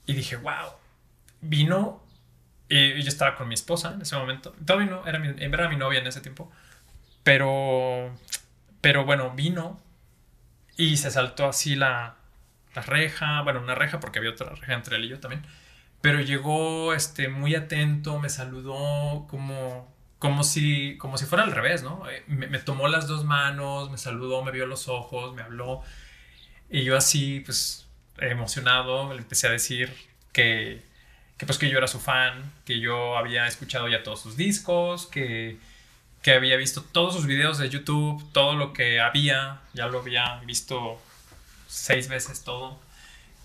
Y 0.06 0.14
dije, 0.14 0.38
wow, 0.38 0.72
vino, 1.42 2.04
y 2.70 3.02
yo 3.02 3.10
estaba 3.10 3.36
con 3.36 3.48
mi 3.48 3.56
esposa 3.56 3.94
en 3.94 4.02
ese 4.02 4.16
momento, 4.16 4.56
todavía 4.66 4.90
no, 4.90 5.06
era 5.06 5.20
mi, 5.20 5.34
era 5.38 5.68
mi 5.68 5.76
novia 5.76 6.00
en 6.00 6.08
ese 6.08 6.22
tiempo, 6.22 6.50
pero, 7.24 8.16
pero 8.80 9.06
bueno, 9.06 9.32
vino 9.32 9.82
y 10.78 10.98
se 10.98 11.12
saltó 11.12 11.48
así 11.48 11.76
la, 11.76 12.16
la 12.78 12.82
reja, 12.82 13.42
bueno, 13.42 13.60
una 13.60 13.76
reja 13.76 14.00
porque 14.00 14.20
había 14.20 14.32
otra 14.32 14.52
reja 14.52 14.74
entre 14.74 14.98
él 14.98 15.06
y 15.06 15.10
yo 15.10 15.20
también, 15.20 15.44
pero 16.02 16.22
llegó 16.22 16.94
este, 16.94 17.28
muy 17.28 17.56
atento, 17.56 18.20
me 18.20 18.30
saludó 18.30 19.28
como 19.28 19.96
como 20.20 20.44
si, 20.44 20.98
como 20.98 21.18
si 21.18 21.26
fuera 21.26 21.44
al 21.44 21.52
revés, 21.52 21.84
¿no? 21.84 22.10
Eh, 22.10 22.24
me, 22.28 22.60
tomó 22.60 22.88
las 22.88 23.08
dos 23.08 23.24
manos, 23.24 23.92
me 23.92 23.98
saludó, 24.00 24.44
me 24.44 24.52
vio 24.52 24.66
los 24.66 24.88
ojos, 24.88 25.36
me 25.36 25.44
habló. 25.44 25.84
Y 26.70 26.84
yo 26.84 26.98
así, 26.98 27.42
pues, 27.42 27.88
emocionado, 28.20 29.14
le 29.14 29.20
empecé 29.20 29.48
a 29.48 29.52
decir 29.52 29.94
que, 30.34 30.82
que, 31.38 31.46
pues, 31.46 31.60
que 31.60 31.70
yo 31.70 31.78
era 31.78 31.88
su 31.88 32.00
fan, 32.00 32.52
que 32.66 32.80
yo 32.80 33.18
había 33.18 33.48
escuchado 33.48 33.88
ya 33.90 34.04
todos 34.04 34.22
sus 34.22 34.38
discos, 34.38 35.06
que, 35.06 35.60
que 36.24 36.34
había 36.34 36.58
visto 36.58 36.82
todos 36.84 37.14
sus 37.16 37.28
videos 37.28 37.60
de 37.60 37.70
YouTube, 37.70 38.24
todo 38.34 38.56
lo 38.56 38.74
que 38.74 39.00
había, 39.00 39.62
ya 39.74 39.88
lo 39.88 40.00
había 40.00 40.40
visto 40.46 41.00
seis 41.68 42.08
veces 42.08 42.44
todo. 42.44 42.80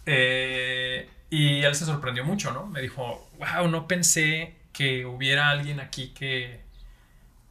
Eh, 0.07 1.09
y 1.31 1.63
él 1.63 1.75
se 1.75 1.85
sorprendió 1.87 2.25
mucho, 2.25 2.53
¿no? 2.53 2.67
Me 2.67 2.81
dijo, 2.81 3.29
wow, 3.39 3.69
no 3.69 3.89
pensé 3.89 4.55
que 4.73 5.07
hubiera 5.07 5.51
alguien 5.51 5.81
aquí 5.81 6.09
que, 6.09 6.61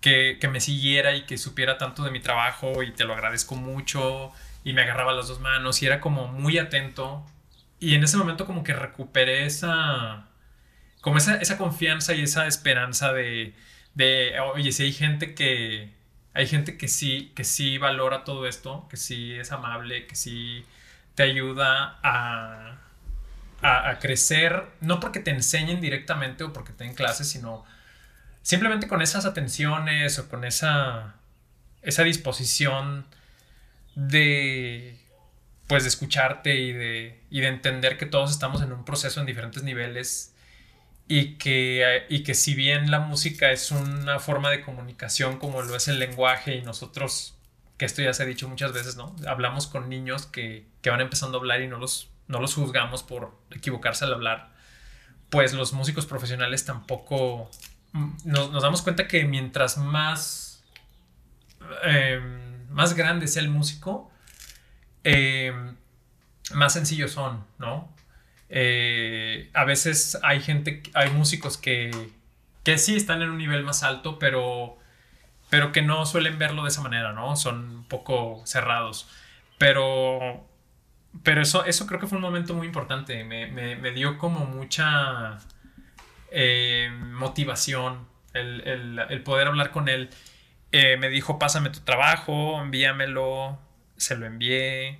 que, 0.01 0.37
me 0.51 0.59
siguiera 0.59 1.15
y 1.15 1.25
que 1.25 1.37
supiera 1.37 1.77
tanto 1.77 2.03
de 2.03 2.11
mi 2.11 2.19
trabajo 2.19 2.83
y 2.83 2.91
te 2.91 3.05
lo 3.05 3.13
agradezco 3.13 3.55
mucho 3.55 4.31
y 4.63 4.73
me 4.73 4.81
agarraba 4.81 5.13
las 5.13 5.27
dos 5.27 5.39
manos 5.39 5.81
y 5.81 5.85
era 5.85 6.01
como 6.01 6.27
muy 6.27 6.57
atento 6.57 7.25
y 7.79 7.95
en 7.95 8.03
ese 8.03 8.17
momento 8.17 8.45
como 8.45 8.63
que 8.63 8.73
recuperé 8.73 9.45
esa 9.45 10.27
como 11.01 11.17
esa, 11.17 11.37
esa 11.37 11.57
confianza 11.57 12.13
y 12.13 12.21
esa 12.23 12.47
esperanza 12.47 13.13
de, 13.13 13.53
de 13.95 14.39
oye 14.53 14.71
si 14.71 14.83
hay 14.83 14.93
gente 14.93 15.35
que 15.35 15.91
hay 16.33 16.47
gente 16.47 16.77
que 16.77 16.87
sí 16.87 17.31
que 17.35 17.43
sí 17.43 17.77
valora 17.77 18.23
todo 18.23 18.47
esto 18.47 18.87
que 18.89 18.97
sí 18.97 19.33
es 19.33 19.51
amable 19.51 20.07
que 20.07 20.15
sí 20.15 20.65
te 21.15 21.23
ayuda 21.23 21.99
a 22.03 22.81
a, 23.61 23.99
crecer, 23.99 24.63
no 24.81 24.99
porque 24.99 25.19
te 25.19 25.31
enseñen 25.31 25.81
directamente 25.81 26.43
o 26.43 26.53
porque 26.53 26.73
te 26.73 26.83
den 26.83 26.93
clases, 26.93 27.29
sino 27.29 27.63
simplemente 28.41 28.87
con 28.87 29.01
esas 29.01 29.25
atenciones 29.25 30.17
o 30.19 30.29
con 30.29 30.43
esa, 30.43 31.15
esa 31.81 32.03
disposición 32.03 33.05
de 33.95 34.97
pues 35.67 35.83
de 35.83 35.89
escucharte 35.89 36.55
y 36.55 36.73
de, 36.73 37.21
y 37.29 37.39
de 37.39 37.47
entender 37.47 37.97
que 37.97 38.05
todos 38.05 38.29
estamos 38.31 38.61
en 38.61 38.73
un 38.73 38.83
proceso 38.83 39.21
en 39.21 39.25
diferentes 39.25 39.63
niveles 39.63 40.30
y 41.13 41.33
que, 41.33 42.05
y 42.07 42.23
que 42.23 42.33
si 42.33 42.55
bien 42.55 42.89
la 42.89 43.01
música 43.01 43.51
es 43.51 43.71
una 43.71 44.19
forma 44.19 44.49
de 44.49 44.61
comunicación 44.61 45.39
como 45.39 45.61
lo 45.61 45.75
es 45.75 45.89
el 45.89 45.99
lenguaje 45.99 46.55
y 46.55 46.61
nosotros, 46.61 47.35
que 47.77 47.83
esto 47.83 48.01
ya 48.01 48.13
se 48.13 48.23
ha 48.23 48.25
dicho 48.25 48.47
muchas 48.47 48.71
veces, 48.71 48.95
¿no? 48.95 49.13
Hablamos 49.27 49.67
con 49.67 49.89
niños 49.89 50.25
que, 50.25 50.65
que 50.81 50.89
van 50.89 51.01
empezando 51.01 51.37
a 51.37 51.41
hablar 51.41 51.61
y 51.61 51.67
no 51.67 51.79
los 51.79 52.09
no 52.29 52.39
los 52.39 52.55
juzgamos 52.55 53.03
por 53.03 53.37
equivocarse 53.49 54.05
al 54.05 54.13
hablar, 54.13 54.53
pues 55.29 55.51
los 55.51 55.73
músicos 55.73 56.05
profesionales 56.05 56.63
tampoco 56.63 57.51
mm, 57.91 58.11
nos, 58.23 58.61
damos 58.61 58.81
cuenta 58.81 59.09
que 59.09 59.25
mientras 59.25 59.77
más, 59.77 60.63
em, 61.83 62.69
más 62.69 62.93
grande 62.93 63.27
sea 63.27 63.41
el 63.41 63.49
músico, 63.49 64.09
em, 65.03 65.75
más 66.53 66.71
sencillos 66.71 67.11
son, 67.11 67.45
¿no? 67.59 67.93
Eh, 68.51 69.49
a 69.53 69.65
veces 69.65 70.19
hay 70.23 70.41
gente, 70.41 70.83
hay 70.93 71.09
músicos 71.09 71.57
que, 71.57 71.91
que 72.63 72.77
sí 72.77 72.95
están 72.95 73.21
en 73.21 73.31
un 73.31 73.37
nivel 73.37 73.63
más 73.63 73.81
alto, 73.81 74.19
pero, 74.19 74.77
pero 75.49 75.71
que 75.71 75.81
no 75.81 76.05
suelen 76.05 76.37
verlo 76.37 76.63
de 76.63 76.69
esa 76.69 76.81
manera, 76.81 77.13
¿no? 77.13 77.35
Son 77.35 77.77
un 77.77 77.83
poco 77.85 78.43
cerrados. 78.45 79.09
Pero 79.57 80.45
pero 81.23 81.41
eso, 81.41 81.65
eso 81.65 81.87
creo 81.87 81.99
que 81.99 82.07
fue 82.07 82.17
un 82.17 82.23
momento 82.23 82.53
muy 82.53 82.67
importante. 82.67 83.23
Me, 83.23 83.91
dio 83.91 84.17
como 84.17 84.45
mucha 84.45 85.39
eh, 86.31 86.89
motivación 87.13 88.07
el, 88.33 89.21
poder 89.23 89.47
hablar 89.47 89.71
con 89.71 89.89
él. 89.89 90.09
Eh, 90.71 90.97
me 90.97 91.09
dijo, 91.09 91.37
pásame 91.37 91.69
tu 91.69 91.81
trabajo, 91.81 92.61
envíamelo. 92.61 93.59
Se 93.97 94.15
lo 94.15 94.25
envié. 94.25 94.99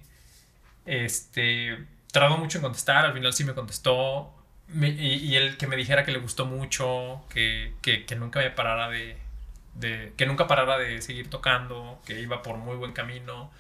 Este, 0.85 1.87
tardó 2.11 2.37
mucho 2.37 2.57
en 2.57 2.63
contestar, 2.63 3.05
al 3.05 3.13
final 3.13 3.33
sí 3.33 3.43
me 3.43 3.53
contestó. 3.53 4.33
y, 4.73 5.35
él 5.35 5.57
que 5.57 5.67
me 5.67 5.75
dijera 5.75 6.03
que 6.05 6.11
le 6.11 6.19
gustó 6.19 6.45
mucho, 6.45 7.23
que, 7.29 7.73
nunca 8.17 8.39
me 8.39 8.51
parara 8.51 8.89
de, 8.89 9.17
que 10.17 10.25
nunca 10.25 10.47
parara 10.47 10.77
de 10.77 11.01
seguir 11.01 11.29
tocando, 11.29 12.01
que 12.05 12.19
iba 12.21 12.41
por 12.41 12.57
muy 12.57 12.75
buen 12.77 12.93
camino. 12.93 13.51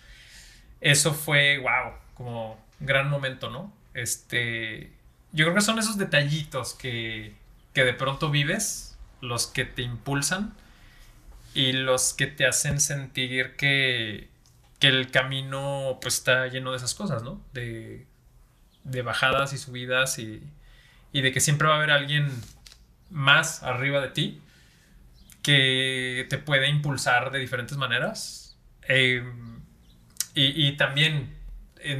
Eso 0.81 1.13
fue, 1.13 1.57
wow, 1.59 1.93
como 2.15 2.63
gran 2.79 3.09
momento, 3.09 3.49
¿no? 3.49 3.73
Este, 3.93 4.91
yo 5.31 5.45
creo 5.45 5.55
que 5.55 5.61
son 5.61 5.79
esos 5.79 5.97
detallitos 5.97 6.73
que, 6.73 7.33
que 7.73 7.83
de 7.83 7.93
pronto 7.93 8.29
vives, 8.31 8.97
los 9.21 9.47
que 9.47 9.65
te 9.65 9.83
impulsan 9.83 10.53
y 11.53 11.73
los 11.73 12.13
que 12.13 12.27
te 12.27 12.45
hacen 12.47 12.79
sentir 12.79 13.55
que, 13.55 14.29
que 14.79 14.87
el 14.87 15.11
camino 15.11 15.99
pues 16.01 16.15
está 16.15 16.47
lleno 16.47 16.71
de 16.71 16.77
esas 16.77 16.95
cosas, 16.95 17.23
¿no? 17.23 17.41
De, 17.53 18.05
de 18.83 19.01
bajadas 19.01 19.53
y 19.53 19.57
subidas 19.57 20.19
y, 20.19 20.43
y, 21.11 21.21
de 21.21 21.31
que 21.31 21.39
siempre 21.39 21.67
va 21.67 21.75
a 21.75 21.77
haber 21.77 21.91
alguien 21.91 22.29
más 23.09 23.63
arriba 23.63 24.01
de 24.01 24.09
ti 24.09 24.41
que 25.41 26.25
te 26.29 26.37
puede 26.37 26.69
impulsar 26.69 27.31
de 27.31 27.39
diferentes 27.39 27.77
maneras. 27.77 28.57
Em, 28.83 29.61
y, 30.33 30.67
y, 30.67 30.77
también 30.77 31.35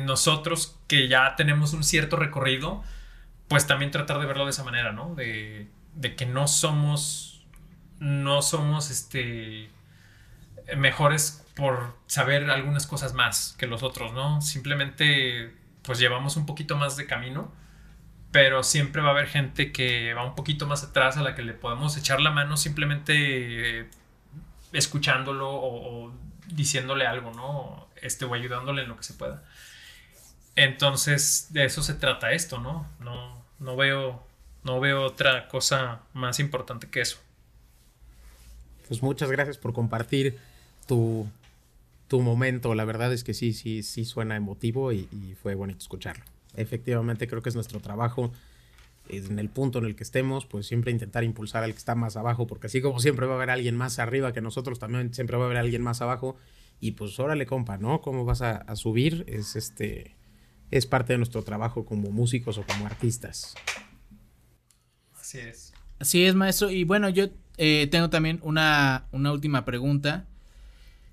nosotros 0.05 0.77
que 0.87 1.07
ya 1.07 1.35
tenemos 1.35 1.73
un 1.73 1.83
cierto 1.83 2.15
recorrido, 2.17 2.83
pues 3.47 3.67
también 3.67 3.91
tratar 3.91 4.19
de 4.19 4.25
verlo 4.25 4.45
de 4.45 4.51
esa 4.51 4.63
manera, 4.63 4.91
¿no? 4.91 5.13
De, 5.15 5.67
que 6.17 6.25
no 6.25 6.47
somos, 6.47 7.45
no 7.99 8.41
somos, 8.41 8.89
este, 8.91 9.69
mejores 10.77 11.45
por 11.55 11.97
saber 12.07 12.49
algunas 12.49 12.87
cosas 12.87 13.13
más 13.13 13.55
que 13.57 13.67
los 13.67 13.83
otros, 13.83 14.13
¿no? 14.13 14.41
Simplemente, 14.41 15.53
pues 15.83 15.99
llevamos 15.99 16.37
un 16.37 16.45
poquito 16.45 16.77
más 16.77 16.97
de 16.97 17.07
camino, 17.07 17.51
pero 18.31 18.63
siempre 18.63 19.01
va 19.01 19.09
a 19.09 19.11
haber 19.11 19.27
gente 19.27 19.71
que 19.71 20.13
va 20.13 20.25
un 20.25 20.35
poquito 20.35 20.67
más 20.67 20.83
atrás 20.83 21.17
a 21.17 21.21
la 21.21 21.35
que 21.35 21.41
le 21.41 21.53
podemos 21.53 21.97
echar 21.97 22.21
la 22.21 22.31
mano 22.31 22.57
simplemente 22.57 23.89
escuchándolo 24.71 25.49
o, 25.49 26.07
o 26.07 26.13
diciéndole 26.47 27.05
algo, 27.05 27.31
¿no? 27.33 27.87
Este, 28.01 28.25
o 28.25 28.33
ayudándole 28.33 28.83
en 28.83 28.89
lo 28.89 28.97
que 28.97 29.03
se 29.03 29.13
pueda. 29.13 29.43
Entonces, 30.55 31.47
de 31.51 31.65
eso 31.65 31.81
se 31.81 31.93
trata 31.93 32.31
esto, 32.31 32.59
¿no? 32.59 32.87
No, 32.99 33.43
no, 33.59 33.75
veo, 33.75 34.25
no 34.63 34.79
veo 34.79 35.03
otra 35.03 35.47
cosa 35.47 36.01
más 36.13 36.39
importante 36.39 36.89
que 36.89 37.01
eso. 37.01 37.17
Pues 38.87 39.01
muchas 39.01 39.31
gracias 39.31 39.57
por 39.57 39.73
compartir 39.73 40.37
tu, 40.87 41.29
tu 42.11 42.19
momento. 42.19 42.75
La 42.75 42.83
verdad 42.83 43.13
es 43.13 43.23
que 43.23 43.33
sí, 43.33 43.53
sí, 43.53 43.83
sí 43.83 44.03
suena 44.03 44.35
emotivo 44.35 44.91
y, 44.91 45.07
y 45.13 45.33
fue 45.41 45.55
bonito 45.55 45.79
escucharlo. 45.79 46.25
Efectivamente, 46.55 47.25
creo 47.25 47.41
que 47.41 47.47
es 47.47 47.55
nuestro 47.55 47.79
trabajo 47.79 48.33
en 49.07 49.39
el 49.39 49.47
punto 49.47 49.79
en 49.79 49.85
el 49.85 49.95
que 49.95 50.03
estemos, 50.03 50.45
pues 50.45 50.67
siempre 50.67 50.91
intentar 50.91 51.23
impulsar 51.23 51.63
al 51.63 51.71
que 51.71 51.77
está 51.77 51.95
más 51.95 52.17
abajo, 52.17 52.47
porque 52.47 52.67
así 52.67 52.81
como 52.81 52.99
siempre 52.99 53.27
va 53.27 53.33
a 53.33 53.35
haber 53.37 53.49
alguien 53.49 53.77
más 53.77 53.97
arriba 53.97 54.33
que 54.33 54.41
nosotros, 54.41 54.77
también 54.77 55.13
siempre 55.13 55.37
va 55.37 55.43
a 55.43 55.45
haber 55.45 55.57
alguien 55.57 55.81
más 55.81 56.01
abajo. 56.01 56.35
Y 56.81 56.91
pues 56.91 57.17
órale, 57.17 57.45
compa, 57.45 57.77
¿no? 57.77 58.01
¿Cómo 58.01 58.25
vas 58.25 58.41
a, 58.41 58.57
a 58.57 58.75
subir? 58.75 59.23
Es 59.27 59.55
este. 59.55 60.17
Es 60.69 60.87
parte 60.87 61.13
de 61.13 61.17
nuestro 61.17 61.43
trabajo 61.43 61.85
como 61.85 62.11
músicos 62.11 62.57
o 62.57 62.63
como 62.63 62.85
artistas. 62.87 63.55
Así 65.13 65.39
es. 65.39 65.73
Así 65.97 66.25
es, 66.25 66.35
maestro. 66.35 66.71
Y 66.71 66.83
bueno, 66.83 67.07
yo 67.07 67.29
eh, 67.57 67.87
tengo 67.89 68.09
también 68.09 68.41
una, 68.43 69.07
una 69.11 69.31
última 69.31 69.63
pregunta. 69.63 70.27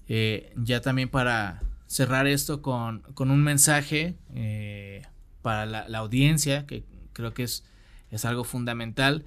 Eh, 0.09 0.53
ya 0.57 0.81
también 0.81 1.09
para 1.09 1.61
cerrar 1.87 2.27
esto 2.27 2.63
con, 2.63 3.01
con 3.15 3.31
un 3.31 3.43
mensaje 3.43 4.17
eh, 4.35 5.03
para 5.43 5.67
la, 5.67 5.99
audiencia, 5.99 6.67
que 6.67 6.85
creo 7.13 7.35
que 7.35 7.43
es, 7.45 7.65
es 8.11 8.25
algo 8.25 8.45
fundamental. 8.45 9.25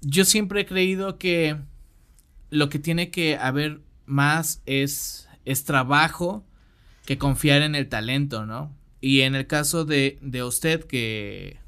yo 0.00 0.24
siempre 0.24 0.62
he 0.62 0.66
creído 0.66 1.18
que 1.18 1.56
lo 2.50 2.68
que 2.68 2.78
tiene 2.78 3.10
que 3.10 3.36
haber 3.36 3.80
más 4.06 4.62
es, 4.66 5.28
es 5.44 5.64
trabajo 5.64 6.44
que 7.04 7.18
confiar 7.18 7.62
en 7.62 7.74
el 7.74 7.88
talento, 7.88 8.46
¿no? 8.46 8.74
Y 9.00 9.20
en 9.20 9.34
el 9.34 9.46
caso 9.46 9.84
de, 9.84 10.18
de 10.22 10.42
usted, 10.42 10.84
que 10.84 11.58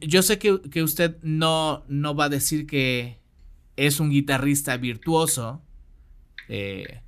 yo 0.00 0.22
sé 0.22 0.38
que, 0.38 0.60
que, 0.70 0.82
usted 0.82 1.16
no, 1.22 1.84
no 1.88 2.14
va 2.14 2.24
a 2.24 2.28
decir 2.28 2.66
que 2.66 3.18
es 3.76 4.00
un 4.00 4.10
guitarrista 4.10 4.76
virtuoso, 4.76 5.62
eh, 6.48 7.00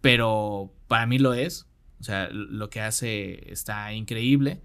pero 0.00 0.72
para 0.88 1.06
mí 1.06 1.18
lo 1.18 1.34
es. 1.34 1.66
O 2.00 2.04
sea, 2.04 2.30
lo 2.30 2.70
que 2.70 2.80
hace 2.80 3.52
está 3.52 3.92
increíble. 3.92 4.62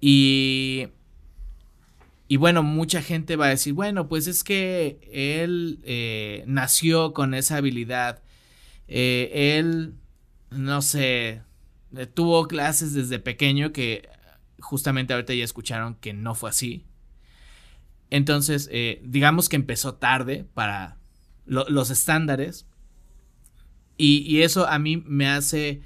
Y, 0.00 0.88
y 2.28 2.36
bueno, 2.36 2.62
mucha 2.62 3.02
gente 3.02 3.34
va 3.36 3.46
a 3.46 3.50
decir, 3.50 3.72
bueno, 3.72 4.08
pues 4.08 4.28
es 4.28 4.44
que 4.44 5.00
él 5.10 5.80
eh, 5.84 6.44
nació 6.46 7.12
con 7.12 7.34
esa 7.34 7.56
habilidad. 7.56 8.22
Eh, 8.86 9.58
él, 9.58 9.94
no 10.50 10.82
sé, 10.82 11.42
tuvo 12.14 12.46
clases 12.46 12.92
desde 12.94 13.18
pequeño 13.18 13.72
que 13.72 14.08
justamente 14.60 15.14
ahorita 15.14 15.34
ya 15.34 15.44
escucharon 15.44 15.96
que 15.96 16.12
no 16.12 16.36
fue 16.36 16.50
así. 16.50 16.84
Entonces, 18.10 18.70
digamos 19.02 19.48
que 19.48 19.56
empezó 19.56 19.94
tarde 19.94 20.46
para 20.54 20.98
lo, 21.44 21.68
los 21.68 21.90
estándares. 21.90 22.66
Y, 23.98 24.42
eso 24.42 24.66
a 24.66 24.78
mí 24.78 24.98
me 25.06 25.28
hace 25.28 25.80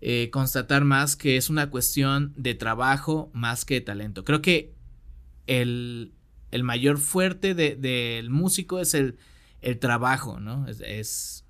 eh, 0.00 0.28
constatar 0.30 0.84
más 0.84 1.16
que 1.16 1.36
es 1.36 1.48
una 1.48 1.70
cuestión 1.70 2.34
de 2.36 2.54
trabajo 2.54 3.30
más 3.32 3.64
que 3.64 3.74
de 3.74 3.80
talento. 3.80 4.24
Creo 4.24 4.42
que 4.42 4.74
el, 5.46 6.12
el 6.50 6.62
mayor 6.64 6.98
fuerte 6.98 7.54
del 7.54 7.80
de, 7.80 8.26
músico 8.28 8.78
es 8.78 8.94
el, 8.94 9.16
el 9.62 9.78
trabajo, 9.78 10.38
¿no? 10.38 10.68
Es, 10.68 10.80
es, 10.80 11.44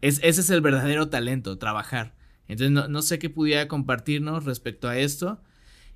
ese 0.00 0.40
es 0.40 0.50
el 0.50 0.60
verdadero 0.60 1.08
talento, 1.08 1.58
trabajar. 1.58 2.14
Entonces, 2.46 2.70
no, 2.70 2.88
no 2.88 3.02
sé 3.02 3.18
qué 3.18 3.28
pudiera 3.28 3.68
compartirnos 3.68 4.44
respecto 4.44 4.88
a 4.88 4.96
esto 4.96 5.42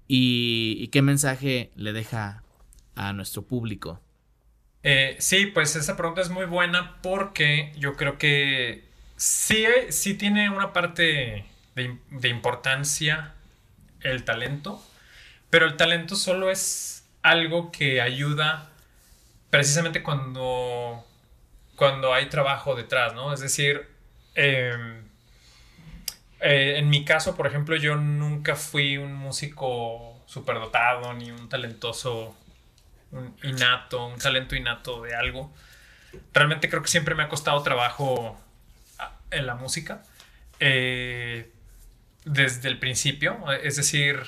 y, 0.09 0.77
y 0.81 0.89
qué 0.89 1.03
mensaje 1.03 1.71
le 1.77 1.93
deja 1.93 2.43
a 2.95 3.13
nuestro 3.13 3.43
público. 3.43 4.01
Eh, 4.83 5.17
sí, 5.19 5.47
pues 5.47 5.77
esa 5.77 5.97
pregunta 5.97 6.21
es 6.21 6.31
muy 6.31 6.45
buena 6.45 6.99
porque 7.03 7.73
yo 7.79 7.95
creo 7.95 8.19
que 8.19 8.92
sí, 9.23 9.67
sí 9.91 10.15
tiene 10.15 10.51
una 10.51 10.73
parte 10.73 11.45
de, 11.77 11.97
de, 12.11 12.29
importancia 12.29 13.35
el 14.01 14.25
talento, 14.25 14.85
pero 15.49 15.67
el 15.67 15.77
talento 15.77 16.17
solo 16.17 16.51
es 16.51 17.07
algo 17.23 17.71
que 17.71 18.01
ayuda 18.01 18.69
precisamente 19.51 20.03
cuando, 20.03 21.07
cuando 21.77 22.13
hay 22.13 22.27
trabajo 22.29 22.75
detrás, 22.75 23.15
¿no? 23.15 23.33
Es 23.33 23.39
decir, 23.39 23.89
eh, 24.35 25.01
eh, 26.41 26.75
en 26.79 26.91
mi 26.91 27.05
caso, 27.05 27.37
por 27.37 27.47
ejemplo, 27.47 27.77
yo 27.77 27.95
nunca 27.95 28.57
fui 28.57 28.97
un 28.97 29.15
músico 29.15 30.21
superdotado 30.27 31.15
ni 31.15 31.31
un 31.31 31.49
talentoso 31.49 32.35
un 33.13 33.37
innato, 33.45 34.07
un 34.07 34.19
talento 34.19 34.57
innato 34.57 35.03
de 35.03 35.15
algo. 35.15 35.53
Realmente 36.33 36.69
creo 36.69 36.83
que 36.83 36.89
siempre 36.89 37.15
me 37.15 37.23
ha 37.23 37.29
costado 37.29 37.63
trabajo 37.63 38.41
en 39.33 39.47
la 39.47 39.55
música. 39.55 40.03
Eh, 40.61 41.51
desde 42.25 42.69
el 42.69 42.79
principio. 42.79 43.51
Es 43.63 43.77
decir, 43.77 44.21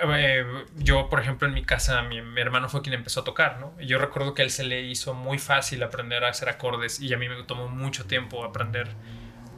eh, 0.00 0.44
yo, 0.76 1.08
por 1.08 1.20
ejemplo, 1.20 1.48
en 1.48 1.54
mi 1.54 1.64
casa, 1.64 2.02
mi, 2.02 2.18
hermano 2.40 2.68
fue 2.68 2.82
quien 2.82 2.94
empezó 2.94 3.20
a 3.20 3.24
tocar, 3.24 3.60
¿no? 3.60 3.78
Yo 3.80 3.98
recuerdo 3.98 4.34
que 4.34 4.42
a 4.42 4.44
él 4.44 4.50
se 4.50 4.64
le 4.64 4.82
hizo 4.82 5.14
muy 5.14 5.38
fácil 5.38 5.82
aprender 5.82 6.24
a 6.24 6.28
hacer 6.28 6.48
acordes 6.48 7.00
y 7.00 7.12
a 7.12 7.18
mí 7.18 7.28
me 7.28 7.42
tomó 7.44 7.68
mucho 7.68 8.06
tiempo 8.06 8.44
aprender 8.44 8.88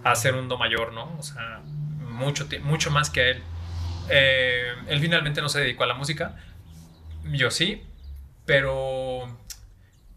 a 0.02 0.12
hacer 0.12 0.34
un 0.34 0.48
do 0.48 0.58
mayor, 0.58 0.92
¿no? 0.92 1.16
O 1.18 1.22
sea, 1.22 1.60
mucho, 2.00 2.46
mucho 2.62 2.90
más 2.90 3.10
que 3.10 3.20
a 3.20 3.28
él. 3.30 3.42
Eh, 4.10 4.74
él 4.88 5.00
finalmente 5.00 5.40
no 5.40 5.48
se 5.48 5.60
dedicó 5.60 5.84
a 5.84 5.86
la 5.86 5.94
música, 5.94 6.36
yo 7.24 7.50
sí, 7.50 7.82
pero, 8.44 9.38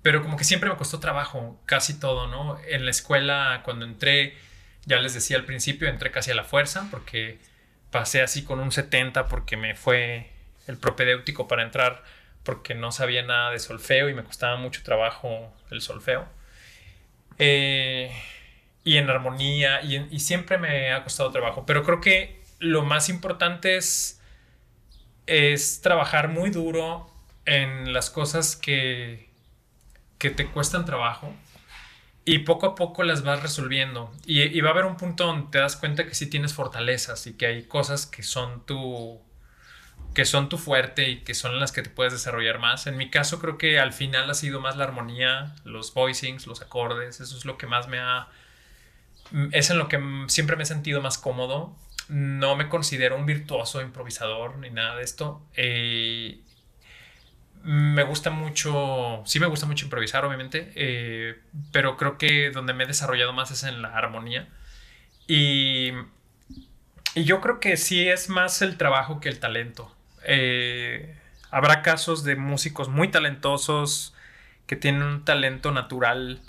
pero 0.07 0.21
como 0.21 0.38
que 0.38 0.45
siempre 0.45 0.69
me 0.69 0.77
costó 0.77 1.01
trabajo, 1.01 1.59
casi 1.65 1.99
todo, 1.99 2.27
¿no? 2.27 2.57
En 2.69 2.85
la 2.85 2.91
escuela, 2.91 3.59
cuando 3.65 3.84
entré, 3.84 4.38
ya 4.85 5.01
les 5.01 5.13
decía 5.13 5.35
al 5.35 5.43
principio, 5.43 5.89
entré 5.89 6.11
casi 6.11 6.31
a 6.31 6.34
la 6.34 6.45
fuerza, 6.45 6.88
porque 6.91 7.39
pasé 7.91 8.21
así 8.21 8.45
con 8.45 8.61
un 8.61 8.71
70 8.71 9.27
porque 9.27 9.57
me 9.57 9.75
fue 9.75 10.31
el 10.65 10.77
propedéutico 10.77 11.49
para 11.49 11.63
entrar, 11.63 12.05
porque 12.43 12.73
no 12.73 12.93
sabía 12.93 13.21
nada 13.21 13.51
de 13.51 13.59
solfeo 13.59 14.07
y 14.07 14.13
me 14.13 14.23
costaba 14.23 14.55
mucho 14.55 14.81
trabajo 14.81 15.53
el 15.71 15.81
solfeo. 15.81 16.25
Eh, 17.38 18.09
y 18.85 18.95
en 18.95 19.09
armonía, 19.09 19.81
y, 19.81 19.97
y, 20.09 20.21
siempre 20.21 20.57
me 20.57 20.93
ha 20.93 21.03
costado 21.03 21.31
trabajo. 21.31 21.65
Pero 21.65 21.84
creo 21.84 21.99
que 21.99 22.41
lo 22.59 22.84
más 22.84 23.09
importante 23.09 23.75
es, 23.75 24.21
es 25.25 25.81
trabajar 25.81 26.29
muy 26.29 26.49
duro 26.49 27.11
en 27.43 27.91
las 27.91 28.09
cosas 28.09 28.55
que, 28.55 29.26
que 30.18 30.30
te 30.30 30.48
cuestan 30.48 30.85
trabajo 30.85 31.34
y 32.26 32.39
poco 32.39 32.65
a 32.65 32.76
poco 32.76 33.03
las 33.03 33.23
vas 33.23 33.41
resolviendo. 33.41 34.11
Y, 34.26 34.41
y, 34.41 34.61
va 34.61 34.69
a 34.69 34.73
haber 34.73 34.85
un 34.85 34.98
punto 34.98 35.26
donde 35.26 35.48
te 35.52 35.60
das 35.60 35.77
cuenta 35.77 36.06
que 36.06 36.15
sí 36.15 36.30
tienes 36.30 36.53
fortalezas 36.53 37.26
y 37.27 37.34
que 37.34 37.45
hay 37.45 37.64
cosas 37.64 38.06
que 38.06 38.23
son 38.23 38.65
tu 38.65 39.22
que 40.14 40.26
son 40.26 40.49
tu 40.49 40.57
fuerte 40.57 41.10
y 41.10 41.19
que 41.22 41.35
son 41.35 41.60
las 41.60 41.72
que 41.72 41.84
te 41.84 41.89
puedes 41.89 42.11
desarrollar 42.11 42.60
más. 42.60 42.88
En 42.88 42.98
mi 42.98 43.10
caso 43.11 43.39
creo 43.39 43.57
que 43.57 43.80
al 43.80 43.94
final 43.94 44.30
ha 44.30 44.34
sido 44.34 44.60
más 44.60 44.76
la 44.76 44.85
armonía, 44.85 45.56
los 45.64 45.94
voicings, 45.94 46.48
los 46.48 46.61
acordes, 46.61 47.19
eso 47.19 47.38
es 47.38 47.45
lo 47.45 47.57
que 47.57 47.68
más 47.68 47.88
me 47.88 47.99
ha 47.99 48.27
es 49.52 49.69
en 49.69 49.77
lo 49.77 49.88
que 49.88 49.99
siempre 50.27 50.56
me 50.56 50.64
he 50.64 50.65
sentido 50.65 51.02
más 51.02 51.18
cómodo. 51.18 51.76
No 52.10 52.56
me 52.56 52.69
considero 52.69 53.15
un 53.18 53.26
virtuoso 53.26 53.81
improvisador 53.81 54.57
ni 54.57 54.69
nada 54.69 54.95
de 54.95 55.03
esto. 55.03 55.41
Eh, 55.56 56.39
me 57.68 58.03
gusta 58.03 58.30
mucho, 58.30 59.23
sí 59.26 59.41
me 59.41 59.45
gusta 59.45 59.65
mucho 59.65 59.84
improvisar, 59.84 60.23
obviamente, 60.23 60.72
eh, 60.76 61.38
pero 61.73 61.98
creo 61.98 62.18
que 62.18 62.49
donde 62.49 62.73
me 62.73 62.85
he 62.85 62.88
desarrollado 62.88 63.34
más 63.34 63.52
es 63.52 63.64
en 63.64 63.81
la 63.81 63.89
armonía. 63.89 64.48
Y, 65.27 65.91
y 67.14 67.26
yo 67.26 67.41
creo 67.41 67.60
que 67.60 67.76
sí 67.76 68.07
es 68.07 68.30
más 68.30 68.61
el 68.61 68.77
trabajo 68.77 69.19
que 69.19 69.27
el 69.27 69.39
talento. 69.39 69.94
Eh, 70.23 71.18
habrá 71.52 71.81
casos 71.81 72.23
de 72.23 72.38
músicos 72.38 72.88
muy 72.88 73.10
talentosos 73.10 74.15
que 74.65 74.77
tienen 74.77 75.03
un 75.03 75.26
talento 75.26 75.72
natural 75.73 76.39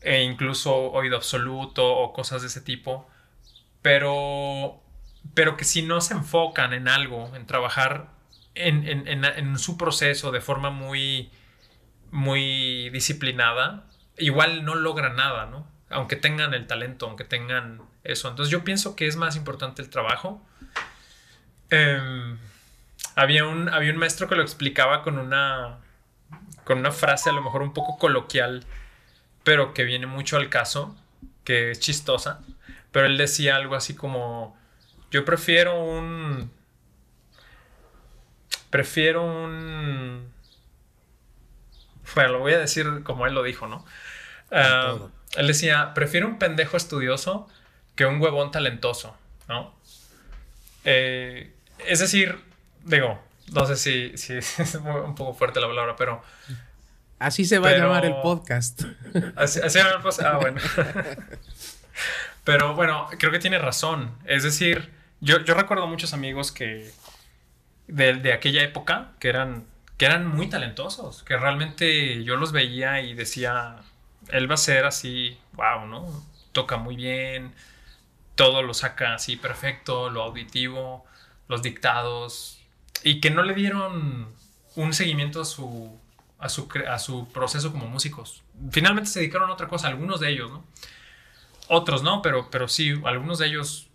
e 0.00 0.24
incluso 0.24 0.74
oído 0.90 1.18
absoluto 1.18 1.88
o 1.88 2.12
cosas 2.12 2.42
de 2.42 2.48
ese 2.48 2.60
tipo, 2.60 3.08
pero, 3.80 4.82
pero 5.34 5.56
que 5.56 5.64
si 5.64 5.82
no 5.82 6.00
se 6.00 6.14
enfocan 6.14 6.72
en 6.72 6.88
algo, 6.88 7.30
en 7.36 7.46
trabajar 7.46 8.08
en, 8.54 8.86
en, 8.86 9.24
en, 9.24 9.58
su 9.58 9.76
proceso 9.76 10.30
de 10.30 10.40
forma 10.40 10.70
muy, 10.70 11.30
muy 12.10 12.90
disciplinada, 12.90 13.86
igual 14.18 14.64
no 14.64 14.74
logran 14.74 15.16
nada, 15.16 15.46
¿no? 15.46 15.66
Aunque 15.90 16.16
tengan 16.16 16.54
el 16.54 16.66
talento, 16.66 17.06
aunque 17.06 17.24
tengan 17.24 17.82
eso. 18.04 18.28
Entonces 18.28 18.50
yo 18.50 18.64
pienso 18.64 18.96
que 18.96 19.06
es 19.06 19.16
más 19.16 19.36
importante 19.36 19.82
el 19.82 19.90
trabajo. 19.90 20.44
Eh, 21.70 22.36
había, 23.14 23.46
un, 23.46 23.68
había 23.68 23.92
un 23.92 23.98
maestro 23.98 24.28
que 24.28 24.34
lo 24.34 24.42
explicaba 24.42 25.02
con 25.02 25.18
una, 25.18 25.78
con 26.64 26.78
una 26.78 26.92
frase 26.92 27.30
a 27.30 27.32
lo 27.32 27.42
mejor 27.42 27.62
un 27.62 27.72
poco 27.72 27.98
coloquial 27.98 28.64
pero 29.44 29.74
que 29.74 29.84
viene 29.84 30.06
mucho 30.06 30.36
al 30.36 30.48
caso, 30.48 30.96
que 31.44 31.70
es 31.70 31.80
chistosa, 31.80 32.40
pero 32.90 33.06
él 33.06 33.16
decía 33.16 33.56
algo 33.56 33.74
así 33.74 33.94
como, 33.94 34.56
yo 35.10 35.24
prefiero 35.24 35.82
un... 35.82 36.50
Prefiero 38.72 39.22
un... 39.22 40.32
Bueno, 42.14 42.32
lo 42.32 42.38
voy 42.38 42.54
a 42.54 42.58
decir 42.58 43.02
como 43.04 43.26
él 43.26 43.34
lo 43.34 43.42
dijo, 43.42 43.66
¿no? 43.66 43.84
Uh, 44.50 45.10
él 45.36 45.46
decía, 45.46 45.92
prefiero 45.92 46.26
un 46.26 46.38
pendejo 46.38 46.78
estudioso 46.78 47.48
que 47.94 48.06
un 48.06 48.18
huevón 48.18 48.50
talentoso, 48.50 49.14
¿no? 49.46 49.74
Eh, 50.84 51.52
es 51.86 51.98
decir, 51.98 52.40
digo, 52.82 53.22
no 53.52 53.66
sé 53.66 53.76
si, 53.76 54.16
si 54.16 54.32
es 54.62 54.74
un 54.74 55.14
poco 55.16 55.34
fuerte 55.34 55.60
la 55.60 55.66
palabra, 55.66 55.94
pero... 55.94 56.22
Así 57.18 57.44
se 57.44 57.58
va 57.58 57.68
a 57.68 57.76
llamar 57.76 58.06
el 58.06 58.16
podcast. 58.22 58.84
Así, 59.36 59.60
así 59.60 59.78
va 59.80 59.90
el 59.90 60.00
podcast. 60.00 60.22
Ah, 60.22 60.38
bueno. 60.38 60.62
pero 62.44 62.74
bueno, 62.74 63.06
creo 63.18 63.30
que 63.30 63.38
tiene 63.38 63.58
razón. 63.58 64.16
Es 64.24 64.44
decir, 64.44 64.90
yo, 65.20 65.40
yo 65.44 65.52
recuerdo 65.52 65.86
muchos 65.86 66.14
amigos 66.14 66.52
que... 66.52 66.90
De, 67.86 68.14
de 68.14 68.32
aquella 68.32 68.62
época, 68.62 69.12
que 69.18 69.28
eran 69.28 69.64
que 70.02 70.06
eran 70.06 70.26
muy 70.26 70.48
talentosos, 70.48 71.22
que 71.22 71.36
realmente 71.36 72.24
yo 72.24 72.34
los 72.34 72.50
veía 72.50 73.02
y 73.02 73.14
decía, 73.14 73.76
él 74.30 74.50
va 74.50 74.54
a 74.54 74.56
ser 74.58 74.84
así, 74.84 75.38
wow, 75.52 75.86
¿no? 75.86 76.26
Toca 76.50 76.76
muy 76.76 76.96
bien, 76.96 77.54
todo 78.34 78.62
lo 78.62 78.74
saca 78.74 79.14
así 79.14 79.36
perfecto, 79.36 80.10
lo 80.10 80.22
auditivo, 80.22 81.04
los 81.46 81.62
dictados, 81.62 82.60
y 83.04 83.20
que 83.20 83.30
no 83.30 83.44
le 83.44 83.54
dieron 83.54 84.34
un 84.74 84.92
seguimiento 84.92 85.42
a 85.42 85.44
su, 85.44 85.96
a 86.40 86.48
su, 86.48 86.68
a 86.88 86.98
su 86.98 87.28
proceso 87.28 87.70
como 87.70 87.86
músicos. 87.86 88.42
Finalmente 88.72 89.08
se 89.08 89.20
dedicaron 89.20 89.50
a 89.50 89.52
otra 89.52 89.68
cosa, 89.68 89.86
algunos 89.86 90.18
de 90.18 90.30
ellos, 90.30 90.50
¿no? 90.50 90.64
Otros 91.68 92.02
no, 92.02 92.22
pero, 92.22 92.50
pero 92.50 92.66
sí, 92.66 92.92
algunos 93.04 93.38
de 93.38 93.46
ellos 93.46 93.88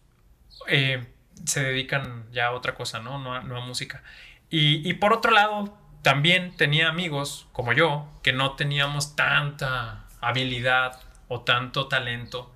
eh, 0.67 1.05
se 1.45 1.63
dedican 1.63 2.25
ya 2.31 2.47
a 2.47 2.51
otra 2.51 2.75
cosa, 2.75 2.99
¿no? 2.99 3.19
No 3.19 3.33
a, 3.35 3.61
música. 3.61 4.03
Y, 4.49 4.87
y 4.87 4.93
por 4.95 5.13
otro 5.13 5.31
lado, 5.31 5.77
también 6.01 6.55
tenía 6.55 6.89
amigos 6.89 7.47
como 7.51 7.73
yo 7.73 8.07
que 8.23 8.33
no 8.33 8.55
teníamos 8.55 9.15
tanta 9.15 10.05
habilidad 10.21 11.01
o 11.27 11.41
tanto 11.41 11.87
talento 11.87 12.53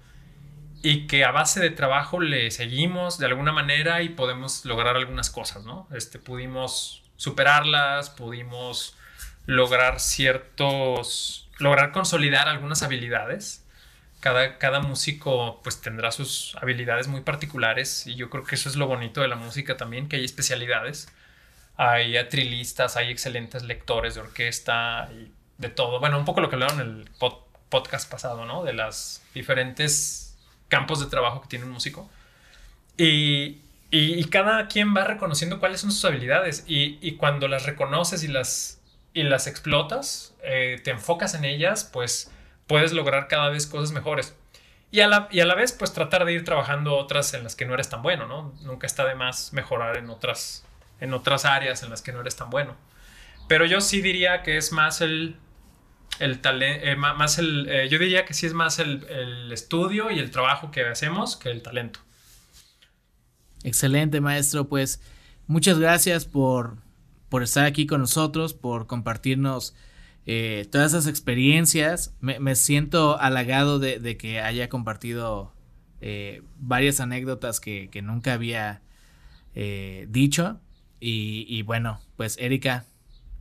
y 0.83 1.07
que 1.07 1.25
a 1.25 1.31
base 1.31 1.59
de 1.59 1.69
trabajo 1.69 2.19
le 2.19 2.49
seguimos 2.51 3.17
de 3.17 3.27
alguna 3.27 3.51
manera 3.51 4.01
y 4.01 4.09
podemos 4.09 4.65
lograr 4.65 4.95
algunas 4.95 5.29
cosas, 5.29 5.63
¿no? 5.63 5.87
Este, 5.93 6.17
pudimos 6.17 7.03
superarlas, 7.17 8.09
pudimos 8.09 8.95
lograr 9.45 9.99
ciertos, 9.99 11.49
lograr 11.59 11.91
consolidar 11.91 12.47
algunas 12.47 12.81
habilidades. 12.81 13.67
Cada, 14.21 14.57
cada 14.57 14.79
músico 14.79 15.59
pues 15.63 15.81
tendrá 15.81 16.11
sus 16.11 16.55
habilidades 16.61 17.07
muy 17.09 17.21
particulares 17.21 18.07
y 18.07 18.15
yo 18.15 18.29
creo 18.29 18.45
que 18.45 18.55
eso 18.55 18.69
es 18.69 18.77
lo 18.77 18.87
bonito 18.87 19.21
de 19.21 19.27
la 19.27 19.35
música 19.35 19.75
también, 19.75 20.07
que 20.07 20.15
hay 20.15 20.23
especialidades 20.23 21.09
hay 21.83 22.15
atrilistas, 22.17 22.95
hay 22.95 23.09
excelentes 23.09 23.63
lectores 23.63 24.13
de 24.13 24.21
orquesta 24.21 25.09
de 25.57 25.69
todo. 25.69 25.99
Bueno, 25.99 26.19
un 26.19 26.25
poco 26.25 26.39
lo 26.39 26.47
que 26.47 26.55
hablaron 26.55 26.79
en 26.79 26.87
el 26.87 27.09
podcast 27.69 28.09
pasado, 28.09 28.45
¿no? 28.45 28.63
De 28.63 28.73
los 28.73 29.23
diferentes 29.33 30.37
campos 30.67 30.99
de 30.99 31.07
trabajo 31.07 31.41
que 31.41 31.47
tiene 31.47 31.65
un 31.65 31.71
músico. 31.71 32.07
Y, 32.97 33.61
y, 33.89 34.23
cada 34.25 34.67
quien 34.67 34.95
va 34.95 35.05
reconociendo 35.05 35.59
cuáles 35.59 35.81
son 35.81 35.91
sus 35.91 36.05
habilidades. 36.05 36.65
Y, 36.67 36.99
y 37.01 37.15
cuando 37.15 37.47
las 37.47 37.65
reconoces 37.65 38.23
y 38.23 38.27
las, 38.27 38.79
y 39.15 39.23
las 39.23 39.47
explotas, 39.47 40.35
eh, 40.43 40.79
te 40.83 40.91
enfocas 40.91 41.33
en 41.33 41.45
ellas, 41.45 41.89
pues 41.91 42.29
puedes 42.71 42.93
lograr 42.93 43.27
cada 43.27 43.49
vez 43.49 43.67
cosas 43.67 43.91
mejores. 43.91 44.33
Y 44.91 45.01
a, 45.01 45.07
la, 45.07 45.27
y 45.29 45.41
a 45.41 45.45
la 45.45 45.55
vez, 45.55 45.73
pues 45.73 45.93
tratar 45.93 46.25
de 46.25 46.33
ir 46.33 46.43
trabajando 46.45 46.95
otras 46.95 47.33
en 47.33 47.43
las 47.43 47.55
que 47.55 47.65
no 47.65 47.73
eres 47.73 47.89
tan 47.89 48.01
bueno, 48.01 48.27
¿no? 48.27 48.53
Nunca 48.61 48.87
está 48.87 49.05
de 49.05 49.15
más 49.15 49.51
mejorar 49.53 49.97
en 49.97 50.09
otras 50.09 50.65
en 51.01 51.13
otras 51.13 51.45
áreas 51.45 51.83
en 51.83 51.89
las 51.89 52.01
que 52.01 52.13
no 52.13 52.21
eres 52.21 52.35
tan 52.35 52.49
bueno. 52.49 52.75
Pero 53.47 53.65
yo 53.65 53.81
sí 53.81 54.01
diría 54.01 54.43
que 54.43 54.55
es 54.55 54.71
más 54.71 55.01
el, 55.01 55.35
el 56.19 56.39
talento, 56.39 56.85
eh, 56.85 56.95
más 56.95 57.39
el, 57.39 57.67
eh, 57.67 57.89
yo 57.89 57.99
diría 57.99 58.25
que 58.25 58.33
sí 58.33 58.45
es 58.45 58.53
más 58.53 58.79
el, 58.79 59.05
el, 59.09 59.51
estudio 59.51 60.11
y 60.11 60.19
el 60.19 60.31
trabajo 60.31 60.71
que 60.71 60.85
hacemos 60.85 61.35
que 61.35 61.49
el 61.49 61.61
talento. 61.61 61.99
Excelente, 63.63 64.21
maestro. 64.21 64.69
Pues 64.69 65.01
muchas 65.47 65.79
gracias 65.79 66.25
por, 66.25 66.77
por 67.29 67.43
estar 67.43 67.65
aquí 67.65 67.87
con 67.87 68.01
nosotros, 68.01 68.53
por 68.53 68.87
compartirnos 68.87 69.73
eh, 70.25 70.67
todas 70.71 70.93
esas 70.93 71.07
experiencias. 71.07 72.15
Me, 72.19 72.39
me 72.39 72.55
siento 72.55 73.19
halagado 73.19 73.79
de, 73.79 73.99
de, 73.99 74.17
que 74.17 74.39
haya 74.39 74.69
compartido 74.69 75.53
varias 76.57 76.99
anécdotas 76.99 77.59
que, 77.59 77.89
que 77.91 78.01
nunca 78.01 78.33
había 78.33 78.81
dicho. 80.07 80.59
Y, 81.03 81.63
bueno, 81.63 81.99
pues 82.15 82.37
Erika, 82.39 82.85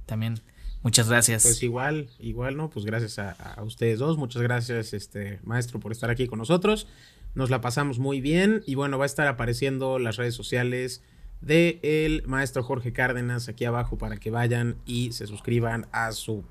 también 0.06 0.40
muchas 0.82 1.10
gracias. 1.10 1.42
Pues 1.42 1.62
igual, 1.62 2.08
igual, 2.18 2.56
¿no? 2.56 2.70
Pues 2.70 2.86
gracias 2.86 3.18
a, 3.18 3.62
ustedes 3.62 3.98
dos, 3.98 4.16
muchas 4.16 4.40
gracias, 4.40 4.94
este 4.94 5.40
maestro, 5.44 5.78
por 5.78 5.92
estar 5.92 6.08
aquí 6.08 6.26
con 6.26 6.38
nosotros. 6.38 6.86
Nos 7.34 7.50
la 7.50 7.60
pasamos 7.60 7.98
muy 7.98 8.20
bien 8.22 8.62
y 8.66 8.74
bueno, 8.76 8.96
va 8.96 9.04
a 9.04 9.06
estar 9.06 9.26
apareciendo 9.28 9.98
las 9.98 10.16
redes 10.16 10.34
sociales 10.34 11.02
de 11.42 11.78
el 11.82 12.22
maestro 12.26 12.62
Jorge 12.62 12.92
Cárdenas 12.92 13.48
aquí 13.48 13.66
abajo 13.66 13.98
para 13.98 14.16
que 14.16 14.30
vayan 14.30 14.76
y 14.86 15.12
se 15.12 15.26
suscriban 15.26 15.86
a 15.92 16.12
su 16.12 16.44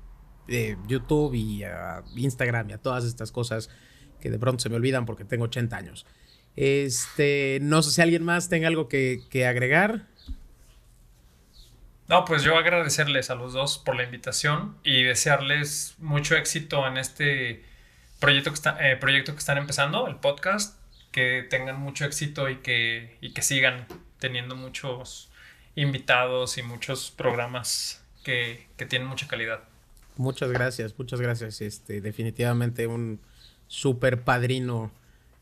eh, 0.50 0.76
YouTube 0.86 1.34
y 1.34 1.64
a 1.64 2.02
Instagram 2.16 2.70
y 2.70 2.72
a 2.74 2.78
todas 2.78 3.04
estas 3.04 3.32
cosas 3.32 3.70
que 4.20 4.30
de 4.30 4.38
pronto 4.38 4.60
se 4.60 4.68
me 4.68 4.76
olvidan 4.76 5.06
porque 5.06 5.24
tengo 5.24 5.44
80 5.44 5.76
años. 5.76 6.06
Este, 6.56 7.58
no 7.62 7.82
sé 7.82 7.92
si 7.92 8.02
alguien 8.02 8.24
más 8.24 8.48
tenga 8.48 8.68
algo 8.68 8.88
que, 8.88 9.22
que 9.30 9.46
agregar. 9.46 10.06
No, 12.08 12.24
pues 12.24 12.42
yo 12.42 12.58
agradecerles 12.58 13.30
a 13.30 13.36
los 13.36 13.52
dos 13.52 13.78
por 13.78 13.94
la 13.94 14.02
invitación 14.02 14.76
y 14.82 15.04
desearles 15.04 15.94
mucho 15.98 16.36
éxito 16.36 16.86
en 16.86 16.98
este 16.98 17.64
proyecto 18.18 18.50
que, 18.50 18.54
está, 18.54 18.90
eh, 18.90 18.96
proyecto 18.96 19.32
que 19.32 19.38
están 19.38 19.58
empezando, 19.58 20.08
el 20.08 20.16
podcast, 20.16 20.76
que 21.12 21.46
tengan 21.48 21.78
mucho 21.78 22.04
éxito 22.04 22.48
y 22.48 22.56
que, 22.56 23.16
y 23.20 23.32
que 23.32 23.42
sigan 23.42 23.86
teniendo 24.18 24.56
muchos 24.56 25.30
invitados 25.76 26.58
y 26.58 26.64
muchos 26.64 27.12
programas 27.12 28.04
que, 28.24 28.66
que 28.76 28.86
tienen 28.86 29.06
mucha 29.06 29.28
calidad. 29.28 29.69
Muchas 30.16 30.50
gracias, 30.50 30.94
muchas 30.98 31.20
gracias. 31.20 31.60
Este, 31.60 32.00
definitivamente 32.00 32.86
un 32.86 33.20
super 33.66 34.22
padrino 34.22 34.90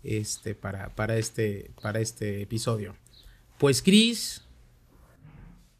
este, 0.04 0.54
para, 0.54 0.90
para, 0.90 1.16
este, 1.16 1.70
para 1.82 2.00
este 2.00 2.42
episodio. 2.42 2.94
Pues 3.58 3.82
Cris, 3.82 4.44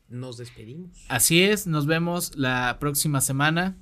nos 0.09 0.39
despedimos. 0.39 0.91
Así 1.09 1.43
es, 1.43 1.67
nos 1.67 1.87
vemos 1.87 2.37
la 2.37 2.79
próxima 2.81 3.21
semana 3.21 3.77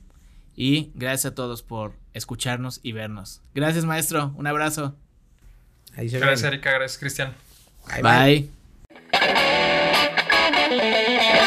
y 0.55 0.91
gracias 0.95 1.33
a 1.33 1.35
todos 1.35 1.63
por 1.63 1.95
escucharnos 2.13 2.81
y 2.83 2.93
vernos. 2.93 3.43
Gracias, 3.55 3.85
maestro. 3.85 4.35
Un 4.37 4.47
abrazo. 4.47 4.97
gracias, 5.97 6.43
Erika. 6.43 6.73
Gracias, 6.73 6.99
Cristian. 6.99 7.35
bye. 8.03 8.51
bye. 11.43 11.47